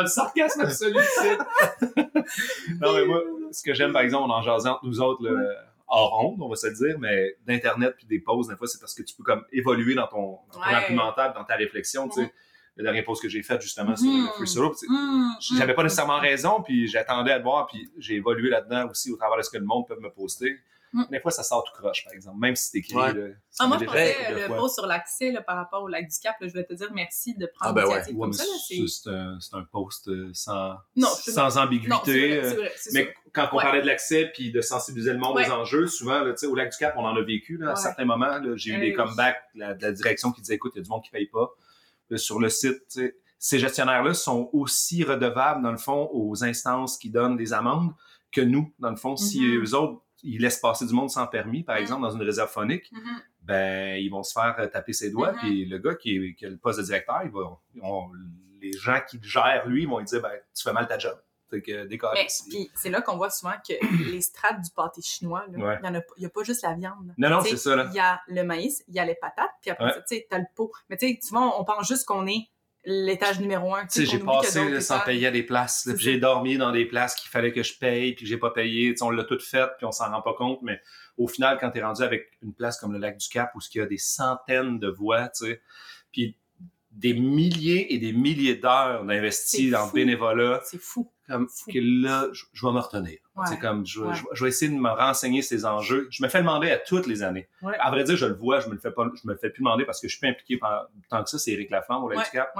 Le 0.01 0.07
sarcasme 0.07 0.61
absolu, 0.61 0.99
Non, 2.81 2.93
mais 2.93 3.05
moi, 3.05 3.21
ce 3.51 3.63
que 3.63 3.73
j'aime, 3.73 3.93
par 3.93 4.01
exemple, 4.01 4.31
en 4.31 4.41
jasant 4.41 4.73
entre 4.73 4.85
nous 4.85 5.01
autres, 5.01 5.23
le, 5.23 5.55
hors 5.87 6.25
onde, 6.25 6.41
on 6.41 6.49
va 6.49 6.55
se 6.55 6.67
dire, 6.67 6.97
mais 6.99 7.37
d'Internet 7.45 7.95
puis 7.97 8.05
des 8.05 8.19
pauses, 8.19 8.47
des 8.47 8.55
fois, 8.55 8.67
c'est 8.67 8.79
parce 8.79 8.93
que 8.93 9.03
tu 9.03 9.15
peux 9.15 9.23
comme 9.23 9.43
évoluer 9.51 9.95
dans 9.95 10.07
ton, 10.07 10.39
dans 10.53 10.59
ton 10.59 10.61
argumentaire, 10.61 11.33
dans 11.33 11.43
ta 11.43 11.55
réflexion, 11.55 12.07
tu 12.09 12.21
sais. 12.21 12.33
La 12.75 12.83
dernière 12.83 13.05
pause 13.05 13.19
que 13.19 13.27
j'ai 13.27 13.41
faite, 13.41 13.59
justement, 13.59 13.95
sur 13.95 14.05
le 14.05 14.27
free 14.35 14.47
solo, 14.47 14.75
j'avais 15.57 15.73
pas 15.73 15.81
nécessairement 15.81 16.19
raison, 16.19 16.61
puis 16.61 16.87
j'attendais 16.87 17.31
à 17.31 17.39
le 17.39 17.43
voir, 17.43 17.65
puis 17.65 17.89
j'ai 17.97 18.15
évolué 18.15 18.51
là-dedans 18.51 18.87
aussi 18.91 19.11
au 19.11 19.17
travers 19.17 19.37
de 19.37 19.41
ce 19.41 19.49
que 19.49 19.57
le 19.57 19.65
monde 19.65 19.87
peut 19.87 19.99
me 19.99 20.11
poster. 20.11 20.59
Mm. 20.93 21.03
Des 21.11 21.19
fois, 21.19 21.31
ça 21.31 21.43
sort 21.43 21.63
tout 21.63 21.73
croche, 21.73 22.03
par 22.03 22.13
exemple, 22.13 22.37
même 22.39 22.55
si 22.55 22.69
c'est 22.69 22.77
écrit. 22.79 22.95
ah, 22.95 23.67
moi, 23.67 23.77
je 23.79 23.85
pensais 23.85 24.33
le 24.33 24.47
post 24.47 24.75
sur 24.75 24.85
l'accès 24.85 25.33
par 25.45 25.57
rapport 25.57 25.83
au 25.83 25.87
lac 25.87 26.07
du 26.07 26.15
Cap. 26.21 26.35
je 26.41 26.47
voulais 26.47 26.65
te 26.65 26.73
dire 26.73 26.89
merci 26.93 27.35
de 27.35 27.45
prendre 27.45 27.79
ah, 27.79 27.85
ben 27.85 27.87
ouais. 27.87 28.17
comme 28.17 28.33
ça. 28.33 28.43
C'est 28.67 29.09
un, 29.09 29.37
un, 29.53 29.63
post 29.63 30.07
euh, 30.07 30.29
sans, 30.33 30.77
sans 30.97 31.57
ambiguïté. 31.57 32.41
Euh, 32.41 32.69
mais 32.93 33.13
quand 33.33 33.49
on 33.51 33.57
parlait 33.57 33.81
de 33.81 33.87
l'accès 33.87 34.31
puis 34.33 34.51
de 34.51 34.61
sensibiliser 34.61 35.13
le 35.13 35.19
monde 35.19 35.37
aux 35.37 35.51
enjeux, 35.51 35.87
souvent, 35.87 36.21
là, 36.21 36.33
au 36.47 36.55
lac 36.55 36.71
du 36.71 36.77
Cap, 36.77 36.95
on 36.97 37.05
en 37.05 37.15
a 37.15 37.21
vécu 37.21 37.57
là, 37.57 37.71
à 37.71 37.75
certains 37.75 38.05
moments. 38.05 38.39
J'ai 38.55 38.71
eu 38.71 38.79
des 38.79 38.93
comebacks 38.93 39.41
de 39.55 39.59
la, 39.59 39.91
direction 39.91 40.31
qui 40.31 40.41
disaient 40.41 40.55
écoute, 40.55 40.73
il 40.75 40.79
y 40.79 40.81
a 40.81 40.83
du 40.83 40.89
monde 40.89 41.03
qui 41.03 41.09
ne 41.13 41.19
paye 41.19 41.27
pas. 41.27 41.51
sur 42.17 42.39
le 42.39 42.49
site, 42.49 42.99
ces 43.39 43.59
gestionnaires-là 43.59 44.13
sont 44.13 44.49
aussi 44.53 45.03
redevables, 45.03 45.61
dans 45.61 45.71
le 45.71 45.77
fond, 45.77 46.09
aux 46.11 46.43
instances 46.43 46.97
qui 46.97 47.09
donnent 47.09 47.37
des 47.37 47.53
amendes 47.53 47.91
que 48.31 48.41
nous, 48.41 48.73
dans 48.79 48.89
le 48.89 48.95
fond. 48.95 49.15
Si 49.15 49.41
mm-hmm. 49.41 49.63
eux 49.63 49.75
autres 49.75 50.01
ils 50.23 50.41
laissent 50.41 50.59
passer 50.59 50.85
du 50.85 50.93
monde 50.93 51.09
sans 51.09 51.27
permis, 51.27 51.63
par 51.63 51.75
mm. 51.75 51.79
exemple, 51.79 52.01
dans 52.01 52.11
une 52.11 52.23
réserve 52.23 52.49
phonique, 52.49 52.91
mm-hmm. 52.91 53.21
ben, 53.43 53.97
ils 53.97 54.09
vont 54.09 54.23
se 54.23 54.33
faire 54.33 54.55
euh, 54.59 54.67
taper 54.67 54.93
ses 54.93 55.11
doigts, 55.11 55.33
mm-hmm. 55.33 55.39
puis 55.39 55.65
le 55.65 55.77
gars 55.77 55.95
qui, 55.95 56.35
qui, 56.35 56.45
a 56.45 56.49
le 56.49 56.57
poste 56.57 56.79
de 56.79 56.85
directeur, 56.85 57.21
il 57.23 57.31
va, 57.31 57.57
les 58.61 58.73
gens 58.73 58.99
qui 59.07 59.17
le 59.17 59.23
gèrent, 59.23 59.67
lui, 59.67 59.85
vont 59.85 59.99
lui 59.99 60.05
dire, 60.05 60.21
ben, 60.21 60.31
tu 60.55 60.63
fais 60.63 60.73
mal 60.73 60.87
ta 60.87 60.97
job. 60.97 61.17
Puis 61.49 62.69
c'est 62.75 62.89
là 62.89 63.01
qu'on 63.01 63.15
voit 63.15 63.29
souvent 63.29 63.53
que 63.65 63.73
les 64.11 64.21
strates 64.21 64.61
du 64.61 64.69
pâté 64.71 65.01
chinois, 65.01 65.45
il 65.49 65.57
n'y 65.57 66.25
a, 66.25 66.29
pas 66.29 66.43
juste 66.43 66.63
la 66.63 66.73
viande. 66.73 67.13
Non, 67.17 67.29
non, 67.29 67.41
c'est 67.41 67.57
ça. 67.57 67.85
Il 67.89 67.95
y 67.95 67.99
a 67.99 68.21
le 68.27 68.43
maïs, 68.43 68.83
il 68.87 68.95
y 68.95 68.99
a 68.99 69.05
les 69.05 69.15
patates, 69.15 69.51
puis 69.61 69.71
après 69.71 69.93
tu 70.07 70.17
sais, 70.17 70.27
as 70.31 70.39
le 70.39 70.45
pot. 70.55 70.71
Mais 70.89 70.97
tu 70.97 71.07
sais, 71.07 71.19
souvent, 71.21 71.59
on 71.59 71.63
pense 71.63 71.87
juste 71.87 72.05
qu'on 72.05 72.27
est 72.27 72.49
l'étage 72.89 73.41
numéro 73.41 73.75
un. 73.75 73.85
Tu 73.85 73.99
sais, 73.99 74.05
j'ai 74.05 74.19
passé 74.19 74.79
sans 74.79 75.01
payer 75.01 75.27
à 75.27 75.31
des 75.31 75.43
places. 75.43 75.89
J'ai 75.97 76.19
dormi 76.19 76.57
dans 76.57 76.71
des 76.71 76.85
places 76.85 77.15
qu'il 77.15 77.29
fallait 77.29 77.51
que 77.51 77.61
je 77.61 77.77
paye, 77.77 78.13
puis 78.15 78.25
j'ai 78.25 78.37
pas 78.37 78.51
payé. 78.51 78.95
on 79.01 79.09
l'a 79.09 79.25
tout 79.25 79.39
fait, 79.39 79.67
puis 79.77 79.85
on 79.85 79.91
s'en 79.91 80.09
rend 80.09 80.21
pas 80.21 80.33
compte. 80.33 80.61
Mais 80.63 80.79
au 81.17 81.27
final, 81.27 81.57
quand 81.59 81.69
tu 81.71 81.79
es 81.79 81.83
rendu 81.83 82.01
avec 82.01 82.29
une 82.41 82.53
place 82.53 82.79
comme 82.79 82.93
le 82.93 82.99
lac 82.99 83.17
du 83.17 83.27
Cap, 83.27 83.51
où 83.55 83.59
il 83.73 83.77
y 83.77 83.81
a 83.81 83.85
des 83.85 83.97
centaines 83.97 84.79
de 84.79 84.87
voies, 84.87 85.27
tu 85.29 85.45
sais, 85.45 85.61
puis 86.13 86.37
des 86.91 87.13
milliers 87.13 87.93
et 87.93 87.99
des 87.99 88.13
milliers 88.13 88.55
d'heures 88.55 89.03
d'investis 89.03 89.69
dans 89.69 89.85
le 89.85 89.91
bénévolat. 89.91 90.61
C'est 90.63 90.81
fou. 90.81 91.11
Comme 91.27 91.47
que 91.47 91.79
là, 92.03 92.27
je, 92.31 92.65
vais 92.65 92.71
me 92.71 92.79
retenir. 92.79 93.19
C'est 93.47 93.59
comme 93.59 93.85
je, 93.85 94.01
je, 94.33 94.43
vais 94.43 94.49
essayer 94.49 94.71
de 94.71 94.77
me 94.77 94.89
renseigner 94.89 95.41
ces 95.41 95.65
enjeux. 95.65 96.07
Je 96.09 96.23
me 96.23 96.29
fais 96.29 96.39
demander 96.39 96.71
à 96.71 96.77
toutes 96.77 97.05
les 97.07 97.21
années. 97.21 97.49
À 97.79 97.91
vrai 97.91 98.03
dire, 98.03 98.15
je 98.15 98.25
le 98.25 98.35
vois, 98.35 98.59
je 98.61 98.67
me 98.67 98.73
le 98.73 98.79
fais 98.79 98.91
pas, 98.91 99.05
je 99.13 99.27
me 99.27 99.33
le 99.33 99.37
fais 99.37 99.49
plus 99.49 99.61
demander 99.61 99.85
parce 99.85 99.99
que 99.99 100.07
je 100.07 100.13
suis 100.13 100.21
pas 100.21 100.27
impliqué 100.27 100.57
par, 100.57 100.87
tant 101.09 101.23
que 101.23 101.29
ça. 101.29 101.37
C'est 101.37 101.51
Éric 101.51 101.69
Laflamme 101.69 102.03
au 102.03 102.09
Cap. 102.31 102.53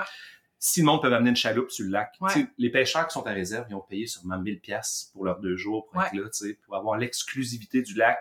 Si 0.60 0.80
le 0.80 0.88
monde 0.88 1.02
peut 1.04 1.14
amener 1.14 1.30
une 1.30 1.36
chaloupe 1.36 1.70
sur 1.70 1.86
le 1.86 1.92
lac, 1.92 2.16
les 2.58 2.70
pêcheurs 2.70 3.08
qui 3.08 3.14
sont 3.14 3.26
à 3.26 3.32
réserve, 3.32 3.68
ils 3.70 3.76
ont 3.76 3.86
payé 3.88 4.08
sûrement 4.08 4.40
1000 4.40 4.60
pièces 4.60 5.12
pour 5.14 5.24
leurs 5.24 5.40
deux 5.40 5.56
jours 5.56 5.88
pour 5.88 6.02
être 6.02 6.14
là, 6.14 6.24
pour 6.66 6.76
avoir 6.76 6.98
l'exclusivité 6.98 7.82
du 7.82 7.94
lac 7.94 8.20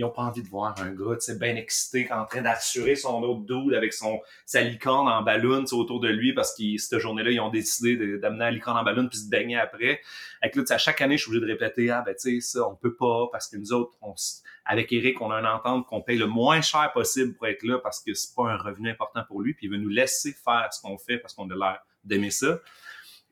ils 0.00 0.04
n'ont 0.04 0.10
pas 0.10 0.22
envie 0.22 0.42
de 0.42 0.48
voir 0.48 0.74
un 0.80 0.92
gars, 0.92 1.14
tu 1.16 1.20
sais, 1.20 1.38
bien 1.38 1.56
excité, 1.56 2.10
en 2.10 2.24
train 2.24 2.40
d'assurer 2.40 2.96
son 2.96 3.22
autre 3.22 3.42
dude 3.42 3.74
avec 3.74 3.92
son, 3.92 4.18
sa 4.46 4.62
licorne 4.62 5.06
en 5.06 5.20
ballon, 5.20 5.62
autour 5.72 6.00
de 6.00 6.08
lui, 6.08 6.32
parce 6.32 6.56
que 6.56 6.78
cette 6.78 6.98
journée-là, 7.00 7.30
ils 7.30 7.40
ont 7.40 7.50
décidé 7.50 8.16
d'amener 8.16 8.44
la 8.44 8.50
licorne 8.50 8.78
en 8.78 8.82
ballon 8.82 9.06
puis 9.08 9.18
se 9.18 9.28
baigner 9.28 9.58
après. 9.58 10.00
Avec 10.40 10.56
là, 10.56 10.62
à 10.70 10.78
chaque 10.78 11.02
année, 11.02 11.18
je 11.18 11.24
suis 11.24 11.36
obligé 11.36 11.44
de 11.44 11.52
répéter, 11.52 11.90
ah, 11.90 12.02
ben, 12.04 12.14
tu 12.14 12.40
sais, 12.40 12.58
ça, 12.58 12.66
on 12.66 12.76
peut 12.76 12.94
pas, 12.94 13.28
parce 13.30 13.46
que 13.46 13.58
nous 13.58 13.74
autres, 13.74 13.92
avec 14.64 14.90
Eric, 14.90 15.20
on 15.20 15.30
a 15.30 15.34
une 15.34 15.46
entente 15.46 15.86
qu'on 15.86 16.00
paye 16.00 16.16
le 16.16 16.26
moins 16.26 16.62
cher 16.62 16.90
possible 16.94 17.34
pour 17.34 17.46
être 17.46 17.62
là, 17.62 17.78
parce 17.78 18.02
que 18.02 18.14
c'est 18.14 18.34
pas 18.34 18.50
un 18.50 18.56
revenu 18.56 18.88
important 18.88 19.22
pour 19.28 19.42
lui, 19.42 19.52
puis 19.52 19.66
il 19.66 19.70
veut 19.70 19.78
nous 19.78 19.90
laisser 19.90 20.32
faire 20.32 20.68
ce 20.72 20.80
qu'on 20.80 20.96
fait 20.96 21.18
parce 21.18 21.34
qu'on 21.34 21.50
a 21.50 21.54
l'air 21.54 21.80
d'aimer 22.04 22.30
ça. 22.30 22.58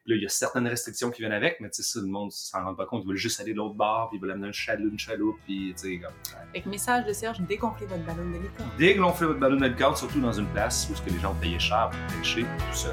Là, 0.08 0.16
il 0.16 0.22
y 0.22 0.24
a 0.24 0.30
certaines 0.30 0.66
restrictions 0.66 1.10
qui 1.10 1.20
viennent 1.20 1.32
avec, 1.32 1.60
mais 1.60 1.68
tu 1.68 1.82
sais, 1.82 1.92
ça, 1.92 2.00
le 2.00 2.06
monde 2.06 2.32
s'en 2.32 2.64
rend 2.64 2.74
pas 2.74 2.86
compte. 2.86 3.02
Ils 3.04 3.08
veulent 3.08 3.16
juste 3.18 3.40
aller 3.40 3.52
de 3.52 3.58
l'autre 3.58 3.74
bord, 3.74 4.08
puis 4.08 4.16
ils 4.16 4.22
veulent 4.22 4.30
amener 4.30 4.48
un 4.48 4.52
chaloupe, 4.52 4.92
une 4.92 4.98
chaloupe, 4.98 5.36
puis 5.44 5.74
tu 5.76 5.82
sais, 5.82 5.98
comme. 5.98 6.14
Avec 6.48 6.64
message 6.64 7.04
de 7.04 7.12
Serge, 7.12 7.40
dégonflez 7.40 7.84
votre 7.84 8.02
ballon 8.06 8.26
de 8.30 8.38
licorne. 8.38 8.70
Dégonflez 8.78 9.26
votre 9.26 9.38
ballon 9.38 9.56
de 9.56 9.66
licorne, 9.66 9.96
surtout 9.96 10.22
dans 10.22 10.32
une 10.32 10.46
place 10.46 10.88
où 10.90 10.96
ce 10.96 11.02
que 11.02 11.10
les 11.10 11.20
gens 11.20 11.32
ont 11.32 11.34
payé 11.34 11.58
cher 11.58 11.90
pour 11.90 12.16
pêcher, 12.16 12.42
tout 12.42 12.74
ça. 12.74 12.92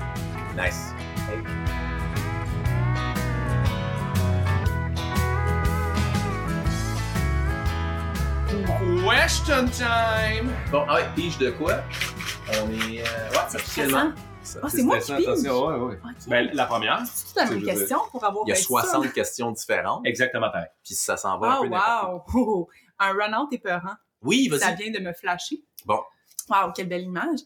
Nice. 0.58 0.92
Question 9.26 9.68
time! 9.68 10.52
Bon, 10.70 10.86
ah 10.90 10.96
ouais, 10.96 11.06
pige 11.16 11.38
de 11.38 11.52
quoi? 11.52 11.76
On 12.50 12.70
est. 12.72 13.02
Euh, 13.02 13.30
ouais, 13.32 13.56
officiellement. 13.56 14.12
Ah, 14.62 14.68
c'est 14.70 14.84
moi 14.84 15.00
qui 15.00 15.12
Attention, 15.14 15.68
ouais, 15.68 15.76
ouais. 15.76 16.00
Ben, 16.28 16.50
la 16.54 16.66
première. 16.66 17.04
C'est 17.06 17.28
toute 17.28 17.36
la 17.36 17.46
même 17.46 17.64
question 17.64 18.00
pour 18.12 18.24
avoir 18.24 18.44
Il 18.48 18.50
y 18.50 18.54
a 18.54 18.56
60 18.56 19.12
questions 19.14 19.52
différentes. 19.52 20.06
Exactement 20.06 20.50
pareil. 20.52 20.68
Puis 20.84 20.94
ça 20.94 21.18
s'en 21.18 21.38
va 21.40 21.60
un 21.60 21.62
peu 21.62 21.70
wow. 21.70 22.24
Oh, 22.36 22.70
un 23.00 23.14
run-out 23.14 23.52
épeurant. 23.54 23.96
Oui, 24.22 24.48
vas-y. 24.50 24.60
Ça 24.60 24.72
vient 24.72 24.92
de 24.92 25.00
me 25.00 25.14
flasher. 25.14 25.64
Bon. 25.86 26.00
Wow, 26.50 26.72
quelle 26.76 26.88
belle 26.90 27.04
image. 27.04 27.40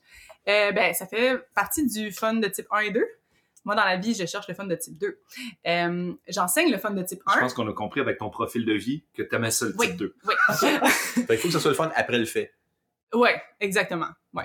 Euh, 0.47 0.71
ben, 0.71 0.93
ça 0.93 1.05
fait 1.05 1.37
partie 1.53 1.85
du 1.87 2.11
fun 2.11 2.35
de 2.35 2.47
type 2.47 2.67
1 2.71 2.79
et 2.79 2.91
2. 2.91 3.05
Moi, 3.65 3.75
dans 3.75 3.83
la 3.83 3.97
vie, 3.97 4.15
je 4.15 4.25
cherche 4.25 4.47
le 4.47 4.53
fun 4.53 4.65
de 4.65 4.75
type 4.75 4.97
2. 4.97 5.19
Euh, 5.67 6.13
J'enseigne 6.27 6.71
le 6.71 6.77
fun 6.77 6.91
de 6.91 7.03
type 7.03 7.21
1. 7.25 7.35
Je 7.35 7.39
pense 7.39 7.53
qu'on 7.53 7.67
a 7.69 7.73
compris 7.73 7.99
avec 7.99 8.17
ton 8.17 8.29
profil 8.29 8.65
de 8.65 8.73
vie 8.73 9.03
que 9.13 9.21
tu 9.21 9.35
aimais 9.35 9.51
ça 9.51 9.65
le 9.65 9.75
type 9.75 9.97
2. 9.97 10.15
Oui, 10.25 10.33
Il 11.29 11.37
faut 11.37 11.47
que 11.47 11.53
ce 11.53 11.59
soit 11.59 11.71
le 11.71 11.75
fun 11.75 11.91
après 11.95 12.17
le 12.17 12.25
fait. 12.25 12.53
Ouais, 13.14 13.41
exactement. 13.60 14.10
Ouais. 14.34 14.43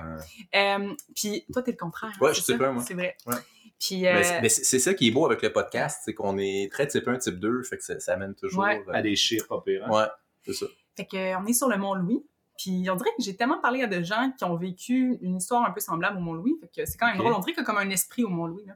Euh, 0.54 0.94
puis 1.14 1.44
toi, 1.52 1.62
t'es 1.62 1.72
le 1.72 1.76
contraire. 1.76 2.12
Hein, 2.14 2.24
ouais, 2.24 2.34
je 2.34 2.40
sais 2.40 2.56
pas, 2.56 2.72
moi. 2.72 2.82
C'est 2.86 2.94
vrai. 2.94 3.16
Ouais. 3.26 3.36
Puis, 3.80 4.06
euh... 4.06 4.22
Mais 4.40 4.48
c'est 4.48 4.78
ça 4.78 4.94
qui 4.94 5.08
est 5.08 5.10
beau 5.10 5.26
avec 5.26 5.42
le 5.42 5.52
podcast, 5.52 6.02
c'est 6.04 6.14
qu'on 6.14 6.38
est 6.38 6.72
très 6.72 6.86
type 6.86 7.06
1, 7.06 7.18
type 7.18 7.38
2, 7.38 7.64
fait 7.64 7.76
que 7.76 7.84
ça, 7.84 8.00
ça 8.00 8.14
amène 8.14 8.34
toujours 8.34 8.62
ouais. 8.62 8.82
Euh, 8.88 8.92
à 8.92 9.02
des 9.02 9.16
chiffres 9.16 9.46
pas 9.46 9.60
pires. 9.60 9.84
Hein? 9.86 9.90
Ouais, 9.90 10.06
c'est 10.46 10.54
ça. 10.54 10.66
Fait 10.96 11.06
que, 11.06 11.36
on 11.36 11.46
est 11.46 11.52
sur 11.52 11.68
le 11.68 11.76
Mont-Louis. 11.76 12.24
Puis 12.56 12.88
on 12.88 12.94
dirait 12.94 13.10
que 13.16 13.22
j'ai 13.22 13.36
tellement 13.36 13.60
parlé 13.60 13.82
à 13.82 13.88
de 13.88 14.02
gens 14.02 14.30
qui 14.38 14.44
ont 14.44 14.56
vécu 14.56 15.18
une 15.20 15.36
histoire 15.36 15.64
un 15.64 15.72
peu 15.72 15.80
semblable 15.80 16.18
au 16.18 16.20
Mont-Louis. 16.20 16.56
Fait 16.60 16.68
que 16.68 16.88
c'est 16.88 16.96
quand 16.96 17.08
même 17.08 17.18
drôle. 17.18 17.32
On 17.32 17.40
dirait 17.40 17.52
qu'il 17.52 17.62
y 17.62 17.64
a 17.64 17.66
comme 17.66 17.78
un 17.78 17.90
esprit 17.90 18.22
au 18.22 18.28
Mont-Louis. 18.28 18.64
Là. 18.66 18.74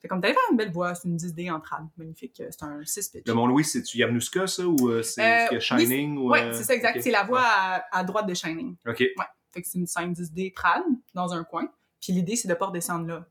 Fait 0.00 0.08
comme 0.08 0.20
t'avais 0.20 0.34
une 0.50 0.56
belle 0.56 0.72
voix, 0.72 0.94
c'est 0.94 1.08
une 1.08 1.16
10D 1.16 1.52
entrade. 1.52 1.86
Magnifique. 1.96 2.42
C'est 2.50 2.62
un 2.62 2.82
6 2.84 3.08
pitch. 3.08 3.26
Le 3.26 3.34
Mont-Louis, 3.34 3.64
c'est-tu 3.64 3.98
Yamnuska, 3.98 4.46
ça, 4.46 4.66
ou 4.66 4.88
euh, 4.88 5.02
c'est 5.02 5.60
Shining? 5.60 6.16
Oui, 6.16 6.30
ouais, 6.30 6.54
c'est 6.54 6.64
ça, 6.64 6.74
exact. 6.74 7.02
C'est 7.02 7.10
la 7.10 7.24
voix 7.24 7.44
à, 7.44 7.98
à, 7.98 8.04
droite 8.04 8.26
de 8.26 8.34
Shining. 8.34 8.76
OK. 8.86 9.00
Ouais. 9.00 9.24
Fait 9.52 9.62
que 9.62 9.68
c'est 9.68 9.78
une 9.78 9.84
5-10D 9.84 10.54
trad 10.54 10.82
dans 11.14 11.34
un 11.34 11.44
coin. 11.44 11.68
Puis 12.00 12.12
l'idée, 12.12 12.36
c'est 12.36 12.48
de 12.48 12.54
pas 12.54 12.66
redescendre 12.66 13.06
là. 13.06 13.26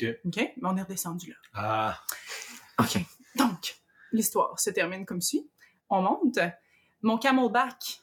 OK. 0.00 0.08
OK? 0.26 0.36
Mais 0.36 0.62
on 0.62 0.76
est 0.76 0.82
redescendu 0.82 1.30
là. 1.30 1.36
Ah. 1.54 2.00
OK. 2.78 2.98
Donc, 3.34 3.76
l'histoire 4.12 4.58
se 4.60 4.70
termine 4.70 5.04
comme 5.04 5.20
suit. 5.20 5.50
On 5.90 6.02
monte. 6.02 6.38
Mon 7.02 7.18
camelback, 7.18 8.00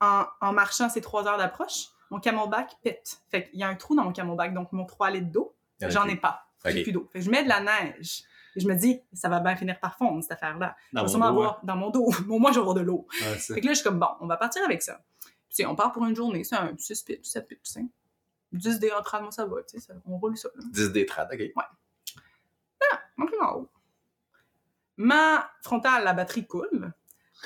en, 0.00 0.24
en 0.40 0.52
marchant 0.52 0.88
ces 0.88 1.00
trois 1.00 1.26
heures 1.26 1.38
d'approche, 1.38 1.88
mon 2.12 2.20
camelback 2.20 2.76
pète. 2.82 3.22
Fait 3.30 3.48
qu'il 3.48 3.58
y 3.58 3.62
a 3.62 3.68
un 3.68 3.74
trou 3.74 3.96
dans 3.96 4.04
mon 4.04 4.12
camelback, 4.12 4.52
donc 4.52 4.70
mon 4.72 4.84
3 4.84 5.10
litres 5.12 5.32
d'eau, 5.32 5.56
ah, 5.80 5.88
j'en 5.88 6.06
ai 6.06 6.16
pas. 6.16 6.46
J'ai 6.66 6.82
plus 6.82 6.92
d'eau. 6.92 7.08
Fait 7.12 7.18
que 7.18 7.24
je 7.24 7.30
mets 7.30 7.44
de 7.44 7.48
la 7.48 7.60
neige. 7.60 8.22
Et 8.54 8.60
je 8.60 8.68
me 8.68 8.74
dis, 8.74 9.00
ça 9.14 9.30
va 9.30 9.40
bien 9.40 9.56
finir 9.56 9.80
par 9.80 9.96
fondre, 9.96 10.22
cette 10.22 10.32
affaire-là. 10.32 10.76
Dans, 10.92 11.04
mon 11.04 11.08
dos, 11.08 11.22
avoir, 11.24 11.60
dans 11.64 11.76
mon 11.76 11.90
dos. 11.90 12.12
Moi, 12.26 12.50
je 12.50 12.56
vais 12.56 12.60
avoir 12.60 12.74
de 12.74 12.82
l'eau. 12.82 13.06
fait 13.10 13.60
que 13.60 13.66
là, 13.66 13.72
je 13.72 13.78
suis 13.78 13.84
comme, 13.84 13.98
bon, 13.98 14.08
on 14.20 14.26
va 14.26 14.36
partir 14.36 14.62
avec 14.62 14.82
ça 14.82 15.00
sais, 15.52 15.66
on 15.66 15.76
part 15.76 15.92
pour 15.92 16.04
une 16.06 16.16
journée, 16.16 16.44
c'est 16.44 16.56
un 16.56 16.74
6 16.76 17.02
pitch, 17.02 17.24
7 17.24 17.46
pitch, 17.46 17.60
5. 17.64 17.86
10 18.52 18.78
dés 18.80 18.92
en 18.92 19.02
trad, 19.02 19.22
moi 19.22 19.32
ça 19.32 19.46
va, 19.46 19.56
sais, 19.66 19.78
on 20.06 20.18
roule 20.18 20.36
ça. 20.36 20.48
Là. 20.56 20.64
10 20.72 20.92
dés 20.92 21.06
trad, 21.06 21.28
ok. 21.32 21.38
Ouais. 21.38 21.64
Ah, 22.90 23.00
on 23.18 23.44
en 23.44 23.54
haut. 23.56 23.68
Ma 24.96 25.50
frontale, 25.62 26.04
la 26.04 26.12
batterie 26.12 26.46
coule. 26.46 26.92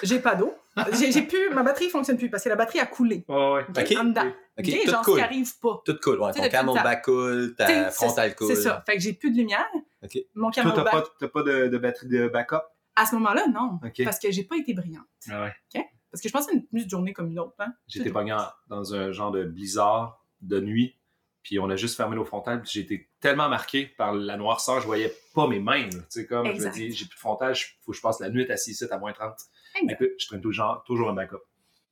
J'ai 0.02 0.20
pas 0.20 0.34
d'eau. 0.34 0.54
J'ai 0.92 1.22
plus, 1.22 1.50
ma 1.50 1.62
batterie 1.62 1.88
fonctionne 1.88 2.18
plus 2.18 2.28
parce 2.28 2.44
que 2.44 2.48
la 2.50 2.56
batterie 2.56 2.80
a 2.80 2.86
coulé. 2.86 3.24
Ouais, 3.28 3.34
ouais. 3.52 3.62
OK? 3.68 3.78
Ok. 3.78 3.96
En 3.98 4.04
dedans. 4.04 4.26
OK, 4.58 4.66
OK? 4.68 4.80
tout 4.84 4.90
Genre, 4.90 5.00
ce 5.00 5.04
cool. 5.04 5.14
qui 5.16 5.20
arrive 5.22 5.58
pas. 5.58 5.82
Tout 5.84 5.96
cool. 6.02 6.20
Ouais, 6.20 6.32
ton 6.32 6.42
depuis 6.42 6.42
le 6.42 6.48
camelback 6.50 7.04
cool, 7.04 7.54
ta 7.56 7.90
frontale 7.90 8.34
cool. 8.36 8.48
C'est 8.48 8.56
ça. 8.62 8.82
Fait 8.86 8.96
que 8.96 9.02
j'ai 9.02 9.14
plus 9.14 9.30
de 9.30 9.36
lumière. 9.38 9.66
OK. 10.02 10.18
Mon 10.34 10.50
Toi, 10.50 10.62
t'as 10.74 10.84
pas, 10.84 11.04
t'as 11.18 11.28
pas 11.28 11.42
de, 11.42 11.68
de 11.68 11.78
batterie 11.78 12.08
de 12.08 12.28
backup? 12.28 12.56
à 12.98 13.04
ce 13.04 13.14
moment-là, 13.16 13.46
non. 13.48 13.78
OK. 13.84 14.04
Parce 14.04 14.18
que 14.18 14.30
j'ai 14.30 14.44
pas 14.44 14.56
été 14.56 14.72
brillante. 14.72 15.04
Ah 15.30 15.44
ouais. 15.44 15.84
Parce 16.10 16.22
que 16.22 16.28
je 16.28 16.32
pensais 16.32 16.52
une, 16.54 16.66
une 16.72 16.88
journée 16.88 17.12
comme 17.12 17.30
une 17.30 17.38
autre. 17.38 17.54
Hein? 17.58 17.74
J'étais 17.86 18.10
pogné 18.10 18.34
dans 18.68 18.94
un 18.94 19.12
genre 19.12 19.30
de 19.32 19.44
blizzard 19.44 20.24
de 20.40 20.60
nuit, 20.60 20.96
puis 21.42 21.58
on 21.58 21.68
a 21.68 21.76
juste 21.76 21.94
fermé 21.96 22.16
nos 22.16 22.24
frontales, 22.24 22.62
puis 22.62 22.70
j'ai 22.72 22.80
été 22.80 23.10
tellement 23.20 23.50
marqué 23.50 23.84
par 23.86 24.14
la 24.14 24.36
noirceur, 24.38 24.80
je 24.80 24.86
voyais 24.86 25.14
pas 25.34 25.46
mes 25.46 25.60
mains. 25.60 25.88
Tu 25.90 25.98
sais, 26.08 26.26
comme 26.26 26.46
Exact. 26.46 26.74
je 26.74 26.82
me 26.84 26.88
dis, 26.88 26.96
j'ai 26.96 27.04
plus 27.04 27.16
de 27.16 27.20
frontal, 27.20 27.54
il 27.54 27.64
faut 27.84 27.92
que 27.92 27.96
je 27.98 28.02
passe 28.02 28.18
la 28.20 28.30
nuit 28.30 28.50
assis 28.50 28.70
ici 28.70 28.84
à 28.90 28.98
moins 28.98 29.12
30. 29.12 29.34
Exact. 29.82 30.00
Écoute, 30.02 30.14
je 30.18 30.26
traîne 30.26 30.40
toujours, 30.40 30.82
toujours 30.86 31.10
un 31.10 31.14
backup. 31.14 31.36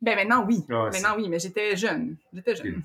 Ben 0.01 0.17
maintenant, 0.17 0.45
oui. 0.47 0.65
Ah 0.71 0.85
ouais, 0.85 0.91
maintenant, 0.91 1.17
oui, 1.17 1.29
mais 1.29 1.39
j'étais 1.39 1.77
jeune. 1.77 2.17
J'étais 2.33 2.55
jeune. 2.57 2.83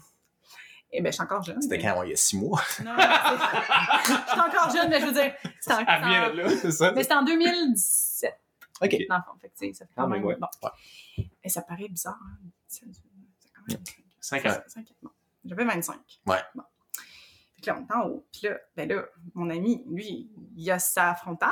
Et 0.91 1.01
ben, 1.01 1.09
je 1.11 1.15
suis 1.15 1.23
encore 1.23 1.43
jeune. 1.43 1.61
C'était 1.61 1.77
mais- 1.77 1.83
quand? 1.83 2.03
Il 2.03 2.09
y 2.09 2.13
a 2.13 2.15
six 2.15 2.37
mois? 2.37 2.61
Non, 2.83 2.95
je 2.97 4.31
suis 4.31 4.39
encore 4.39 4.69
jeune, 4.75 4.89
mais 4.89 4.99
je 5.01 5.05
veux 5.05 5.11
dire, 5.13 5.33
c'était 5.59 5.73
en, 5.75 5.81
de 5.81 6.37
là. 6.41 6.49
C'est 6.49 6.71
ça? 6.71 6.91
mais 6.93 7.03
c'était 7.03 7.15
en 7.15 7.23
2017, 7.23 8.39
OK. 8.81 8.89
dans 9.09 9.17
le 9.17 9.21
fond. 9.23 9.31
Fait 9.41 9.49
que, 9.49 9.53
tu 9.59 9.67
sais, 9.67 9.73
ça 9.73 9.85
fait 9.85 9.91
Ah, 9.97 10.01
quand 10.01 10.07
mais 10.07 10.17
même... 10.17 10.25
ouais. 10.25 10.37
Bon. 10.39 10.47
Et 11.43 11.49
ça 11.49 11.61
paraît 11.61 11.87
bizarre, 11.89 12.17
hein? 12.23 12.37
C'est 12.67 12.85
quand 12.85 13.61
même... 13.67 13.77
5 14.19 14.45
ans. 14.45 14.57
Cinq 14.67 14.81
ans. 14.89 14.95
Bon. 15.03 15.09
J'avais 15.45 15.65
25. 15.65 15.97
Ouais. 16.25 16.37
Bon. 16.55 16.63
Fait 17.55 17.61
que 17.61 17.67
là, 17.67 17.77
on 17.79 17.85
est 17.85 17.95
en 17.97 18.07
haut. 18.07 18.25
Puis 18.31 18.41
là, 18.47 18.57
ben 18.75 18.89
là, 18.89 19.03
mon 19.35 19.49
ami, 19.49 19.83
lui, 19.89 20.29
il 20.55 20.71
a 20.71 20.79
sa 20.79 21.13
frontale. 21.15 21.51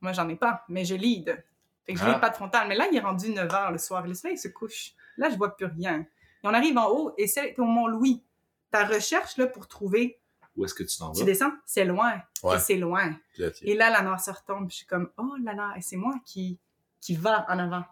Moi, 0.00 0.12
j'en 0.12 0.28
ai 0.28 0.36
pas, 0.36 0.64
mais 0.68 0.84
je 0.84 0.94
lead. 0.94 1.44
Fait 1.86 1.92
que 1.94 1.98
je 2.00 2.04
Ah. 2.04 2.10
lead 2.12 2.20
pas 2.20 2.30
de 2.30 2.34
frontale. 2.34 2.68
Mais 2.68 2.74
là, 2.76 2.86
il 2.90 2.96
est 2.96 3.00
rendu 3.00 3.30
9 3.30 3.48
h 3.50 3.72
le 3.72 3.78
soir. 3.78 4.06
Le 4.06 4.14
soleil 4.14 4.38
se 4.38 4.48
couche. 4.48 4.92
Là, 5.16 5.28
je 5.30 5.36
vois 5.36 5.54
plus 5.56 5.66
rien. 5.66 6.00
Et 6.00 6.06
on 6.46 6.54
arrive 6.54 6.76
en 6.78 6.88
haut, 6.90 7.14
et 7.18 7.26
c'est 7.26 7.58
au 7.58 7.64
Mont-Louis. 7.64 8.22
Ta 8.70 8.84
recherche, 8.86 9.36
là, 9.36 9.46
pour 9.46 9.68
trouver, 9.68 10.18
Où 10.56 10.64
est-ce 10.64 10.74
que 10.74 10.82
tu 10.82 10.96
t'en 10.98 11.12
tu 11.12 11.20
vas? 11.20 11.26
descends, 11.26 11.52
c'est 11.64 11.84
loin. 11.84 12.20
Ouais. 12.42 12.56
Et 12.56 12.58
c'est 12.58 12.76
loin. 12.76 13.16
Là, 13.38 13.50
tu- 13.50 13.66
Et 13.66 13.74
là, 13.74 13.90
la 13.90 14.02
noirceur 14.02 14.44
tombe. 14.44 14.70
Je 14.70 14.76
suis 14.76 14.86
comme, 14.86 15.10
oh 15.18 15.34
là 15.42 15.52
là, 15.54 15.72
et 15.76 15.80
c'est 15.80 15.96
moi 15.96 16.14
qui, 16.24 16.58
qui 17.00 17.14
va 17.16 17.44
en 17.48 17.58
avant. 17.58 17.84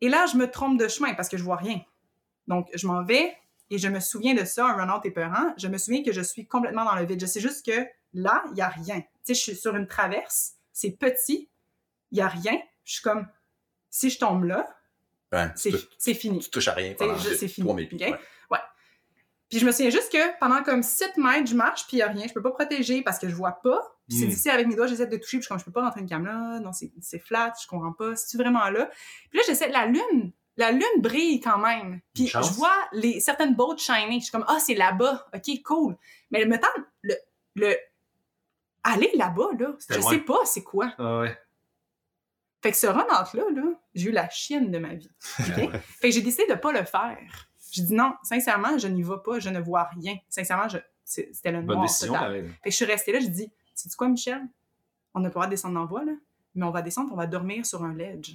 Et 0.00 0.08
là, 0.08 0.26
je 0.26 0.36
me 0.36 0.50
trompe 0.50 0.78
de 0.78 0.88
chemin 0.88 1.14
parce 1.14 1.28
que 1.28 1.36
je 1.36 1.42
vois 1.44 1.56
rien. 1.56 1.80
Donc, 2.48 2.68
je 2.74 2.86
m'en 2.86 3.02
vais 3.02 3.36
et 3.70 3.78
je 3.78 3.88
me 3.88 4.00
souviens 4.00 4.34
de 4.34 4.44
ça, 4.44 4.66
un 4.66 4.72
run-out 4.74 5.04
épeurant. 5.06 5.54
Je 5.56 5.68
me 5.68 5.78
souviens 5.78 6.02
que 6.02 6.12
je 6.12 6.20
suis 6.20 6.46
complètement 6.46 6.84
dans 6.84 6.94
le 6.94 7.04
vide. 7.04 7.20
Je 7.20 7.26
sais 7.26 7.40
juste 7.40 7.64
que 7.66 7.86
là, 8.14 8.42
il 8.48 8.52
n'y 8.54 8.60
a 8.62 8.68
rien. 8.68 9.00
Tu 9.00 9.06
sais, 9.22 9.34
je 9.34 9.40
suis 9.40 9.56
sur 9.56 9.74
une 9.76 9.86
traverse, 9.86 10.54
c'est 10.72 10.90
petit, 10.92 11.48
il 12.12 12.16
n'y 12.16 12.20
a 12.22 12.28
rien. 12.28 12.58
Je 12.86 12.92
suis 12.94 13.02
comme, 13.02 13.26
si 13.90 14.08
je 14.08 14.18
tombe 14.18 14.44
là, 14.44 14.66
Ouais, 15.32 15.48
c'est 15.56 15.72
c'est 15.98 16.14
fini. 16.14 16.38
tu 16.38 16.48
touches 16.50 16.68
à 16.68 16.72
rien 16.72 16.94
pendant 16.96 17.18
c'est 17.18 17.48
fini. 17.48 17.66
3000 17.66 17.88
pieds. 17.88 18.14
ouais. 18.50 18.58
Puis 19.50 19.58
je 19.58 19.66
me 19.66 19.72
souviens 19.72 19.90
juste 19.90 20.10
que 20.12 20.38
pendant 20.38 20.62
comme 20.62 20.82
7 20.84 21.16
mètres, 21.18 21.50
je 21.50 21.54
marche, 21.56 21.86
puis 21.88 21.96
il 21.96 22.00
n'y 22.00 22.02
a 22.02 22.08
rien. 22.08 22.26
Je 22.28 22.32
peux 22.32 22.42
pas 22.42 22.52
protéger 22.52 23.02
parce 23.02 23.18
que 23.18 23.28
je 23.28 23.34
vois 23.34 23.60
pas. 23.62 23.80
Puis 24.08 24.18
c'est 24.18 24.24
Mm. 24.26 24.28
difficile 24.28 24.50
avec 24.52 24.66
mes 24.68 24.76
doigts, 24.76 24.86
j'essaie 24.86 25.06
de 25.08 25.16
toucher, 25.16 25.38
puis 25.38 25.42
je 25.42 25.42
suis 25.42 25.48
comme, 25.48 25.58
je 25.58 25.64
peux 25.64 25.72
pas 25.72 25.82
rentrer 25.82 26.00
une 26.00 26.08
cam 26.08 26.24
là. 26.24 26.60
Non, 26.60 26.72
c'est 26.72 26.90
c'est 27.00 27.18
flat, 27.18 27.52
je 27.60 27.66
comprends 27.66 27.92
pas. 27.92 28.14
C'est-tu 28.16 28.36
vraiment 28.38 28.68
là? 28.70 28.88
Puis 29.30 29.38
là, 29.38 29.44
j'essaie, 29.46 29.68
la 29.70 29.86
lune, 29.86 30.32
la 30.56 30.70
lune 30.70 31.00
brille 31.00 31.40
quand 31.40 31.58
même. 31.58 32.00
Puis 32.14 32.28
je 32.28 32.38
vois 32.54 32.74
les, 32.92 33.18
certaines 33.20 33.54
boats 33.56 33.76
shiner. 33.78 34.18
Je 34.20 34.24
suis 34.26 34.32
comme, 34.32 34.44
ah, 34.48 34.58
c'est 34.60 34.74
là-bas. 34.74 35.26
OK, 35.34 35.62
cool. 35.64 35.96
Mais 36.30 36.44
le 36.44 36.58
temps, 36.58 36.66
le, 37.02 37.14
le, 37.56 37.76
aller 38.84 39.10
là-bas, 39.14 39.50
là, 39.58 39.74
je 39.90 39.98
loin. 39.98 40.10
sais 40.10 40.18
pas 40.18 40.38
c'est 40.44 40.62
quoi. 40.62 40.92
Ah 40.98 41.18
ouais. 41.20 41.38
Fait 42.66 42.72
que 42.72 42.78
ce 42.78 42.88
run-out-là, 42.88 43.44
là, 43.54 43.62
j'ai 43.94 44.08
eu 44.08 44.12
la 44.12 44.28
chienne 44.28 44.72
de 44.72 44.78
ma 44.78 44.94
vie. 44.94 45.08
Fait 45.20 45.68
que 46.08 46.10
j'ai 46.10 46.20
décidé 46.20 46.46
de 46.48 46.54
pas 46.54 46.72
le 46.72 46.84
faire. 46.84 47.16
J'ai 47.70 47.82
dit 47.82 47.94
non, 47.94 48.14
sincèrement, 48.24 48.76
je 48.76 48.88
n'y 48.88 49.04
vais 49.04 49.18
pas, 49.24 49.38
je 49.38 49.50
ne 49.50 49.60
vois 49.60 49.84
rien. 49.84 50.16
Sincèrement, 50.28 50.68
je, 50.68 50.78
c'était 51.04 51.52
le 51.52 51.58
Bonne 51.62 51.76
noir 51.76 51.86
décision, 51.86 52.12
total. 52.12 52.48
Fait 52.48 52.48
que 52.64 52.70
je 52.70 52.74
suis 52.74 52.84
restée 52.84 53.12
là, 53.12 53.20
j'ai 53.20 53.28
dit, 53.28 53.52
sais 53.72 53.88
quoi, 53.96 54.08
Michel? 54.08 54.40
On 55.14 55.20
n'a 55.20 55.26
pas 55.26 55.28
le 55.28 55.30
droit 55.34 55.46
de 55.46 55.50
descendre 55.50 55.74
dans 55.74 55.82
la 55.82 55.86
voie, 55.86 56.04
là, 56.04 56.12
mais 56.56 56.66
on 56.66 56.72
va 56.72 56.82
descendre, 56.82 57.10
on 57.12 57.16
va 57.16 57.28
dormir 57.28 57.64
sur 57.64 57.84
un 57.84 57.94
ledge. 57.94 58.34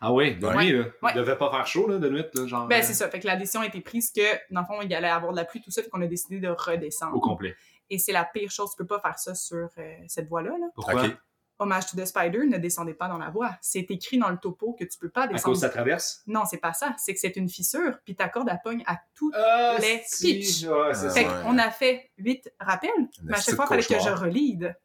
Ah 0.00 0.14
oui, 0.14 0.34
de 0.36 0.46
Ouais. 0.46 0.56
nuit, 0.56 0.72
là. 0.72 0.84
Ouais. 1.02 1.10
Il 1.14 1.16
devait 1.18 1.36
pas 1.36 1.50
faire 1.50 1.66
chaud, 1.66 1.86
là, 1.88 1.98
de 1.98 2.08
nuit, 2.08 2.24
là, 2.32 2.46
genre. 2.46 2.66
Ben, 2.68 2.78
euh, 2.80 2.82
c'est 2.86 2.94
ça. 2.94 3.10
Fait 3.10 3.20
que 3.20 3.26
la 3.26 3.36
décision 3.36 3.60
a 3.60 3.66
été 3.66 3.82
prise 3.82 4.10
que, 4.10 4.22
dans 4.50 4.62
le 4.62 4.66
fond, 4.66 4.80
il 4.80 4.94
allait 4.94 5.08
avoir 5.10 5.32
de 5.32 5.36
la 5.36 5.44
pluie, 5.44 5.60
tout 5.60 5.70
ça, 5.70 5.82
fait 5.82 5.90
qu'on 5.90 6.00
a 6.00 6.06
décidé 6.06 6.40
de 6.40 6.48
redescendre. 6.48 7.14
Au 7.14 7.20
complet. 7.20 7.54
Et 7.90 7.98
c'est 7.98 8.12
la 8.12 8.24
pire 8.24 8.50
chose, 8.50 8.70
tu 8.70 8.78
peux 8.78 8.86
pas 8.86 9.00
faire 9.00 9.18
ça 9.18 9.34
sur 9.34 9.68
euh, 9.76 9.94
cette 10.08 10.26
voie-là. 10.28 10.56
Là. 10.58 10.68
Pourquoi? 10.74 11.04
Ok. 11.04 11.16
Hommage 11.58 11.86
to 11.86 11.96
the 11.96 12.04
Spider, 12.04 12.44
ne 12.46 12.58
descendez 12.58 12.92
pas 12.94 13.08
dans 13.08 13.18
la 13.18 13.30
voie. 13.30 13.56
C'est 13.62 13.90
écrit 13.90 14.18
dans 14.18 14.28
le 14.28 14.36
topo 14.36 14.74
que 14.78 14.84
tu 14.84 14.98
peux 14.98 15.08
pas 15.08 15.22
À 15.22 15.26
descendre. 15.28 15.44
cause 15.44 15.60
de 15.60 15.66
sa 15.66 15.70
traverse? 15.70 16.22
Non, 16.26 16.42
c'est 16.44 16.58
pas 16.58 16.72
ça. 16.74 16.94
C'est 16.98 17.14
que 17.14 17.20
c'est 17.20 17.36
une 17.36 17.48
fissure, 17.48 17.98
puis 18.04 18.14
ta 18.14 18.28
corde 18.28 18.48
à 18.50 18.56
pogne 18.56 18.82
à 18.86 18.98
tout. 19.14 19.30
Ah, 19.34 19.76
Les 19.80 20.02
pitchs. 20.20 20.64
ouais, 20.64 20.90
Ah, 20.90 20.94
Fait 20.94 21.08
ça. 21.08 21.14
ouais. 21.38 21.42
qu'on 21.42 21.58
a 21.58 21.70
fait 21.70 22.10
huit 22.18 22.50
rappels, 22.60 22.90
mais 23.22 23.34
à 23.36 23.40
chaque 23.40 23.54
fois, 23.54 23.64
il 23.66 23.68
fallait 23.68 23.82
que 23.82 23.98
je 24.04 24.10
relide 24.10 24.76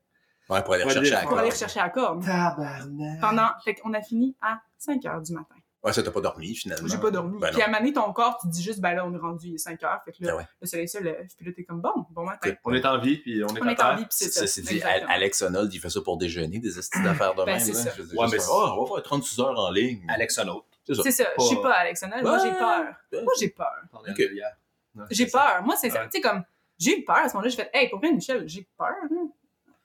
Ouais, 0.50 0.62
pour 0.64 0.74
aller 0.74 0.84
Pour 0.84 0.92
aller- 0.92 1.00
rechercher 1.00 1.26
pour 1.28 1.38
aller 1.40 1.50
corde. 1.50 1.54
rechercher 1.54 1.80
la 1.80 1.90
corde. 1.90 2.26
Tabarnak. 2.26 3.22
Pendant... 3.22 3.48
Fait 3.64 3.74
qu'on 3.76 3.94
a 3.94 4.02
fini 4.02 4.36
à 4.42 4.60
5 4.78 5.06
heures 5.06 5.22
du 5.22 5.32
matin. 5.34 5.56
Ouais, 5.84 5.94
ça, 5.94 6.04
t'as 6.04 6.12
pas 6.12 6.22
dormi, 6.22 6.56
finalement. 6.56 6.88
J'ai 6.88 7.00
pas 7.00 7.10
dormi. 7.10 7.40
Ben 7.40 7.50
puis 7.50 7.60
non. 7.60 7.66
à 7.66 7.70
maner 7.70 7.92
ton 7.92 8.14
corps, 8.14 8.38
tu 8.40 8.48
te 8.48 8.54
dis 8.54 8.62
juste, 8.62 8.80
ben 8.82 8.94
là, 8.94 9.04
on 9.06 9.14
est 9.14 9.18
rendu, 9.18 9.48
il 9.48 9.56
est 9.56 9.58
5 9.58 9.82
heures. 9.84 10.00
Fait 10.06 10.12
que 10.12 10.24
là, 10.24 10.36
ouais. 10.38 10.48
le 10.62 10.68
soleil 10.68 10.88
se 10.88 11.00
lève. 11.00 11.28
Puis 11.36 11.46
là, 11.46 11.52
t'es 11.56 11.64
comme, 11.64 11.82
bon, 11.82 12.06
bon 12.12 12.24
matin. 12.24 12.52
On 12.64 12.74
est 12.74 12.86
en 12.86 13.00
vie, 13.00 13.18
puis 13.18 13.44
on 13.44 13.48
est 13.48 13.62
On 13.62 13.84
en 13.84 13.96
vie, 13.96 14.04
puis 14.04 14.12
c'est 14.12 14.30
ça. 14.30 14.42
Ça, 14.42 14.48
c'est 14.48 14.62
dit. 14.62 14.82
Alex 14.84 15.42
Honnold, 15.42 15.74
il 15.74 15.80
fait 15.80 15.90
ça 15.90 16.02
pour 16.02 16.18
déjeuner, 16.18 16.60
des 16.60 16.78
estis 16.78 17.00
d'affaires 17.04 17.34
de 17.34 17.44
Ben, 17.46 17.58
même. 17.58 17.60
ça. 17.60 17.92
Je 17.98 18.04
dire, 18.04 18.20
Ouais, 18.20 18.28
mais 18.32 18.38
Ah, 18.48 18.76
on 18.78 18.84
va 18.84 18.94
faire 18.96 19.04
36 19.04 19.40
heures 19.40 19.60
en 19.60 19.72
ligne. 19.72 20.06
Alex 20.08 20.38
Honnold. 20.38 20.62
C'est 20.86 20.94
ça. 20.96 21.04
C'est 21.04 21.12
ça. 21.12 21.26
Je 21.40 21.44
suis 21.46 21.56
Pas- 21.58 21.62
pas 21.64 21.74
Alexandre. 21.76 22.16
Moi, 22.22 22.38
j'ai 22.44 22.52
peur. 22.52 22.86
Moi, 23.24 23.34
j'ai 23.40 23.50
peur. 23.50 23.88
J'ai 25.10 25.26
peur. 25.28 25.64
Moi, 25.64 25.76
c'est 25.78 25.90
ça. 25.90 26.04
Tu 26.06 26.10
sais, 26.12 26.22
comme, 26.22 26.44
j'ai 26.78 27.00
eu 27.00 27.04
peur 27.04 27.18
à 27.18 27.28
ce 27.30 27.34
moment-là. 27.34 27.50
J'ai 27.50 27.56
fait, 27.58 27.70
hey, 27.74 27.90
pour 27.90 28.00
vrai, 28.00 28.12
Michel, 28.12 28.48
j'ai 28.48 28.68
peur. 28.78 28.94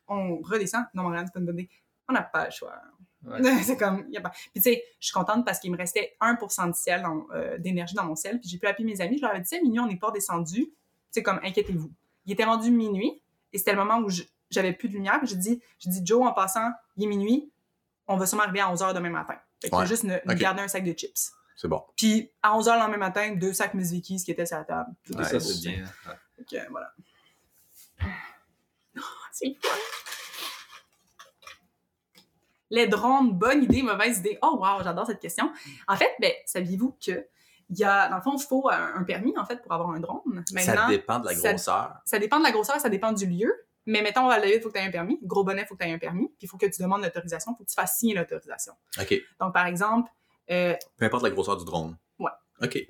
On 0.08 0.38
redescend. 0.42 0.84
Non, 0.94 1.04
mon 1.04 1.16
c'est 1.18 1.32
pas 1.32 1.40
une 1.40 1.46
bonne 1.46 1.58
idée. 1.58 1.70
On 2.08 2.12
n'a 2.12 2.22
pas 2.22 2.44
le 2.46 2.50
choix. 2.50 2.74
Ouais. 3.26 3.40
c'est 3.62 3.76
comme, 3.76 4.06
y 4.10 4.16
a 4.16 4.20
pas. 4.20 4.30
Puis, 4.30 4.50
tu 4.54 4.62
sais, 4.62 4.84
je 5.00 5.06
suis 5.06 5.12
contente 5.12 5.44
parce 5.44 5.58
qu'il 5.58 5.70
me 5.72 5.76
restait 5.76 6.16
1% 6.20 6.70
de 6.70 6.74
ciel, 6.76 7.02
dans- 7.02 7.26
euh, 7.34 7.58
d'énergie 7.58 7.94
dans 7.94 8.04
mon 8.04 8.14
ciel. 8.16 8.38
Puis, 8.40 8.48
j'ai 8.48 8.58
pu 8.58 8.66
appeler 8.66 8.84
mes 8.84 9.00
amis. 9.00 9.16
Je 9.18 9.22
leur 9.22 9.32
avais 9.32 9.40
dit, 9.40 9.54
à 9.56 9.60
minuit, 9.60 9.80
on 9.80 9.86
n'est 9.86 9.96
pas 9.98 10.10
descendu. 10.12 10.72
C'est 11.10 11.22
comme, 11.22 11.40
inquiétez-vous. 11.42 11.90
Il 12.26 12.32
était 12.32 12.44
rendu 12.44 12.70
minuit 12.70 13.20
et 13.52 13.58
c'était 13.58 13.72
le 13.72 13.78
moment 13.78 13.98
où 13.98 14.08
je- 14.10 14.22
j'avais 14.50 14.72
plus 14.72 14.88
de 14.88 14.94
lumière. 14.94 15.18
Puis, 15.18 15.28
j'ai 15.28 15.36
dit, 15.36 15.60
j'ai 15.78 15.90
dit, 15.90 16.00
Joe, 16.04 16.24
en 16.26 16.32
passant, 16.32 16.70
il 16.96 17.04
est 17.04 17.08
minuit. 17.08 17.50
On 18.06 18.16
va 18.16 18.26
sûrement 18.26 18.44
arriver 18.44 18.60
à 18.60 18.70
11h 18.72 18.94
demain 18.94 19.10
matin. 19.10 19.34
Fait 19.60 19.74
Ouais. 19.74 19.86
juste 19.86 20.04
ne, 20.04 20.14
ne 20.24 20.32
Ok. 20.32 20.38
garder 20.38 20.62
un 20.62 20.68
sac 20.68 20.84
de 20.84 20.92
chips. 20.92 21.32
C'est 21.56 21.66
bon. 21.68 21.82
Puis, 21.96 22.30
à 22.42 22.56
11h 22.56 22.74
le 22.74 22.80
lendemain 22.80 22.98
matin, 22.98 23.34
deux 23.34 23.52
sacs 23.54 23.74
Miss 23.74 23.90
Vicky, 23.90 24.18
ce 24.20 24.24
qui 24.26 24.30
était 24.30 24.44
sur 24.46 24.58
la 24.58 24.64
table. 24.64 24.90
Tout 25.04 25.14
Ouais, 25.14 25.22
est 25.24 25.28
ça, 25.28 25.40
c'est 25.40 25.58
bien. 25.60 25.84
Que, 26.48 26.70
voilà. 26.70 26.92
C'est 29.32 29.46
le 29.48 29.54
fun. 29.60 29.76
Les 32.70 32.86
drones, 32.86 33.32
bonne 33.32 33.62
idée, 33.62 33.82
mauvaise 33.82 34.18
idée. 34.18 34.38
Oh 34.42 34.58
wow, 34.60 34.82
j'adore 34.82 35.06
cette 35.06 35.20
question. 35.20 35.52
En 35.86 35.96
fait, 35.96 36.10
ben, 36.20 36.32
saviez-vous 36.46 36.96
que 37.04 37.26
il 37.68 37.78
y 37.78 37.84
a, 37.84 38.08
dans 38.08 38.16
le 38.16 38.22
fond, 38.22 38.36
il 38.36 38.42
faut 38.42 38.68
un, 38.70 39.02
permis, 39.02 39.36
en 39.36 39.44
fait, 39.44 39.60
pour 39.60 39.72
avoir 39.72 39.90
un 39.90 39.98
drone. 39.98 40.44
ça 40.56 40.86
dépend 40.88 41.18
de 41.18 41.26
la 41.26 41.34
grosseur. 41.34 41.94
ça 42.04 42.18
dépend 42.18 42.38
de 42.38 42.44
la 42.44 42.52
grosseur, 42.52 42.78
ça 42.78 42.88
dépend 42.88 43.12
du 43.12 43.26
lieu. 43.26 43.52
Mais 43.86 44.02
mettons, 44.02 44.28
à 44.28 44.38
la 44.38 44.46
il 44.46 44.60
faut 44.60 44.68
que 44.68 44.74
tu 44.74 44.80
aies 44.80 44.86
un 44.86 44.90
permis. 44.90 45.18
Gros 45.22 45.44
bonnet, 45.44 45.62
il 45.62 45.66
faut 45.66 45.76
que 45.76 45.82
tu 45.82 45.88
aies 45.88 45.92
un 45.92 45.98
permis. 45.98 46.28
Puis 46.28 46.38
il 46.42 46.48
faut 46.48 46.58
que 46.58 46.66
tu 46.66 46.82
demandes 46.82 47.02
l'autorisation, 47.02 47.52
il 47.52 47.56
faut 47.56 47.64
que 47.64 47.68
tu 47.68 47.74
fasses 47.74 47.98
signer 47.98 48.14
l'autorisation. 48.14 48.72
OK. 49.00 49.14
Donc, 49.40 49.54
par 49.54 49.66
exemple, 49.66 50.10
euh, 50.50 50.74
Peu 50.96 51.04
importe 51.04 51.22
la 51.22 51.30
grosseur 51.30 51.56
du 51.56 51.64
drone. 51.64 51.96
Ouais. 52.18 52.30
OK. 52.62 52.86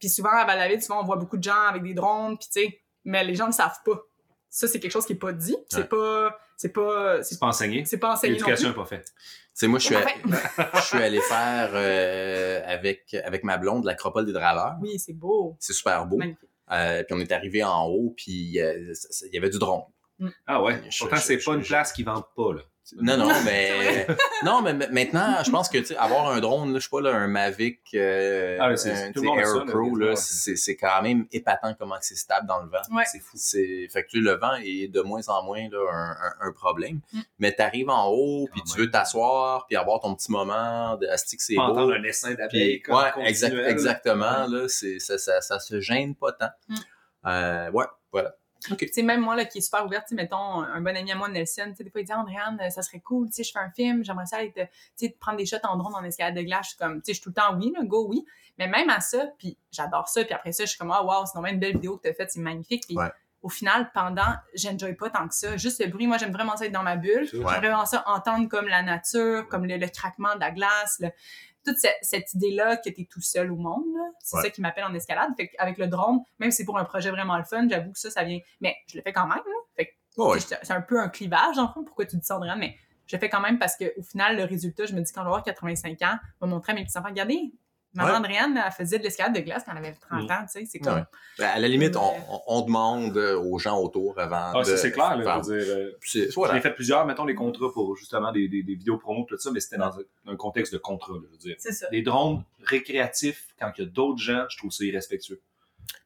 Puis 0.00 0.08
souvent, 0.08 0.30
à 0.30 0.44
Val-la-Ville, 0.44 0.82
souvent, 0.82 1.00
on 1.00 1.04
voit 1.04 1.16
beaucoup 1.16 1.36
de 1.36 1.42
gens 1.42 1.66
avec 1.68 1.82
des 1.82 1.94
drones, 1.94 2.36
puis 2.36 2.48
tu 2.52 2.60
sais, 2.60 2.80
mais 3.04 3.24
les 3.24 3.34
gens 3.34 3.46
ne 3.46 3.52
savent 3.52 3.80
pas. 3.84 4.00
Ça, 4.50 4.66
c'est 4.66 4.80
quelque 4.80 4.92
chose 4.92 5.06
qui 5.06 5.12
n'est 5.12 5.18
pas 5.18 5.32
dit. 5.32 5.56
C'est 5.68 5.78
Ouais. 5.78 5.84
pas... 5.84 6.38
C'est 6.56 6.72
pas... 6.72 7.22
C'est 7.22 7.38
pas 7.38 7.46
enseigné. 7.46 7.84
c'est 7.84 7.98
pas 7.98 8.12
enseigné. 8.14 8.32
L'éducation 8.34 8.68
n'est 8.70 8.74
pas 8.74 8.84
faite. 8.84 9.12
Tu 9.14 9.20
sais, 9.54 9.66
moi, 9.68 9.78
je 9.78 9.84
suis, 9.86 9.96
En 9.96 10.00
a- 10.00 10.06
fait- 10.06 10.68
je 10.74 10.80
suis 10.80 10.98
allé 11.02 11.20
faire 11.20 11.70
euh, 11.74 12.62
avec, 12.66 13.14
avec 13.24 13.44
ma 13.44 13.58
blonde 13.58 13.84
l'acropole 13.84 14.26
des 14.26 14.32
draveurs. 14.32 14.74
Oui, 14.80 14.98
c'est 14.98 15.12
beau. 15.12 15.56
C'est 15.60 15.72
super 15.72 16.04
beau. 16.06 16.16
Magnifique. 16.16 16.48
Euh, 16.70 17.02
puis 17.04 17.14
on 17.16 17.20
est 17.20 17.32
arrivé 17.32 17.62
en 17.64 17.86
haut, 17.86 18.12
puis 18.16 18.60
euh, 18.60 18.92
il 19.26 19.34
y 19.34 19.38
avait 19.38 19.50
du 19.50 19.58
drone. 19.58 19.82
Ah 20.46 20.62
ouais. 20.62 20.82
Je- 20.90 20.98
Pourtant, 20.98 21.16
c'est 21.16 21.38
je- 21.38 21.44
pas 21.44 21.54
une 21.54 21.62
je- 21.62 21.68
place 21.68 21.92
qui 21.92 22.02
vend 22.02 22.24
pas, 22.36 22.54
là. 22.54 22.60
Non, 22.96 23.16
non, 23.16 23.28
mais 23.44 24.06
non, 24.44 24.62
mais 24.62 24.72
ma- 24.74 24.88
maintenant, 24.88 25.42
je 25.44 25.50
pense 25.50 25.68
que 25.68 25.78
tu 25.78 25.86
sais, 25.86 25.96
avoir 25.96 26.28
un 26.30 26.40
drone, 26.40 26.72
là, 26.72 26.78
je 26.78 26.84
sais 26.84 26.88
pas 26.90 27.00
là, 27.00 27.10
un 27.14 27.26
Mavic, 27.28 27.80
euh, 27.94 28.56
Ah 28.60 28.68
un, 28.90 29.12
tout 29.12 29.20
ça, 29.20 29.40
Air 29.40 29.46
Pro, 29.66 29.80
là, 29.96 30.06
c'est 30.16 30.56
c'est 30.56 30.76
quand 30.76 31.02
même 31.02 31.26
épatant 31.32 31.74
comment 31.78 31.96
c'est 32.00 32.16
stable 32.16 32.46
dans 32.46 32.60
le 32.60 32.68
vent. 32.68 32.96
Ouais. 32.96 33.04
C'est 33.10 33.20
fou. 33.20 33.36
C'est 33.36 33.88
fait 33.92 34.04
que 34.04 34.08
tu 34.08 34.20
le 34.20 34.32
vent 34.32 34.54
est 34.62 34.88
de 34.88 35.00
moins 35.02 35.26
en 35.28 35.42
moins 35.44 35.68
là, 35.70 35.78
un, 35.92 36.10
un- 36.46 36.48
un 36.48 36.52
problème. 36.52 37.00
Mm. 37.12 37.20
Mais 37.40 37.54
tu 37.54 37.62
arrives 37.62 37.90
en 37.90 38.06
haut, 38.08 38.48
puis 38.52 38.62
tu 38.62 38.78
veux 38.80 38.90
t'asseoir, 38.90 39.66
puis 39.66 39.76
avoir 39.76 40.00
ton 40.00 40.14
petit 40.14 40.32
moment 40.32 40.96
de 40.96 41.06
asti 41.08 41.36
que 41.36 41.42
c'est 41.42 41.54
beau? 41.54 41.62
entendre 41.72 41.92
un. 41.94 41.98
Puis, 42.48 42.82
ouais, 42.94 43.28
exact- 43.28 43.54
exactement. 43.70 44.46
Là, 44.46 44.66
c'est, 44.68 44.98
ça, 44.98 45.18
ça, 45.18 45.40
ça 45.40 45.58
se 45.60 45.80
gêne 45.80 46.14
pas 46.14 46.32
tant. 46.32 46.50
Mm. 46.68 46.74
Euh, 47.26 47.70
ouais, 47.72 47.84
voilà. 48.12 48.34
Tu 48.64 48.88
sais, 48.88 49.02
même 49.02 49.20
moi, 49.20 49.36
là, 49.36 49.44
qui 49.44 49.58
est 49.58 49.60
super 49.60 49.86
ouverte, 49.86 50.10
mettons, 50.10 50.62
un 50.62 50.80
bon 50.80 50.96
ami 50.96 51.12
à 51.12 51.14
moi, 51.14 51.28
Nelson, 51.28 51.66
tu 51.68 51.76
sais, 51.76 51.84
des 51.84 51.90
fois, 51.90 52.00
il 52.00 52.04
dit, 52.04 52.12
Andréane, 52.12 52.58
ça 52.70 52.82
serait 52.82 53.00
cool, 53.00 53.28
tu 53.28 53.34
sais, 53.34 53.44
je 53.44 53.52
fais 53.52 53.60
un 53.60 53.70
film, 53.70 54.04
j'aimerais 54.04 54.26
ça 54.26 54.38
aller 54.38 54.52
te, 54.52 54.60
tu 54.60 54.68
sais, 54.96 55.16
prendre 55.20 55.38
des 55.38 55.46
shots 55.46 55.56
en 55.62 55.76
drone 55.76 55.94
en 55.94 56.02
escalade 56.02 56.34
de 56.34 56.42
glace. 56.42 56.64
Je 56.64 56.68
suis 56.70 56.78
comme, 56.78 56.96
tu 56.96 57.06
sais, 57.06 57.12
je 57.12 57.14
suis 57.14 57.22
tout 57.22 57.30
le 57.30 57.34
temps 57.34 57.56
oui, 57.56 57.72
là, 57.76 57.84
go, 57.84 58.06
oui. 58.08 58.24
Mais 58.58 58.66
même 58.66 58.90
à 58.90 59.00
ça, 59.00 59.26
puis 59.38 59.56
j'adore 59.70 60.08
ça, 60.08 60.24
puis 60.24 60.34
après 60.34 60.52
ça, 60.52 60.64
je 60.64 60.70
suis 60.70 60.78
comme, 60.78 60.90
ah, 60.90 61.04
wow, 61.04 61.24
c'est 61.26 61.38
vraiment 61.38 61.52
une 61.52 61.60
belle 61.60 61.74
vidéo 61.74 61.96
que 61.96 62.02
tu 62.02 62.08
as 62.08 62.14
faite, 62.14 62.30
c'est 62.32 62.40
magnifique. 62.40 62.84
Puis 62.86 62.96
au 63.40 63.48
final, 63.48 63.90
pendant, 63.94 64.34
j'enjoy 64.54 64.94
pas 64.94 65.10
tant 65.10 65.28
que 65.28 65.34
ça. 65.34 65.56
Juste 65.56 65.82
le 65.82 65.90
bruit, 65.90 66.08
moi, 66.08 66.18
j'aime 66.18 66.32
vraiment 66.32 66.56
ça 66.56 66.66
être 66.66 66.72
dans 66.72 66.82
ma 66.82 66.96
bulle. 66.96 67.28
J'aime 67.32 67.42
vraiment 67.42 67.86
ça 67.86 68.02
entendre 68.06 68.48
comme 68.48 68.66
la 68.66 68.82
nature, 68.82 69.46
comme 69.48 69.64
le, 69.64 69.86
craquement 69.88 70.34
de 70.34 70.40
la 70.40 70.50
glace, 70.50 71.00
toute 71.64 71.76
cette, 71.78 72.34
idée-là 72.34 72.76
que 72.76 72.90
tu 72.90 73.02
es 73.02 73.04
tout 73.04 73.20
seul 73.20 73.52
au 73.52 73.56
monde. 73.56 73.84
C'est 74.20 74.40
ça 74.40 74.50
qui 74.50 74.60
m'appelle 74.60 74.84
en 74.84 74.94
escalade. 74.94 75.30
Fait 75.36 75.50
avec 75.58 75.78
le 75.78 75.86
drone, 75.86 76.20
même 76.38 76.50
si 76.50 76.58
c'est 76.58 76.64
pour 76.64 76.78
un 76.78 76.84
projet 76.84 77.10
vraiment 77.10 77.36
le 77.36 77.44
fun, 77.44 77.66
j'avoue 77.68 77.92
que 77.92 77.98
ça, 77.98 78.10
ça 78.10 78.24
vient. 78.24 78.38
Mais 78.60 78.76
je 78.86 78.96
le 78.96 79.02
fais 79.02 79.12
quand 79.12 79.26
même. 79.26 79.42
Fait 79.76 79.94
c'est 80.62 80.72
un 80.72 80.80
peu 80.80 81.00
un 81.00 81.08
clivage, 81.08 81.58
en 81.58 81.72
fond, 81.72 81.84
pourquoi 81.84 82.04
tu 82.04 82.16
dis 82.16 82.24
ça, 82.24 82.36
Andréane, 82.36 82.58
mais 82.58 82.76
je 83.06 83.16
le 83.16 83.20
fais 83.20 83.28
quand 83.28 83.40
même 83.40 83.58
parce 83.58 83.76
qu'au 83.76 84.02
final, 84.02 84.36
le 84.36 84.44
résultat, 84.44 84.84
je 84.86 84.94
me 84.94 85.00
dis, 85.00 85.12
quand 85.12 85.20
je 85.20 85.26
vais 85.26 85.28
avoir 85.28 85.44
85 85.44 86.02
ans, 86.02 86.18
je 86.40 86.46
vais 86.46 86.50
montrer 86.50 86.72
à 86.72 86.74
mes 86.74 86.84
petits-enfants, 86.84 87.08
regardez, 87.08 87.52
Maman 87.94 88.18
Andréane, 88.18 88.62
elle 88.64 88.72
faisait 88.72 88.98
de 88.98 89.04
l'escalade 89.04 89.34
de 89.34 89.40
glace 89.40 89.62
quand 89.64 89.72
elle 89.72 89.78
avait 89.78 89.94
30 89.94 90.22
mm. 90.22 90.32
ans, 90.32 90.42
tu 90.42 90.60
sais, 90.60 90.64
c'est 90.66 90.78
comme... 90.78 91.04
Ben, 91.38 91.48
à 91.48 91.58
la 91.58 91.68
limite, 91.68 91.96
on, 91.96 92.12
on, 92.46 92.60
demande 92.62 93.16
aux 93.16 93.58
gens 93.58 93.80
autour 93.80 94.18
avant 94.18 94.52
ah, 94.54 94.64
c'est 94.64 94.92
clair, 94.92 95.16
là, 95.16 95.40
je 95.42 95.50
veux 95.50 95.58
dire... 95.58 95.74
Euh, 95.74 96.52
j'ai 96.52 96.60
fait 96.60 96.74
plusieurs, 96.74 97.06
mettons, 97.06 97.24
les 97.24 97.34
contrats 97.34 97.72
pour 97.72 97.96
justement 97.96 98.30
des, 98.30 98.48
des, 98.48 98.62
des 98.62 98.74
vidéos 98.74 98.98
promo, 98.98 99.24
tout 99.28 99.38
ça, 99.38 99.50
mais 99.50 99.60
c'était 99.60 99.78
dans 99.78 99.92
un, 100.26 100.36
contexte 100.36 100.72
de 100.72 100.78
contrat, 100.78 101.14
je 101.24 101.30
veux 101.30 101.38
dire. 101.38 101.56
C'est 101.58 101.72
ça. 101.72 101.86
Les 101.90 102.02
drones 102.02 102.44
récréatifs, 102.62 103.48
quand 103.58 103.72
il 103.76 103.84
y 103.84 103.86
a 103.86 103.90
d'autres 103.90 104.20
gens, 104.20 104.44
je 104.48 104.58
trouve 104.58 104.70
ça 104.70 104.84
irrespectueux. 104.84 105.40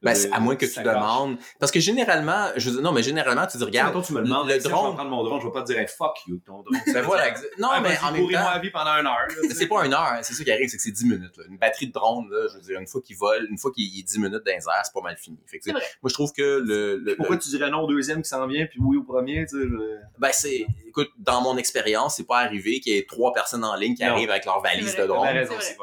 Ben, 0.03 0.15
à 0.33 0.39
moins 0.39 0.55
que 0.55 0.65
tu 0.65 0.81
demandes. 0.81 1.37
Parce 1.59 1.71
que 1.71 1.79
généralement, 1.79 2.49
je 2.57 2.69
non, 2.69 2.91
mais 2.91 3.03
généralement, 3.03 3.47
tu 3.47 3.57
dis, 3.57 3.63
regarde. 3.63 4.05
tu 4.05 4.13
me 4.13 4.21
demandes, 4.21 4.49
le 4.49 4.59
drone. 4.59 4.85
Je 4.85 4.89
vais 4.89 4.95
prendre 4.95 5.09
mon 5.09 5.23
drone, 5.23 5.39
je 5.39 5.47
vais 5.47 5.53
pas 5.53 5.61
te 5.61 5.71
dire, 5.71 5.89
fuck 5.89 6.17
you, 6.27 6.39
ton 6.45 6.61
drone. 6.61 6.79
Ben 6.93 7.01
voilà, 7.01 7.33
non, 7.57 7.69
mais 7.81 7.97
en 8.03 8.11
même 8.11 8.29
temps. 8.29 8.51
la 8.51 8.59
vie 8.59 8.69
pendant 8.69 8.91
une 8.91 9.07
heure. 9.07 9.27
C'est 9.53 9.67
pas 9.67 9.85
une 9.85 9.93
heure, 9.93 10.01
hein, 10.01 10.19
c'est 10.21 10.33
ça 10.33 10.43
qui 10.43 10.51
arrive, 10.51 10.67
c'est 10.67 10.77
que 10.77 10.83
c'est 10.83 10.91
10 10.91 11.05
minutes, 11.05 11.39
Une 11.47 11.57
batterie 11.57 11.87
de 11.87 11.93
drone, 11.93 12.27
là, 12.29 12.47
je 12.49 12.55
veux 12.55 12.61
dire, 12.61 12.79
une 12.79 12.87
fois 12.87 13.01
qu'il 13.01 13.15
vole, 13.15 13.47
une 13.49 13.57
fois 13.57 13.71
qu'il 13.71 13.85
est 13.97 14.03
10 14.03 14.17
minutes 14.19 14.43
dans 14.43 14.51
les 14.51 14.53
airs, 14.53 14.81
c'est 14.83 14.93
pas 14.93 15.01
mal 15.01 15.15
fini. 15.15 15.37
Fait 15.45 15.59
que, 15.59 15.71
moi, 15.71 15.81
je 16.05 16.13
trouve 16.13 16.31
que 16.33 16.61
le, 16.65 17.15
Pourquoi 17.15 17.37
tu 17.37 17.49
dirais 17.49 17.69
non 17.69 17.81
au 17.81 17.87
deuxième 17.87 18.21
qui 18.21 18.29
s'en 18.29 18.45
vient, 18.47 18.65
puis 18.65 18.79
oui 18.81 18.97
au 18.97 19.03
premier, 19.03 19.45
tu 19.45 19.61
sais, 19.61 19.67
Ben, 20.17 20.29
c'est, 20.33 20.65
écoute, 20.87 21.09
dans 21.17 21.41
mon 21.41 21.57
expérience, 21.57 22.15
c'est 22.17 22.27
pas 22.27 22.39
arrivé 22.39 22.79
qu'il 22.79 22.93
y 22.93 22.97
ait 22.97 23.05
trois 23.07 23.31
personnes 23.31 23.63
en 23.63 23.75
ligne 23.75 23.95
qui 23.95 24.03
arrivent 24.03 24.31
avec 24.31 24.45
leur 24.45 24.61
valise 24.61 24.95
de 24.95 25.05
drone. 25.05 25.27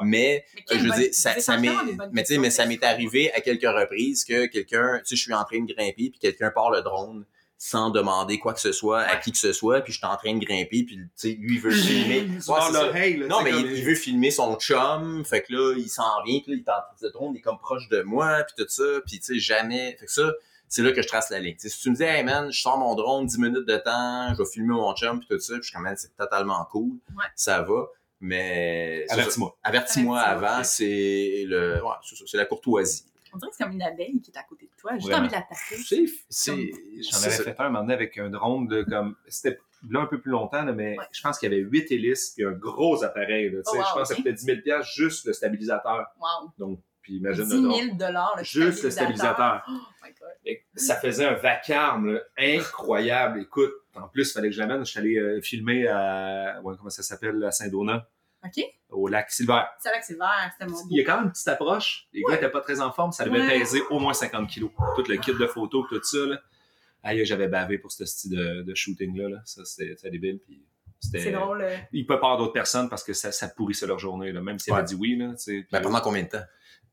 Mais, 0.03 0.44
je 0.70 0.78
veux 0.78 0.90
dire, 0.90 1.11
ça 1.12 1.57
m'est, 1.57 1.70
mais 2.12 2.22
tu 2.24 2.34
sais, 2.34 2.38
mais 2.38 2.51
ça 2.51 2.66
m'est 2.66 2.82
arrivé 2.82 3.32
à 3.32 3.40
quelques 3.40 3.62
reprises 3.62 3.89
que 3.91 4.47
quelqu'un 4.47 4.99
tu 4.99 5.11
sais, 5.11 5.16
je 5.16 5.22
suis 5.22 5.34
en 5.34 5.45
train 5.45 5.61
de 5.61 5.72
grimper, 5.72 6.11
puis 6.11 6.18
quelqu'un 6.20 6.51
part 6.51 6.70
le 6.70 6.82
drone 6.82 7.24
sans 7.62 7.91
demander 7.91 8.38
quoi 8.38 8.55
que 8.55 8.61
ce 8.61 8.72
soit 8.72 9.03
à 9.03 9.16
qui 9.16 9.32
que 9.32 9.38
ce 9.38 9.53
soit, 9.53 9.82
puis 9.82 9.93
je 9.93 9.99
suis 9.99 10.07
en 10.07 10.16
train 10.16 10.34
de 10.34 10.43
grimper, 10.43 10.82
puis 10.82 10.97
tu 10.97 11.09
sais, 11.14 11.28
lui 11.38 11.57
il 11.57 11.61
veut 11.61 11.70
filmer. 11.70 12.22
non, 13.28 13.43
mais 13.43 13.51
il, 13.51 13.84
veut 13.84 13.95
filmer 13.95 14.30
son 14.30 14.57
chum, 14.57 15.22
fait 15.26 15.43
que 15.43 15.53
là, 15.53 15.74
il 15.76 15.91
s'en 15.91 16.22
vient, 16.24 16.41
puis 16.41 16.53
là, 16.53 16.57
il 16.59 16.64
tente 16.64 16.84
le 17.03 17.11
drone, 17.11 17.34
il 17.34 17.38
est 17.38 17.43
comme 17.43 17.59
proche 17.59 17.86
de 17.91 18.01
moi, 18.01 18.45
puis 18.45 18.64
tout 18.64 18.70
ça, 18.70 19.03
puis 19.07 19.18
tu 19.18 19.34
sais, 19.34 19.38
jamais. 19.38 19.95
Fait 20.01 20.07
que 20.07 20.12
ça, 20.12 20.32
c'est 20.68 20.82
là 20.82 20.93
que 20.93 21.03
je 21.03 21.09
trace 21.09 21.28
la 21.28 21.38
ligne. 21.38 21.57
si 21.59 21.68
tu 21.68 21.91
me 21.91 21.97
dis, 21.97 22.03
hey 22.03 22.24
man, 22.24 22.51
je 22.51 22.59
sors 22.59 22.78
mon 22.78 22.95
drone 22.95 23.26
10 23.26 23.38
minutes 23.38 23.66
de 23.66 23.76
temps, 23.76 24.32
je 24.32 24.38
vais 24.38 24.49
filmer 24.51 24.72
mon 24.72 24.95
chum, 24.95 25.18
puis 25.18 25.28
tout 25.28 25.38
ça, 25.38 25.53
puis 25.55 25.62
je 25.64 25.68
suis 25.68 25.76
quand 25.76 25.82
même, 25.82 25.97
c'est 25.99 26.16
totalement 26.16 26.66
cool, 26.72 26.93
ça 27.36 27.61
va. 27.61 27.88
Mais 28.22 29.05
avertis-moi. 29.11 29.57
Avertis-moi 29.62 30.18
avant, 30.18 30.64
c'est 30.64 31.45
le, 31.47 31.82
ouais, 31.84 31.95
c'est 32.26 32.36
la 32.38 32.47
courtoisie. 32.47 33.05
On 33.33 33.39
dirait 33.39 33.51
que 33.51 33.57
c'est 33.57 33.64
comme 33.64 33.72
une 33.72 33.83
abeille 33.83 34.20
qui 34.20 34.31
est 34.31 34.39
à 34.39 34.43
côté 34.43 34.66
de 34.66 34.81
toi. 34.81 34.93
J'ai 34.95 35.01
juste 35.01 35.14
envie 35.14 35.28
de 35.28 35.33
l'attaquer. 35.33 35.76
J'en 37.11 37.18
avais 37.18 37.31
fait 37.31 37.59
un 37.59 37.64
un 37.64 37.68
moment 37.68 37.81
donné 37.81 37.95
avec 37.95 38.18
un 38.18 38.31
drone 38.31 38.66
de 38.66 38.83
comme. 38.83 39.16
C'était 39.28 39.59
là 39.89 40.01
un 40.01 40.07
peu 40.07 40.20
plus 40.20 40.31
longtemps, 40.31 40.64
mais 40.74 40.97
je 41.12 41.22
pense 41.22 41.39
qu'il 41.39 41.51
y 41.51 41.55
avait 41.55 41.62
huit 41.62 41.91
hélices 41.91 42.35
et 42.39 42.45
un 42.45 42.53
gros 42.53 43.03
appareil. 43.05 43.51
Là, 43.51 43.61
oh, 43.64 43.70
je 43.72 43.78
pense 43.78 43.95
que 43.95 44.05
ça 44.05 44.14
coûtait 44.14 44.33
10 44.33 44.45
000 44.64 44.83
juste 44.83 45.26
le 45.26 45.33
stabilisateur. 45.33 46.07
Wow. 46.18 46.51
Donc, 46.59 46.81
puis 47.03 47.16
imagine 47.16 47.45
10 47.45 47.51
000 47.51 47.62
le 47.99 48.45
Juste 48.45 48.85
le 48.85 48.91
stabilisateur. 48.91 49.64
Oh 49.68 49.72
my 50.03 50.11
God. 50.11 50.57
ça 50.74 50.97
faisait 50.97 51.24
un 51.24 51.35
vacarme 51.35 52.20
incroyable. 52.39 53.41
Écoute, 53.41 53.72
en 53.95 54.09
plus, 54.09 54.31
il 54.31 54.33
fallait 54.33 54.49
que 54.49 54.55
je 54.55 54.61
l'amène. 54.61 54.85
Je 54.85 54.91
suis 54.91 55.01
allé 55.01 55.16
euh, 55.16 55.41
filmer 55.41 55.87
à, 55.89 56.61
ouais, 56.62 56.74
comment 56.76 56.91
ça 56.91 57.03
s'appelle, 57.03 57.43
à 57.43 57.51
Saint-Donat. 57.51 58.07
OK. 58.45 58.64
Au 58.91 59.09
lac 59.09 59.30
Silver. 59.30 59.62
C'est 59.78 59.91
lac 59.91 60.05
Silver, 60.05 60.26
c'était 60.53 60.70
mon 60.70 60.78
Il 60.91 60.97
y 60.97 61.01
a 61.01 61.05
quand 61.05 61.16
même 61.16 61.26
une 61.26 61.32
petite 61.32 61.49
approche. 61.49 62.09
Les 62.12 62.22
gars 62.22 62.34
n'étaient 62.34 62.51
pas 62.51 62.61
très 62.61 62.80
en 62.80 62.91
forme. 62.93 63.12
Ça 63.12 63.24
devait 63.24 63.59
peser 63.59 63.82
au 63.91 63.99
moins 63.99 64.14
50 64.14 64.49
kilos. 64.49 64.70
Tout 64.97 65.05
le 65.09 65.16
kit 65.16 65.32
de 65.32 65.47
photos, 65.47 65.86
tout 65.88 66.03
ça. 66.03 66.26
Là. 66.26 66.41
Aïe, 67.03 67.24
j'avais 67.24 67.49
bavé 67.49 67.78
pour 67.78 67.93
ce 67.93 68.05
style 68.05 68.36
de, 68.36 68.62
de 68.62 68.74
shooting-là. 68.74 69.28
Là. 69.28 69.38
Ça, 69.45 69.64
c'était 69.64 70.11
débile. 70.11 70.38
Puis 70.38 70.62
c'est 71.01 71.32
drôle. 71.32 71.62
Euh. 71.62 71.76
Il 71.93 72.07
peut 72.07 72.20
pas 72.20 72.26
avoir 72.26 72.38
d'autres 72.38 72.53
personnes 72.53 72.88
parce 72.88 73.03
que 73.03 73.12
ça, 73.12 73.32
ça 73.32 73.49
pourrissait 73.49 73.86
leur 73.86 73.99
journée. 73.99 74.32
Là. 74.32 74.41
Même 74.41 74.59
si 74.59 74.70
elle 74.70 74.76
a 74.76 74.82
dit 74.82 74.95
oui. 74.95 75.16
Là, 75.16 75.34
ben, 75.72 75.80
pendant 75.80 76.01
combien 76.01 76.22
de 76.22 76.28
temps? 76.28 76.45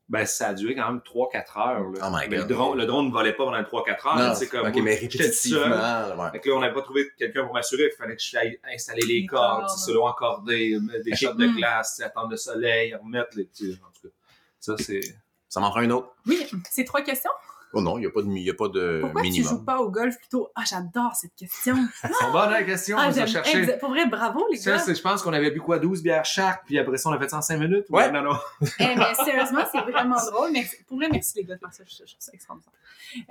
Ben 0.08 0.24
ça 0.24 0.48
a 0.48 0.54
duré 0.54 0.74
quand 0.74 0.86
même 0.86 1.00
3-4 1.00 1.58
heures. 1.58 1.90
Là. 1.90 2.00
Oh 2.02 2.10
my 2.10 2.28
God. 2.28 2.38
Le, 2.38 2.44
drone, 2.54 2.78
le 2.78 2.86
drone 2.86 3.06
ne 3.08 3.12
volait 3.12 3.34
pas 3.34 3.44
pendant 3.44 3.60
3-4 3.60 4.20
heures. 4.20 4.36
C'est 4.36 4.48
comme, 4.48 4.66
okay, 4.66 4.80
mais 4.80 4.94
répétitivement. 4.94 5.66
Ouais. 5.66 6.30
Fait 6.32 6.40
que 6.40 6.48
là, 6.48 6.56
on 6.56 6.60
n'avait 6.60 6.74
pas 6.74 6.82
trouvé 6.82 7.10
quelqu'un 7.18 7.44
pour 7.44 7.52
m'assurer. 7.52 7.90
Il 7.92 7.96
fallait 7.96 8.16
que 8.16 8.22
je 8.22 8.36
aille 8.36 8.58
installer 8.72 9.06
les, 9.06 9.26
cordes, 9.26 9.68
se 9.68 9.92
l'eau 9.92 10.06
encordé, 10.06 10.78
des 11.04 11.14
shots 11.14 11.34
de 11.34 11.46
glace, 11.56 12.00
attendre 12.00 12.30
le 12.30 12.36
soleil, 12.36 12.94
remettre 12.94 13.36
les... 13.36 13.48
En 13.74 13.90
tout 13.92 14.08
cas, 14.08 14.14
ça, 14.60 14.76
c'est... 14.78 15.00
Ça 15.48 15.60
m'en 15.60 15.70
prend 15.70 15.80
une 15.80 15.92
autre. 15.92 16.14
Oui, 16.26 16.46
c'est 16.70 16.84
trois 16.84 17.00
questions. 17.00 17.30
Oh 17.74 17.82
non, 17.82 17.98
il 17.98 18.00
n'y 18.00 18.06
a 18.06 18.10
pas 18.10 18.22
de, 18.22 18.28
y 18.28 18.50
a 18.50 18.54
pas 18.54 18.68
de 18.68 19.00
Pourquoi 19.02 19.22
minimum. 19.22 19.46
tu 19.46 19.54
joues 19.56 19.64
pas 19.64 19.78
au 19.78 19.90
golf 19.90 20.16
plutôt? 20.16 20.48
Ah, 20.54 20.62
j'adore 20.68 21.14
cette 21.14 21.34
question. 21.34 21.76
C'est 22.00 22.08
une 22.08 22.32
bonne 22.32 22.50
la 22.50 22.62
question, 22.62 22.96
ah, 22.98 23.10
on 23.10 23.26
chercher. 23.26 23.76
pour 23.78 23.90
vrai, 23.90 24.06
bravo 24.06 24.46
les 24.50 24.58
gars. 24.58 24.78
Ça, 24.78 24.94
je 24.94 25.00
pense 25.00 25.22
qu'on 25.22 25.32
avait 25.32 25.50
bu 25.50 25.60
quoi, 25.60 25.78
12 25.78 26.02
bières 26.02 26.24
chaque, 26.24 26.64
puis 26.64 26.78
après 26.78 26.96
ça, 26.96 27.10
on 27.10 27.12
a 27.12 27.18
fait 27.18 27.28
ça 27.28 27.38
en 27.38 27.42
5 27.42 27.58
minutes? 27.58 27.84
Ouais. 27.90 28.10
Non, 28.10 28.22
non. 28.22 28.36
eh, 28.80 28.94
mais 28.96 29.14
sérieusement, 29.24 29.62
c'est 29.70 29.80
vraiment 29.80 30.16
drôle. 30.30 30.52
Mais 30.52 30.64
pour 30.86 30.96
vrai, 30.96 31.08
merci 31.10 31.36
les 31.36 31.44
gars 31.44 31.56
de 31.56 31.60
faire 31.60 31.72
ça. 31.72 31.84
Je, 31.86 31.96
trouve 31.96 32.06
ça 32.18 32.32
extraordinaire. 32.32 32.72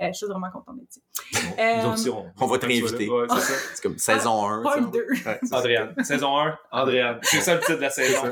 Euh, 0.00 0.08
je 0.08 0.12
suis 0.12 0.26
vraiment 0.26 0.50
contente 0.50 0.76
d'être 0.78 0.90
ici. 0.90 1.02
euh, 1.58 2.22
on, 2.40 2.46
va 2.46 2.58
te 2.58 2.66
réinviter. 2.66 3.08
Ouais, 3.08 3.26
c'est 3.74 3.82
comme 3.82 3.98
saison 3.98 4.48
1. 4.48 4.62
Part 4.62 4.90
2. 4.90 5.06
Ouais, 5.26 5.40
Andréane. 5.52 5.94
saison 6.04 6.38
1, 6.38 6.58
Andréane. 6.72 7.18
C'est 7.22 7.40
ça 7.40 7.54
le 7.54 7.60
titre 7.60 7.76
de 7.76 7.82
la 7.82 7.90
saison. 7.90 8.22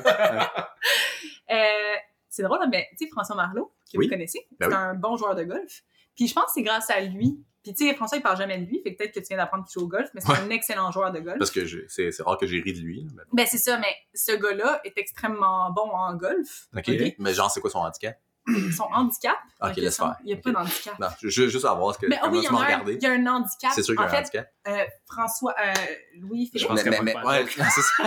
euh, 1.51 1.97
c'est 2.29 2.43
drôle, 2.43 2.59
mais 2.71 2.87
tu 2.99 3.05
sais, 3.05 3.11
François 3.11 3.37
Marlot, 3.37 3.73
que 3.91 3.99
vous 3.99 4.09
connaissez, 4.09 4.47
ben 4.59 4.69
c'est 4.69 4.77
un 4.77 4.95
bon 4.95 5.17
joueur 5.17 5.35
de 5.35 5.45
golf. 5.45 5.83
Puis 6.17 6.27
je 6.27 6.35
pense 6.35 6.47
que 6.47 6.51
c'est 6.55 6.63
grâce 6.63 6.91
à 6.91 7.01
lui. 7.01 7.45
Puis 7.63 7.75
tu 7.75 7.87
sais, 7.87 7.95
François, 7.95 8.17
il 8.17 8.23
parle 8.23 8.37
jamais 8.37 8.59
de 8.59 8.65
lui, 8.65 8.81
fait 8.81 8.93
que 8.93 8.99
peut-être 8.99 9.13
que 9.13 9.19
tu 9.19 9.27
viens 9.27 9.39
d'apprendre 9.39 9.65
qu'il 9.65 9.73
joue 9.73 9.87
au 9.87 9.89
golf, 9.89 10.09
mais 10.15 10.21
c'est 10.21 10.31
un 10.31 10.51
excellent 10.51 10.93
joueur 10.93 11.11
de 11.11 11.19
golf. 11.19 11.37
Parce 11.37 11.51
que 11.51 11.67
c'est 11.89 12.23
rare 12.23 12.39
que 12.39 12.47
j'ai 12.47 12.61
ri 12.61 12.73
de 12.73 12.79
lui. 12.79 13.09
Mais... 13.17 13.23
Ben 13.33 13.47
c'est 13.47 13.59
ça, 13.59 13.77
mais 13.79 13.93
ce 14.15 14.31
gars-là 14.33 14.81
est 14.85 14.97
extrêmement 14.97 15.73
bon 15.73 15.91
en 15.91 16.15
golf. 16.15 16.69
OK. 16.77 16.89
Mais 17.19 17.35
genre, 17.35 17.51
c'est 17.51 17.61
quoi 17.61 17.71
son 17.71 17.81
handicap? 17.81 18.17
Son 18.77 18.85
handicap. 18.93 19.37
Ok, 19.61 19.77
laisse 19.77 19.97
faire. 19.97 20.17
Il 20.23 20.27
n'y 20.27 20.33
a 20.35 20.37
pas 20.37 20.53
d'handicap. 20.53 20.99
Non, 20.99 21.09
je 21.21 21.43
veux 21.43 21.49
juste 21.49 21.61
savoir 21.65 21.95
ce 21.95 21.99
que. 21.99 22.07
Mais 22.07 22.19
oui, 22.31 22.39
il 22.39 22.45
y, 22.45 22.47
a 22.47 22.79
un, 22.79 22.85
il 22.87 23.03
y 23.03 23.07
a 23.07 23.13
un 23.13 23.27
handicap. 23.27 23.73
C'est 23.75 23.83
sûr 23.83 23.95
qu'il 23.95 24.05
y 24.05 24.09
a 24.09 24.11
un 24.11 24.21
handicap. 24.21 24.53
Euh, 24.69 24.85
François, 25.07 25.55
euh, 25.61 25.73
Louis 26.21 26.47
Philippe. 26.47 26.69
Je 26.69 26.91
mais, 26.91 26.91
mais, 26.91 27.15
mais, 27.15 27.27
ouais, 27.27 27.47
c'est 27.75 27.81
ça. 27.81 28.05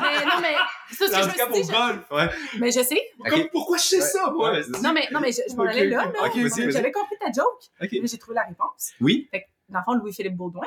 mais 0.00 0.24
non, 0.24 0.40
mais. 0.40 0.54
C'est 0.90 1.06
ce 1.06 1.10
que 1.10 1.16
handicap 1.16 1.48
je 1.52 1.58
me 1.58 1.62
suis 1.64 1.74
au 1.74 1.76
golf, 1.76 2.10
ouais. 2.10 2.30
Mais 2.58 2.70
je 2.70 2.82
sais. 2.82 3.00
Okay. 3.20 3.48
pourquoi 3.50 3.78
je 3.78 3.82
sais 3.82 4.00
ça, 4.00 4.30
moi? 4.30 4.52
non, 4.82 4.92
mais, 4.92 5.08
non, 5.10 5.20
mais 5.20 5.32
je, 5.32 5.40
je 5.50 5.56
m'en 5.56 5.64
allais 5.64 5.86
là, 5.86 6.04
là. 6.04 6.70
J'avais 6.70 6.92
compris 6.92 7.16
ta 7.18 7.32
joke. 7.32 7.62
Mais 7.80 8.06
j'ai 8.06 8.18
trouvé 8.18 8.36
la 8.36 8.44
réponse. 8.44 8.92
Oui. 9.00 9.28
Fait 9.30 9.42
que, 9.42 9.46
dans 9.68 9.80
le 9.80 9.84
fond, 9.84 9.94
Louis-Philippe 9.94 10.36
Baudouin, 10.36 10.66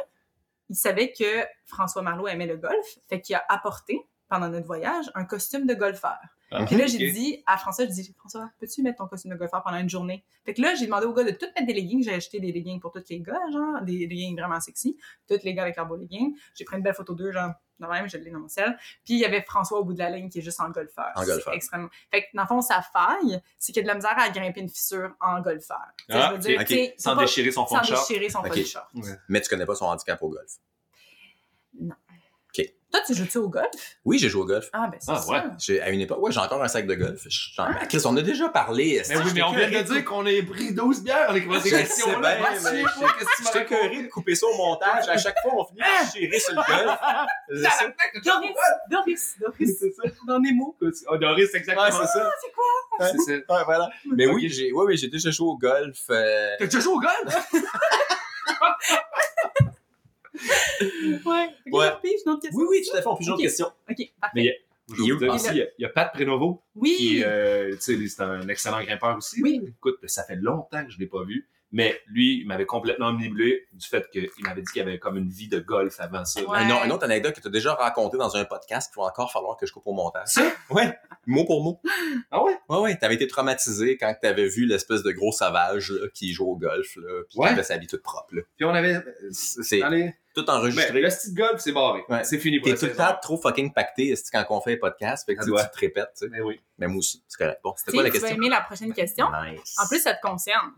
il 0.69 0.75
savait 0.75 1.13
que 1.13 1.45
François 1.65 2.01
Marlot 2.01 2.27
aimait 2.27 2.47
le 2.47 2.57
golf. 2.57 2.85
Fait 3.07 3.21
qu'il 3.21 3.35
a 3.35 3.45
apporté, 3.49 3.99
pendant 4.29 4.49
notre 4.49 4.65
voyage, 4.65 5.05
un 5.13 5.25
costume 5.25 5.67
de 5.67 5.73
golfeur. 5.73 6.17
Ah, 6.59 6.65
puis 6.65 6.75
là, 6.75 6.87
j'ai 6.87 7.11
dit 7.11 7.43
à 7.45 7.57
François, 7.57 7.85
je 7.85 7.91
dis, 7.91 8.13
François, 8.17 8.49
peux-tu 8.59 8.81
mettre 8.81 8.97
ton 8.97 9.07
costume 9.07 9.31
de 9.31 9.37
golfeur 9.37 9.63
pendant 9.63 9.77
une 9.77 9.89
journée? 9.89 10.23
Fait 10.45 10.53
que 10.53 10.61
là, 10.61 10.75
j'ai 10.75 10.85
demandé 10.85 11.05
aux 11.05 11.13
gars 11.13 11.23
de 11.23 11.31
tout 11.31 11.45
mettre 11.45 11.67
des 11.67 11.73
leggings. 11.73 12.03
J'ai 12.03 12.13
acheté 12.13 12.39
des 12.39 12.51
leggings 12.51 12.79
pour 12.79 12.91
tous 12.91 13.03
les 13.09 13.19
gars, 13.19 13.39
genre, 13.51 13.81
des 13.81 14.07
leggings 14.07 14.37
vraiment 14.37 14.59
sexy. 14.59 14.97
Tous 15.27 15.39
les 15.43 15.53
gars 15.53 15.63
avec 15.63 15.75
leurs 15.75 15.85
beaux 15.85 15.97
leggings. 15.97 16.35
J'ai 16.53 16.65
pris 16.65 16.77
une 16.77 16.83
belle 16.83 16.93
photo 16.93 17.13
d'eux, 17.13 17.31
genre, 17.31 17.51
de 17.79 17.87
même, 17.87 18.07
je 18.07 18.17
l'ai 18.17 18.31
dans 18.31 18.39
mon 18.39 18.47
sel. 18.47 18.77
Puis 19.03 19.15
il 19.15 19.19
y 19.19 19.25
avait 19.25 19.41
François 19.41 19.79
au 19.79 19.83
bout 19.83 19.93
de 19.93 19.99
la 19.99 20.09
ligne 20.09 20.29
qui 20.29 20.39
est 20.39 20.41
juste 20.41 20.61
en 20.61 20.69
golfeur. 20.69 21.11
En 21.15 21.25
golfeur. 21.25 21.53
Extrêmement. 21.53 21.89
Fait 22.09 22.21
que 22.21 22.27
dans 22.33 22.43
le 22.43 22.47
fond, 22.47 22.61
sa 22.61 22.81
faille, 22.81 23.41
c'est 23.59 23.73
qu'il 23.73 23.81
y 23.81 23.83
a 23.83 23.83
de 23.83 23.87
la 23.87 23.95
misère 23.95 24.17
à 24.17 24.29
grimper 24.29 24.61
une 24.61 24.69
fissure 24.69 25.13
en 25.19 25.41
golfeur. 25.41 25.85
Ah, 26.09 26.29
je 26.29 26.33
veux 26.33 26.39
dire, 26.39 26.61
okay. 26.61 26.93
Sans 26.97 27.15
déchirer 27.15 27.51
son 27.51 27.65
fond 27.65 27.79
de 27.79 27.85
short. 27.85 27.99
Sans 27.99 28.07
déchirer 28.07 28.29
son 28.29 28.43
fond 28.43 28.53
de 28.53 28.63
short. 28.63 28.87
Mais 29.27 29.41
tu 29.41 29.49
connais 29.49 29.65
pas 29.65 29.75
son 29.75 29.85
handicap 29.85 30.21
au 30.21 30.29
golf? 30.29 30.53
Toi, 32.95 33.03
tu 33.05 33.13
joues-tu 33.13 33.39
au 33.39 33.49
golf? 33.49 33.97
Oui, 34.05 34.17
j'ai 34.19 34.29
joué 34.29 34.43
au 34.43 34.45
golf. 34.45 34.69
Ah, 34.71 34.87
ben 34.89 34.97
c'est 35.01 35.11
ah, 35.11 35.17
ça. 35.17 35.29
Ouais. 35.29 35.43
J'ai, 35.59 35.81
à 35.81 35.89
une 35.89 35.99
époque, 35.99 36.21
ouais, 36.21 36.31
j'ai 36.31 36.39
encore 36.39 36.63
un 36.63 36.69
sac 36.69 36.87
de 36.87 36.95
golf. 36.95 37.27
Ah. 37.57 37.85
Chris, 37.89 38.01
on 38.05 38.15
a 38.15 38.21
déjà 38.21 38.47
parlé. 38.47 39.03
Mais 39.09 39.17
oui, 39.17 39.31
mais 39.33 39.43
on 39.43 39.51
vient 39.51 39.69
de 39.69 39.81
dire 39.81 40.05
qu'on 40.05 40.25
a 40.25 40.29
pris 40.49 40.73
12 40.73 41.03
bières 41.03 41.29
avec 41.29 41.45
vos 41.45 41.59
questions. 41.59 42.17
là. 42.21 42.37
J'étais 43.43 43.65
curé 43.65 44.03
de 44.03 44.07
couper 44.07 44.33
ça 44.35 44.47
au 44.47 44.55
montage. 44.55 45.09
À 45.09 45.17
chaque 45.17 45.35
fois, 45.41 45.55
on 45.57 45.65
finit 45.65 45.81
par 45.81 46.09
chier 46.09 46.39
sur 46.39 46.53
le 46.53 46.61
golf. 46.65 46.97
Doris, 48.23 48.55
Doris, 48.89 49.35
Doris. 49.41 49.77
C'est 49.77 49.91
ça. 49.91 50.03
Dans 50.25 50.39
Nemo. 50.39 50.77
Oh, 50.81 51.17
Doris, 51.17 51.53
exactement. 51.53 51.91
c'est 51.91 52.07
ça. 52.07 52.31
c'est 52.41 52.53
quoi? 52.53 52.63
C'est 53.11 53.17
ça. 53.17 53.33
Ouais, 53.33 53.63
voilà. 53.65 53.89
Mais 54.15 54.25
oui, 54.27 54.47
j'ai, 54.47 54.71
ouais, 54.71 54.85
oui, 54.85 54.95
j'ai 54.95 55.09
déjà 55.09 55.31
joué 55.31 55.49
au 55.49 55.57
golf. 55.57 55.99
T'as 56.07 56.65
déjà 56.65 56.79
joué 56.79 56.93
au 56.93 57.01
golf? 57.01 57.51
ouais. 61.25 61.49
Ouais. 61.71 61.87
Pige, 62.03 62.11
une 62.25 62.31
autre 62.31 62.41
question. 62.41 62.59
Oui, 62.59 62.65
oui, 62.69 62.81
tout 62.89 62.95
à 62.97 63.01
fait. 63.01 63.07
On 63.07 63.15
peut 63.15 63.23
une 63.23 63.29
autre 63.31 63.41
question. 63.41 63.67
OK, 63.89 63.97
parfait. 64.19 64.31
Mais 64.35 64.59
je 64.89 65.01
Il 65.03 65.17
dire 65.17 65.33
aussi, 65.33 65.45
y 65.55 65.61
a- 65.61 65.67
il 65.77 65.81
y 65.81 65.85
a 65.85 65.89
Pat 65.89 66.13
Prénovo, 66.13 66.61
Oui. 66.75 66.95
qui 66.97 67.23
euh, 67.23 67.71
tu 67.75 67.81
sais, 67.81 68.07
c'est 68.07 68.21
un 68.21 68.47
excellent 68.49 68.81
grimpeur 68.83 69.17
aussi. 69.17 69.41
Oui. 69.41 69.61
Écoute, 69.67 69.97
ça 70.05 70.23
fait 70.23 70.35
longtemps 70.35 70.83
que 70.85 70.91
je 70.91 70.97
ne 70.97 71.01
l'ai 71.01 71.07
pas 71.07 71.23
vu. 71.23 71.47
Mais 71.77 71.99
lui, 72.07 72.39
il 72.39 72.47
m'avait 72.47 72.65
complètement 72.65 73.07
omnibulé 73.07 73.67
du 73.73 73.85
fait 73.85 74.09
qu'il 74.09 74.29
m'avait 74.39 74.61
dit 74.61 74.71
qu'il 74.71 74.81
avait 74.81 74.97
comme 74.97 75.17
une 75.17 75.27
vie 75.29 75.49
de 75.49 75.59
golf 75.59 75.99
avant 75.99 76.23
ça. 76.23 76.41
Ouais. 76.41 76.57
Un, 76.57 76.69
autre- 76.71 76.85
une 76.85 76.91
autre 76.93 77.03
anecdote 77.03 77.35
que 77.35 77.41
tu 77.41 77.47
as 77.49 77.51
déjà 77.51 77.73
racontée 77.73 78.17
dans 78.17 78.33
un 78.37 78.45
podcast 78.45 78.93
qu'il 78.93 79.01
va 79.01 79.07
encore 79.09 79.29
falloir 79.29 79.57
que 79.57 79.65
je 79.65 79.73
coupe 79.73 79.85
au 79.85 79.91
montage. 79.93 80.27
Ça? 80.29 80.49
Ouais, 80.69 80.97
mot 81.27 81.43
pour 81.43 81.61
mot. 81.61 81.81
Ah 82.31 82.41
ouais? 82.41 82.57
Ouais, 82.69 82.77
ouais, 82.79 82.95
t'avais 82.97 83.15
été 83.15 83.27
traumatisé 83.27 83.97
quand 83.97 84.15
t'avais 84.21 84.47
vu 84.47 84.65
l'espèce 84.65 85.03
de 85.03 85.11
gros 85.11 85.33
sauvage 85.33 85.91
là, 85.91 86.07
qui 86.13 86.31
joue 86.31 86.45
au 86.49 86.55
golf, 86.55 86.95
là, 86.95 87.23
puis 87.29 87.39
Ouais. 87.39 87.47
qui 87.47 87.53
avait 87.55 87.63
sa 87.63 87.75
vie 87.77 87.87
toute 87.87 88.03
propre. 88.03 88.33
Là. 88.35 88.41
Puis 88.55 88.63
on 88.65 88.69
avait... 88.73 89.01
C'est 89.31 89.81
Allez, 89.81 90.13
tout 90.33 90.45
ben, 90.45 90.53
enregistré. 90.53 91.01
le 91.01 91.09
style 91.09 91.33
golf, 91.35 91.59
c'est 91.59 91.73
barré. 91.73 92.03
Ouais. 92.07 92.23
C'est 92.23 92.39
fini 92.39 92.59
pour 92.59 92.65
T'es 92.67 92.71
la 92.73 92.77
tout 92.79 92.85
le 92.85 92.95
temps 92.95 93.17
trop 93.21 93.37
fucking 93.37 93.73
pacté 93.73 94.13
quand 94.31 94.45
on 94.49 94.61
fait 94.61 94.75
un 94.75 94.77
podcast, 94.77 95.25
fait 95.25 95.35
que 95.35 95.43
Ça 95.43 95.49
tu, 95.51 95.57
tu 95.57 95.71
te 95.73 95.79
répètes. 95.79 96.09
Tu 96.17 96.25
sais. 96.25 96.29
Mais 96.31 96.39
oui. 96.39 96.61
Mais 96.77 96.87
moi 96.87 96.99
aussi, 96.99 97.21
c'est 97.27 97.37
correct. 97.37 97.59
Bon, 97.63 97.73
c'était 97.75 97.91
Tu 97.91 97.97
quoi 97.97 98.03
la 98.03 98.09
sais, 98.09 98.13
tu 98.17 98.21
vas 98.21 98.27
question? 98.29 98.43
aimer 98.43 98.49
la 98.49 98.61
prochaine 98.61 98.93
question. 98.93 99.27
Nice. 99.51 99.75
En 99.81 99.87
plus, 99.87 99.99
ça 99.99 100.13
te 100.13 100.21
concerne. 100.21 100.71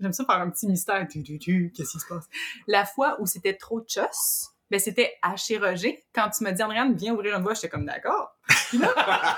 J'aime 0.00 0.12
ça 0.12 0.24
faire 0.24 0.40
un 0.40 0.50
petit 0.50 0.66
mystère. 0.66 1.06
Tu, 1.10 1.22
tu, 1.22 1.38
tu, 1.38 1.72
Qu'est-ce 1.76 1.92
qui 1.92 1.98
se 2.00 2.06
passe? 2.06 2.24
La 2.66 2.84
fois 2.84 3.16
où 3.20 3.26
c'était 3.26 3.54
trop 3.54 3.80
chos, 3.86 4.50
ben 4.70 4.80
c'était 4.80 5.12
à 5.20 5.36
chez 5.36 5.58
Roger. 5.58 6.02
Quand 6.14 6.30
tu 6.30 6.42
m'as 6.44 6.52
dit, 6.52 6.62
Andréane, 6.62 6.94
viens 6.94 7.12
ouvrir 7.12 7.36
une 7.36 7.42
voie, 7.42 7.52
j'étais 7.52 7.68
comme 7.68 7.84
d'accord. 7.84 8.34
Puis 8.68 8.78
là, 8.78 8.88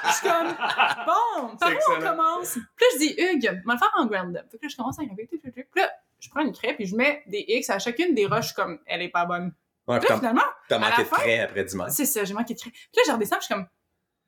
je 0.06 0.12
suis 0.12 0.28
comme, 0.28 0.46
bon, 0.46 1.56
par 1.56 1.70
où 1.70 1.92
on 1.96 2.00
commence? 2.00 2.52
Puis 2.52 2.60
là, 2.60 2.86
je 2.92 2.98
dis, 2.98 3.14
Hugues, 3.18 3.62
on 3.64 3.68
va 3.68 3.74
le 3.74 3.78
faire 3.78 3.92
en 3.96 4.06
ground 4.06 4.36
up. 4.36 4.46
Fait 4.50 4.58
que 4.58 4.62
là, 4.64 4.68
je 4.68 4.76
commence 4.76 4.98
à 4.98 5.02
tout. 5.02 5.14
Puis 5.16 5.64
là, 5.74 5.90
je 6.20 6.30
prends 6.30 6.40
une 6.40 6.52
craie, 6.52 6.74
puis 6.74 6.86
je 6.86 6.94
mets 6.94 7.22
des 7.26 7.44
X 7.48 7.68
à 7.70 7.80
chacune 7.80 8.14
des 8.14 8.26
roches 8.26 8.52
comme, 8.52 8.78
elle 8.86 9.02
est 9.02 9.08
pas 9.08 9.26
bonne. 9.26 9.52
Ouais, 9.88 9.98
Puis 9.98 10.08
là, 10.08 10.16
finalement, 10.18 10.42
t'as 10.68 10.78
manqué 10.78 11.02
de 11.02 11.08
frais 11.08 11.40
après 11.40 11.64
dimanche. 11.64 11.90
c'est 11.90 12.06
ça, 12.06 12.24
j'ai 12.24 12.32
manqué 12.32 12.54
de 12.54 12.60
craie. 12.60 12.70
Puis 12.70 12.96
là, 12.96 13.02
je 13.08 13.12
redescends, 13.12 13.36
je 13.40 13.46
suis 13.46 13.54
comme, 13.54 13.66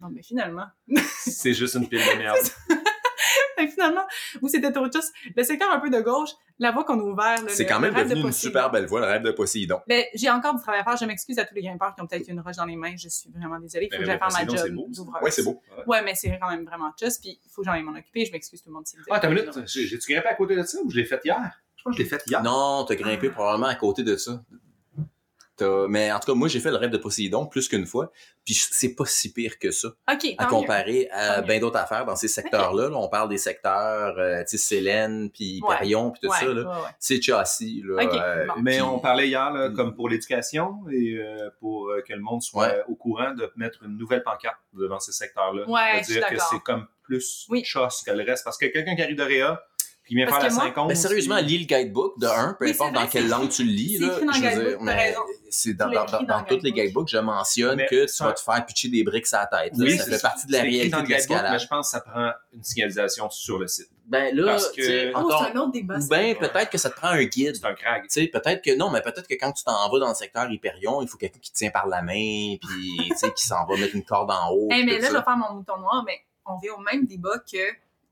non, 0.00 0.08
mais 0.10 0.22
finalement, 0.22 0.66
C'est 1.20 1.54
juste 1.54 1.76
une 1.76 1.88
pile 1.88 2.00
de 2.00 2.18
merde. 2.18 2.36
Fait 3.58 3.66
que 3.66 3.72
finalement, 3.72 4.04
où 4.42 4.48
c'était 4.48 4.72
trop 4.72 4.86
chos, 4.90 5.00
le 5.34 5.42
secteur 5.42 5.70
un 5.70 5.78
peu 5.80 5.88
de 5.90 6.00
gauche, 6.00 6.30
la 6.58 6.72
voie 6.72 6.84
qu'on 6.84 6.98
a 7.00 7.02
ouvert, 7.02 7.42
là, 7.42 7.48
C'est 7.48 7.66
quand 7.66 7.80
même 7.80 7.92
le 7.92 7.96
rêve 7.98 8.08
de 8.08 8.14
devenu 8.14 8.26
une 8.28 8.32
super 8.32 8.70
belle 8.70 8.86
voie, 8.86 9.00
le 9.00 9.06
rêve 9.06 9.22
de 9.22 9.30
Poséidon. 9.30 9.80
Mais 9.88 10.08
j'ai 10.14 10.30
encore 10.30 10.54
du 10.54 10.62
travail 10.62 10.80
à 10.80 10.84
faire. 10.84 10.96
Je 10.96 11.04
m'excuse 11.04 11.38
à 11.38 11.44
tous 11.44 11.54
les 11.54 11.62
grimpeurs 11.62 11.94
qui 11.94 12.00
ont 12.02 12.06
peut-être 12.06 12.28
une 12.28 12.40
roche 12.40 12.56
dans 12.56 12.64
les 12.64 12.76
mains. 12.76 12.94
Je 12.96 13.08
suis 13.08 13.30
vraiment 13.30 13.58
désolée. 13.58 13.88
Il 13.90 13.94
faut 13.94 13.98
Ben, 13.98 14.00
que 14.00 14.06
j'aille 14.06 14.18
mais 14.22 14.30
faire 14.30 14.46
ma 14.46 14.56
job 14.56 14.90
d'ouvreuse. 14.94 15.22
Ouais, 15.22 15.30
c'est 15.30 15.42
beau. 15.42 15.60
Ouais, 15.86 16.02
mais 16.02 16.14
c'est 16.14 16.38
quand 16.40 16.48
même 16.50 16.64
vraiment 16.64 16.92
juste. 17.00 17.20
Puis 17.22 17.38
il 17.44 17.50
faut 17.50 17.62
que 17.62 17.66
j'en 17.66 17.72
aille 17.72 17.82
m'en 17.82 17.92
occuper. 17.92 18.24
Je 18.24 18.32
m'excuse 18.32 18.62
tout 18.62 18.68
le 18.70 18.74
monde 18.74 18.86
si 18.86 18.96
vous 18.96 19.02
Ah, 19.10 19.18
t'as 19.20 19.28
une 19.28 19.34
minute. 19.34 19.58
J'ai- 19.66 19.86
J'ai-tu 19.86 20.12
grimpé 20.12 20.28
à 20.28 20.34
côté 20.34 20.56
de 20.56 20.62
ça 20.62 20.78
ou 20.82 20.90
je 20.90 20.96
l'ai 20.96 21.04
fait 21.04 21.20
hier? 21.24 21.38
Je 21.76 21.82
pense 21.82 21.92
que 21.92 21.98
je 21.98 22.02
l'ai 22.02 22.08
fait 22.08 22.22
hier. 22.26 22.42
Non, 22.42 22.84
t'as 22.86 22.94
grimpé 22.94 23.28
probablement 23.30 23.66
à 23.68 23.74
côté 23.74 24.02
de 24.02 24.16
ça. 24.16 24.42
Mais 25.88 26.12
en 26.12 26.18
tout 26.20 26.26
cas, 26.32 26.34
moi, 26.34 26.48
j'ai 26.48 26.60
fait 26.60 26.70
le 26.70 26.76
rêve 26.76 26.90
de 26.90 26.98
Poséidon 26.98 27.46
plus 27.46 27.68
qu'une 27.68 27.86
fois, 27.86 28.10
puis 28.44 28.54
c'est 28.54 28.94
pas 28.94 29.04
si 29.06 29.32
pire 29.32 29.58
que 29.58 29.70
ça, 29.70 29.88
OK, 29.88 30.26
à 30.38 30.44
mieux. 30.44 30.50
comparer 30.50 31.08
à 31.10 31.40
bien 31.42 31.58
d'autres 31.58 31.78
affaires 31.78 32.04
dans 32.04 32.16
ces 32.16 32.28
secteurs-là. 32.28 32.88
là. 32.88 32.96
on 32.96 33.08
parle 33.08 33.28
des 33.28 33.38
secteurs, 33.38 34.18
euh, 34.18 34.40
tu 34.42 34.56
sais, 34.56 34.58
Célène, 34.58 35.30
puis 35.30 35.60
Ouais. 35.62 35.74
Parion, 35.76 36.10
puis 36.10 36.20
tout 36.22 36.28
Ouais, 36.28 36.38
ça. 36.38 36.44
Là. 36.46 36.52
ouais, 36.62 36.66
ouais. 36.84 36.90
C'est 36.98 37.20
châssis. 37.22 37.82
Là, 37.84 38.04
Ok, 38.04 38.14
euh, 38.14 38.46
bon. 38.46 38.54
Mais 38.62 38.80
on 38.80 38.98
parlait 38.98 39.28
hier, 39.28 39.50
là, 39.52 39.68
Mm. 39.70 39.74
comme 39.74 39.94
pour 39.94 40.08
l'éducation 40.08 40.74
et 40.90 41.16
euh, 41.18 41.50
pour 41.60 41.88
euh, 41.88 42.02
que 42.06 42.12
le 42.12 42.20
monde 42.20 42.42
soit 42.42 42.66
Ouais. 42.68 42.82
au 42.88 42.94
courant 42.94 43.32
de 43.34 43.50
mettre 43.56 43.82
une 43.84 43.96
nouvelle 43.96 44.22
pancarte 44.22 44.58
devant 44.74 45.00
ces 45.00 45.12
secteurs-là. 45.12 45.68
Ouais, 45.68 45.94
de 46.00 46.04
je 46.04 46.04
suis 46.04 46.14
dire 46.20 46.28
que 46.28 46.36
c'est 46.38 46.60
comme 46.60 46.86
plus 47.02 47.46
Oui. 47.48 47.62
chosse 47.64 48.02
que 48.04 48.10
le 48.10 48.24
reste. 48.24 48.44
Parce 48.44 48.58
que 48.58 48.66
quelqu'un 48.66 48.94
qui 48.96 49.02
arrive 49.02 49.16
de 49.16 49.22
Réa, 49.22 49.62
puis 50.06 50.14
vient 50.14 50.26
Parce 50.26 50.38
faire 50.40 50.48
la 50.50 50.54
moi- 50.54 50.64
50. 50.66 50.88
Ben, 50.88 50.94
sérieusement, 50.96 51.36
lis 51.38 51.58
le 51.58 51.64
guidebook 51.64 52.18
de 52.18 52.26
un, 52.28 52.56
peu 52.58 52.66
importe 52.68 52.92
dans 52.94 53.06
quelle 53.08 53.28
langue 53.28 53.48
tu 53.48 53.64
le 53.64 53.72
lis. 53.72 53.98
c'est 55.50 55.74
dans 55.74 55.88
mais 55.88 55.96
dans, 55.96 56.06
tous 56.44 56.54
les 56.62 56.72
guidebook. 56.72 56.74
guidebooks, 56.74 57.08
je 57.08 57.18
mentionne 57.18 57.76
Mais 57.76 57.86
que 57.86 58.06
tu 58.06 58.22
vas 58.22 58.32
te 58.32 58.40
faire 58.40 58.64
pitcher 58.66 58.88
des 58.88 59.02
briques 59.02 59.26
à 59.32 59.48
la 59.50 59.64
tête. 59.64 59.74
ça 59.76 60.04
c'est 60.04 60.10
fait 60.12 60.22
partie 60.22 60.46
de 60.46 60.52
la 60.52 60.60
réalité 60.62 60.88
dans 60.90 60.98
de 60.98 61.02
le 61.02 61.08
guidebook, 61.08 61.28
mais 61.30 61.34
l'escalade. 61.36 61.60
je 61.60 61.66
pense 61.66 61.86
que 61.86 61.90
ça 61.90 62.00
prend 62.00 62.30
une 62.52 62.62
signalisation 62.62 63.30
sur 63.30 63.58
le 63.58 63.66
site. 63.66 63.88
Ben 64.06 64.32
là, 64.36 64.44
Parce 64.52 64.70
que- 64.70 65.12
Oh, 65.14 65.18
encore, 65.18 65.42
un 65.42 65.56
autre 65.56 65.72
débat. 65.72 65.96
ben 66.08 66.36
peut-être 66.36 66.70
que 66.70 66.78
ça 66.78 66.90
te 66.90 66.94
prend 66.96 67.08
un 67.08 67.24
guide. 67.24 67.56
C'est 67.56 67.66
un 67.66 67.74
sais, 68.08 68.28
peut-être 68.28 68.62
que 68.62 68.76
non, 68.76 68.90
mais 68.90 69.00
peut-être 69.02 69.26
que 69.26 69.34
quand 69.34 69.50
tu 69.50 69.64
t'en 69.64 69.90
vas 69.90 69.98
dans 69.98 70.08
le 70.10 70.14
secteur 70.14 70.48
Hyperion, 70.48 71.02
il 71.02 71.08
faut 71.08 71.16
quelqu'un 71.18 71.40
qui 71.40 71.50
te 71.50 71.56
tient 71.56 71.70
par 71.70 71.88
la 71.88 72.02
main, 72.02 72.56
puis 72.60 73.08
tu 73.10 73.16
sais, 73.16 73.32
qui 73.32 73.44
s'en 73.44 73.66
va 73.66 73.76
mettre 73.76 73.96
une 73.96 74.04
corde 74.04 74.30
en 74.30 74.50
haut. 74.52 74.68
Hey, 74.70 74.84
mais 74.84 75.00
là, 75.00 75.08
je 75.08 75.12
vais 75.16 75.22
faire 75.24 75.36
mon 75.36 75.54
mouton 75.56 75.76
noir, 75.78 76.04
mais 76.06 76.20
on 76.44 76.56
vient 76.58 76.74
au 76.74 76.80
même 76.80 77.06
débat 77.06 77.38
que 77.50 77.58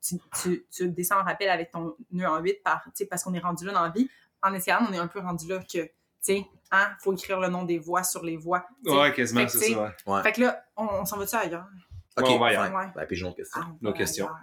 tu, 0.06 0.20
tu, 0.42 0.66
tu 0.70 0.88
descends 0.90 1.20
en 1.20 1.24
rappel 1.24 1.48
avec 1.48 1.70
ton 1.70 1.96
nœud 2.10 2.26
en 2.28 2.38
8 2.40 2.62
par, 2.62 2.82
tu 2.84 2.90
sais, 2.94 3.06
parce 3.06 3.22
qu'on 3.22 3.32
est 3.34 3.38
rendu 3.40 3.64
là 3.64 3.72
dans 3.72 3.82
la 3.82 3.90
vie. 3.90 4.08
En 4.42 4.52
escalade, 4.52 4.84
on 4.88 4.92
est 4.92 4.98
un 4.98 5.06
peu 5.08 5.20
rendu 5.20 5.48
là 5.48 5.58
que, 5.60 5.64
tu 5.84 5.90
sais, 6.20 6.46
hein, 6.70 6.90
faut 7.00 7.12
écrire 7.14 7.40
le 7.40 7.48
nom 7.48 7.64
des 7.64 7.78
voies 7.78 8.02
sur 8.04 8.22
les 8.22 8.36
voies. 8.36 8.66
Ouais, 8.84 9.12
quasiment, 9.14 9.48
c'est 9.48 9.72
ça. 9.72 9.82
ouais. 9.82 9.90
Ouais. 10.06 10.22
Fait 10.22 10.32
que 10.32 10.42
là, 10.42 10.62
on, 10.76 10.84
on 10.86 11.04
s'en 11.06 11.16
va-tu 11.16 11.34
ailleurs? 11.36 11.66
Ok, 12.16 12.26
Ouais, 12.26 12.34
on 12.34 12.38
va 12.38 12.52
y 12.52 12.54
fine. 12.56 12.62
aller. 12.62 12.90
Ben, 12.94 13.26
autre 13.26 13.36
question. 13.36 13.60
Ah, 13.62 13.68
Nos 13.80 13.92
questions. 13.92 14.26
ailleurs. 14.26 14.38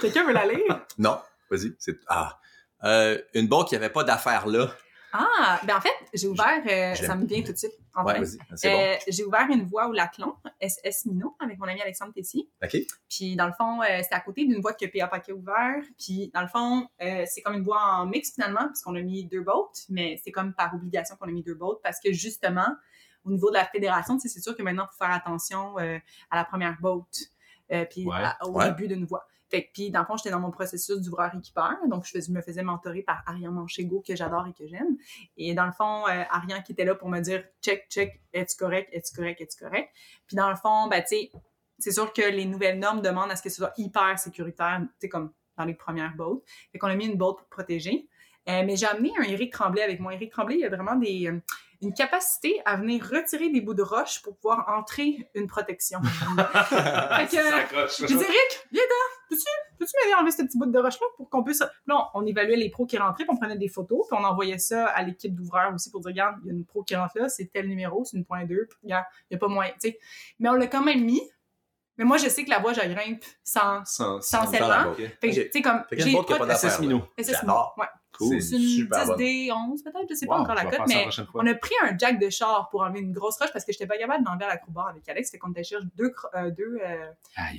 Quelqu'un 0.00 0.24
veut 0.24 0.32
la 0.32 0.46
lire? 0.46 0.86
Non, 0.98 1.20
vas-y. 1.50 1.74
C'est 1.78 1.98
ah, 2.08 2.38
Euh, 2.84 3.20
une 3.34 3.46
boîte 3.48 3.68
qui 3.68 3.76
avait 3.76 3.90
pas 3.90 4.04
d'affaires 4.04 4.46
là. 4.46 4.72
Ah, 5.12 5.60
ben 5.64 5.76
en 5.76 5.80
fait, 5.80 5.92
j'ai 6.14 6.28
ouvert, 6.28 6.62
euh, 6.66 6.94
ça 6.94 7.16
me 7.16 7.26
vient 7.26 7.42
tout 7.42 7.52
de 7.52 7.56
suite. 7.58 7.72
En 7.94 8.04
Ouais, 8.04 8.20
Euh, 8.64 8.96
J'ai 9.08 9.24
ouvert 9.24 9.48
une 9.50 9.64
voie 9.64 9.88
au 9.88 9.92
Laclon, 9.92 10.36
SS 10.60 11.06
Mino, 11.06 11.36
avec 11.40 11.58
mon 11.58 11.66
ami 11.66 11.80
Alexandre 11.82 12.12
Tessier. 12.12 12.48
bon. 12.60 12.68
Ok. 12.68 12.76
Puis 13.08 13.34
dans 13.34 13.46
le 13.46 13.52
fond, 13.52 13.82
euh, 13.82 13.86
c'était 14.02 14.14
à 14.14 14.20
côté 14.20 14.44
d'une 14.46 14.60
voie 14.60 14.72
que 14.74 14.86
PA 14.86 15.08
Paquet 15.08 15.32
a 15.32 15.34
ouvert. 15.34 15.82
Puis 15.98 16.30
dans 16.32 16.42
le 16.42 16.46
fond, 16.46 16.86
euh, 17.02 17.24
c'est 17.26 17.42
comme 17.42 17.54
une 17.54 17.64
voie 17.64 17.82
en 17.82 18.06
mix 18.06 18.32
finalement, 18.34 18.66
puisqu'on 18.68 18.94
a 18.94 19.00
mis 19.00 19.24
deux 19.26 19.42
boats, 19.42 19.70
mais 19.88 20.20
c'est 20.22 20.30
comme 20.30 20.54
par 20.54 20.72
obligation 20.74 21.16
qu'on 21.16 21.26
a 21.28 21.32
mis 21.32 21.42
deux 21.42 21.54
boats, 21.54 21.80
parce 21.82 21.98
que 21.98 22.12
justement, 22.12 22.68
au 23.24 23.30
niveau 23.32 23.50
de 23.50 23.54
la 23.56 23.64
fédération, 23.66 24.18
c'est 24.18 24.28
sûr 24.28 24.56
que 24.56 24.62
maintenant, 24.62 24.86
il 24.88 24.92
faut 24.96 25.04
faire 25.04 25.14
attention 25.14 25.78
euh, 25.80 25.98
à 26.30 26.36
la 26.36 26.44
première 26.44 26.76
boat, 26.80 27.04
euh, 27.72 27.84
puis 27.84 28.06
Ouais. 28.06 28.14
au 28.44 28.50
Ouais. 28.52 28.66
début 28.66 28.86
d'une 28.88 29.04
voie. 29.06 29.26
Fait 29.50 29.64
que, 29.64 29.72
puis 29.72 29.90
dans 29.90 30.00
le 30.00 30.06
fond, 30.06 30.16
j'étais 30.16 30.30
dans 30.30 30.38
mon 30.40 30.50
processus 30.50 30.98
d'ouvreur 31.00 31.34
équipeur, 31.34 31.74
donc 31.88 32.04
je, 32.06 32.12
fais- 32.12 32.20
je 32.20 32.30
me 32.30 32.40
faisais 32.40 32.62
mentorer 32.62 33.02
par 33.02 33.22
Ariane 33.26 33.52
Manchego, 33.52 34.02
que 34.06 34.14
j'adore 34.14 34.46
et 34.46 34.52
que 34.52 34.66
j'aime. 34.68 34.96
Et 35.36 35.54
dans 35.54 35.66
le 35.66 35.72
fond, 35.72 36.06
euh, 36.08 36.22
Ariane 36.30 36.62
qui 36.62 36.72
était 36.72 36.84
là 36.84 36.94
pour 36.94 37.08
me 37.08 37.20
dire 37.20 37.42
check, 37.60 37.86
check, 37.90 38.20
es-tu 38.32 38.56
correct, 38.56 38.88
es-tu 38.92 39.14
correct, 39.14 39.40
es-tu 39.40 39.58
correct? 39.62 39.90
Puis 40.26 40.36
dans 40.36 40.48
le 40.50 40.56
fond, 40.56 40.86
ben, 40.88 41.00
tu 41.02 41.08
sais, 41.16 41.30
c'est 41.78 41.92
sûr 41.92 42.12
que 42.12 42.22
les 42.22 42.44
nouvelles 42.44 42.78
normes 42.78 43.00
demandent 43.02 43.30
à 43.30 43.36
ce 43.36 43.42
que 43.42 43.48
ce 43.50 43.56
soit 43.56 43.72
hyper 43.76 44.18
sécuritaire, 44.18 44.80
tu 44.82 44.88
sais, 45.00 45.08
comme 45.08 45.32
dans 45.56 45.64
les 45.64 45.74
premières 45.74 46.14
boats. 46.14 46.40
Fait 46.72 46.78
qu'on 46.78 46.86
a 46.88 46.94
mis 46.94 47.06
une 47.06 47.16
boat 47.18 47.34
pour 47.36 47.48
protéger. 47.48 48.08
Euh, 48.48 48.62
mais 48.64 48.76
j'ai 48.76 48.86
amené 48.86 49.12
un 49.18 49.22
Eric 49.24 49.52
Tremblay 49.52 49.82
avec 49.82 50.00
moi. 50.00 50.14
Eric 50.14 50.30
Tremblay, 50.32 50.56
il 50.60 50.64
a 50.64 50.68
vraiment 50.70 50.94
des, 50.96 51.26
euh, 51.28 51.38
une 51.82 51.92
capacité 51.92 52.60
à 52.64 52.76
venir 52.76 53.02
retirer 53.06 53.50
des 53.50 53.60
bouts 53.60 53.74
de 53.74 53.82
roche 53.82 54.22
pour 54.22 54.36
pouvoir 54.36 54.66
entrer 54.68 55.28
une 55.34 55.46
protection. 55.46 56.00
Fait 56.02 57.26
que, 57.26 57.36
Ça 57.42 57.56
accroche. 57.56 57.98
j'ai 57.98 58.06
dit, 58.06 58.14
Eric, 58.14 58.66
viens 58.72 58.82
là, 58.82 59.16
peux-tu, 59.30 59.44
peux-tu 59.78 59.92
m'aider 60.02 60.12
à 60.14 60.18
enlever 60.18 60.32
ce 60.32 60.42
petit 60.42 60.58
bout 60.58 60.66
de 60.66 60.78
roche-là 60.78 61.06
pour 61.16 61.30
qu'on 61.30 61.42
puisse. 61.42 61.58
Puis 61.60 61.66
là, 61.86 62.08
on, 62.14 62.20
on 62.22 62.26
évaluait 62.26 62.56
les 62.56 62.68
pros 62.70 62.84
qui 62.84 62.98
rentraient, 62.98 63.24
puis 63.24 63.32
on 63.34 63.38
prenait 63.38 63.56
des 63.56 63.68
photos, 63.68 64.06
puis 64.08 64.18
on 64.20 64.24
envoyait 64.24 64.58
ça 64.58 64.86
à 64.86 65.02
l'équipe 65.02 65.34
d'ouvreurs 65.34 65.72
aussi 65.74 65.90
pour 65.90 66.00
dire, 66.00 66.10
regarde, 66.10 66.36
il 66.42 66.48
y 66.48 66.50
a 66.50 66.52
une 66.52 66.64
pro 66.66 66.82
qui 66.82 66.94
rentre 66.96 67.16
là, 67.18 67.28
c'est 67.28 67.46
tel 67.46 67.68
numéro, 67.68 68.04
c'est 68.04 68.16
une 68.16 68.24
point 68.24 68.44
2, 68.44 68.66
puis 68.68 68.78
regarde, 68.82 69.04
il 69.30 69.34
n'y 69.34 69.36
a 69.36 69.38
pas 69.38 69.48
moyen, 69.48 69.72
tu 69.80 69.90
sais. 69.90 69.98
Mais 70.38 70.48
on 70.48 70.54
l'a 70.54 70.66
quand 70.66 70.82
même 70.82 71.04
mis. 71.04 71.22
Mais 71.96 72.04
moi, 72.04 72.16
je 72.16 72.28
sais 72.28 72.44
que 72.44 72.50
la 72.50 72.60
voie, 72.60 72.72
je 72.72 72.80
grimpe 72.80 73.22
sans. 73.44 73.84
Sans, 73.84 74.20
Sans 74.22 74.50
la 74.50 74.84
boîte. 74.84 74.96
Fait 75.20 75.30
que, 75.30 75.40
Ok. 75.40 75.44
tu 75.46 75.50
sais, 75.52 75.62
comme. 75.62 75.84
Fait 75.90 75.96
boîte 76.12 76.26
qui 76.26 76.34
pas 76.34 76.46
d'affaires. 76.46 76.80
J'adore. 77.18 77.74
Ouais. 77.76 77.86
Cool. 78.20 78.42
C'est 78.42 78.56
une 78.56 78.62
Super 78.68 79.06
bonne. 79.06 79.18
10D11, 79.18 79.82
peut-être, 79.82 80.06
je 80.10 80.14
sais 80.14 80.26
pas 80.26 80.38
encore 80.38 80.54
la 80.54 80.64
cote, 80.64 80.74
ça 80.74 80.78
la 80.80 80.86
mais 80.86 81.06
on 81.34 81.46
a 81.46 81.54
pris 81.54 81.74
un 81.82 81.96
jack 81.98 82.18
de 82.20 82.28
char 82.30 82.68
pour 82.70 82.82
enlever 82.82 83.00
une 83.00 83.12
grosse 83.12 83.38
roche 83.38 83.50
parce 83.52 83.64
que 83.64 83.72
j'étais 83.72 83.86
pas 83.86 83.96
capable 83.98 84.24
d'enlever 84.24 84.44
à 84.44 84.48
la 84.48 84.56
crobar 84.58 84.88
avec 84.88 85.08
Alex. 85.08 85.30
Fait 85.30 85.38
qu'on 85.38 85.50
était 85.50 85.64
chercher 85.64 85.86
deux, 85.96 86.12
euh, 86.34 86.50
deux, 86.50 86.78
euh, 86.84 87.06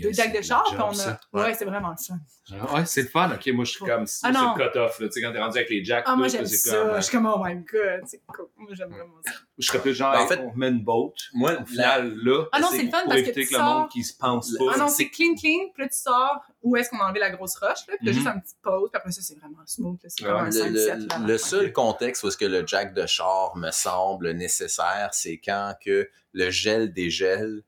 deux 0.01 0.11
jacks 0.13 0.31
c'est 0.31 0.37
de 0.37 0.43
char, 0.43 0.63
job, 0.71 0.93
ça. 0.93 1.19
a. 1.33 1.37
Ouais, 1.37 1.53
c'est 1.53 1.65
vraiment 1.65 1.89
le 1.89 1.95
fun. 1.97 2.19
Genre, 2.49 2.73
Ouais, 2.75 2.85
c'est 2.85 3.01
le 3.03 3.07
fun. 3.07 3.31
Ok, 3.33 3.47
moi, 3.53 3.65
je 3.65 3.71
suis 3.71 3.85
comme. 3.85 4.05
C'est 4.05 4.27
Ah, 4.27 4.31
non. 4.31 4.53
le 4.55 4.63
cut-off. 4.69 4.97
Tu 4.99 5.11
sais, 5.11 5.21
quand 5.21 5.31
t'es 5.31 5.39
rendu 5.41 5.57
avec 5.57 5.69
les 5.69 5.83
jacks, 5.83 6.03
Ah, 6.07 6.15
moi, 6.15 6.27
j'aime 6.27 6.45
c'est 6.45 6.57
ça. 6.57 6.77
comme, 6.77 6.95
Je 6.97 7.01
suis 7.01 7.11
comme, 7.17 7.25
oh 7.25 7.41
my 7.43 7.55
god, 7.55 8.01
c'est 8.05 8.21
cool. 8.27 8.47
Moi, 8.57 8.69
j'aime 8.73 8.89
vraiment 8.89 9.15
ça. 9.25 9.31
Je 9.57 9.67
serais 9.67 9.79
plus 9.81 9.93
genre, 9.93 10.13
Ben, 10.13 10.21
en 10.21 10.27
fait- 10.27 10.39
on 10.39 10.53
met 10.55 10.69
une 10.69 10.83
boat. 10.83 11.13
Moi, 11.33 11.53
Au 11.61 11.65
final, 11.65 12.15
là, 12.23 12.45
Ah 12.51 12.59
non, 12.61 12.67
c'est 12.71 12.83
le 12.83 12.89
fun 12.89 12.99
pour 13.01 13.09
parce 13.09 13.21
que 13.21 13.25
éviter 13.27 13.41
tu 13.43 13.47
que 13.49 13.53
le 13.53 13.59
sors- 13.59 13.79
monde 13.81 13.89
qui 13.89 14.03
se 14.03 14.17
pense 14.17 14.51
pas. 14.57 14.63
Ah 14.73 14.77
non, 14.77 14.87
c'est- 14.87 15.09
clean, 15.09 15.35
clean, 15.35 15.69
puis 15.73 15.83
là, 15.83 15.89
tu 15.89 15.97
sors 15.99 16.39
où 16.63 16.75
est-ce 16.77 16.89
qu'on 16.89 16.99
a 16.99 17.05
enlevé 17.05 17.19
la 17.19 17.29
grosse 17.31 17.55
roche, 17.57 17.85
là, 17.87 17.95
puis 17.97 18.05
t'as 18.05 18.11
Mhm. 18.11 18.13
juste 18.13 18.27
un 18.27 18.39
petit 18.39 18.55
pause, 18.63 18.89
puis 18.91 18.97
après 18.97 19.11
ça, 19.11 19.21
c'est 19.21 19.37
vraiment 19.37 19.61
smooth, 19.65 19.99
là, 20.01 20.09
c'est 20.09 20.25
Ouais. 20.25 20.45
le, 20.45 20.51
5-7. 20.51 20.71
le- 20.99 21.05
là, 21.07 21.15
à 21.15 21.19
la 21.19 21.27
le 21.27 21.37
fin. 21.37 21.47
seul 21.47 21.73
contexte 21.73 22.23
où 22.23 22.27
est-ce 22.29 22.37
que 22.37 22.45
le 22.45 22.65
jack 22.65 22.93
de 22.93 23.05
char 23.05 23.55
me 23.57 23.71
semble 23.71 24.31
nécessaire, 24.31 25.09
c'est 25.11 25.37
quand 25.43 25.75
que 25.83 26.09
le 26.33 26.49
gel 26.49 26.93
dégèle 26.93 27.61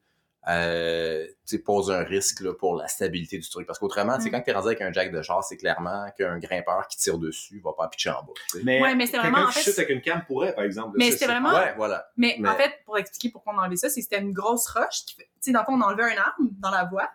euh, 0.49 1.25
tu 1.25 1.33
sais, 1.45 1.59
pose 1.59 1.89
un 1.91 2.03
risque 2.03 2.41
là, 2.41 2.53
pour 2.53 2.75
la 2.75 2.87
stabilité 2.87 3.37
du 3.37 3.49
truc. 3.49 3.65
Parce 3.65 3.79
qu'autrement, 3.79 4.17
tu 4.17 4.23
sais, 4.23 4.29
Mm. 4.29 4.31
quand 4.33 4.41
tu 4.41 4.49
es 4.49 4.53
rendu 4.53 4.67
avec 4.67 4.81
un 4.81 4.91
jack 4.91 5.11
de 5.11 5.21
char, 5.21 5.43
c'est 5.43 5.57
clairement 5.57 6.05
qu'un 6.17 6.37
grimpeur 6.39 6.87
qui 6.87 6.97
tire 6.97 7.17
dessus 7.17 7.61
va 7.63 7.71
pas 7.73 7.87
pitcher 7.87 8.09
en 8.11 8.23
bas. 8.23 8.33
Mais, 8.63 8.81
Ouais, 8.81 8.95
mais 8.95 9.05
c'est 9.05 9.13
quelqu'un 9.13 9.29
vraiment, 9.31 9.47
en 9.47 9.51
fait, 9.51 9.61
chute 9.61 9.77
avec 9.77 9.89
une 9.89 10.01
canne 10.01 10.23
pourrait, 10.27 10.53
par 10.53 10.63
exemple. 10.65 10.95
Mais 10.97 11.05
c'était 11.05 11.19
c'est- 11.19 11.25
vraiment- 11.31 11.53
Ouais, 11.53 11.73
voilà. 11.77 12.09
Mais, 12.17 12.35
Mais- 12.39 12.49
en 12.49 12.55
fait, 12.55 12.71
pour 12.85 12.97
expliquer 12.97 13.29
pourquoi 13.31 13.53
on 13.53 13.59
a 13.59 13.61
enlevé 13.63 13.77
ça, 13.77 13.89
c'est 13.89 14.01
que 14.01 14.07
c'était 14.09 14.21
une 14.21 14.33
grosse 14.33 14.67
roche. 14.67 15.05
qui 15.05 15.15
fait- 15.15 15.23
Tu 15.23 15.29
sais, 15.47 15.51
dans 15.51 15.59
le 15.61 15.65
fond, 15.65 15.73
on 15.73 15.81
a 15.81 15.85
enlevé 15.87 16.03
un 16.03 16.17
arbre 16.21 16.35
dans 16.59 16.71
la 16.71 16.85
voie. 16.85 17.09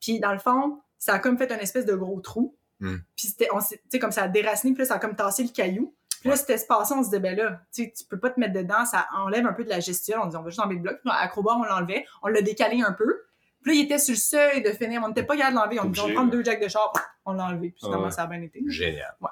Puis, 0.00 0.20
dans 0.20 0.32
le 0.32 0.38
fond, 0.38 0.80
ça 0.98 1.14
a 1.14 1.18
comme 1.18 1.36
fait 1.38 1.50
une 1.52 1.60
espèce 1.60 1.84
de 1.86 1.94
gros 1.94 2.20
trou. 2.20 2.56
Hmm. 2.80 2.96
Puis 3.16 3.28
c'était, 3.28 3.48
on 3.52 3.60
s'est- 3.60 3.76
tu 3.76 3.82
sais, 3.90 3.98
comme 4.00 4.10
ça 4.12 4.24
a 4.24 4.28
déraciné, 4.28 4.72
puis 4.74 4.82
là, 4.82 4.86
ça 4.88 4.94
a 4.94 4.98
comme 4.98 5.14
tassé 5.14 5.44
le 5.44 5.50
caillou. 5.50 5.94
Puis 6.22 6.30
là, 6.30 6.36
cet 6.36 6.50
espace 6.50 6.90
on 6.92 7.02
se 7.02 7.08
disait, 7.08 7.18
ben 7.18 7.36
là, 7.36 7.60
tu 7.74 7.82
sais, 7.84 7.92
tu 7.98 8.04
peux 8.04 8.18
pas 8.18 8.30
te 8.30 8.38
mettre 8.38 8.54
dedans, 8.54 8.84
ça 8.86 9.08
enlève 9.12 9.44
un 9.44 9.52
peu 9.52 9.64
de 9.64 9.68
la 9.68 9.80
gestion. 9.80 10.20
On 10.22 10.26
dit, 10.26 10.36
on 10.36 10.42
va 10.42 10.50
juste 10.50 10.60
enlever 10.60 10.76
le 10.76 10.80
bloc. 10.82 11.00
Puis 11.02 11.10
Acrobat, 11.12 11.56
on 11.56 11.64
l'enlevait, 11.64 12.06
on 12.22 12.28
l'a 12.28 12.42
décalé 12.42 12.80
un 12.80 12.92
peu. 12.92 13.22
Puis 13.62 13.72
là, 13.72 13.78
il 13.80 13.84
était 13.84 13.98
sur 13.98 14.12
le 14.14 14.18
seuil 14.18 14.62
de 14.62 14.70
finir. 14.70 15.02
On 15.04 15.08
n'était 15.08 15.24
pas 15.24 15.36
capable 15.36 15.56
de 15.56 15.60
l'enlever. 15.60 15.80
On 15.80 15.84
dit, 15.86 16.00
on 16.16 16.26
deux 16.26 16.44
jacks 16.44 16.62
de 16.62 16.68
char. 16.68 16.92
On 17.26 17.32
l'a 17.32 17.46
enlevé. 17.46 17.70
Puis 17.70 17.80
finalement, 17.84 18.04
Ouais. 18.06 18.10
ça 18.12 18.22
a 18.22 18.26
bien 18.28 18.40
été. 18.40 18.62
Génial. 18.66 19.14
Ouais. 19.20 19.28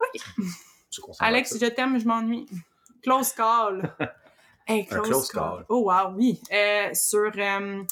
OK. 0.00 0.20
Tu 0.90 1.00
consommes 1.02 1.26
Alex, 1.26 1.56
je 1.60 1.66
t'aime, 1.66 1.98
je 2.00 2.06
m'ennuie. 2.06 2.46
Close 3.02 3.32
call. 3.32 3.94
Hey, 4.70 4.84
close, 4.84 5.08
close 5.08 5.28
call. 5.30 5.42
call. 5.42 5.64
Oh, 5.70 5.84
wow, 5.90 6.12
oui. 6.14 6.42
Euh, 6.52 6.90
sur 6.92 7.30
euh, 7.34 7.82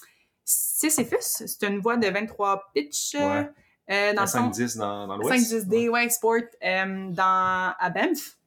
Sisyphus, 0.44 1.16
c'est 1.46 1.62
une 1.66 1.80
voix 1.80 1.96
de 1.96 2.06
23 2.06 2.70
pitch. 2.74 3.14
Ouais. 3.14 3.50
Euh, 3.90 4.12
dans 4.14 4.22
Dans 4.24 4.50
5-10 4.50 4.78
dans, 4.78 5.06
dans 5.06 5.16
l'Ouest? 5.16 5.52
5-10D, 5.52 5.88
ouais, 5.88 6.08
Sport, 6.08 6.34
euh, 6.62 7.10
dans, 7.10 7.74
à 7.78 7.90
Banff. 7.90 8.38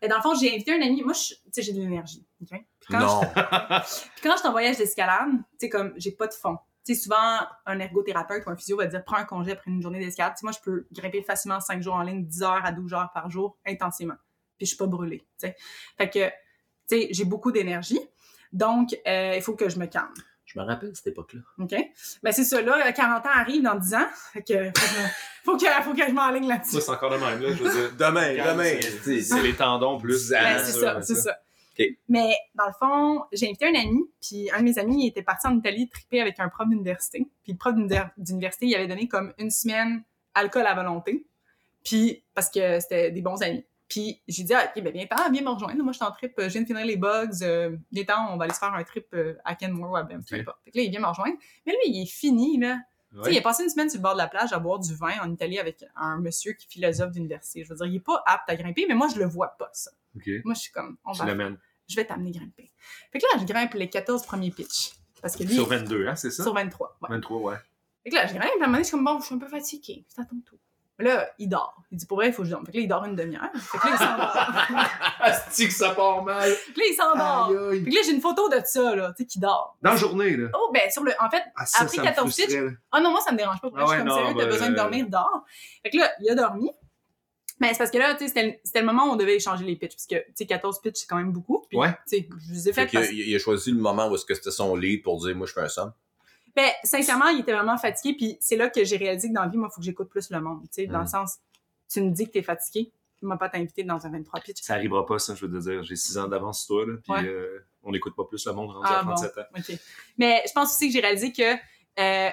Et 0.00 0.08
dans 0.08 0.16
le 0.16 0.22
fond, 0.22 0.34
j'ai 0.34 0.52
invité 0.54 0.72
un 0.72 0.80
ami. 0.82 1.02
Moi, 1.02 1.12
je- 1.12 1.34
tu 1.34 1.40
sais, 1.50 1.62
j'ai 1.62 1.72
de 1.72 1.80
l'énergie. 1.80 2.24
ok? 2.42 2.50
Puis 2.50 2.88
quand 2.90 2.98
Non. 3.00 3.20
puis 3.34 4.22
quand 4.22 4.32
je 4.32 4.38
suis 4.38 4.48
en 4.48 4.52
voyage 4.52 4.76
d'escalade, 4.76 5.28
tu 5.32 5.42
sais, 5.60 5.68
comme, 5.68 5.92
j'ai 5.96 6.12
pas 6.12 6.26
de 6.28 6.34
fond. 6.34 6.56
Tu 6.86 6.94
sais, 6.94 7.00
souvent, 7.02 7.38
un 7.66 7.78
ergothérapeute 7.80 8.46
ou 8.46 8.50
un 8.50 8.56
physio 8.56 8.76
va 8.76 8.86
dire, 8.86 9.04
prends 9.04 9.16
un 9.16 9.24
congé 9.24 9.52
après 9.52 9.70
une 9.70 9.82
journée 9.82 9.98
d'escalade. 9.98 10.34
Tu 10.34 10.40
sais, 10.40 10.46
moi, 10.46 10.52
je 10.52 10.60
peux 10.62 10.86
grimper 10.92 11.22
facilement 11.22 11.60
5 11.60 11.82
jours 11.82 11.94
en 11.94 12.02
ligne, 12.02 12.24
10 12.24 12.42
heures 12.44 12.64
à 12.64 12.70
12 12.72 12.94
heures 12.94 13.10
par 13.12 13.28
jour, 13.28 13.58
intensément. 13.66 14.14
Puis 14.56 14.66
je 14.66 14.68
suis 14.68 14.76
pas 14.76 14.86
brûlée, 14.86 15.18
tu 15.38 15.48
sais. 15.48 15.56
Fait 15.96 16.08
que, 16.08 16.28
tu 16.28 16.32
sais, 16.88 17.08
j'ai 17.10 17.24
beaucoup 17.24 17.50
d'énergie. 17.52 18.00
Donc, 18.52 18.96
euh, 19.06 19.34
il 19.36 19.42
faut 19.42 19.54
que 19.54 19.68
je 19.68 19.78
me 19.78 19.86
calme. 19.86 20.14
Je 20.50 20.58
me 20.58 20.64
rappelle 20.64 20.90
cette 20.96 21.08
époque-là. 21.08 21.40
OK? 21.58 21.74
Ben, 22.22 22.32
c'est 22.32 22.44
ça, 22.44 22.62
là, 22.62 22.90
40 22.90 23.26
ans 23.26 23.28
arrive 23.34 23.62
dans 23.62 23.74
10 23.74 23.94
ans. 23.94 24.06
Fait 24.32 24.42
que, 24.42 24.70
faut 25.44 25.58
que, 25.58 25.66
faut 25.82 25.92
que, 25.92 26.06
je 26.08 26.12
m'enligne 26.12 26.48
là-dessus. 26.48 26.76
Ça, 26.76 26.80
c'est 26.80 26.90
encore 26.90 27.10
de 27.10 27.16
même, 27.18 27.40
là. 27.42 27.48
Je 27.54 27.62
veux 27.62 27.70
dire. 27.70 27.92
Demain, 27.98 28.32
demain. 28.32 28.80
c'est- 29.04 29.42
les 29.42 29.54
tendons 29.54 29.98
plus. 29.98 30.30
Ben, 30.30 30.58
c'est 30.64 30.72
ça, 30.72 30.94
ça, 30.94 31.02
c'est 31.02 31.14
ça. 31.16 31.38
OK. 31.78 31.86
Mais 32.08 32.34
dans 32.54 32.66
le 32.66 32.72
fond, 32.78 33.24
j'ai 33.30 33.46
invité 33.48 33.66
un 33.66 33.74
ami, 33.78 34.00
puis 34.22 34.50
un 34.52 34.58
de 34.60 34.64
mes 34.64 34.78
amis 34.78 35.04
il 35.04 35.08
était 35.08 35.22
parti 35.22 35.46
en 35.46 35.56
Italie 35.58 35.88
triper 35.88 36.20
avec 36.22 36.40
un 36.40 36.48
prof 36.48 36.66
d'université. 36.66 37.26
Puis 37.44 37.52
le 37.52 37.58
prof 37.58 37.74
d'uni- 37.74 37.88
d'université, 38.16 38.66
il 38.66 38.74
avait 38.74 38.88
donné 38.88 39.06
comme 39.06 39.32
une 39.38 39.50
semaine 39.50 40.02
alcool 40.34 40.66
à 40.66 40.74
volonté. 40.74 41.24
Puis 41.84 42.24
parce 42.34 42.48
que 42.50 42.80
c'était 42.80 43.10
des 43.10 43.20
bons 43.20 43.42
amis. 43.42 43.64
Puis 43.88 44.20
j'ai 44.28 44.42
dit, 44.44 44.52
ah, 44.54 44.70
ok, 44.76 44.82
ben 44.82 44.92
viens-t'en, 44.92 45.30
viens 45.30 45.42
me 45.42 45.48
rejoindre. 45.48 45.82
Moi, 45.82 45.92
je 45.92 45.96
suis 45.98 46.04
en 46.04 46.10
trip, 46.12 46.32
je 46.38 46.46
viens 46.48 46.60
de 46.62 46.66
finir 46.66 46.84
les 46.84 46.96
bugs. 46.96 47.28
Euh, 47.42 47.76
viens-t'en, 47.90 48.32
on 48.32 48.36
va 48.36 48.44
aller 48.44 48.52
se 48.54 48.58
faire 48.58 48.72
un 48.74 48.84
trip 48.84 49.06
euh, 49.14 49.34
à 49.44 49.54
Kenmore 49.54 49.90
ou 49.92 49.96
à 49.96 50.02
Banff, 50.02 50.24
peu 50.28 50.34
Ok. 50.36 50.40
importe. 50.42 50.58
Fait 50.64 50.70
que 50.72 50.76
là, 50.78 50.82
il 50.84 50.90
vient 50.90 51.00
me 51.00 51.06
rejoindre. 51.06 51.36
Mais 51.66 51.72
lui, 51.72 51.78
il 51.86 52.02
est 52.02 52.06
fini, 52.10 52.58
là. 52.58 52.78
Tu 53.10 53.16
sais, 53.16 53.22
Ouais. 53.24 53.34
il 53.34 53.38
a 53.38 53.40
passé 53.40 53.62
une 53.62 53.70
semaine 53.70 53.88
sur 53.88 53.98
le 53.98 54.02
bord 54.02 54.12
de 54.12 54.18
la 54.18 54.28
plage 54.28 54.52
à 54.52 54.58
boire 54.58 54.78
du 54.78 54.94
vin 54.94 55.18
en 55.22 55.32
Italie 55.32 55.58
avec 55.58 55.82
un 55.96 56.18
monsieur 56.18 56.52
qui 56.52 56.66
est 56.66 56.70
philosophe 56.70 57.12
d'université. 57.12 57.64
Je 57.64 57.70
veux 57.70 57.76
dire, 57.76 57.86
il 57.86 57.96
est 57.96 58.00
pas 58.00 58.22
apte 58.26 58.50
à 58.50 58.56
grimper, 58.56 58.84
mais 58.86 58.94
moi, 58.94 59.08
je 59.08 59.18
le 59.18 59.24
vois 59.24 59.56
pas, 59.58 59.70
ça. 59.72 59.90
Moi, 60.44 60.52
je 60.54 60.60
suis 60.60 60.72
comme, 60.72 60.98
on 61.06 61.12
va 61.12 61.24
je 61.88 61.96
vais 61.96 62.04
t'amener 62.04 62.32
grimper. 62.32 62.70
Fait 63.10 63.18
que 63.18 63.24
là, 63.32 63.40
je 63.40 63.46
grimpe 63.50 63.72
les 63.72 63.88
14 63.88 64.26
premiers 64.26 64.50
pitchs. 64.50 64.92
Parce 65.22 65.34
que 65.36 65.42
lui, 65.44 65.54
Sur 65.54 65.66
22, 65.66 66.06
hein, 66.06 66.16
c'est 66.16 66.30
ça? 66.30 66.42
sur 66.42 66.52
23. 66.52 66.98
Ouais. 67.00 67.08
23, 67.08 67.40
ouais. 67.40 67.56
Fait 68.04 68.10
que 68.10 68.14
là, 68.16 68.26
je 68.26 68.34
grimpe, 68.34 68.44
à 68.44 68.46
un 68.48 68.58
moment 68.58 68.66
donné, 68.72 68.78
je 68.80 68.88
suis 68.88 68.90
comme, 68.90 69.04
bon, 69.06 69.18
je 69.20 69.24
suis 69.24 69.34
un 69.34 69.38
peu 69.38 69.48
fatiguée. 69.48 70.04
C'est 70.06 70.20
à 70.20 70.24
ton 70.26 70.38
tour. 70.44 70.58
Là, 71.00 71.28
il 71.38 71.48
dort. 71.48 71.76
Il 71.92 71.96
dit, 71.98 72.06
pour 72.06 72.18
vrai, 72.18 72.26
il 72.28 72.32
faut 72.32 72.42
que 72.42 72.48
je 72.48 72.52
dorme. 72.52 72.66
Fait 72.66 72.72
que 72.72 72.76
là, 72.78 72.82
il 72.82 72.88
dort 72.88 73.04
une 73.04 73.14
demi-heure. 73.14 73.50
Fait 73.54 73.78
que 73.78 73.86
là, 73.86 73.92
il 73.94 73.98
s'endort. 73.98 74.36
Asti 75.20 75.68
que 75.68 75.72
ça 75.72 75.90
part 75.90 76.22
mal. 76.24 76.50
Fait 76.50 76.72
que 76.72 76.78
là, 76.80 76.84
il 76.90 76.94
s'endort. 76.94 77.48
Fait 77.70 77.82
que 77.90 77.94
là, 77.94 78.00
j'ai 78.04 78.10
une 78.12 78.20
photo 78.20 78.48
de 78.48 78.60
ça, 78.64 78.96
là, 78.96 79.12
tu 79.16 79.22
sais, 79.22 79.26
qui 79.26 79.38
dort. 79.38 79.76
Dans 79.80 79.90
la 79.92 79.96
journée, 79.96 80.36
là. 80.36 80.48
Oh, 80.54 80.70
ben, 80.74 80.90
sur 80.90 81.04
le. 81.04 81.12
En 81.20 81.30
fait, 81.30 81.42
Ah, 81.56 81.64
ça, 81.66 81.84
Après 81.84 81.96
ça 81.96 82.02
me 82.02 82.06
14 82.08 82.32
frustrait, 82.32 82.46
pitchs, 82.46 82.56
là. 82.64 82.70
ah 82.92 83.00
non, 83.00 83.10
moi, 83.12 83.20
ça 83.20 83.30
me 83.32 83.38
dérange 83.38 83.60
pas. 83.60 83.68
Pour 83.70 83.78
Ah 83.78 83.84
je 83.86 83.90
suis 83.90 83.98
comme 83.98 84.08
non, 84.08 84.14
sérieux, 84.16 84.34
t'as 84.36 84.44
ben, 84.44 84.50
besoin 84.50 84.66
de 84.68 84.72
euh, 84.72 84.76
dormir, 84.76 85.06
dors. 85.08 85.44
Fait 85.84 85.90
que 85.90 85.96
là, 85.98 86.10
il 86.20 86.30
a 86.30 86.34
dormi. 86.34 86.70
Mais 87.60 87.72
c'est 87.72 87.78
parce 87.78 87.90
que 87.90 87.98
là, 87.98 88.14
tu 88.14 88.20
sais, 88.20 88.28
c'était 88.28 88.46
le- 88.46 88.54
c'était 88.62 88.80
le 88.80 88.86
moment 88.86 89.06
où 89.06 89.10
on 89.12 89.16
devait 89.16 89.34
échanger 89.36 89.64
les 89.64 89.74
pitchs. 89.76 89.94
Parce 89.94 90.06
que, 90.06 90.16
tu 90.26 90.32
sais, 90.34 90.46
14 90.46 90.80
pitchs, 90.80 91.00
c'est 91.00 91.06
quand 91.08 91.16
même 91.16 91.32
beaucoup. 91.32 91.64
Puis, 91.68 91.78
Ouais. 91.78 91.90
tu 92.08 92.18
sais, 92.18 92.28
je 92.46 92.52
les 92.52 92.68
ai 92.68 92.72
Fait 92.72 92.82
fait 92.82 92.86
qu'il 92.88 92.98
a, 92.98 93.02
parce 93.02 93.12
il 93.12 93.34
a 93.34 93.38
choisi 93.38 93.70
le 93.72 93.78
moment 93.80 94.08
où 94.08 94.14
est-ce 94.14 94.24
que 94.24 94.34
c'était 94.34 94.50
son 94.52 94.76
lead 94.76 95.02
pour 95.02 95.18
dire, 95.24 95.34
moi, 95.36 95.46
je 95.46 95.52
fais 95.52 95.60
un 95.62 95.68
somme. 95.68 95.92
Ben, 96.58 96.72
sincèrement, 96.82 97.28
il 97.28 97.38
était 97.40 97.52
vraiment 97.52 97.76
fatigué, 97.78 98.16
puis 98.16 98.36
c'est 98.40 98.56
là 98.56 98.68
que 98.68 98.82
j'ai 98.84 98.96
réalisé 98.96 99.28
que 99.28 99.32
dans 99.34 99.42
la 99.42 99.48
vie, 99.48 99.56
moi, 99.58 99.68
il 99.70 99.74
faut 99.74 99.80
que 99.80 99.84
j'écoute 99.84 100.08
plus 100.08 100.28
le 100.30 100.40
monde, 100.40 100.62
tu 100.62 100.68
sais, 100.72 100.86
dans 100.88 100.98
Mm. 100.98 101.02
le 101.02 101.06
sens, 101.06 101.38
tu 101.88 102.00
me 102.02 102.10
dis 102.10 102.26
que 102.26 102.32
t'es 102.32 102.42
fatigué, 102.42 102.90
tu 103.16 103.26
m'as 103.26 103.36
pas 103.36 103.48
t'invité 103.48 103.84
dans 103.84 104.04
un 104.04 104.10
23 104.10 104.40
pitch. 104.40 104.60
Ça 104.62 104.74
arrivera 104.74 105.06
pas, 105.06 105.20
ça, 105.20 105.36
je 105.36 105.46
veux 105.46 105.52
te 105.52 105.62
dire. 105.62 105.84
J'ai 105.84 105.94
6 105.94 106.18
ans 106.18 106.26
d'avance 106.26 106.64
sur 106.64 106.74
toi, 106.76 106.86
là. 106.86 106.94
Puis 107.02 107.12
Ouais. 107.12 107.24
euh, 107.28 107.64
on 107.84 107.92
n'écoute 107.92 108.16
pas 108.16 108.24
plus 108.24 108.44
le 108.44 108.52
monde 108.54 108.70
rendu 108.70 108.86
Ah, 108.90 108.98
à 108.98 109.02
37 109.02 109.38
ans. 109.38 109.42
OK. 109.56 109.78
Mais 110.18 110.42
je 110.48 110.52
pense 110.52 110.74
aussi 110.74 110.88
que 110.88 110.92
j'ai 110.94 111.00
réalisé 111.00 111.32
que, 111.32 111.54
euh, 112.00 112.30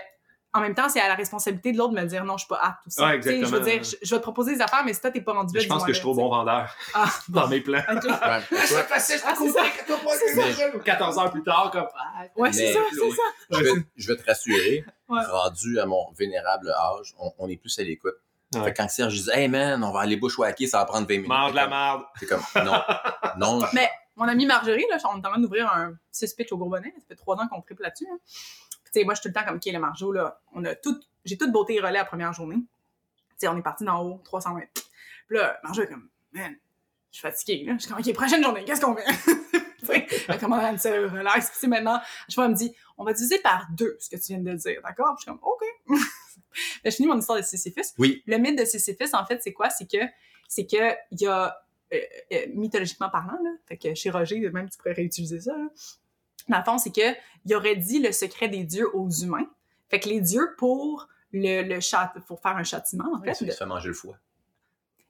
en 0.56 0.62
même 0.62 0.74
temps, 0.74 0.88
c'est 0.90 1.02
à 1.02 1.08
la 1.08 1.16
responsabilité 1.16 1.72
de 1.74 1.78
l'autre 1.78 1.94
de 1.94 2.00
me 2.00 2.06
dire 2.06 2.24
non, 2.24 2.38
je 2.38 2.46
suis 2.46 2.48
pas 2.48 2.60
apte 2.62 2.88
aussi. 2.88 3.02
Ouais, 3.02 3.22
Je 3.22 3.28
veux 3.30 3.36
exactement. 3.36 3.64
dire, 3.66 3.84
je, 3.84 3.96
je 4.02 4.10
vais 4.16 4.18
te 4.20 4.24
proposer 4.24 4.56
des 4.56 4.62
affaires, 4.62 4.84
mais 4.86 4.94
si 4.94 5.02
toi, 5.02 5.12
t'es 5.12 5.22
pas 5.22 5.34
rendu 5.34 5.54
là, 5.56 5.62
Je 5.62 5.68
pense 5.68 5.84
que 5.84 5.90
je 5.92 5.98
suis 5.98 6.02
trop 6.02 6.16
bon 6.16 6.30
vendeur. 6.30 6.74
Ah, 6.94 7.10
dans 7.30 7.48
mes 7.48 7.62
plans. 7.62 7.80
Ouais, 7.88 8.00
toi, 8.00 8.14
facile, 8.84 9.20
Ah, 9.26 9.34
c'est 9.38 9.50
ça. 9.50 9.62
ça. 9.64 10.80
14 10.84 11.18
heures 11.20 11.32
plus 11.32 11.44
tard, 11.44 11.70
comme. 11.72 11.88
Ah, 11.98 12.24
Ouais, 12.36 12.52
c'est 12.54 12.74
ça, 12.74 12.80
c'est 12.92 13.10
ça. 13.12 13.24
je, 13.52 13.64
vais, 13.64 13.72
je 13.96 14.08
vais 14.14 14.18
te 14.20 14.26
rassurer, 14.26 14.86
Ouais. 15.08 15.24
rendu 15.30 15.80
à 15.80 15.86
mon 15.86 16.12
vénérable 16.18 16.70
âge, 16.72 17.14
on, 17.20 17.32
on 17.38 17.48
est 17.50 17.58
plus 17.58 17.78
à 17.78 17.84
l'écoute. 17.84 18.16
Ouais. 18.56 18.64
Fait 18.64 18.74
que 18.74 18.78
quand 18.78 18.90
Serge 18.90 19.14
disait, 19.14 19.34
hey 19.42 19.48
man, 19.48 19.84
on 19.84 19.92
va 19.92 20.00
aller 20.02 20.16
bushwhacker, 20.18 20.68
ça 20.68 20.80
va 20.80 20.86
prendre 20.86 21.08
20 21.08 21.14
minutes. 21.16 21.28
Mange 21.28 21.54
la 21.54 21.68
marde. 21.68 22.04
C'est 22.20 22.26
comme, 22.26 22.42
non, 22.64 22.82
non, 23.38 23.60
je- 23.60 23.76
Mais 23.76 23.90
mon 24.16 24.28
amie 24.28 24.46
Marjorie, 24.46 24.86
là, 24.90 24.98
on 25.06 25.16
est 25.22 25.26
en 25.26 25.32
train 25.32 25.40
d'ouvrir 25.40 25.72
un 25.72 25.96
6 26.12 26.34
pitch 26.34 26.52
au 26.52 26.58
Bourbonnais. 26.58 26.94
Ça 27.00 27.06
fait 27.08 27.16
trois 27.16 27.36
ans 27.38 27.48
qu'on 27.48 27.62
triple 27.62 27.84
là-dessus. 27.84 28.08
hein. 28.12 28.18
Puis, 28.24 28.92
Tu 28.94 29.00
sais, 29.00 29.04
moi, 29.04 29.14
je 29.14 29.22
suis 29.22 29.30
tout 29.30 29.36
le 29.36 29.40
temps 29.42 29.46
comme, 29.48 29.58
OK, 29.58 29.66
le 29.66 29.80
Marjo, 29.80 30.12
là, 30.12 30.40
on 30.54 30.64
a 30.66 30.76
tout, 30.76 31.00
j'ai 31.26 31.38
toute 31.38 31.52
beauté 31.52 31.76
et 31.76 31.80
relais 31.80 31.94
la 31.94 32.06
première 32.06 32.32
journée. 32.34 32.56
Tu 32.58 32.64
sais, 33.38 33.48
on 33.48 33.58
est 33.58 33.62
parti 33.62 33.84
d'en 33.84 34.02
haut, 34.04 34.22
300 34.24 34.54
mètres. 34.56 34.72
Puis 35.28 35.38
là, 35.38 35.60
Marjo 35.64 35.82
est 35.82 35.88
comme, 35.88 36.08
man, 36.32 36.56
je 37.12 37.18
suis 37.18 37.22
fatiguée, 37.28 37.64
là. 37.66 37.74
Je 37.74 37.80
suis 37.86 37.90
comme, 37.92 38.00
OK, 38.00 38.14
prochaine 38.14 38.44
journée, 38.44 38.64
qu'est-ce 38.64 38.82
qu'on 38.82 38.96
fait? 38.96 39.06
Elle 40.28 40.40
commence 40.40 40.64
à 40.64 40.72
me 40.72 40.78
dire, 40.78 41.12
relax. 41.12 41.48
Puis, 41.50 41.54
tu 41.56 41.60
sais, 41.62 41.68
maintenant, 41.68 42.00
je 42.28 42.36
vois, 42.36 42.46
elle 42.46 42.52
me 42.52 42.56
dit, 42.56 42.74
on 42.98 43.04
va 43.04 43.14
diviser 43.14 43.38
par 43.40 43.68
deux 43.72 43.96
ce 44.00 44.10
que 44.10 44.16
tu 44.16 44.34
viens 44.34 44.40
de 44.40 44.54
dire, 44.54 44.82
d'accord? 44.82 45.16
Puis, 45.16 45.26
je 45.28 45.32
suis 45.32 45.40
comme, 45.40 45.48
OK. 45.48 45.64
Je 46.86 46.90
finis 46.90 47.08
mon 47.08 47.20
histoire 47.20 47.38
de 47.38 47.44
Sisyphus. 47.44 47.94
Oui. 47.98 48.24
Le 48.26 48.38
mythe 48.38 48.58
de 48.58 48.66
Sisyphus, 48.66 49.10
en 49.14 49.26
fait, 49.26 49.42
c'est 49.44 49.52
quoi? 49.54 49.70
C'est 49.70 49.86
que, 49.92 50.04
c'est 50.48 50.66
que, 50.66 50.96
il 51.12 51.22
y 51.22 51.28
a, 51.28 51.56
mythologiquement 52.54 53.10
parlant, 53.10 53.38
là, 53.44 53.50
fait 53.68 53.78
que 53.78 53.94
chez 53.94 54.10
Roger, 54.10 54.40
même 54.52 54.70
tu 54.70 54.78
pourrais 54.78 54.94
réutiliser 54.94 55.40
ça, 55.42 55.58
là. 55.58 55.68
Dans 56.48 56.58
le 56.60 56.64
fond, 56.64 56.78
c'est 56.78 56.92
que 56.92 57.16
il 57.46 57.56
aurait 57.56 57.76
dit 57.76 58.00
le 58.00 58.12
secret 58.12 58.48
des 58.50 58.64
dieux 58.64 58.88
aux 58.96 59.10
humains. 59.10 59.50
Fait 59.90 60.00
que 60.00 60.10
les 60.10 60.22
dieux, 60.22 60.54
pour 60.58 61.08
le, 61.32 61.64
le 61.64 61.80
chat, 61.80 62.14
pour 62.28 62.40
faire 62.42 62.56
un 62.58 62.64
châtiment, 62.64 63.12
en 63.16 63.22
fait, 63.22 63.34
tu 63.34 63.46
le- 63.46 63.52
te 63.52 63.56
fais 63.58 63.66
manger 63.66 63.88
le 63.88 63.94
foie. 63.96 64.18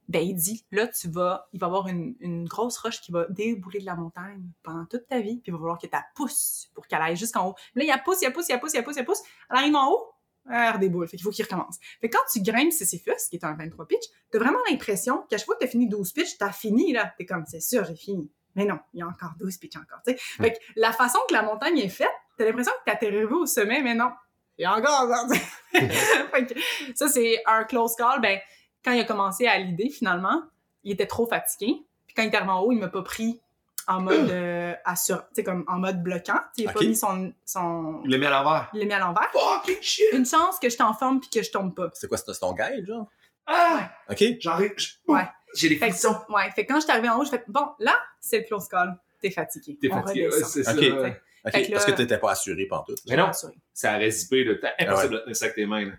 ben, 0.08 0.20
il 0.22 0.36
dit, 0.36 0.66
là, 0.72 0.88
tu 0.88 1.10
vas, 1.10 1.50
il 1.52 1.60
va 1.60 1.68
y 1.68 1.70
avoir 1.70 1.88
une, 1.88 2.16
une 2.20 2.48
grosse 2.48 2.78
roche 2.78 3.02
qui 3.02 3.12
va 3.12 3.26
débouler 3.30 3.80
de 3.80 3.86
la 3.86 3.96
montagne 3.96 4.44
pendant 4.64 4.86
toute 4.86 5.08
ta 5.08 5.20
vie, 5.20 5.38
puis 5.42 5.46
il 5.48 5.52
va 5.52 5.58
falloir 5.58 5.78
que 5.78 5.88
tu 5.88 5.92
la 5.94 6.06
pousses 6.16 6.70
pour 6.74 6.88
qu'elle 6.88 7.02
aille 7.02 7.18
jusqu'en 7.18 7.50
haut. 7.50 7.56
Là, 7.74 7.84
il 7.84 7.88
la 7.88 7.98
pousse, 7.98 8.22
il 8.22 8.26
la 8.26 8.32
pousse, 8.32 8.48
il 8.48 8.54
la 8.54 8.60
pousse, 8.60 8.74
il 8.74 8.78
la 8.78 8.84
pousse, 8.84 8.96
il 8.96 9.00
la 9.00 9.06
pousse. 9.06 9.24
Elle 9.50 9.58
arrive 9.58 9.76
en 9.76 9.92
haut, 9.92 10.12
elle 10.50 10.74
redéboule. 10.74 11.08
Fait 11.08 11.18
qu'il 11.18 11.24
faut 11.24 11.32
qu'il 11.32 11.46
recommence. 11.46 11.78
Fait 12.02 12.10
que 12.10 12.18
quand 12.18 12.24
tu 12.32 12.42
grimpes 12.42 12.72
Sisyphus, 12.72 13.30
qui 13.30 13.38
est 13.38 13.46
un 13.46 13.56
23 13.56 13.88
pitch, 13.88 14.04
t'as 14.32 14.40
vraiment 14.40 14.60
l'impression 14.70 15.24
qu'à 15.30 15.38
chaque 15.38 15.46
fois 15.46 15.56
que 15.56 15.62
t'as 15.62 15.72
fini 15.72 15.88
12 15.88 16.12
pitch, 16.14 16.38
t'as 16.38 16.52
fini, 16.52 16.94
là. 16.94 17.14
T'es 17.18 17.26
comme, 17.26 17.46
c'est 17.48 17.62
sûr, 17.62 17.84
j'ai 17.86 17.96
fini. 17.96 18.30
Mais 18.56 18.66
non, 18.66 18.80
il 18.94 19.00
y 19.00 19.04
a 19.04 19.08
encore 19.08 19.34
12 19.40 19.58
pitch 19.58 19.76
encore, 19.76 20.00
tu 20.06 20.14
sais. 20.14 20.20
Fait 20.20 20.54
que 20.54 20.58
la 20.76 20.94
façon 20.94 21.20
que 21.28 21.34
la 21.34 21.44
montagne 21.44 21.78
est 21.80 21.90
faite, 21.90 22.08
t'as 22.38 22.46
l'impression 22.46 22.72
que 22.86 22.92
t'es 22.92 23.08
arrivé 23.08 23.26
au 23.26 23.46
sommet, 23.46 23.82
mais 23.82 23.96
non. 23.96 24.12
Il 24.58 24.62
y 24.62 24.66
a 24.66 24.74
encore. 24.74 25.10
Fait 25.72 26.46
que 26.46 26.54
ça, 26.96 27.10
c'est 27.10 27.42
un 27.46 27.66
close 27.66 27.96
call. 27.96 28.22
Ben, 28.22 28.40
quand 28.84 28.94
il 28.94 29.02
a 29.02 29.04
commencé 29.04 29.48
à 29.48 29.58
l'idée, 29.58 29.90
finalement, 29.90 30.44
il 30.84 30.94
était 30.94 31.08
trop 31.08 31.28
fatigué. 31.28 31.86
Puis 32.08 32.16
quand 32.16 32.24
il 32.24 32.30
est 32.30 32.36
arrivé 32.36 32.52
en 32.52 32.62
haut, 32.62 32.72
il 32.72 32.80
m'a 32.80 32.88
pas 32.88 33.02
pris 33.02 33.42
en 33.88 34.02
mode 34.02 34.30
euh, 34.30 34.74
assur- 34.86 35.24
comme 35.44 35.64
en 35.68 35.78
mode 35.78 36.02
bloquant. 36.04 36.40
Il 36.58 36.68
a 36.68 36.74
pas 36.74 36.80
mis 36.82 36.96
son, 36.96 37.34
son... 37.46 38.02
Il 38.06 38.12
l'a 38.12 38.18
mis 38.18 38.26
à 38.26 38.30
l'envers. 38.30 38.70
Il 38.74 38.80
l'a 38.80 38.86
mis 38.86 38.94
à 38.94 39.00
l'envers. 39.00 39.30
Fucking 39.32 39.82
shit! 39.82 40.06
Une 40.14 40.26
chance 40.26 40.60
que 40.60 40.70
je 40.70 40.78
t'en 40.78 40.94
forme 40.94 41.20
puis 41.20 41.30
que 41.30 41.44
je 41.44 41.52
tombe 41.52 41.74
pas. 41.76 41.90
C'est 41.94 42.08
quoi, 42.08 42.18
c'est 42.18 42.40
ton 42.40 42.54
guide, 42.54 42.86
genre? 42.88 43.08
Ah! 43.48 43.92
OK? 44.10 44.24
J'arrive. 44.40 44.74
je- 44.78 44.88
Ouais. 45.08 45.28
J'ai 45.54 45.70
des 45.70 45.78
frissons. 45.78 46.18
ouais, 46.30 46.52
fait 46.52 46.66
que 46.66 46.74
quand 46.74 46.80
je 46.80 46.84
suis 46.86 46.92
arrivée 46.92 47.08
en 47.10 47.18
haut, 47.20 47.24
je 47.24 47.30
fais 47.30 47.44
bon, 47.48 47.68
là, 47.80 47.96
c'est 48.20 48.40
le 48.40 48.44
close 48.46 48.68
call. 48.68 48.98
T'es 49.22 49.32
fatigué. 49.32 49.78
T'es 49.82 49.90
fatigué. 49.90 50.28
Ouais, 50.28 50.44
c'est 50.44 50.64
ça. 50.64 50.74
Ok. 50.74 51.72
parce 51.72 51.86
que 51.86 51.92
t'étais 51.92 52.18
pas 52.18 52.32
assuré 52.32 52.66
pantoute. 52.66 53.00
Mais 53.08 53.16
non, 53.16 53.32
ça 53.74 53.96
aurait 53.96 54.12
zippé 54.12 54.44
le 54.44 54.60
temps. 54.60 54.68
Impossible 54.80 55.14
de 55.14 55.20
tenir 55.20 55.36
ça 55.36 55.46
avec 55.46 55.56
tes 55.56 55.66
mains. 55.66 55.86
là. 55.86 55.92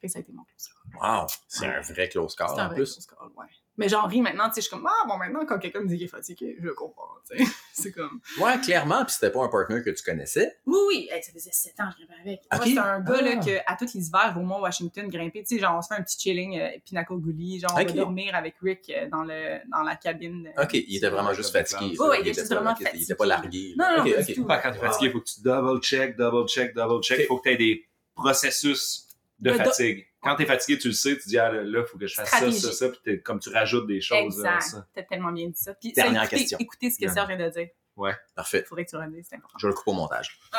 Fait 0.00 0.06
que 0.06 0.12
ça 0.12 0.18
a 0.18 0.22
été 0.22 0.32
mon 0.32 0.42
close 0.44 0.68
call. 0.68 1.00
Wow, 1.20 1.26
c'est 1.48 1.66
un 1.66 1.80
vrai 1.80 2.08
close 2.08 2.34
call, 2.36 2.48
C'est 2.54 2.60
un 2.60 2.64
en 2.64 2.68
vrai 2.68 2.76
plus. 2.76 2.92
close 2.92 3.06
call, 3.06 3.28
ouais. 3.36 3.46
Mais 3.78 3.88
j'en 3.88 4.06
ris 4.06 4.20
maintenant, 4.20 4.48
tu 4.48 4.54
sais, 4.56 4.60
je 4.60 4.66
suis 4.66 4.70
comme, 4.76 4.86
ah, 4.86 5.06
bon, 5.08 5.16
maintenant, 5.16 5.46
quand 5.46 5.58
quelqu'un 5.58 5.80
me 5.80 5.86
dit 5.86 5.96
qu'il 5.96 6.04
est 6.04 6.08
fatigué, 6.10 6.56
je 6.60 6.64
le 6.66 6.74
comprends, 6.74 7.08
tu 7.30 7.38
sais. 7.38 7.44
c'est 7.72 7.92
comme, 7.92 8.20
Ouais, 8.40 8.58
clairement, 8.60 9.04
puis 9.04 9.14
c'était 9.14 9.30
pas 9.30 9.42
un 9.44 9.48
partner 9.48 9.82
que 9.82 9.90
tu 9.90 10.02
connaissais. 10.02 10.58
Oui, 10.66 10.78
oui, 10.88 11.08
hey, 11.10 11.22
ça 11.22 11.32
faisait 11.32 11.50
7 11.52 11.74
ans 11.80 11.84
que 11.88 12.02
je 12.02 12.06
grimpais 12.06 12.20
avec. 12.20 12.40
Moi, 12.52 12.60
Ok. 12.60 12.68
c'est 12.74 12.78
un 12.78 13.00
gars 13.00 13.22
là, 13.22 13.30
Ah. 13.40 13.44
que, 13.44 13.72
à 13.72 13.76
tous 13.76 13.94
les 13.94 14.06
hivers, 14.08 14.34
au 14.36 14.40
Mont 14.42 14.60
Washington, 14.60 15.08
grimper, 15.08 15.44
tu 15.44 15.54
sais, 15.54 15.60
genre, 15.62 15.76
on 15.78 15.82
se 15.82 15.88
fait 15.88 15.94
un 15.94 16.02
petit 16.02 16.18
chilling, 16.18 16.58
euh, 16.58 16.68
Pinaco 16.84 17.16
Gully, 17.18 17.60
genre, 17.60 17.70
on 17.72 17.76
va 17.76 17.84
dormir 17.84 18.34
avec 18.34 18.56
Rick 18.60 18.90
euh, 18.90 19.08
dans, 19.08 19.22
le, 19.22 19.58
dans 19.70 19.82
la 19.82 19.94
cabine. 19.96 20.50
euh, 20.58 20.62
OK, 20.64 20.74
il 20.74 20.96
était 20.96 21.08
vraiment 21.08 21.32
juste 21.32 21.52
fatigué. 21.52 21.96
Ouais, 22.00 22.18
il 22.20 22.28
était 22.28 22.34
juste 22.40 22.48
pas, 22.48 22.56
vraiment 22.56 22.72
ok, 22.72 22.78
il 22.80 22.84
fatigué. 22.86 23.04
était 23.04 23.14
pas 23.14 23.26
largué. 23.26 23.74
Non, 23.78 23.86
non, 23.98 24.02
OK, 24.02 24.12
pas 24.14 24.20
OK. 24.20 24.26
du 24.26 24.34
tout. 24.34 24.42
Ouais, 24.42 24.60
quand 24.60 24.72
t'es 24.72 24.78
fatigué, 24.78 25.06
il 25.06 25.12
faut 25.12 25.20
que 25.20 25.24
tu 25.26 25.40
double 25.42 25.80
check, 25.82 26.16
double 26.16 26.48
check, 26.48 26.74
double 26.74 27.02
check. 27.02 27.20
Il 27.20 27.26
faut 27.26 27.38
que 27.38 27.48
tu 27.48 27.54
aies 27.54 27.56
des 27.56 27.86
processus 28.16 29.06
de, 29.38 29.52
fatigue. 29.52 30.04
Quand 30.22 30.34
tu 30.36 30.42
es 30.42 30.46
fatigué, 30.46 30.78
tu 30.78 30.88
le 30.88 30.94
sais, 30.94 31.16
tu 31.16 31.28
dis, 31.28 31.38
ah, 31.38 31.50
là, 31.52 31.62
il 31.80 31.86
faut 31.86 31.96
que 31.96 32.06
je 32.06 32.14
fasse 32.14 32.28
ça, 32.30 32.50
ça, 32.50 32.72
ça, 32.72 32.88
puis 32.88 33.22
comme 33.22 33.38
tu 33.38 33.50
rajoutes 33.50 33.86
des 33.86 34.00
choses. 34.00 34.18
Exact. 34.18 34.76
Tu 34.94 35.00
as 35.00 35.02
tellement 35.04 35.30
bien 35.32 35.46
dit 35.46 35.60
ça. 35.60 35.74
Puis, 35.74 35.92
Dernière 35.92 36.22
écoutez, 36.24 36.38
question. 36.40 36.58
Écoutez 36.60 36.90
ce 36.90 36.98
que 36.98 37.08
Serge 37.10 37.28
vient 37.28 37.36
de 37.46 37.50
dire. 37.50 37.68
Ouais. 37.96 38.14
Parfait. 38.34 38.62
Il 38.64 38.68
faudrait 38.68 38.84
que 38.84 38.90
tu 38.90 38.96
le 38.96 39.22
c'est 39.22 39.36
important. 39.36 39.58
Je 39.58 39.66
le 39.68 39.72
coupe 39.74 39.88
au 39.88 39.92
montage. 39.92 40.38
Ah, 40.52 40.58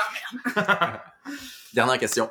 merde. 0.56 1.00
Dernière 1.74 1.98
question. 1.98 2.30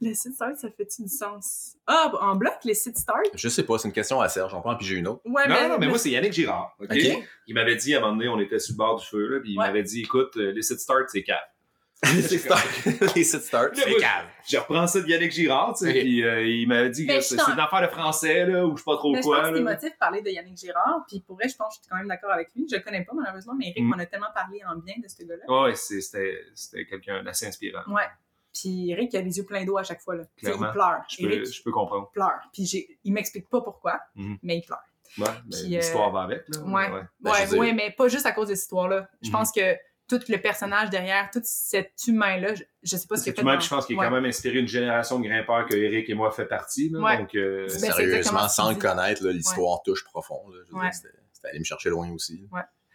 Le 0.00 0.12
site 0.12 0.34
start, 0.34 0.56
ça 0.58 0.68
fait-tu 0.70 1.02
du 1.04 1.08
sens? 1.08 1.76
Ah, 1.86 2.12
en 2.20 2.36
bloc, 2.36 2.54
les 2.64 2.74
sites 2.74 2.98
start? 2.98 3.24
Je 3.34 3.48
sais 3.48 3.62
pas, 3.62 3.78
c'est 3.78 3.88
une 3.88 3.94
question 3.94 4.20
à 4.20 4.28
Serge. 4.28 4.50
J'en 4.50 4.60
prends, 4.60 4.76
puis 4.76 4.86
j'ai 4.86 4.96
une 4.96 5.08
autre. 5.08 5.22
Ouais, 5.24 5.48
non, 5.48 5.54
mais, 5.54 5.68
non, 5.68 5.78
mais 5.78 5.88
moi, 5.88 5.98
c'est 5.98 6.10
Yannick 6.10 6.34
Girard. 6.34 6.76
OK? 6.78 6.88
OK. 6.90 7.24
Il 7.46 7.54
m'avait 7.54 7.76
dit, 7.76 7.94
à 7.94 7.98
un 7.98 8.00
moment 8.02 8.12
donné, 8.12 8.28
on 8.28 8.38
était 8.38 8.58
sur 8.58 8.74
le 8.74 8.76
bord 8.76 9.00
du 9.00 9.06
feu, 9.06 9.26
là, 9.26 9.40
puis 9.40 9.52
il 9.52 9.58
Ouais. 9.58 9.66
m'avait 9.66 9.82
dit, 9.82 10.02
écoute, 10.02 10.36
euh, 10.36 10.52
les 10.52 10.62
sites 10.62 10.80
start, 10.80 11.08
c'est 11.08 11.22
cave. 11.22 11.38
Les 12.14 12.22
sites 12.22 12.40
start. 12.40 12.66
Les 13.16 13.24
sites 13.24 13.40
start. 13.42 13.74
Là, 13.76 13.84
moi, 13.88 13.98
Je 14.46 14.56
reprends 14.58 14.86
ça 14.86 15.00
de 15.00 15.06
Yannick 15.08 15.32
Girard, 15.32 15.74
tu 15.78 15.86
sais, 15.86 15.92
puis 15.92 16.22
euh, 16.22 16.46
il 16.46 16.68
m'avait 16.68 16.90
dit 16.90 17.06
que 17.06 17.12
Mais 17.12 17.20
c'est 17.22 17.36
c'est 17.38 17.50
une 17.52 17.58
affaire 17.58 17.80
de 17.82 17.86
français, 17.88 18.44
là, 18.44 18.66
ou 18.66 18.72
je 18.76 18.82
sais 18.82 18.84
pas 18.84 18.96
trop 18.96 19.12
mais 19.12 19.22
je 19.22 19.22
pense 19.26 19.32
quoi. 19.34 19.50
que 19.74 19.80
c'est 19.80 19.90
de 19.90 19.96
parler 19.98 20.20
de 20.20 20.28
Yannick 20.28 20.58
Girard, 20.58 21.04
puis 21.08 21.20
pour 21.20 21.36
vrai, 21.36 21.48
je 21.48 21.56
pense 21.56 21.68
que 21.68 21.74
je 21.76 21.80
suis 21.82 21.88
quand 21.90 21.96
même 21.96 22.08
d'accord 22.08 22.30
avec 22.32 22.48
lui. 22.54 22.66
Je 22.70 22.76
le 22.76 22.82
connais 22.82 23.02
pas, 23.02 23.12
malheureusement, 23.14 23.54
mais 23.58 23.68
Eric 23.70 23.82
Mm. 23.82 23.88
m'en 23.88 23.98
a 23.98 24.06
tellement 24.06 24.32
parlé 24.34 24.60
en 24.68 24.76
bien 24.76 24.94
de 25.02 25.08
ce 25.08 25.24
gars-là. 25.24 25.62
Ouais, 25.62 25.74
c'est- 25.74 26.00
c'était 26.02 26.38
c'était 26.54 26.84
quelqu'un 26.84 27.22
d'assez 27.22 27.46
inspirant. 27.46 27.80
Ouais. 27.88 28.02
Puis 28.52 28.90
Eric, 28.90 29.12
il 29.12 29.16
a 29.16 29.22
les 29.22 29.36
yeux 29.38 29.44
pleins 29.44 29.64
d'eau 29.64 29.78
à 29.78 29.82
chaque 29.82 30.00
fois, 30.02 30.16
là. 30.16 30.24
Clairement. 30.36 30.66
Il 30.68 30.72
pleure. 30.72 31.02
Je 31.08 31.16
peux, 31.16 31.32
Eric 31.32 31.46
je 31.52 31.62
peux 31.62 31.72
comprendre. 31.72 32.10
pleure. 32.10 32.40
Puis 32.52 32.98
il 33.04 33.12
m'explique 33.12 33.48
pas 33.48 33.60
pourquoi, 33.62 34.00
Mhm. 34.14 34.36
mais 34.42 34.58
il 34.58 34.62
pleure. 34.62 34.80
Ouais, 35.18 35.24
mais 35.46 35.50
Puis, 35.50 35.74
euh, 35.74 35.78
l'histoire 35.78 36.10
va 36.10 36.22
avec, 36.22 36.42
là. 36.48 36.60
Ouais. 36.62 36.88
Ben, 37.20 37.30
ouais, 37.32 37.44
veux 37.44 37.50
dire- 37.50 37.58
ouais, 37.58 37.72
mais 37.72 37.90
pas 37.90 38.08
juste 38.08 38.26
à 38.26 38.32
cause 38.32 38.48
de 38.48 38.54
cette 38.54 38.64
histoire-là. 38.64 39.08
Je 39.22 39.28
Mhm. 39.28 39.32
pense 39.32 39.50
que 39.52 39.76
tout 40.08 40.20
le 40.28 40.36
personnage 40.38 40.90
derrière, 40.90 41.30
tout 41.32 41.40
cet 41.44 41.92
humain-là, 42.06 42.54
je, 42.54 42.62
je 42.82 42.96
sais 42.96 43.06
pas 43.06 43.16
ce 43.16 43.24
qu'il 43.24 43.34
fait. 43.34 43.42
dans- 43.42 43.58
je 43.60 43.68
pense 43.68 43.86
qu'il 43.86 43.96
Ouais. 43.98 44.04
quand 44.06 44.12
même 44.12 44.24
inspiré 44.24 44.58
une 44.58 44.68
génération 44.68 45.18
de 45.18 45.26
grimpeurs 45.26 45.66
que 45.66 45.74
Eric 45.74 46.08
et 46.08 46.14
moi 46.14 46.30
fait 46.30 46.46
partie. 46.46 46.88
Là, 46.90 47.00
Ouais. 47.00 47.18
Donc, 47.18 47.34
euh, 47.34 47.66
Ben, 47.68 47.78
Sérieusement, 47.92 48.48
sans 48.48 48.70
le 48.70 48.76
connaître, 48.76 49.24
là, 49.24 49.32
l'histoire 49.32 49.82
touche 49.84 50.04
profond. 50.04 50.42
c'était 50.92 51.48
allé 51.48 51.58
me 51.58 51.64
chercher 51.64 51.90
loin 51.90 52.10
aussi. 52.12 52.48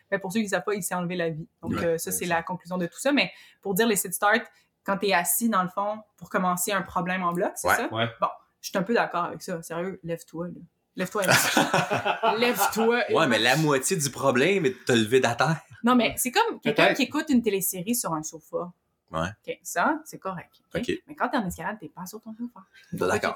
Mais 0.09 0.19
pour 0.19 0.31
ceux 0.33 0.39
qui 0.39 0.45
ne 0.45 0.49
savent 0.49 0.63
pas, 0.65 0.73
il 0.75 0.83
s'est 0.83 0.95
enlevé 0.95 1.15
la 1.15 1.29
vie. 1.29 1.47
Donc, 1.61 1.71
Ouais, 1.71 1.85
euh, 1.85 1.97
ça, 1.97 2.11
c'est 2.11 2.25
la 2.25 2.43
conclusion 2.43 2.77
de 2.77 2.85
tout 2.85 2.99
ça. 2.99 3.11
Mais 3.13 3.31
pour 3.61 3.73
dire 3.75 3.87
les 3.87 3.95
sit 3.95 4.13
start, 4.13 4.41
quand 4.83 4.97
tu 4.97 5.07
es 5.07 5.13
assis, 5.13 5.47
dans 5.47 5.63
le 5.63 5.69
fond, 5.69 5.99
pour 6.17 6.29
commencer 6.29 6.71
un 6.73 6.81
problème 6.81 7.23
en 7.23 7.31
bloc, 7.31 7.51
c'est 7.55 7.67
Ouais. 7.69 7.75
ça? 7.77 7.93
Ouais. 7.93 8.09
Bon, 8.19 8.27
je 8.61 8.69
suis 8.69 8.77
un 8.77 8.83
peu 8.83 8.93
d'accord 8.93 9.23
avec 9.25 9.41
ça. 9.41 9.61
Sérieux, 9.61 9.99
lève-toi, 10.03 10.47
là. 10.47 10.53
Lève-toi. 10.97 11.21
Lève-toi. 12.37 13.03
Ouais, 13.13 13.27
mais 13.27 13.39
la 13.39 13.55
moitié 13.55 13.95
du 13.95 14.09
problème 14.09 14.65
est 14.65 14.71
de 14.71 14.85
te 14.85 14.91
lever 14.91 15.23
à 15.23 15.35
terre. 15.35 15.61
Non, 15.83 15.95
mais 15.95 16.13
c'est 16.17 16.31
comme 16.31 16.59
quelqu'un 16.59 16.93
qui 16.93 17.03
écoute 17.03 17.25
une 17.29 17.41
télésérie 17.41 17.95
sur 17.95 18.13
un 18.13 18.23
sofa. 18.23 18.71
Ouais. 19.11 19.27
OK, 19.45 19.59
ça, 19.61 19.99
c'est 20.05 20.19
correct. 20.19 20.61
OK? 20.73 20.81
OK. 20.81 20.91
Mais 21.07 21.15
quand 21.15 21.27
t'es 21.27 21.37
en 21.37 21.45
escalade, 21.45 21.77
t'es 21.79 21.89
pas 21.89 22.05
sur 22.05 22.21
ton 22.21 22.33
sofa. 22.33 22.61
D'accord. 22.93 23.35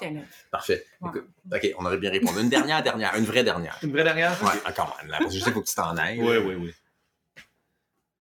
Parfait. 0.49 0.85
Ouais. 1.01 1.09
Écoute, 1.09 1.27
OK, 1.51 1.75
on 1.77 1.85
aurait 1.85 1.97
bien 1.97 2.11
répondu. 2.11 2.39
Une 2.39 2.49
dernière, 2.49 2.81
dernière. 2.81 3.13
Une 3.15 3.25
vraie 3.25 3.43
dernière. 3.43 3.77
Une 3.83 3.91
vraie 3.91 4.05
dernière? 4.05 4.41
Ouais, 4.41 4.69
encore 4.69 4.97
même. 5.01 5.11
Là, 5.11 5.17
parce 5.19 5.33
que 5.33 5.37
je 5.37 5.43
sais 5.43 5.45
qu'il 5.45 5.53
faut 5.53 5.61
que 5.61 5.67
tu 5.67 5.75
t'en 5.75 5.97
ailles. 5.97 6.21
Oui, 6.21 6.37
oui, 6.37 6.55
oui. 6.55 6.73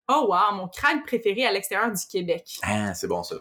Oh, 0.09 0.27
wow, 0.29 0.55
mon 0.57 0.69
crâne 0.69 1.03
préféré 1.03 1.47
à 1.47 1.53
l'extérieur 1.53 1.91
du 1.93 2.07
Québec. 2.07 2.59
Ah, 2.63 2.93
c'est 2.93 3.07
bon 3.07 3.23
ça. 3.23 3.37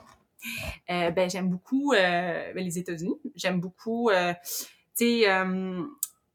Euh, 0.89 1.11
ben, 1.11 1.29
j'aime 1.29 1.49
beaucoup 1.49 1.93
euh, 1.93 2.53
ben, 2.53 2.63
les 2.63 2.77
États-Unis. 2.77 3.19
J'aime 3.35 3.59
beaucoup, 3.59 4.09
euh, 4.09 4.33
tu 4.43 4.65
sais, 5.21 5.29
euh, 5.29 5.83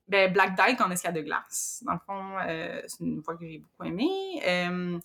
ben, 0.09 0.33
Black 0.33 0.57
Dyke 0.57 0.81
en 0.81 0.91
escalade 0.91 1.17
de 1.17 1.23
glace. 1.23 1.83
Dans 1.87 1.93
le 1.93 1.99
fond, 2.07 2.33
euh, 2.47 2.81
c'est 2.87 3.05
une 3.05 3.23
fois 3.23 3.37
que 3.37 3.45
j'ai 3.47 3.59
beaucoup 3.59 3.85
aimé. 3.89 4.09
Euh, 4.47 4.99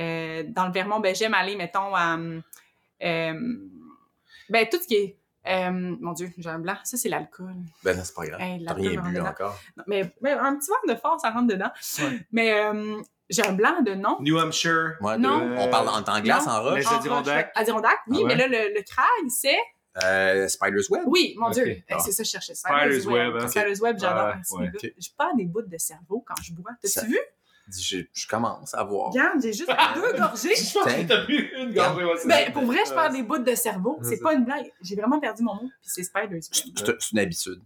euh, 0.00 0.44
dans 0.48 0.66
le 0.66 0.72
Vermont, 0.72 1.00
ben, 1.00 1.14
j'aime 1.14 1.34
aller, 1.34 1.56
mettons, 1.56 1.94
à. 1.94 2.16
euh, 3.02 3.34
ben, 4.48 4.66
tout 4.70 4.78
ce 4.80 4.86
qui 4.86 4.94
est. 4.94 5.18
euh, 5.46 5.70
mon 6.00 6.12
Dieu, 6.12 6.30
j'ai 6.36 6.48
un 6.50 6.58
blanc. 6.58 6.76
Ça, 6.84 6.96
c'est 6.96 7.08
l'alcool. 7.08 7.54
Ben 7.84 7.96
non, 7.96 8.02
c'est 8.04 8.14
pas 8.14 8.26
grave. 8.26 8.40
Hey, 8.40 8.64
T'as 8.64 8.74
rien 8.74 9.00
bu 9.00 9.20
encore. 9.20 9.58
Non, 9.76 9.84
Mais, 9.86 10.14
mais 10.20 10.32
un 10.32 10.56
petit 10.56 10.70
verre 10.70 10.94
de 10.96 11.00
fort, 11.00 11.20
ça 11.20 11.30
rentre 11.30 11.46
dedans. 11.48 11.70
Ouais. 12.00 12.20
Mais 12.32 12.52
euh, 12.64 13.00
j'ai 13.30 13.46
un 13.46 13.52
blanc 13.52 13.80
de 13.82 13.94
nom. 13.94 14.16
New 14.20 14.38
Hampshire. 14.38 14.96
Ouais, 15.00 15.16
Non. 15.18 15.38
de- 15.46 15.56
On 15.58 15.70
parle 15.70 15.88
en 15.88 16.02
temps 16.02 16.20
glace, 16.20 16.46
Non. 16.46 16.52
en 16.52 16.62
roche. 16.62 16.78
Mais- 16.80 16.86
En 16.86 16.98
Adirondack. 16.98 17.46
roche. 17.46 17.62
Adirondack, 17.62 17.98
oui, 18.08 18.18
Ah 18.20 18.22
ouais? 18.22 18.26
mais 18.28 18.36
là, 18.36 18.48
le, 18.48 18.74
le 18.74 18.82
crâne, 18.82 19.30
c'est. 19.30 19.58
Euh, 20.04 20.46
Spider's 20.48 20.88
Web. 20.90 21.02
Oui, 21.06 21.34
mon. 21.38 21.50
Dieu, 21.50 21.82
Ah. 21.90 21.98
c'est 21.98 22.12
ça 22.12 22.22
que 22.22 22.26
je 22.26 22.32
cherchais. 22.32 22.54
Spider's 22.54 23.06
Web, 23.06 23.34
hein. 23.40 23.48
Spider's 23.48 23.80
Web, 23.80 23.96
j'adore. 24.00 24.28
Ouais. 24.28 24.68
bouts- 24.70 24.76
Ok. 24.76 24.92
J'ai 24.96 25.10
pas 25.16 25.30
des 25.36 25.44
bouts 25.44 25.62
de 25.62 25.78
cerveau 25.78 26.24
quand 26.26 26.34
je 26.42 26.52
bois. 26.52 26.70
Ça- 26.84 27.00
T'as-tu 27.00 27.12
vu? 27.12 27.18
Je, 27.78 27.98
je 28.14 28.26
commence 28.26 28.72
à 28.72 28.82
voir. 28.82 29.10
Regarde, 29.10 29.42
j'ai 29.42 29.52
juste 29.52 29.68
deux 29.94 30.12
gorgées. 30.18 30.54
Je 30.56 30.72
pense 30.72 30.84
que 30.90 31.06
t'as 31.06 31.24
bu 31.26 31.50
une 31.58 31.74
gorgée. 31.74 32.06
c'est 32.22 32.28
Ben, 32.28 32.52
pour 32.52 32.64
vrai, 32.64 32.78
je 32.86 32.94
perds 32.94 33.10
des 33.12 33.22
bouts 33.22 33.38
de 33.38 33.54
cerveau. 33.54 33.98
C'est 34.02 34.20
pas 34.20 34.32
une 34.34 34.44
blague. 34.44 34.72
J'ai 34.80 34.96
vraiment 34.96 35.20
perdu 35.20 35.42
mon 35.42 35.54
mot. 35.54 35.60
Puis 35.82 35.90
c'est 35.90 36.02
Spider's 36.02 36.48
Web. 36.50 36.96
C'est 36.98 37.12
une 37.12 37.18
habitude. 37.18 37.60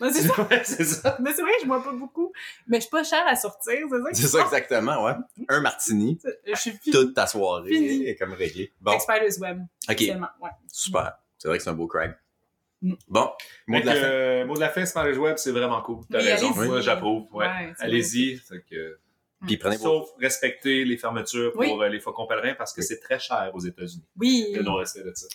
Ouais, 0.00 0.12
c'est 0.12 0.28
ça. 0.28 0.34
Ouais, 0.48 0.62
c'est 0.62 0.84
ça. 0.84 1.16
Mais 1.18 1.32
c'est 1.32 1.42
vrai, 1.42 1.50
je 1.60 1.66
bois 1.66 1.82
pas 1.82 1.90
beaucoup. 1.90 2.32
Mais 2.68 2.76
je 2.76 2.82
suis 2.82 2.90
pas 2.90 3.02
chère 3.02 3.26
à 3.26 3.34
sortir, 3.34 3.74
c'est 3.90 3.96
ça? 3.98 4.04
C'est 4.12 4.22
je 4.22 4.26
ça 4.28 4.42
exactement, 4.44 5.04
ouais. 5.04 5.14
Un 5.48 5.60
martini, 5.60 6.20
Je 6.46 6.54
suis 6.54 6.78
toute 6.92 7.14
ta 7.14 7.26
soirée 7.26 7.68
Fini. 7.68 8.06
est 8.06 8.14
comme 8.14 8.32
réglée. 8.34 8.72
Bon, 8.80 8.96
Spider's 9.00 9.38
Web. 9.38 9.58
ok, 9.90 9.98
ouais. 9.98 10.50
super. 10.72 11.18
C'est 11.38 11.48
vrai 11.48 11.58
que 11.58 11.64
c'est 11.64 11.70
un 11.70 11.74
beau 11.74 11.86
crag. 11.86 12.16
Mm. 12.82 12.94
Bon, 13.08 13.30
mot 13.66 13.80
de 13.80 13.86
la 13.86 13.92
que, 13.94 13.98
fin. 14.00 14.06
euh, 14.06 14.44
mot 14.46 14.54
de 14.54 14.60
la 14.60 14.68
fin, 14.68 14.84
c'est 14.84 15.50
vraiment 15.52 15.80
cool. 15.82 16.04
T'as 16.10 16.18
Oui, 16.20 16.30
raison. 16.30 16.54
Moi, 16.54 16.80
j'approuve. 16.80 17.26
Ouais. 17.34 17.46
Ouais, 17.46 17.72
Allez-y. 17.80 18.36
Fait 18.36 18.62
que- 18.70 18.98
Puis 19.46 19.56
prenez 19.56 19.76
vos... 19.76 19.82
Sauf 19.84 20.08
respecter 20.20 20.84
les 20.84 20.96
fermetures 20.96 21.52
pour 21.52 21.60
Oui. 21.60 21.72
euh, 21.80 21.88
les 21.88 22.00
faucons 22.00 22.26
pèlerins 22.26 22.54
parce 22.54 22.72
que 22.72 22.80
Oui. 22.80 22.86
c'est 22.86 22.98
très 23.00 23.18
cher 23.18 23.50
aux 23.54 23.60
États-Unis, 23.60 24.04
Oui. 24.16 24.52
le 24.54 24.62
non-respect 24.62 25.02
de 25.04 25.12
ça. 25.14 25.26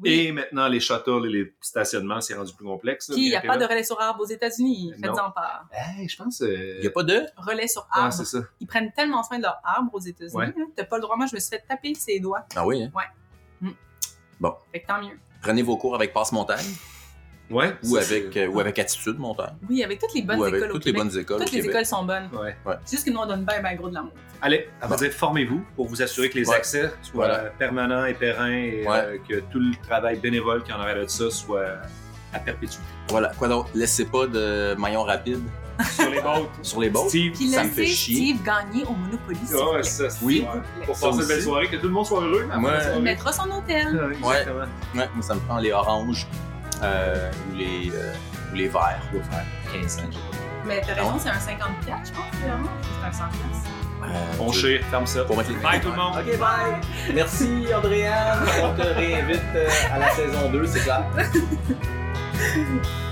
oui. 0.00 0.10
Et 0.10 0.32
maintenant, 0.32 0.66
les 0.68 0.80
shuttles 0.80 1.26
et 1.26 1.28
les 1.28 1.54
stationnements, 1.60 2.20
c'est 2.20 2.34
rendu 2.34 2.52
plus 2.54 2.64
complexe. 2.64 3.08
Puis 3.12 3.26
il 3.26 3.28
n'y 3.30 3.36
a 3.36 3.40
pas 3.40 3.56
de 3.56 3.64
relais 3.64 3.84
sur 3.84 4.00
arbre 4.00 4.20
aux 4.22 4.26
États-unis. 4.26 4.92
Non. 4.98 5.12
Faites-en 5.14 5.30
part. 5.32 5.68
Hey, 5.72 6.08
je 6.08 6.16
pense. 6.16 6.40
euh, 6.42 6.74
Il 6.76 6.80
n'y 6.80 6.86
a 6.88 6.90
pas 6.90 7.04
de... 7.04 7.20
Relais 7.36 7.68
sur 7.68 7.82
Ouais, 7.82 8.00
arbre. 8.00 8.12
c'est 8.12 8.24
ça. 8.24 8.38
Ils 8.60 8.66
prennent 8.66 8.92
tellement 8.92 9.22
soin 9.22 9.38
de 9.38 9.42
leur 9.44 9.60
arbre 9.64 9.92
aux 9.94 10.00
États-Unis. 10.00 10.34
Ouais. 10.36 10.46
hein. 10.56 10.66
T'as 10.74 10.84
pas 10.84 10.96
le 10.96 11.02
droit. 11.02 11.16
Moi, 11.16 11.26
je 11.26 11.34
me 11.34 11.40
suis 11.40 11.50
fait 11.50 11.64
taper 11.68 11.94
ses 11.94 12.18
doigts. 12.20 12.44
Ah 12.56 12.66
oui, 12.66 12.82
hein? 12.84 12.90
Fait 14.72 14.80
que 14.80 14.86
tant 14.86 15.00
mieux. 15.00 15.18
Prenez 15.42 15.62
vos 15.62 15.76
cours 15.76 15.94
avec 15.94 16.12
Passe-Montagne? 16.12 16.64
Ouais. 17.50 17.74
ou 17.84 17.96
avec, 17.98 18.34
euh, 18.38 18.46
ou 18.46 18.60
avec 18.60 18.78
Attitude 18.78 19.18
Montagne? 19.18 19.52
Oui, 19.68 19.82
avec 19.84 19.98
toutes 19.98 20.14
les 20.14 20.22
bonnes 20.22 20.38
ou 20.38 20.44
avec 20.44 20.54
écoles 20.56 20.70
au 20.70 20.72
toutes 20.74 20.84
les 20.86 20.92
bonnes 20.94 21.18
écoles 21.18 21.36
au 21.36 21.40
Toutes 21.40 21.52
les 21.52 21.58
Québec. 21.58 21.70
écoles 21.70 21.84
sont 21.86 22.04
bonnes. 22.04 22.30
Ouais. 22.32 22.56
C'est 22.86 22.96
juste 22.96 23.06
que 23.06 23.10
nous, 23.12 23.18
on 23.18 23.26
donne 23.26 23.44
bien, 23.44 23.60
bien 23.60 23.74
gros 23.74 23.90
de 23.90 23.94
l'amour. 23.94 24.12
Allez, 24.40 24.68
à 24.80 24.86
Bon. 24.86 24.94
dire, 24.94 25.12
formez-vous 25.12 25.62
pour 25.76 25.86
vous 25.86 26.00
assurer 26.00 26.30
que 26.30 26.36
les 26.38 26.48
Ouais. 26.48 26.56
accès 26.56 26.90
soient 27.02 27.26
Voilà. 27.26 27.38
permanents 27.58 28.06
et 28.06 28.14
pérennes 28.14 28.52
et 28.54 28.86
Ouais. 28.88 28.96
euh, 29.04 29.18
que 29.28 29.40
tout 29.52 29.58
le 29.58 29.72
travail 29.86 30.18
bénévole 30.18 30.62
qui 30.62 30.72
en 30.72 30.80
arrière 30.80 31.02
de 31.02 31.06
ça 31.08 31.30
soit 31.30 31.66
à 32.32 32.38
perpétuité. 32.38 32.82
Voilà, 33.10 33.32
quoi 33.38 33.48
d'autre? 33.48 33.68
Laissez 33.74 34.06
pas 34.06 34.26
de 34.26 34.74
maillon 34.78 35.02
rapide 35.02 35.40
Sur 35.94 36.10
les 36.10 36.20
bottes. 36.20 36.48
sur 36.62 36.80
les 36.80 36.90
boats. 36.90 37.08
Steve, 37.08 37.32
Puis 37.32 37.48
Ça 37.48 37.64
me 37.64 37.70
fait 37.70 37.86
chier. 37.86 38.14
Steve 38.16 38.42
gagner 38.42 38.84
au 38.84 38.92
Monopoly. 38.92 39.38
Ah, 39.52 39.72
plaît. 39.74 39.82
ça, 39.82 40.04
Oui. 40.22 40.46
ouais. 40.52 40.60
Pour 40.86 40.98
passer 40.98 41.20
une 41.22 41.26
belle 41.28 41.42
soirée, 41.42 41.68
que 41.68 41.76
tout 41.76 41.86
le 41.88 41.92
monde 41.92 42.06
soit 42.06 42.20
heureux. 42.22 42.46
après 42.50 42.64
Ouais. 42.64 42.78
la 42.78 42.96
Il 42.96 43.02
mettra 43.02 43.32
son 43.32 43.50
hôtel. 43.50 43.94
Ouais, 44.22 44.36
exactement. 44.36 44.60
Ouais, 44.94 45.08
moi, 45.14 45.22
ça 45.22 45.34
me 45.34 45.40
prend 45.40 45.58
les 45.58 45.72
oranges 45.72 46.26
euh, 46.82 47.30
ou, 47.50 47.56
les, 47.56 47.90
euh, 47.94 48.12
ou 48.52 48.54
les 48.56 48.68
verts. 48.68 49.00
Je 49.12 49.18
vais 49.18 49.24
faire 49.24 49.44
15 49.82 49.96
cents. 49.96 50.02
Mais 50.66 50.80
t'as 50.80 50.94
raison, 50.94 51.08
Ah 51.10 51.14
ouais? 51.14 51.20
c'est 51.22 51.28
un 51.30 51.40
54, 51.40 52.00
je 52.06 52.12
pense, 52.12 52.40
vraiment. 52.40 52.68
C'est 53.00 53.06
un 53.08 53.12
100 53.12 53.24
piastres. 53.30 53.68
Euh, 54.04 54.36
Bon 54.36 54.50
je- 54.50 54.58
chien, 54.66 54.80
ferme 54.90 55.06
ça. 55.06 55.24
Pour 55.24 55.36
mettre 55.36 55.50
les 55.50 55.56
Bye 55.56 55.80
tout 55.80 55.90
le 55.90 55.96
monde. 55.96 56.14
Ok, 56.18 56.38
bye! 56.38 57.14
Merci, 57.14 57.66
Andréane. 57.76 58.38
On 58.62 58.74
te 58.74 58.82
réinvite 58.86 59.40
à 59.92 59.98
la 59.98 60.10
saison 60.10 60.50
2, 60.50 60.66
c'est 60.66 60.80
clair. 60.80 61.04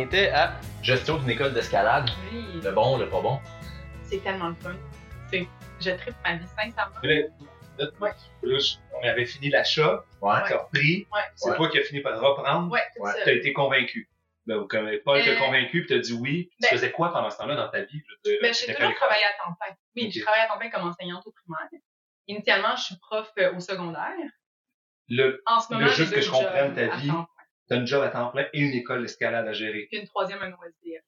était 0.00 0.30
à 0.30 0.54
gestion 0.82 1.18
d'une 1.18 1.30
école 1.30 1.52
d'escalade. 1.54 2.10
Oui, 2.32 2.60
Le 2.62 2.70
bon, 2.72 2.98
le 2.98 3.08
pas 3.08 3.20
bon. 3.20 3.38
c'est 4.04 4.22
tellement 4.22 4.48
le 4.48 4.54
fun. 4.56 4.74
C'est... 5.30 5.46
Je 5.80 5.90
tripe 5.92 6.14
ma 6.24 6.34
vie, 6.36 6.46
sincèrement. 6.48 6.96
Ouais. 7.02 7.30
Là, 7.78 8.58
je- 8.58 8.74
on 8.92 9.08
avait 9.08 9.24
fini 9.24 9.48
l'achat, 9.48 10.04
Ouais. 10.20 10.34
t'as 10.46 10.58
repris, 10.58 11.06
Ouais. 11.12 11.20
c'est 11.36 11.50
Ouais. 11.50 11.56
toi 11.56 11.68
qui 11.70 11.78
as 11.78 11.84
fini 11.84 12.00
par 12.00 12.20
reprendre, 12.20 12.70
Ouais, 12.70 12.82
Ouais. 12.98 13.12
ça. 13.12 13.18
t'as 13.24 13.32
été 13.32 13.52
convaincu. 13.52 14.08
Comme 14.68 14.90
Paul 15.04 15.22
t'a 15.22 15.30
Euh, 15.30 15.38
convaincu, 15.38 15.84
puis 15.86 15.94
t'as 15.96 16.00
dit 16.02 16.12
oui. 16.12 16.50
ben- 16.60 16.68
tu 16.68 16.74
faisais 16.74 16.90
quoi 16.90 17.12
pendant 17.12 17.30
ce 17.30 17.38
temps-là 17.38 17.54
dans 17.54 17.68
ta 17.68 17.82
vie? 17.82 18.02
Je 18.24 18.32
Ben, 18.42 18.52
j'ai 18.52 18.74
toujours 18.74 18.94
travaillé 18.96 19.22
à 19.24 19.32
temps 19.44 19.54
plein. 19.60 19.74
Oui, 19.96 20.06
Ok. 20.06 20.10
j'ai 20.12 20.20
travaillé 20.22 20.42
à 20.42 20.48
temps 20.48 20.58
plein 20.58 20.70
comme 20.70 20.88
enseignante 20.88 21.24
au 21.26 21.30
primaire. 21.32 21.68
Initialement, 22.26 22.74
je 22.76 22.82
suis 22.82 22.96
prof 22.98 23.30
euh, 23.38 23.54
au 23.54 23.60
secondaire. 23.60 24.12
Le, 25.08 25.40
En 25.46 25.60
ce 25.60 25.72
moment, 25.72 25.86
Le 25.86 25.92
juste 25.92 26.12
que 26.14 26.20
je 26.20 26.30
comprenne 26.30 26.74
ta 26.74 26.96
vie. 26.96 27.10
Plein. 27.70 27.76
t'as 27.76 27.80
une 27.80 27.86
job 27.86 28.02
à 28.02 28.08
temps 28.08 28.30
plein 28.30 28.46
et 28.52 28.60
une 28.60 28.74
école 28.74 29.02
d'escalade 29.02 29.46
à 29.46 29.52
gérer. 29.52 29.86
Puis 29.90 30.00
une 30.00 30.06
troisième, 30.06 30.42
un 30.42 30.52
OSDF. 30.52 31.04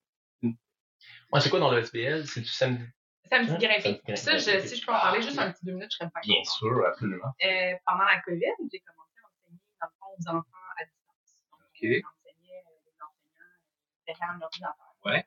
Ouais, 1.32 1.40
c'est 1.40 1.50
quoi 1.50 1.60
dans 1.60 1.70
le 1.70 1.78
SBL? 1.78 2.26
C'est 2.26 2.40
du 2.40 2.48
samedi? 2.48 2.84
Ça 3.30 3.40
me 3.40 3.46
dit 3.46 3.66
grimper. 3.66 4.00
Puis 4.06 4.16
ça, 4.16 4.36
je, 4.36 4.60
si 4.60 4.76
je 4.76 4.84
peux 4.84 4.92
en 4.92 5.00
parler 5.00 5.22
juste 5.22 5.38
un 5.38 5.50
petit 5.50 5.64
deux 5.64 5.72
minutes, 5.72 5.90
je 5.92 5.96
serais 5.96 6.10
pas 6.10 6.20
Bien 6.20 6.44
sûr, 6.44 6.86
absolument. 6.86 7.32
Euh, 7.42 7.72
pendant 7.86 8.04
la 8.04 8.20
COVID, 8.20 8.68
j'ai 8.70 8.80
commencé 8.80 9.16
à 9.16 9.26
enseigner, 9.26 9.58
dans 9.80 9.86
le 9.86 9.92
fond, 9.98 10.06
aux 10.12 10.28
enfants 10.28 10.68
à 10.78 10.84
distance. 10.84 11.48
Donc, 11.50 11.60
OK. 11.64 11.80
J'enseignais 11.80 12.60
euh, 12.60 12.76
les 12.84 12.92
enseignants 13.00 13.40
euh, 13.40 14.06
derrière 14.06 14.30
un 14.36 14.40
ordinateur. 14.42 14.94
Ouais. 15.06 15.26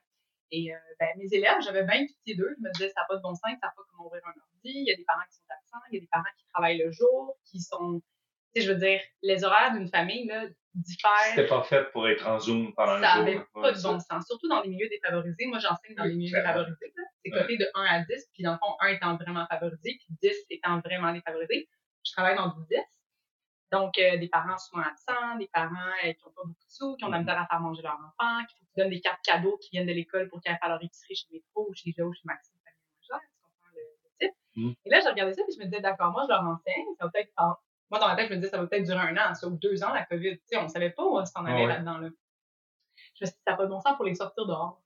Et 0.52 0.72
euh, 0.72 0.78
ben, 1.00 1.08
mes 1.18 1.34
élèves, 1.34 1.60
j'avais 1.62 1.82
bien 1.82 2.06
pitié 2.06 2.36
d'eux. 2.36 2.54
Je 2.56 2.62
me 2.62 2.72
disais, 2.74 2.90
ça 2.90 3.00
n'a 3.00 3.06
pas 3.08 3.16
de 3.16 3.22
bon 3.22 3.34
sens, 3.34 3.50
ça 3.60 3.66
n'a 3.66 3.72
pas 3.74 3.82
comment 3.90 4.06
ouvrir 4.06 4.22
un 4.24 4.38
ordi. 4.38 4.70
Il 4.70 4.86
y 4.86 4.92
a 4.92 4.96
des 4.96 5.04
parents 5.04 5.26
qui 5.28 5.38
sont 5.38 5.50
absents, 5.50 5.84
il 5.90 5.94
y 5.96 5.98
a 5.98 6.00
des 6.00 6.08
parents 6.12 6.34
qui 6.38 6.44
travaillent 6.52 6.78
le 6.78 6.92
jour, 6.92 7.36
qui 7.44 7.60
sont. 7.60 8.00
Tu 8.54 8.60
sais, 8.60 8.66
je 8.68 8.72
veux 8.72 8.78
dire, 8.78 9.00
les 9.22 9.42
horaires 9.42 9.72
d'une 9.72 9.88
famille, 9.88 10.26
là, 10.26 10.46
diffèrent. 10.76 11.34
C'était 11.34 11.46
pas 11.46 11.62
fait 11.62 11.90
pour 11.92 12.08
être 12.08 12.26
en 12.26 12.38
Zoom 12.38 12.74
pendant 12.74 13.00
Ça 13.00 13.18
le 13.18 13.24
n'avait 13.24 13.32
jour. 13.36 13.44
pas 13.54 13.72
de 13.72 13.82
bon 13.82 13.98
sens, 14.00 14.26
surtout 14.26 14.48
dans 14.48 14.62
les 14.62 14.68
milieux 14.68 14.88
défavorisés. 14.88 15.46
Moi, 15.46 15.58
j'enseigne 15.58 15.94
dans 15.96 16.04
Oui, 16.04 16.10
les 16.10 16.16
milieux 16.16 16.30
clairement. 16.30 16.60
défavorisés. 16.64 16.92
C'est 17.24 17.30
coté 17.30 17.56
de 17.56 17.66
1 17.74 17.84
à 17.84 18.04
10, 18.04 18.30
puis 18.34 18.42
dans 18.42 18.52
le 18.52 18.58
fond, 18.58 18.76
1 18.80 18.88
étant 18.88 19.16
vraiment 19.16 19.46
favorisé, 19.50 19.98
puis 19.98 20.06
10 20.22 20.46
étant 20.50 20.80
vraiment 20.80 21.12
défavorisé. 21.12 21.68
Je 22.04 22.12
travaille 22.12 22.36
dans 22.36 22.48
du 22.48 22.60
10. 22.70 22.78
Donc, 23.72 23.98
euh, 23.98 24.16
des 24.18 24.28
parents 24.28 24.56
souvent 24.58 24.82
absents, 24.84 25.36
des 25.38 25.48
parents 25.52 25.74
euh, 26.04 26.12
qui 26.12 26.24
n'ont 26.24 26.30
pas 26.32 26.42
beaucoup 26.44 26.52
de 26.52 26.70
sous, 26.70 26.94
qui 26.96 27.04
ont 27.04 27.08
de 27.08 27.12
la 27.14 27.18
misère 27.18 27.40
à 27.40 27.46
faire 27.46 27.60
manger 27.60 27.82
leur 27.82 27.94
enfant, 27.94 28.44
qui 28.46 28.64
donnent 28.76 28.90
des 28.90 29.00
cartes 29.00 29.22
cadeaux 29.24 29.58
qui 29.58 29.70
viennent 29.72 29.88
de 29.88 29.92
l'école 29.92 30.28
pour 30.28 30.40
qu'ils 30.40 30.52
aillent 30.52 30.58
faire 30.60 30.68
leur 30.68 30.82
épicerie 30.84 31.16
chez 31.16 31.26
Métro 31.32 31.66
ou 31.68 31.74
chez 31.74 31.92
Joe, 31.96 32.14
chez 32.14 32.22
Maxime. 32.24 32.56
Mm. 34.56 34.72
Et 34.86 34.90
là, 34.90 35.00
je 35.04 35.08
regardais 35.10 35.34
ça, 35.34 35.42
puis 35.44 35.54
je 35.54 35.60
me 35.60 35.66
disais, 35.66 35.82
d'accord, 35.82 36.12
moi, 36.12 36.22
je 36.24 36.28
leur 36.32 36.42
enseigne, 36.42 36.86
ça 36.98 37.04
va 37.04 37.10
peut-être. 37.10 37.30
Moi, 37.90 38.00
dans 38.00 38.08
ma 38.08 38.16
tête, 38.16 38.28
je 38.28 38.34
me 38.34 38.36
disais, 38.36 38.50
ça 38.50 38.58
va 38.58 38.66
peut-être 38.66 38.84
durer 38.84 38.98
un 38.98 39.16
an, 39.16 39.34
ça, 39.34 39.46
ou 39.46 39.56
deux 39.56 39.82
ans, 39.84 39.92
la 39.92 40.04
COVID. 40.04 40.38
Tu 40.38 40.42
sais, 40.46 40.56
on 40.56 40.64
ne 40.64 40.68
savait 40.68 40.90
pas 40.90 41.04
où 41.04 41.24
s'en 41.24 41.44
allait 41.44 41.62
ouais. 41.62 41.66
là-dedans, 41.66 41.98
là. 41.98 42.08
Je 43.14 43.24
me 43.24 43.26
suis 43.26 43.34
dit, 43.36 43.42
ça 43.44 43.52
n'a 43.52 43.56
pas 43.56 43.64
de 43.64 43.70
bon 43.70 43.80
sens 43.80 43.96
pour 43.96 44.04
les 44.04 44.14
sortir 44.14 44.46
dehors. 44.46 44.82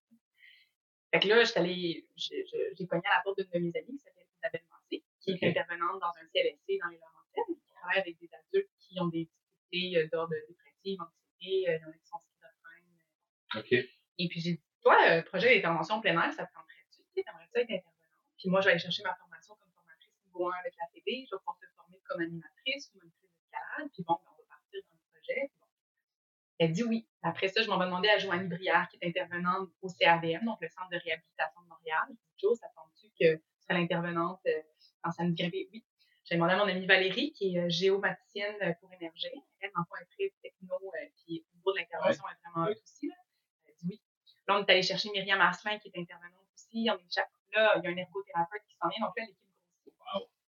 Fait 1.13 1.21
que 1.21 1.29
là, 1.29 1.43
j'étais 1.43 1.59
allée, 1.59 2.07
j'ai 2.17 2.87
cogné 2.87 3.03
à 3.07 3.17
la 3.17 3.23
porte 3.25 3.39
d'une 3.39 3.49
de 3.51 3.59
mes 3.59 3.79
amies 3.79 3.97
qui 3.97 4.05
s'appelle 4.05 4.27
Isabelle 4.37 4.65
Massé, 4.71 5.05
qui 5.21 5.31
est 5.33 5.49
intervenante 5.49 6.01
dans 6.01 6.09
un 6.09 6.27
CLSC 6.33 6.79
dans 6.81 6.89
les 6.89 6.99
Laurentides, 6.99 7.57
qui 7.59 7.75
travaille 7.75 7.99
avec 7.99 8.19
des 8.19 8.31
adultes 8.33 8.71
qui 8.79 9.01
ont 9.01 9.09
des 9.09 9.29
difficultés 9.73 9.99
euh, 9.99 10.09
d'ordre 10.13 10.35
dépressif, 10.47 11.01
anxiété, 11.01 11.41
il 11.41 11.63
y 11.63 11.85
en 11.85 11.89
a 11.89 11.93
qui 11.93 12.07
sont 12.07 12.19
schizophrènes. 12.19 13.57
OK. 13.57 13.73
Et 14.19 14.29
puis 14.29 14.41
j'ai 14.41 14.53
dit, 14.53 14.63
toi, 14.83 14.97
euh, 15.09 15.23
projet 15.23 15.55
d'intervention 15.55 16.01
plein 16.01 16.15
air, 16.23 16.33
ça 16.33 16.47
te 16.47 16.53
tenterait-tu? 16.55 17.03
Tu 17.03 17.09
sais, 17.15 17.23
t'aimerais 17.25 17.49
ça 17.53 17.61
être 17.61 17.71
intervenante? 17.71 17.95
Puis 18.39 18.49
moi, 18.49 18.61
aller 18.61 18.79
chercher 18.79 19.03
ma 19.03 19.15
formation 19.17 19.57
comme 19.57 19.73
formatrice 19.75 20.15
niveau 20.27 20.49
1 20.49 20.53
avec 20.61 20.75
la 20.79 20.87
TD, 20.95 21.27
je 21.27 21.35
vais 21.35 21.39
pouvoir 21.39 21.59
te 21.59 21.67
comme 22.09 22.21
animatrice 22.21 22.91
ou 22.95 22.99
monitrice 22.99 23.31
d'escalade, 23.31 23.91
puis 23.93 24.03
bon, 24.05 24.15
ben, 24.15 24.31
on 24.33 24.43
va 24.43 24.49
partir 24.49 24.81
dans 24.87 24.95
le 24.95 25.21
projet. 25.21 25.51
Bon. 25.61 25.67
Elle 26.59 26.73
dit 26.73 26.85
oui. 26.85 27.07
Après 27.23 27.49
ça, 27.49 27.63
je 27.63 27.69
m'en 27.69 27.79
vais 27.79 27.87
demander 27.87 28.09
à 28.09 28.19
Joanie 28.19 28.49
Brière, 28.49 28.89
qui 28.91 28.99
est 29.01 29.09
intervenante 29.09 29.69
au 29.83 29.89
CRDM, 29.89 30.45
donc 30.45 30.59
le 30.61 30.69
Centre 30.69 30.91
de 30.91 30.99
réhabilitation 30.99 31.61
de 31.63 31.69
Montréal. 31.69 32.07
Je 32.09 32.15
dis, 32.15 32.39
Jo, 32.39 32.55
ça 32.55 32.69
tombe-tu 32.75 33.09
que 33.09 33.37
tu 33.37 33.43
serais 33.63 33.81
l'intervenante 33.81 34.41
euh, 34.47 34.63
dans 35.05 35.11
Samedi 35.11 35.43
Grimpé? 35.43 35.69
Oui. 35.73 35.85
J'ai 36.25 36.37
demandé 36.37 36.53
à 36.53 36.59
mon 36.59 36.69
amie 36.69 36.87
Valérie, 36.87 37.33
qui 37.33 37.55
est 37.55 37.59
euh, 37.59 37.69
géomaticienne 37.69 38.57
euh, 38.63 38.73
pour 38.81 38.93
énergie. 38.93 39.29
Elle, 39.61 39.71
fond, 39.73 39.97
est 40.01 40.05
très 40.15 40.33
techno, 40.43 40.77
puis 41.25 41.45
au 41.53 41.57
niveau 41.57 41.73
de 41.73 41.79
l'intervention, 41.79 42.25
elle 42.29 42.37
est 42.37 42.51
vraiment 42.51 42.71
hot 42.71 42.83
aussi. 42.83 43.09
Là. 43.09 43.15
Elle 43.67 43.75
dit 43.75 43.87
oui. 43.89 44.01
Là, 44.47 44.57
on 44.57 44.65
est 44.65 44.71
allé 44.71 44.83
chercher 44.83 45.11
Myriam 45.11 45.41
Arcelin, 45.41 45.79
qui 45.79 45.89
est 45.89 45.99
intervenante 45.99 46.47
aussi. 46.55 46.89
On 46.91 46.97
est 46.97 47.13
chaque... 47.13 47.31
Là, 47.53 47.75
il 47.79 47.85
y 47.85 47.87
a 47.89 47.91
un 47.91 47.97
ergothérapeute 47.97 48.63
qui 48.69 48.77
s'en 48.77 48.89
vient, 48.89 49.07
donc 49.07 49.17
là, 49.17 49.25
l'équipe. 49.25 49.50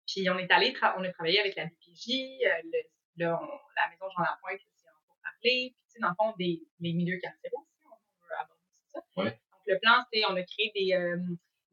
Puis 0.08 0.30
on 0.30 0.38
est 0.38 0.52
allé, 0.52 0.74
on 0.98 1.04
a 1.04 1.12
travaillé 1.12 1.40
avec 1.40 1.56
la 1.56 1.66
DPJ, 1.66 2.40
euh, 2.46 2.50
le- 2.64 3.24
là, 3.26 3.40
on- 3.42 3.46
la 3.76 3.90
maison 3.90 4.06
Jean 4.16 4.24
Lapointe, 4.24 4.62
c'est 4.76 4.88
en 4.90 4.94
pour 5.08 5.18
parler. 5.22 5.74
Puis, 5.76 5.76
tu 5.88 5.94
sais, 5.94 6.00
dans 6.00 6.10
le 6.10 6.16
fond, 6.18 6.34
des, 6.40 6.62
les 6.80 6.94
milieux 6.94 7.20
carcéraux 7.20 7.62
aussi, 7.68 7.84
on 7.86 8.26
veut 8.26 8.34
aborder 8.40 8.62
ça. 8.92 9.00
Ouais. 9.18 9.32
Donc, 9.32 9.62
le 9.68 9.80
plan, 9.80 10.04
c'est, 10.12 10.22
on 10.30 10.36
a 10.36 10.44
créé 10.44 10.72
des, 10.74 10.94
euh, 10.94 11.18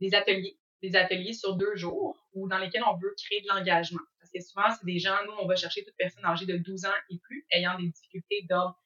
des 0.00 0.14
ateliers, 0.14 0.58
des 0.82 0.96
ateliers 0.96 1.32
sur 1.32 1.56
deux 1.56 1.76
jours, 1.76 2.18
où, 2.32 2.48
dans 2.48 2.58
lesquels 2.58 2.82
on 2.84 2.96
veut 2.96 3.14
créer 3.24 3.40
de 3.40 3.48
l'engagement. 3.48 4.02
Parce 4.18 4.32
que 4.32 4.40
souvent, 4.40 4.70
c'est 4.70 4.84
des 4.84 4.98
gens, 4.98 5.16
nous, 5.26 5.32
on 5.40 5.46
va 5.46 5.54
chercher 5.56 5.84
toute 5.84 5.94
personne 5.96 6.24
âgée 6.24 6.46
de 6.46 6.56
12 6.56 6.84
ans 6.86 6.98
et 7.10 7.18
plus, 7.18 7.46
ayant 7.52 7.78
des 7.78 7.86
difficultés 7.88 8.42
d'ordre 8.50 8.76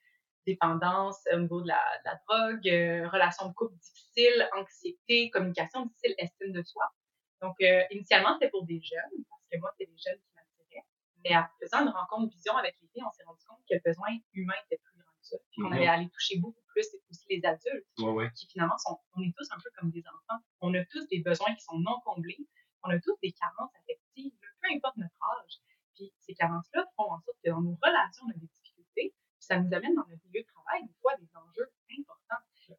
dépendance 0.47 1.19
au 1.33 1.39
niveau 1.39 1.61
de 1.63 1.69
la, 1.69 1.81
de 2.05 2.05
la 2.07 2.21
drogue, 2.27 2.69
euh, 2.69 3.09
relations 3.09 3.49
de 3.49 3.55
couple 3.55 3.75
difficiles, 3.77 4.49
anxiété, 4.57 5.31
communication 5.31 5.87
difficile, 5.87 6.15
estime 6.19 6.53
de 6.53 6.63
soi. 6.63 6.85
Donc, 7.43 7.55
euh, 7.63 7.83
initialement, 7.91 8.35
c'était 8.35 8.51
pour 8.51 8.65
des 8.67 8.81
jeunes, 8.81 9.25
parce 9.29 9.43
que 9.51 9.59
moi, 9.59 9.71
c'était 9.79 9.91
des 9.91 9.99
jeunes 9.99 10.19
qui 10.21 10.31
m'attiraient. 10.35 10.87
Mais 11.25 11.37
en 11.37 11.47
faisant 11.61 11.83
une 11.83 11.91
rencontre 11.93 12.33
vision 12.33 12.57
avec 12.57 12.77
les 12.81 12.89
filles, 12.89 13.05
on 13.07 13.13
s'est 13.13 13.25
rendu 13.25 13.45
compte 13.47 13.59
que 13.69 13.75
le 13.75 13.81
besoin 13.85 14.09
humain 14.35 14.55
était 14.67 14.79
plus 14.83 14.95
grand 14.99 15.11
que 15.13 15.27
ça. 15.27 15.37
Puis 15.51 15.63
qu'on 15.63 15.69
Mhm. 15.69 15.73
allait 15.77 15.89
aller 15.89 16.09
toucher 16.11 16.39
beaucoup 16.39 16.63
plus 16.69 16.87
aussi 17.11 17.25
les 17.31 17.45
adultes, 17.45 17.87
Ouais, 17.99 18.11
ouais. 18.11 18.31
qui 18.35 18.47
finalement 18.47 18.79
sont, 18.79 18.99
on 19.15 19.23
est 19.23 19.35
tous 19.37 19.49
un 19.53 19.59
peu 19.59 19.71
comme 19.79 19.91
des 19.91 20.05
enfants. 20.07 20.41
On 20.61 20.75
a 20.75 20.85
tous 20.87 21.07
des 21.09 21.21
besoins 21.21 21.55
qui 21.55 21.63
sont 21.65 21.79
non 21.79 22.01
comblés. 22.05 22.39
On 22.85 22.91
a 22.91 22.99
tous 23.01 23.17
des 23.23 23.33
carences 23.33 23.75
affectives, 23.83 24.33
peu 24.63 24.69
importe 24.75 24.97
notre 24.97 25.15
âge. 25.41 25.55
Puis 25.97 26.13
ces 26.21 26.35
carences-là 26.35 26.87
font 26.97 27.11
en 27.11 27.21
sorte 27.21 27.37
que 27.45 27.51
dans 27.51 27.61
nos 27.61 27.77
relations, 27.83 28.25
on 28.27 28.31
a 28.31 28.35
des 28.35 28.47
difficultés. 28.47 29.15
Puis 29.15 29.47
ça 29.47 29.59
nous 29.59 29.73
amène 29.75 29.95
dans 29.97 30.07
notre 30.07 30.25
milieu 30.27 30.43
de 30.43 30.47
travail, 30.47 30.85
des 30.87 30.95
fois, 31.03 31.17
des 31.17 31.29
enjeux 31.37 31.71
importants. 31.99 32.18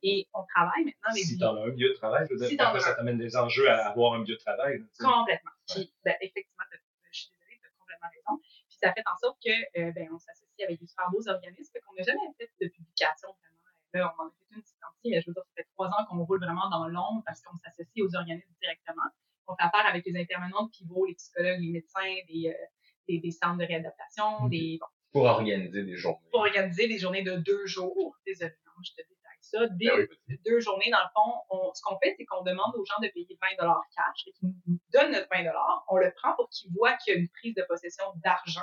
Et 0.03 0.27
on 0.33 0.43
travaille 0.45 0.85
maintenant 0.85 1.09
avec 1.11 1.23
Si 1.23 1.37
t'en 1.37 1.55
as 1.55 1.61
un 1.63 1.71
milieu 1.71 1.89
de 1.89 1.93
travail, 1.93 2.27
je 2.29 2.35
veux 2.35 2.47
dire, 2.47 2.61
après, 2.61 2.79
ça 2.79 2.93
t'amène 2.95 3.17
des 3.17 3.35
enjeux 3.35 3.69
à 3.69 3.89
avoir 3.89 4.13
un 4.13 4.19
milieu 4.19 4.35
de 4.35 4.39
travail. 4.39 4.83
tu. 4.95 5.03
Complètement. 5.03 5.51
Puis, 5.67 5.93
ben, 6.05 6.15
effectivement, 6.21 6.63
je 7.11 7.19
suis 7.19 7.29
désolée, 7.31 7.59
tu 7.61 7.67
as 7.67 7.71
complètement 7.79 8.07
raison. 8.09 8.41
Puis, 8.69 8.77
ça 8.81 8.93
fait 8.93 9.03
en 9.05 9.17
sorte 9.17 9.37
que, 9.43 9.51
euh, 9.51 9.91
ben, 9.91 10.07
on 10.13 10.19
s'associe 10.19 10.63
avec 10.67 10.79
des 10.79 10.87
super 10.87 11.09
beaux 11.11 11.27
organismes, 11.27 11.73
qu'on 11.85 11.95
n'a 11.95 12.03
jamais 12.03 12.19
fait 12.37 12.49
de 12.61 12.67
publication 12.69 13.29
vraiment. 13.29 13.55
Là, 13.93 14.13
on 14.19 14.23
en 14.23 14.27
a 14.27 14.31
fait 14.31 14.55
une 14.55 14.61
petite 14.61 14.79
partie, 14.79 15.09
mais 15.09 15.21
je 15.21 15.27
veux 15.27 15.33
dire, 15.33 15.43
ça 15.43 15.51
fait 15.55 15.67
trois 15.73 15.87
ans 15.87 16.05
qu'on 16.07 16.23
roule 16.23 16.39
vraiment 16.39 16.69
dans 16.69 16.87
l'ombre 16.87 17.23
parce 17.25 17.41
qu'on 17.41 17.57
s'associe 17.57 18.05
aux 18.05 18.15
organismes 18.15 18.53
directement. 18.61 19.09
On 19.47 19.55
fait 19.55 19.63
affaire 19.63 19.87
avec 19.87 20.05
les 20.05 20.15
intervenants 20.21 20.65
de 20.65 20.69
pivot, 20.69 21.05
les 21.07 21.15
psychologues, 21.15 21.59
les 21.59 21.71
médecins, 21.71 22.13
des, 22.27 22.49
euh, 22.49 22.65
des, 23.07 23.17
des 23.17 23.31
centres 23.31 23.57
de 23.57 23.65
réadaptation, 23.65 24.47
des, 24.47 24.77
bon, 24.79 24.85
Pour 25.11 25.23
organiser 25.23 25.83
des 25.83 25.95
journées. 25.95 26.29
pour 26.29 26.41
organiser 26.41 26.87
des 26.87 26.99
journées 26.99 27.23
de 27.23 27.35
deux 27.37 27.65
jours. 27.65 28.15
Désolée, 28.27 28.53
non, 28.67 28.73
je 28.83 28.91
te 28.91 28.97
détaille 28.97 29.18
ça. 29.41 29.67
Des, 29.67 29.87
Ben 29.87 30.07
oui, 30.27 30.37
deux 30.45 30.59
journées, 30.59 30.89
dans 30.91 30.99
le 30.99 31.09
fond, 31.13 31.33
on- 31.49 31.73
ce 31.73 31.81
qu'on 31.81 31.97
fait, 31.99 32.15
c'est 32.17 32.25
qu'on 32.25 32.43
demande 32.43 32.75
aux 32.75 32.85
gens 32.85 32.99
de 33.01 33.07
payer 33.07 33.37
20 33.41 33.47
cash, 33.95 34.23
et 34.27 34.31
qu'ils 34.33 34.49
nous 34.67 34.79
donnent 34.93 35.11
notre 35.11 35.27
20 35.31 35.43
on 35.89 35.97
le 35.97 36.11
prend 36.15 36.35
pour 36.35 36.49
qu'ils 36.49 36.71
voient 36.73 36.95
qu'il 36.97 37.13
y 37.13 37.17
a 37.17 37.19
une 37.19 37.29
prise 37.29 37.55
de 37.55 37.63
possession 37.67 38.05
d'argent. 38.23 38.61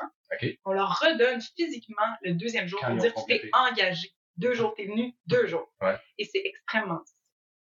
On 0.65 0.73
leur 0.73 0.99
redonne 1.01 1.41
physiquement 1.41 2.07
le 2.23 2.33
deuxième 2.35 2.67
jour 2.67 2.81
Quand 2.81 2.89
pour 2.89 2.97
dire 2.99 3.13
ont 3.17 3.25
tu 3.25 3.41
t'es 3.41 3.51
engagé. 3.53 4.13
Deux 4.37 4.53
jours, 4.53 4.75
t'es 4.75 4.85
venu, 4.85 5.15
deux 5.27 5.47
jours. 5.47 5.67
Ouais. 5.81 5.97
Et 6.19 6.25
c'est 6.25 6.43
extrêmement 6.45 6.99
difficile. 6.99 7.17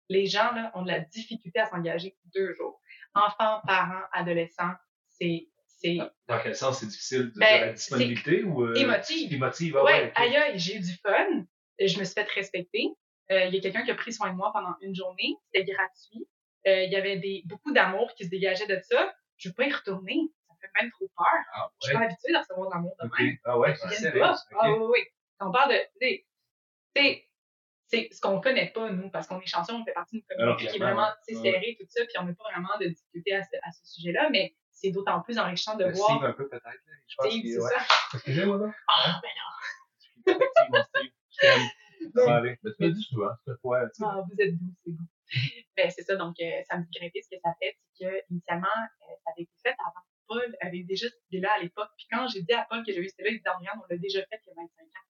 Les 0.10 0.26
gens 0.26 0.52
là, 0.54 0.72
ont 0.76 0.82
de 0.82 0.88
la 0.90 1.00
difficulté 1.00 1.60
à 1.60 1.68
s'engager 1.68 2.18
deux 2.34 2.54
jours. 2.56 2.82
Enfants, 3.14 3.62
parents, 3.68 4.04
adolescents, 4.12 4.74
c'est 5.08 5.48
Dans 6.28 6.40
quel 6.42 6.56
sens 6.56 6.80
c'est 6.80 6.88
difficile 6.88 7.32
de, 7.32 7.40
Ben, 7.40 7.62
de 7.62 7.66
la 7.68 7.74
disponibilité 7.74 8.44
ou 8.44 8.64
euh, 8.64 8.74
émotive. 8.76 9.34
émotive, 9.34 9.76
ah 9.78 9.84
Ouais, 9.84 10.12
aïe, 10.16 10.36
aïe, 10.36 10.58
j'ai 10.60 10.78
eu 10.78 10.80
du 10.80 10.94
fun. 11.04 11.46
Je 11.80 12.00
me 12.00 12.04
suis 12.06 12.14
fait 12.14 12.28
respecter. 12.30 12.88
Euh, 13.32 13.46
Il 13.46 13.56
y 13.56 13.58
a 13.58 13.62
quelqu'un 13.62 13.84
qui 13.84 13.92
a 13.92 13.96
pris 13.96 14.14
soin 14.14 14.30
de 14.32 14.36
moi 14.36 14.52
pendant 14.54 14.76
une 14.82 14.94
journée. 14.96 15.36
C'était 15.54 15.72
gratuit. 15.72 16.28
Euh, 16.68 16.84
Il 16.84 16.92
y 16.92 16.96
avait 16.96 17.18
des, 17.18 17.44
beaucoup 17.46 17.72
d'amour 17.74 18.14
qui 18.16 18.26
se 18.26 18.30
dégageait 18.30 18.68
de 18.68 18.80
ça. 18.82 19.14
Je 19.38 19.50
veux 19.50 19.56
pas 19.56 19.66
y 19.66 19.72
retourner. 19.74 20.18
Ça 20.48 20.54
me 20.54 20.60
fait 20.62 20.82
même 20.82 20.92
trop 20.92 21.10
peur. 21.16 21.26
Ah, 21.54 21.70
Je 21.82 21.88
suis 21.88 21.96
ouais. 21.96 22.02
pas 22.02 22.06
habituée 22.08 22.34
de 22.34 22.38
recevoir 22.38 22.70
de 22.70 22.74
l'amour 22.76 22.96
de 23.02 23.06
Ok. 23.08 23.20
même. 23.20 23.38
Ah 23.46 23.58
ouais, 23.60 23.76
c'est. 23.76 24.22
Ah 24.22 24.72
oui, 24.72 24.86
oui. 24.92 25.00
On 25.40 25.52
parle 25.52 25.72
de... 25.72 25.78
tu 26.02 26.26
sais, 26.96 27.28
c'est 27.88 28.10
ce 28.12 28.22
qu'on 28.22 28.40
connaît 28.42 28.72
pas, 28.72 28.90
nous, 28.90 29.10
parce 29.10 29.28
qu'on 29.28 29.40
est 29.42 29.46
chanceux, 29.46 29.74
on 29.74 29.84
fait 29.86 29.92
partie 29.94 30.16
d'une 30.16 30.26
communauté 30.26 30.68
qui 30.68 30.76
est 30.78 30.80
vraiment 30.80 31.10
ouais. 31.28 31.36
serrée, 31.36 31.78
tout 31.80 31.86
ça, 31.90 32.04
puis 32.06 32.14
on 32.20 32.24
n'a 32.24 32.34
pas 32.34 32.44
vraiment 32.52 32.76
de 32.80 32.88
difficulté 32.88 33.36
à 33.36 33.44
ce, 33.44 33.56
à 33.62 33.72
ce 33.72 33.86
sujet-là, 33.86 34.30
mais 34.32 34.56
c'est 34.72 34.90
d'autant 34.92 35.22
plus 35.22 35.38
enrichissant 35.38 35.76
de 35.76 35.86
Le 35.86 35.92
voir... 35.94 36.10
Steve 36.10 36.24
un 36.24 36.34
peu 36.34 36.48
peut-être. 36.50 36.64
là. 36.64 36.94
Je 37.08 37.16
pense 37.18 37.28
Steve, 37.28 37.44
c'est 37.46 37.62
ouais. 37.62 37.70
ça. 37.70 37.86
Excusez-moi 38.16 38.58
là. 38.58 38.74
Ah, 38.88 39.22
ben 39.22 39.30
là! 39.36 40.40
Effectivement, 40.40 40.84
Steve. 40.96 41.60
Ça 42.16 42.26
va 42.26 42.36
aller. 42.38 42.58
Mais 42.64 42.72
tu 42.78 42.84
me 42.84 42.92
dis 42.92 43.04
souvent, 43.04 43.32
ça. 43.46 43.54
Ah, 44.04 44.24
vous 44.28 44.36
êtes 44.40 44.58
doux, 44.58 44.74
c'est 44.84 44.92
doux. 44.92 45.08
ben, 45.78 45.90
c'est 45.90 46.04
ça, 46.04 46.16
donc, 46.16 46.36
euh, 46.42 46.62
ça 46.70 46.78
me 46.78 46.84
dit 46.84 47.00
grimper. 47.00 47.22
Ce 47.22 47.30
que 47.36 47.42
ça 47.42 47.54
fait, 47.62 47.78
c'est 47.78 48.06
que, 48.06 48.22
initialement, 48.30 48.68
euh, 48.68 49.14
ça 49.24 49.32
avait 49.32 49.44
été 49.44 49.54
fait 49.64 49.76
avant. 49.80 50.06
Paul 50.28 50.56
avait 50.62 50.84
déjà 50.84 51.08
cette 51.10 51.24
idée-là 51.32 51.50
à 51.58 51.62
l'époque. 51.62 51.90
Puis 51.98 52.08
quand 52.12 52.28
j'ai 52.28 52.42
dit 52.42 52.54
à 52.54 52.66
Paul 52.70 52.84
que 52.86 52.92
j'ai 52.92 53.00
eu 53.00 53.08
cette 53.08 53.20
idée-là, 53.20 53.36
il 53.36 53.40
dit, 53.40 53.70
on 53.76 53.86
l'a 53.90 53.98
déjà 53.98 54.20
fait 54.20 54.40
il 54.46 54.50
y 54.50 54.52
a 54.52 54.56
25 54.56 54.84
ans. 54.84 55.04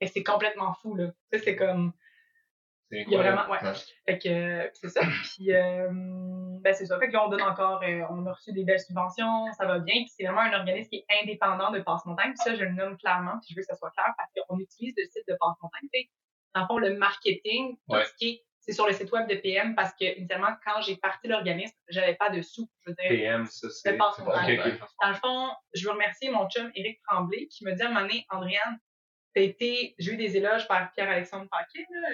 Et 0.00 0.06
c'est 0.06 0.22
complètement 0.22 0.74
fou, 0.74 0.94
là. 0.94 1.12
Sais, 1.32 1.40
c'est 1.40 1.56
comme, 1.56 1.92
C'est 2.90 3.02
il 3.02 3.10
y 3.10 3.16
a 3.16 3.18
vraiment, 3.18 3.48
ouais. 3.50 3.62
Ouais. 3.62 3.74
Fait 4.06 4.18
que, 4.18 4.28
euh, 4.28 4.70
c'est 4.72 4.88
ça. 4.88 5.02
Puis, 5.24 5.52
euh, 5.52 5.88
ben, 5.92 6.74
c'est 6.74 6.86
ça. 6.86 6.98
Fait 6.98 7.08
que 7.08 7.12
là, 7.12 7.26
on 7.26 7.28
donne 7.28 7.42
encore, 7.42 7.82
euh, 7.82 8.02
on 8.10 8.24
a 8.26 8.32
reçu 8.32 8.52
des 8.52 8.64
belles 8.64 8.80
subventions, 8.80 9.52
ça 9.52 9.66
va 9.66 9.78
bien. 9.78 9.94
Puis 9.94 10.12
c'est 10.16 10.24
vraiment 10.24 10.40
un 10.40 10.58
organisme 10.58 10.88
qui 10.88 10.96
est 10.96 11.22
indépendant 11.22 11.70
de 11.70 11.80
Passe-Montagne. 11.80 12.32
Puis 12.32 12.42
ça, 12.42 12.54
je 12.54 12.64
le 12.64 12.72
nomme 12.72 12.96
clairement, 12.96 13.38
puis 13.40 13.48
je 13.50 13.56
veux 13.56 13.62
que 13.62 13.66
ça 13.66 13.76
soit 13.76 13.90
clair 13.90 14.12
parce 14.16 14.30
qu'on 14.32 14.58
utilise 14.58 14.94
le 14.96 15.04
site 15.04 15.24
de 15.28 15.36
Passe-Montagne. 15.38 15.88
Dans 16.54 16.62
le 16.62 16.66
fond, 16.66 16.78
le 16.78 16.96
marketing, 16.96 17.76
Ouais. 17.88 18.04
c'est 18.60 18.72
sur 18.72 18.86
le 18.86 18.92
site 18.92 19.10
web 19.12 19.28
de 19.28 19.36
PM 19.36 19.74
parce 19.74 19.92
que, 19.94 20.18
initialement, 20.18 20.54
quand 20.64 20.80
j'ai 20.82 20.96
parti 20.96 21.28
l'organisme, 21.28 21.74
j'avais 21.88 22.14
pas 22.14 22.30
de 22.30 22.42
sous. 22.42 22.68
Je 22.84 22.90
veux 22.90 22.96
dire, 22.96 23.08
PM, 23.08 23.46
ça 23.46 23.68
c'est. 23.70 23.92
de 23.92 23.98
Passe-Montagne. 23.98 24.60
Ok, 24.60 24.66
ok. 24.82 24.88
dans 25.02 25.08
le 25.08 25.14
fond, 25.14 25.50
je 25.74 25.84
veux 25.86 25.92
remercier 25.92 26.30
mon 26.30 26.48
chum 26.48 26.70
Éric 26.74 27.00
Tremblay 27.08 27.46
qui 27.48 27.64
me 27.64 27.72
dit 27.72 27.82
à 27.82 27.86
un 27.86 27.88
moment 27.88 28.02
donné, 28.02 28.26
Andréane, 28.30 28.78
t'as 29.34 29.42
été, 29.42 29.94
j'ai 29.98 30.12
eu 30.12 30.16
des 30.16 30.36
éloges 30.36 30.66
par 30.68 30.90
Pierre-Alexandre 30.92 31.48
Paquet, 31.50 31.86
là, 31.90 32.08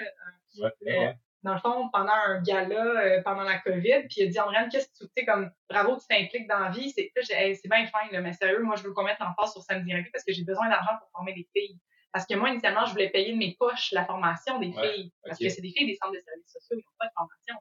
Ouais, 0.59 0.71
euh, 0.87 0.99
ouais. 0.99 1.15
dans 1.43 1.53
le 1.55 1.59
fond, 1.59 1.89
pendant 1.91 2.13
un 2.13 2.41
gala, 2.41 2.75
euh, 2.75 3.21
pendant 3.23 3.43
la 3.43 3.57
COVID, 3.59 4.03
puis 4.07 4.17
il 4.17 4.23
a 4.23 4.27
dit, 4.27 4.39
Andréane, 4.39 4.69
qu'est-ce 4.69 4.87
que 4.87 5.05
tu 5.05 5.09
sais, 5.17 5.25
comme, 5.25 5.51
bravo, 5.69 5.97
tu 5.99 6.07
t'impliques 6.07 6.47
dans 6.47 6.59
la 6.59 6.69
vie. 6.69 6.91
C'est 6.91 7.11
c'est 7.15 7.67
bien 7.69 7.85
fin, 7.87 8.09
là, 8.11 8.21
mais 8.21 8.33
sérieux, 8.33 8.61
moi, 8.63 8.75
je 8.77 8.83
veux 8.83 8.93
qu'on 8.93 9.03
mette 9.03 9.19
l'emphase 9.19 9.51
sur 9.51 9.61
samedi 9.63 9.93
rugby 9.93 10.09
parce 10.11 10.23
que 10.23 10.31
j'ai 10.33 10.43
besoin 10.43 10.69
d'argent 10.69 10.91
pour 10.99 11.09
former 11.11 11.33
des 11.33 11.47
filles. 11.55 11.77
Parce 12.13 12.25
que 12.25 12.35
moi, 12.35 12.49
initialement, 12.49 12.85
je 12.85 12.91
voulais 12.91 13.09
payer 13.09 13.33
de 13.33 13.37
mes 13.37 13.55
poches 13.59 13.91
la 13.91 14.05
formation 14.05 14.59
des 14.59 14.71
filles. 14.71 15.11
Parce 15.23 15.37
que 15.37 15.49
c'est 15.49 15.61
des 15.61 15.71
filles 15.71 15.87
des 15.87 15.95
centres 15.95 16.13
de 16.13 16.21
services 16.21 16.51
sociaux, 16.51 16.77
ils 16.77 16.85
n'ont 16.85 16.97
pas 16.99 17.07
de 17.07 17.13
formation. 17.15 17.55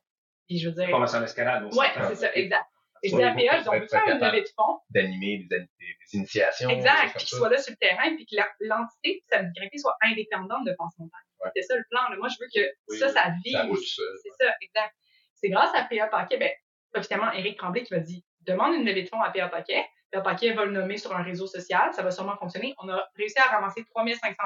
Puis 0.46 0.58
je 0.58 0.68
veux 0.68 0.74
dire. 0.74 0.90
Formation 0.90 1.20
d'escalade, 1.20 1.64
Ouais, 1.74 1.88
c'est 2.08 2.14
ça, 2.14 2.34
exact. 2.34 2.66
Et 3.02 3.10
je 3.10 3.16
dis 3.16 3.22
à 3.22 3.32
PA, 3.32 3.40
ils 3.40 3.68
ont 3.68 3.86
faire 3.88 4.08
une 4.08 4.20
levée 4.20 4.42
de 4.42 4.48
fonds. 4.56 4.80
D'animer 4.90 5.46
des, 5.50 5.58
des, 5.60 5.66
initiations. 6.14 6.70
Exact, 6.70 7.16
puis 7.16 7.26
qu'ils 7.26 7.38
soient 7.38 7.50
là 7.50 7.58
sur 7.58 7.72
le 7.72 7.76
terrain, 7.76 8.14
puis 8.16 8.26
que 8.26 8.36
l'entité, 8.60 9.22
me 9.32 9.54
grimper, 9.54 9.78
soit 9.78 9.96
indépendante 10.02 10.64
de 10.66 10.72
penser 10.78 10.96
montagne. 10.98 11.52
C'est 11.54 11.62
ça 11.62 11.76
le 11.76 11.84
plan. 11.90 12.00
Moi, 12.18 12.28
je 12.28 12.36
veux 12.40 12.48
que 12.52 12.98
ça, 12.98 13.08
ça 13.08 13.34
vive. 13.44 13.76
C'est 13.76 14.44
ça, 14.44 14.52
exact. 14.62 14.94
C'est 15.34 15.50
grâce 15.50 15.70
à 15.74 15.84
PA 15.84 16.06
Paquet, 16.06 16.38
ben, 16.38 16.50
officiellement, 16.94 17.30
Éric 17.32 17.58
Tremblay 17.58 17.82
qui 17.82 17.92
m'a 17.92 18.00
dit 18.00 18.24
demande 18.40 18.74
une 18.74 18.86
levée 18.86 19.02
de 19.02 19.08
fonds 19.08 19.20
à 19.20 19.30
PA 19.30 19.48
Paquet. 19.48 19.84
PA 20.12 20.20
Paquet 20.20 20.52
va 20.52 20.64
le 20.64 20.72
nommer 20.72 20.96
sur 20.98 21.14
un 21.14 21.22
réseau 21.22 21.46
social. 21.46 21.92
Ça 21.92 22.02
va 22.02 22.10
sûrement 22.10 22.36
fonctionner. 22.36 22.74
On 22.78 22.88
a 22.88 23.08
réussi 23.16 23.38
à 23.38 23.46
ramasser 23.46 23.84
3500 23.84 24.44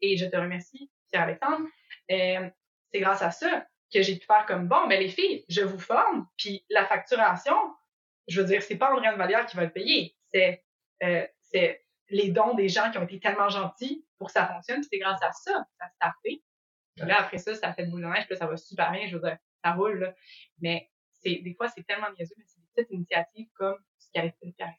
et 0.00 0.16
je 0.16 0.26
te 0.26 0.36
remercie, 0.36 0.90
Pierre-Alexandre. 1.10 1.66
Euh, 2.10 2.48
c'est 2.92 3.00
grâce 3.00 3.22
à 3.22 3.30
ça 3.30 3.66
que 3.92 4.02
j'ai 4.02 4.16
pu 4.16 4.26
faire 4.26 4.46
comme 4.46 4.68
bon, 4.68 4.88
ben 4.88 4.98
les 4.98 5.08
filles, 5.08 5.44
je 5.48 5.62
vous 5.62 5.78
forme, 5.78 6.26
puis 6.36 6.64
la 6.70 6.86
facturation, 6.86 7.54
je 8.26 8.40
veux 8.40 8.46
dire, 8.46 8.62
c'est 8.62 8.76
pas 8.76 8.92
André 8.92 9.14
Vallière 9.16 9.46
qui 9.46 9.56
va 9.56 9.64
le 9.64 9.70
payer, 9.70 10.16
c'est 10.32 10.64
euh, 11.02 11.26
c'est 11.40 11.84
les 12.08 12.30
dons 12.30 12.54
des 12.54 12.68
gens 12.68 12.90
qui 12.90 12.98
ont 12.98 13.04
été 13.04 13.20
tellement 13.20 13.48
gentils 13.48 14.06
pour 14.18 14.28
que 14.28 14.32
ça 14.32 14.46
fonctionne, 14.46 14.80
puis 14.80 14.88
c'est 14.92 14.98
grâce 14.98 15.22
à 15.22 15.32
ça 15.32 15.52
que 15.52 15.76
ça 15.78 15.86
s'est 15.86 15.94
starté. 15.96 16.42
Là, 16.96 17.20
après 17.20 17.38
ça, 17.38 17.54
ça 17.54 17.72
fait 17.72 17.86
de 17.86 17.90
boule 17.90 18.02
de 18.02 18.06
neige, 18.06 18.26
puis 18.26 18.36
ça 18.36 18.46
va 18.46 18.56
super 18.56 18.92
bien, 18.92 19.06
je 19.06 19.16
veux 19.16 19.22
dire, 19.22 19.38
ça 19.64 19.72
roule, 19.72 19.98
là. 19.98 20.14
Mais 20.60 20.90
c'est, 21.12 21.36
des 21.36 21.54
fois, 21.54 21.68
c'est 21.68 21.82
tellement 21.84 22.10
niaiseux, 22.12 22.34
mais 22.36 22.44
c'est 22.46 22.60
des 22.60 22.68
petites 22.74 22.90
initiatives 22.92 23.48
comme 23.54 23.78
qui 24.12 24.52
fait. 24.52 24.72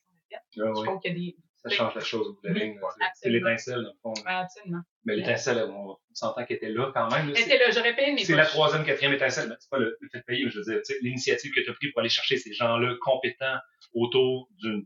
je 0.56 0.62
trouve 0.62 1.00
qu'il 1.00 1.12
y 1.12 1.16
a 1.16 1.18
des, 1.18 1.38
ça 1.64 1.70
change 1.70 1.96
la 1.96 2.02
chose 2.02 2.36
la 2.44 2.54
ligne. 2.54 2.80
C'est 3.16 3.30
l'étincelle, 3.30 3.84
dans 3.84 3.90
le 3.90 3.98
fond. 4.02 4.14
absolument. 4.26 4.82
Mais 5.06 5.16
l'étincelle, 5.16 5.64
on, 5.70 5.98
s'entend 6.14 6.46
qu'elle 6.46 6.58
était 6.58 6.70
là 6.70 6.92
quand 6.94 7.10
même. 7.10 7.30
Elle 7.30 7.42
était 7.42 7.58
là, 7.58 7.72
j'aurais 7.72 7.96
payé 7.96 8.12
mes 8.12 8.24
C'est 8.24 8.36
la 8.36 8.46
troisième, 8.46 8.86
quatrième 8.86 9.14
étincelle. 9.14 9.56
C'est 9.60 9.70
pas 9.70 9.78
le, 9.80 9.98
fait 10.12 10.20
de 10.20 10.24
payer, 10.24 10.50
je 10.50 10.60
veux 10.60 10.64
dire, 10.64 10.82
l'initiative 11.02 11.52
que 11.54 11.62
tu 11.62 11.70
as 11.70 11.74
prise 11.74 11.92
pour 11.92 12.02
aller 12.02 12.10
chercher 12.10 12.38
ces 12.38 12.54
gens-là 12.54 12.96
compétents 13.02 13.58
autour 13.94 14.50
d'une 14.62 14.86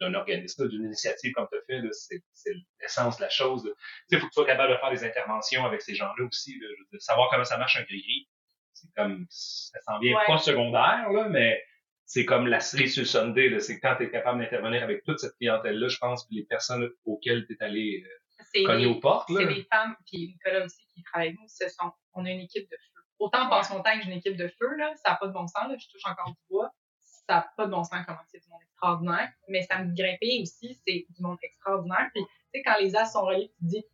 d'un 0.00 0.14
organisme, 0.14 0.66
d'une 0.66 0.86
initiative 0.86 1.32
comme 1.32 1.46
tu 1.52 1.58
as 1.58 1.80
fait, 1.80 1.86
c'est 2.32 2.52
l'essence 2.80 3.18
de 3.18 3.22
la 3.22 3.28
chose. 3.28 3.70
Il 4.08 4.18
faut 4.18 4.26
que 4.26 4.30
tu 4.30 4.34
sois 4.34 4.46
capable 4.46 4.72
de 4.72 4.78
faire 4.78 4.90
des 4.90 5.04
interventions 5.04 5.66
avec 5.66 5.82
ces 5.82 5.94
gens-là 5.94 6.24
aussi, 6.24 6.58
là, 6.58 6.68
de 6.90 6.98
savoir 6.98 7.28
comment 7.30 7.44
ça 7.44 7.58
marche 7.58 7.76
un 7.76 7.82
gris-gris. 7.82 8.26
C'est 8.72 8.88
comme, 8.96 9.26
ça 9.28 9.78
s'en 9.82 9.98
vient 9.98 10.16
pas 10.26 10.38
secondaire, 10.38 11.10
là, 11.10 11.28
mais 11.28 11.62
c'est 12.10 12.24
comme 12.24 12.48
la 12.48 12.58
série 12.58 12.90
sur 12.90 13.02
le 13.02 13.06
Sunday, 13.06 13.60
c'est 13.60 13.78
quand 13.78 13.94
tu 13.96 14.02
es 14.02 14.10
capable 14.10 14.40
d'intervenir 14.40 14.82
avec 14.82 15.04
toute 15.04 15.20
cette 15.20 15.36
clientèle-là, 15.36 15.86
je 15.86 15.96
pense, 15.98 16.24
que 16.24 16.34
les 16.34 16.42
personnes 16.42 16.90
auxquelles 17.04 17.46
tu 17.46 17.52
es 17.52 17.62
allé 17.62 18.04
euh, 18.04 18.66
cogner 18.66 18.86
aux 18.86 18.98
portes. 18.98 19.30
C'est 19.32 19.46
des 19.46 19.62
femmes, 19.72 19.94
puis 20.06 20.26
Nicolas 20.26 20.64
aussi 20.64 20.84
qui 20.92 21.04
travaille 21.04 21.28
avec 21.28 21.38
nous, 21.38 21.46
ce 21.46 21.68
sont, 21.68 21.92
on 22.14 22.24
a 22.24 22.30
une 22.30 22.40
équipe 22.40 22.68
de 22.68 22.76
feu. 22.76 23.00
Autant 23.20 23.46
en 23.46 23.48
passe-montagne 23.48 24.00
que 24.00 24.06
j'ai 24.06 24.10
une 24.10 24.18
équipe 24.18 24.36
de 24.36 24.48
feu, 24.48 24.74
là, 24.76 24.92
ça 24.96 25.12
n'a 25.12 25.16
pas 25.18 25.28
de 25.28 25.32
bon 25.32 25.46
sens, 25.46 25.68
là, 25.68 25.76
je 25.78 25.86
touche 25.86 26.04
encore 26.04 26.30
du 26.30 26.40
bois, 26.50 26.72
ça 26.98 27.34
n'a 27.34 27.52
pas 27.56 27.66
de 27.66 27.70
bon 27.70 27.84
sens 27.84 28.04
comment 28.04 28.18
c'est 28.26 28.40
du 28.40 28.48
monde 28.48 28.62
extraordinaire, 28.64 29.32
mais 29.46 29.62
ça 29.62 29.78
me 29.78 29.94
grimper 29.94 30.40
aussi, 30.42 30.80
c'est 30.84 31.06
du 31.08 31.22
monde 31.22 31.38
extraordinaire. 31.44 32.10
Puis, 32.12 32.24
tu 32.24 32.58
sais, 32.58 32.62
quand 32.64 32.74
les 32.80 32.96
as 32.96 33.04
sont 33.04 33.22
reliés, 33.22 33.52
tu 33.60 33.66
te 33.66 33.70
dis, 33.70 33.84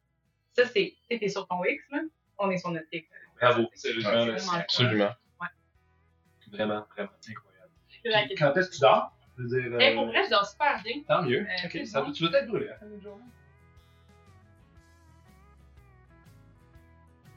ça, 0.55 0.65
c'est, 0.65 0.97
tu 1.11 1.23
es 1.23 1.29
sur 1.29 1.47
ton 1.47 1.63
X, 1.67 1.85
là, 1.91 2.01
on 2.39 2.51
est 2.51 2.57
sur 2.57 2.71
notre 2.71 2.89
X. 2.91 3.07
Bravo, 3.39 3.69
sérieusement, 3.75 4.55
absolument. 4.55 5.13
Ouais. 5.39 5.49
Vraiment, 6.51 6.87
vraiment 6.97 7.11
incroyable 7.29 7.56
quand 8.39 8.57
est-ce 8.57 8.69
que 8.69 8.75
tu 8.75 8.81
dors? 8.81 9.13
Je 9.37 9.43
veux 9.43 9.49
dire, 9.49 9.73
euh... 9.73 9.95
pour 9.95 10.07
vrai, 10.07 10.25
je 10.25 10.31
dors 10.31 10.47
super 10.47 10.83
bien. 10.83 10.95
Tant 11.07 11.23
mieux. 11.23 11.41
Euh, 11.41 11.67
ok, 11.67 11.87
ça, 11.87 12.05
tu 12.15 12.25
dois 12.25 12.39
être 12.39 12.49
brûlé 12.49 12.69
à 12.69 12.73
la 12.73 12.77
fin 12.79 12.87
de 12.87 13.01
journée. 13.01 13.25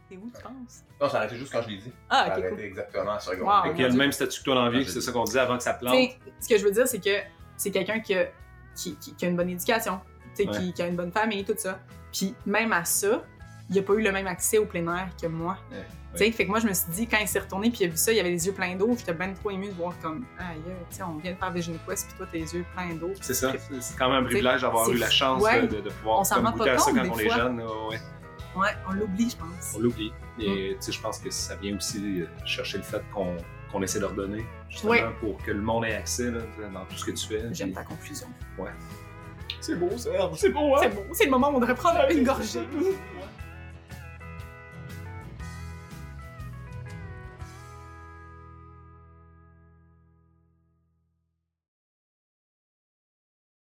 C'est 0.09 0.17
où, 0.17 0.31
tu 0.33 0.41
penses? 0.41 0.83
Non, 0.99 1.09
ça 1.09 1.17
arrêtait 1.17 1.35
juste 1.35 1.51
quand 1.51 1.61
je 1.61 1.69
l'ai 1.69 1.77
dit. 1.77 1.91
Ah, 2.09 2.35
ok. 2.35 2.49
Cool. 2.49 2.59
exactement 2.61 3.11
à 3.11 3.19
ce 3.19 3.31
seconde. 3.31 3.47
Wow, 3.47 3.73
il 3.73 3.81
y 3.81 3.85
a 3.85 3.89
le 3.89 3.95
même 3.95 4.11
statut 4.11 4.39
que 4.39 4.45
toi 4.45 4.55
dans 4.55 4.65
la 4.65 4.71
vie, 4.71 4.85
c'est 4.85 5.01
ça 5.01 5.11
qu'on 5.11 5.23
disait 5.23 5.39
avant 5.39 5.57
que 5.57 5.63
ça 5.63 5.73
plante? 5.73 5.93
T'sais, 5.93 6.17
ce 6.39 6.49
que 6.49 6.57
je 6.57 6.63
veux 6.63 6.71
dire, 6.71 6.87
c'est 6.87 7.03
que 7.03 7.19
c'est 7.57 7.71
quelqu'un 7.71 7.99
qui, 7.99 8.15
qui, 8.75 8.95
qui, 8.95 9.13
qui, 9.13 9.25
a 9.25 9.27
une 9.27 9.35
bonne 9.35 9.49
éducation, 9.49 9.99
ouais. 10.39 10.47
qui, 10.47 10.73
qui, 10.73 10.81
a 10.81 10.87
une 10.87 10.95
bonne 10.95 11.11
famille, 11.11 11.43
tout 11.43 11.53
ça. 11.57 11.79
Puis 12.11 12.33
même 12.45 12.71
à 12.73 12.85
ça, 12.85 13.23
il 13.69 13.75
n'a 13.75 13.81
pas 13.83 13.93
eu 13.93 14.01
le 14.01 14.11
même 14.11 14.25
accès 14.27 14.57
au 14.57 14.65
plein 14.65 14.87
air 14.95 15.09
que 15.21 15.27
moi. 15.27 15.57
Ouais. 15.71 15.85
Ouais. 16.13 16.31
Fait 16.31 16.45
que 16.45 16.49
moi, 16.49 16.59
je 16.59 16.67
me 16.67 16.73
suis 16.73 16.89
dit, 16.91 17.07
quand 17.07 17.19
il 17.21 17.27
s'est 17.27 17.39
retourné 17.39 17.69
puis 17.69 17.81
il 17.81 17.87
a 17.87 17.89
vu 17.89 17.97
ça, 17.97 18.11
il 18.11 18.19
avait 18.19 18.31
les 18.31 18.45
yeux 18.45 18.53
pleins 18.53 18.75
d'eau, 18.75 18.95
j'étais 18.97 19.13
bien 19.13 19.31
trop 19.33 19.51
émue 19.51 19.67
de 19.67 19.73
voir 19.73 19.93
comme, 20.01 20.25
aïe, 20.39 20.57
tu 20.95 21.03
on 21.03 21.17
vient 21.17 21.33
de 21.33 21.37
faire 21.37 21.51
Vision 21.51 21.75
Quest 21.87 22.07
puis 22.07 22.17
toi, 22.17 22.27
tes 22.31 22.39
yeux 22.39 22.65
pleins 22.73 22.95
d'eau. 22.95 23.11
C'est 23.21 23.33
ça, 23.33 23.53
c'est 23.79 23.97
quand 23.97 24.09
même 24.09 24.23
un 24.23 24.25
privilège 24.25 24.61
d'avoir 24.61 24.89
eu 24.89 24.97
la 24.97 25.09
chance 25.09 25.41
ouais, 25.41 25.67
de, 25.67 25.81
de, 25.81 25.89
pouvoir 25.89 26.21
on 26.21 26.35
comme, 26.35 26.51
goûter 26.51 26.69
à 26.71 26.77
ça 26.77 26.91
quand 26.91 27.09
on 27.09 27.19
est 27.19 27.29
jeune. 27.29 27.61
Ouais. 27.61 27.99
ouais, 28.55 28.69
on 28.89 28.93
l'oublie, 28.93 29.29
je 29.29 29.35
pense. 29.35 29.75
On 29.75 29.79
l'oublie. 29.79 30.11
Et 30.39 30.75
mm. 30.75 30.91
je 30.91 30.99
pense 30.99 31.19
que 31.19 31.29
ça 31.29 31.55
vient 31.57 31.75
aussi 31.77 32.23
chercher 32.45 32.77
le 32.77 32.83
fait 32.83 33.03
qu'on 33.13 33.37
qu 33.71 33.83
essaie 33.83 33.99
de 33.99 34.05
redonner, 34.05 34.45
justement, 34.67 34.91
ouais. 34.91 35.05
pour 35.19 35.37
que 35.43 35.51
le 35.51 35.61
monde 35.61 35.85
ait 35.85 35.93
accès 35.93 36.31
là, 36.31 36.39
dans 36.73 36.85
tout 36.85 36.95
ce 36.95 37.05
que 37.05 37.11
tu 37.11 37.27
fais. 37.27 37.43
J'aime 37.51 37.71
ta 37.71 37.83
confusion. 37.83 38.27
Ouais. 38.57 38.71
C'est 39.61 39.75
beau, 39.75 39.89
Serge, 39.97 40.37
c'est 40.37 40.49
beau, 40.49 40.75
hein? 40.75 40.79
C'est 40.81 40.95
beau, 40.95 41.03
c'est 41.11 41.25
le 41.25 41.31
moment 41.31 41.49
où 41.49 41.57
on 41.57 41.59
devrait 41.59 41.75
prendre 41.75 41.99
une 42.09 42.23
gorgée. 42.23 42.61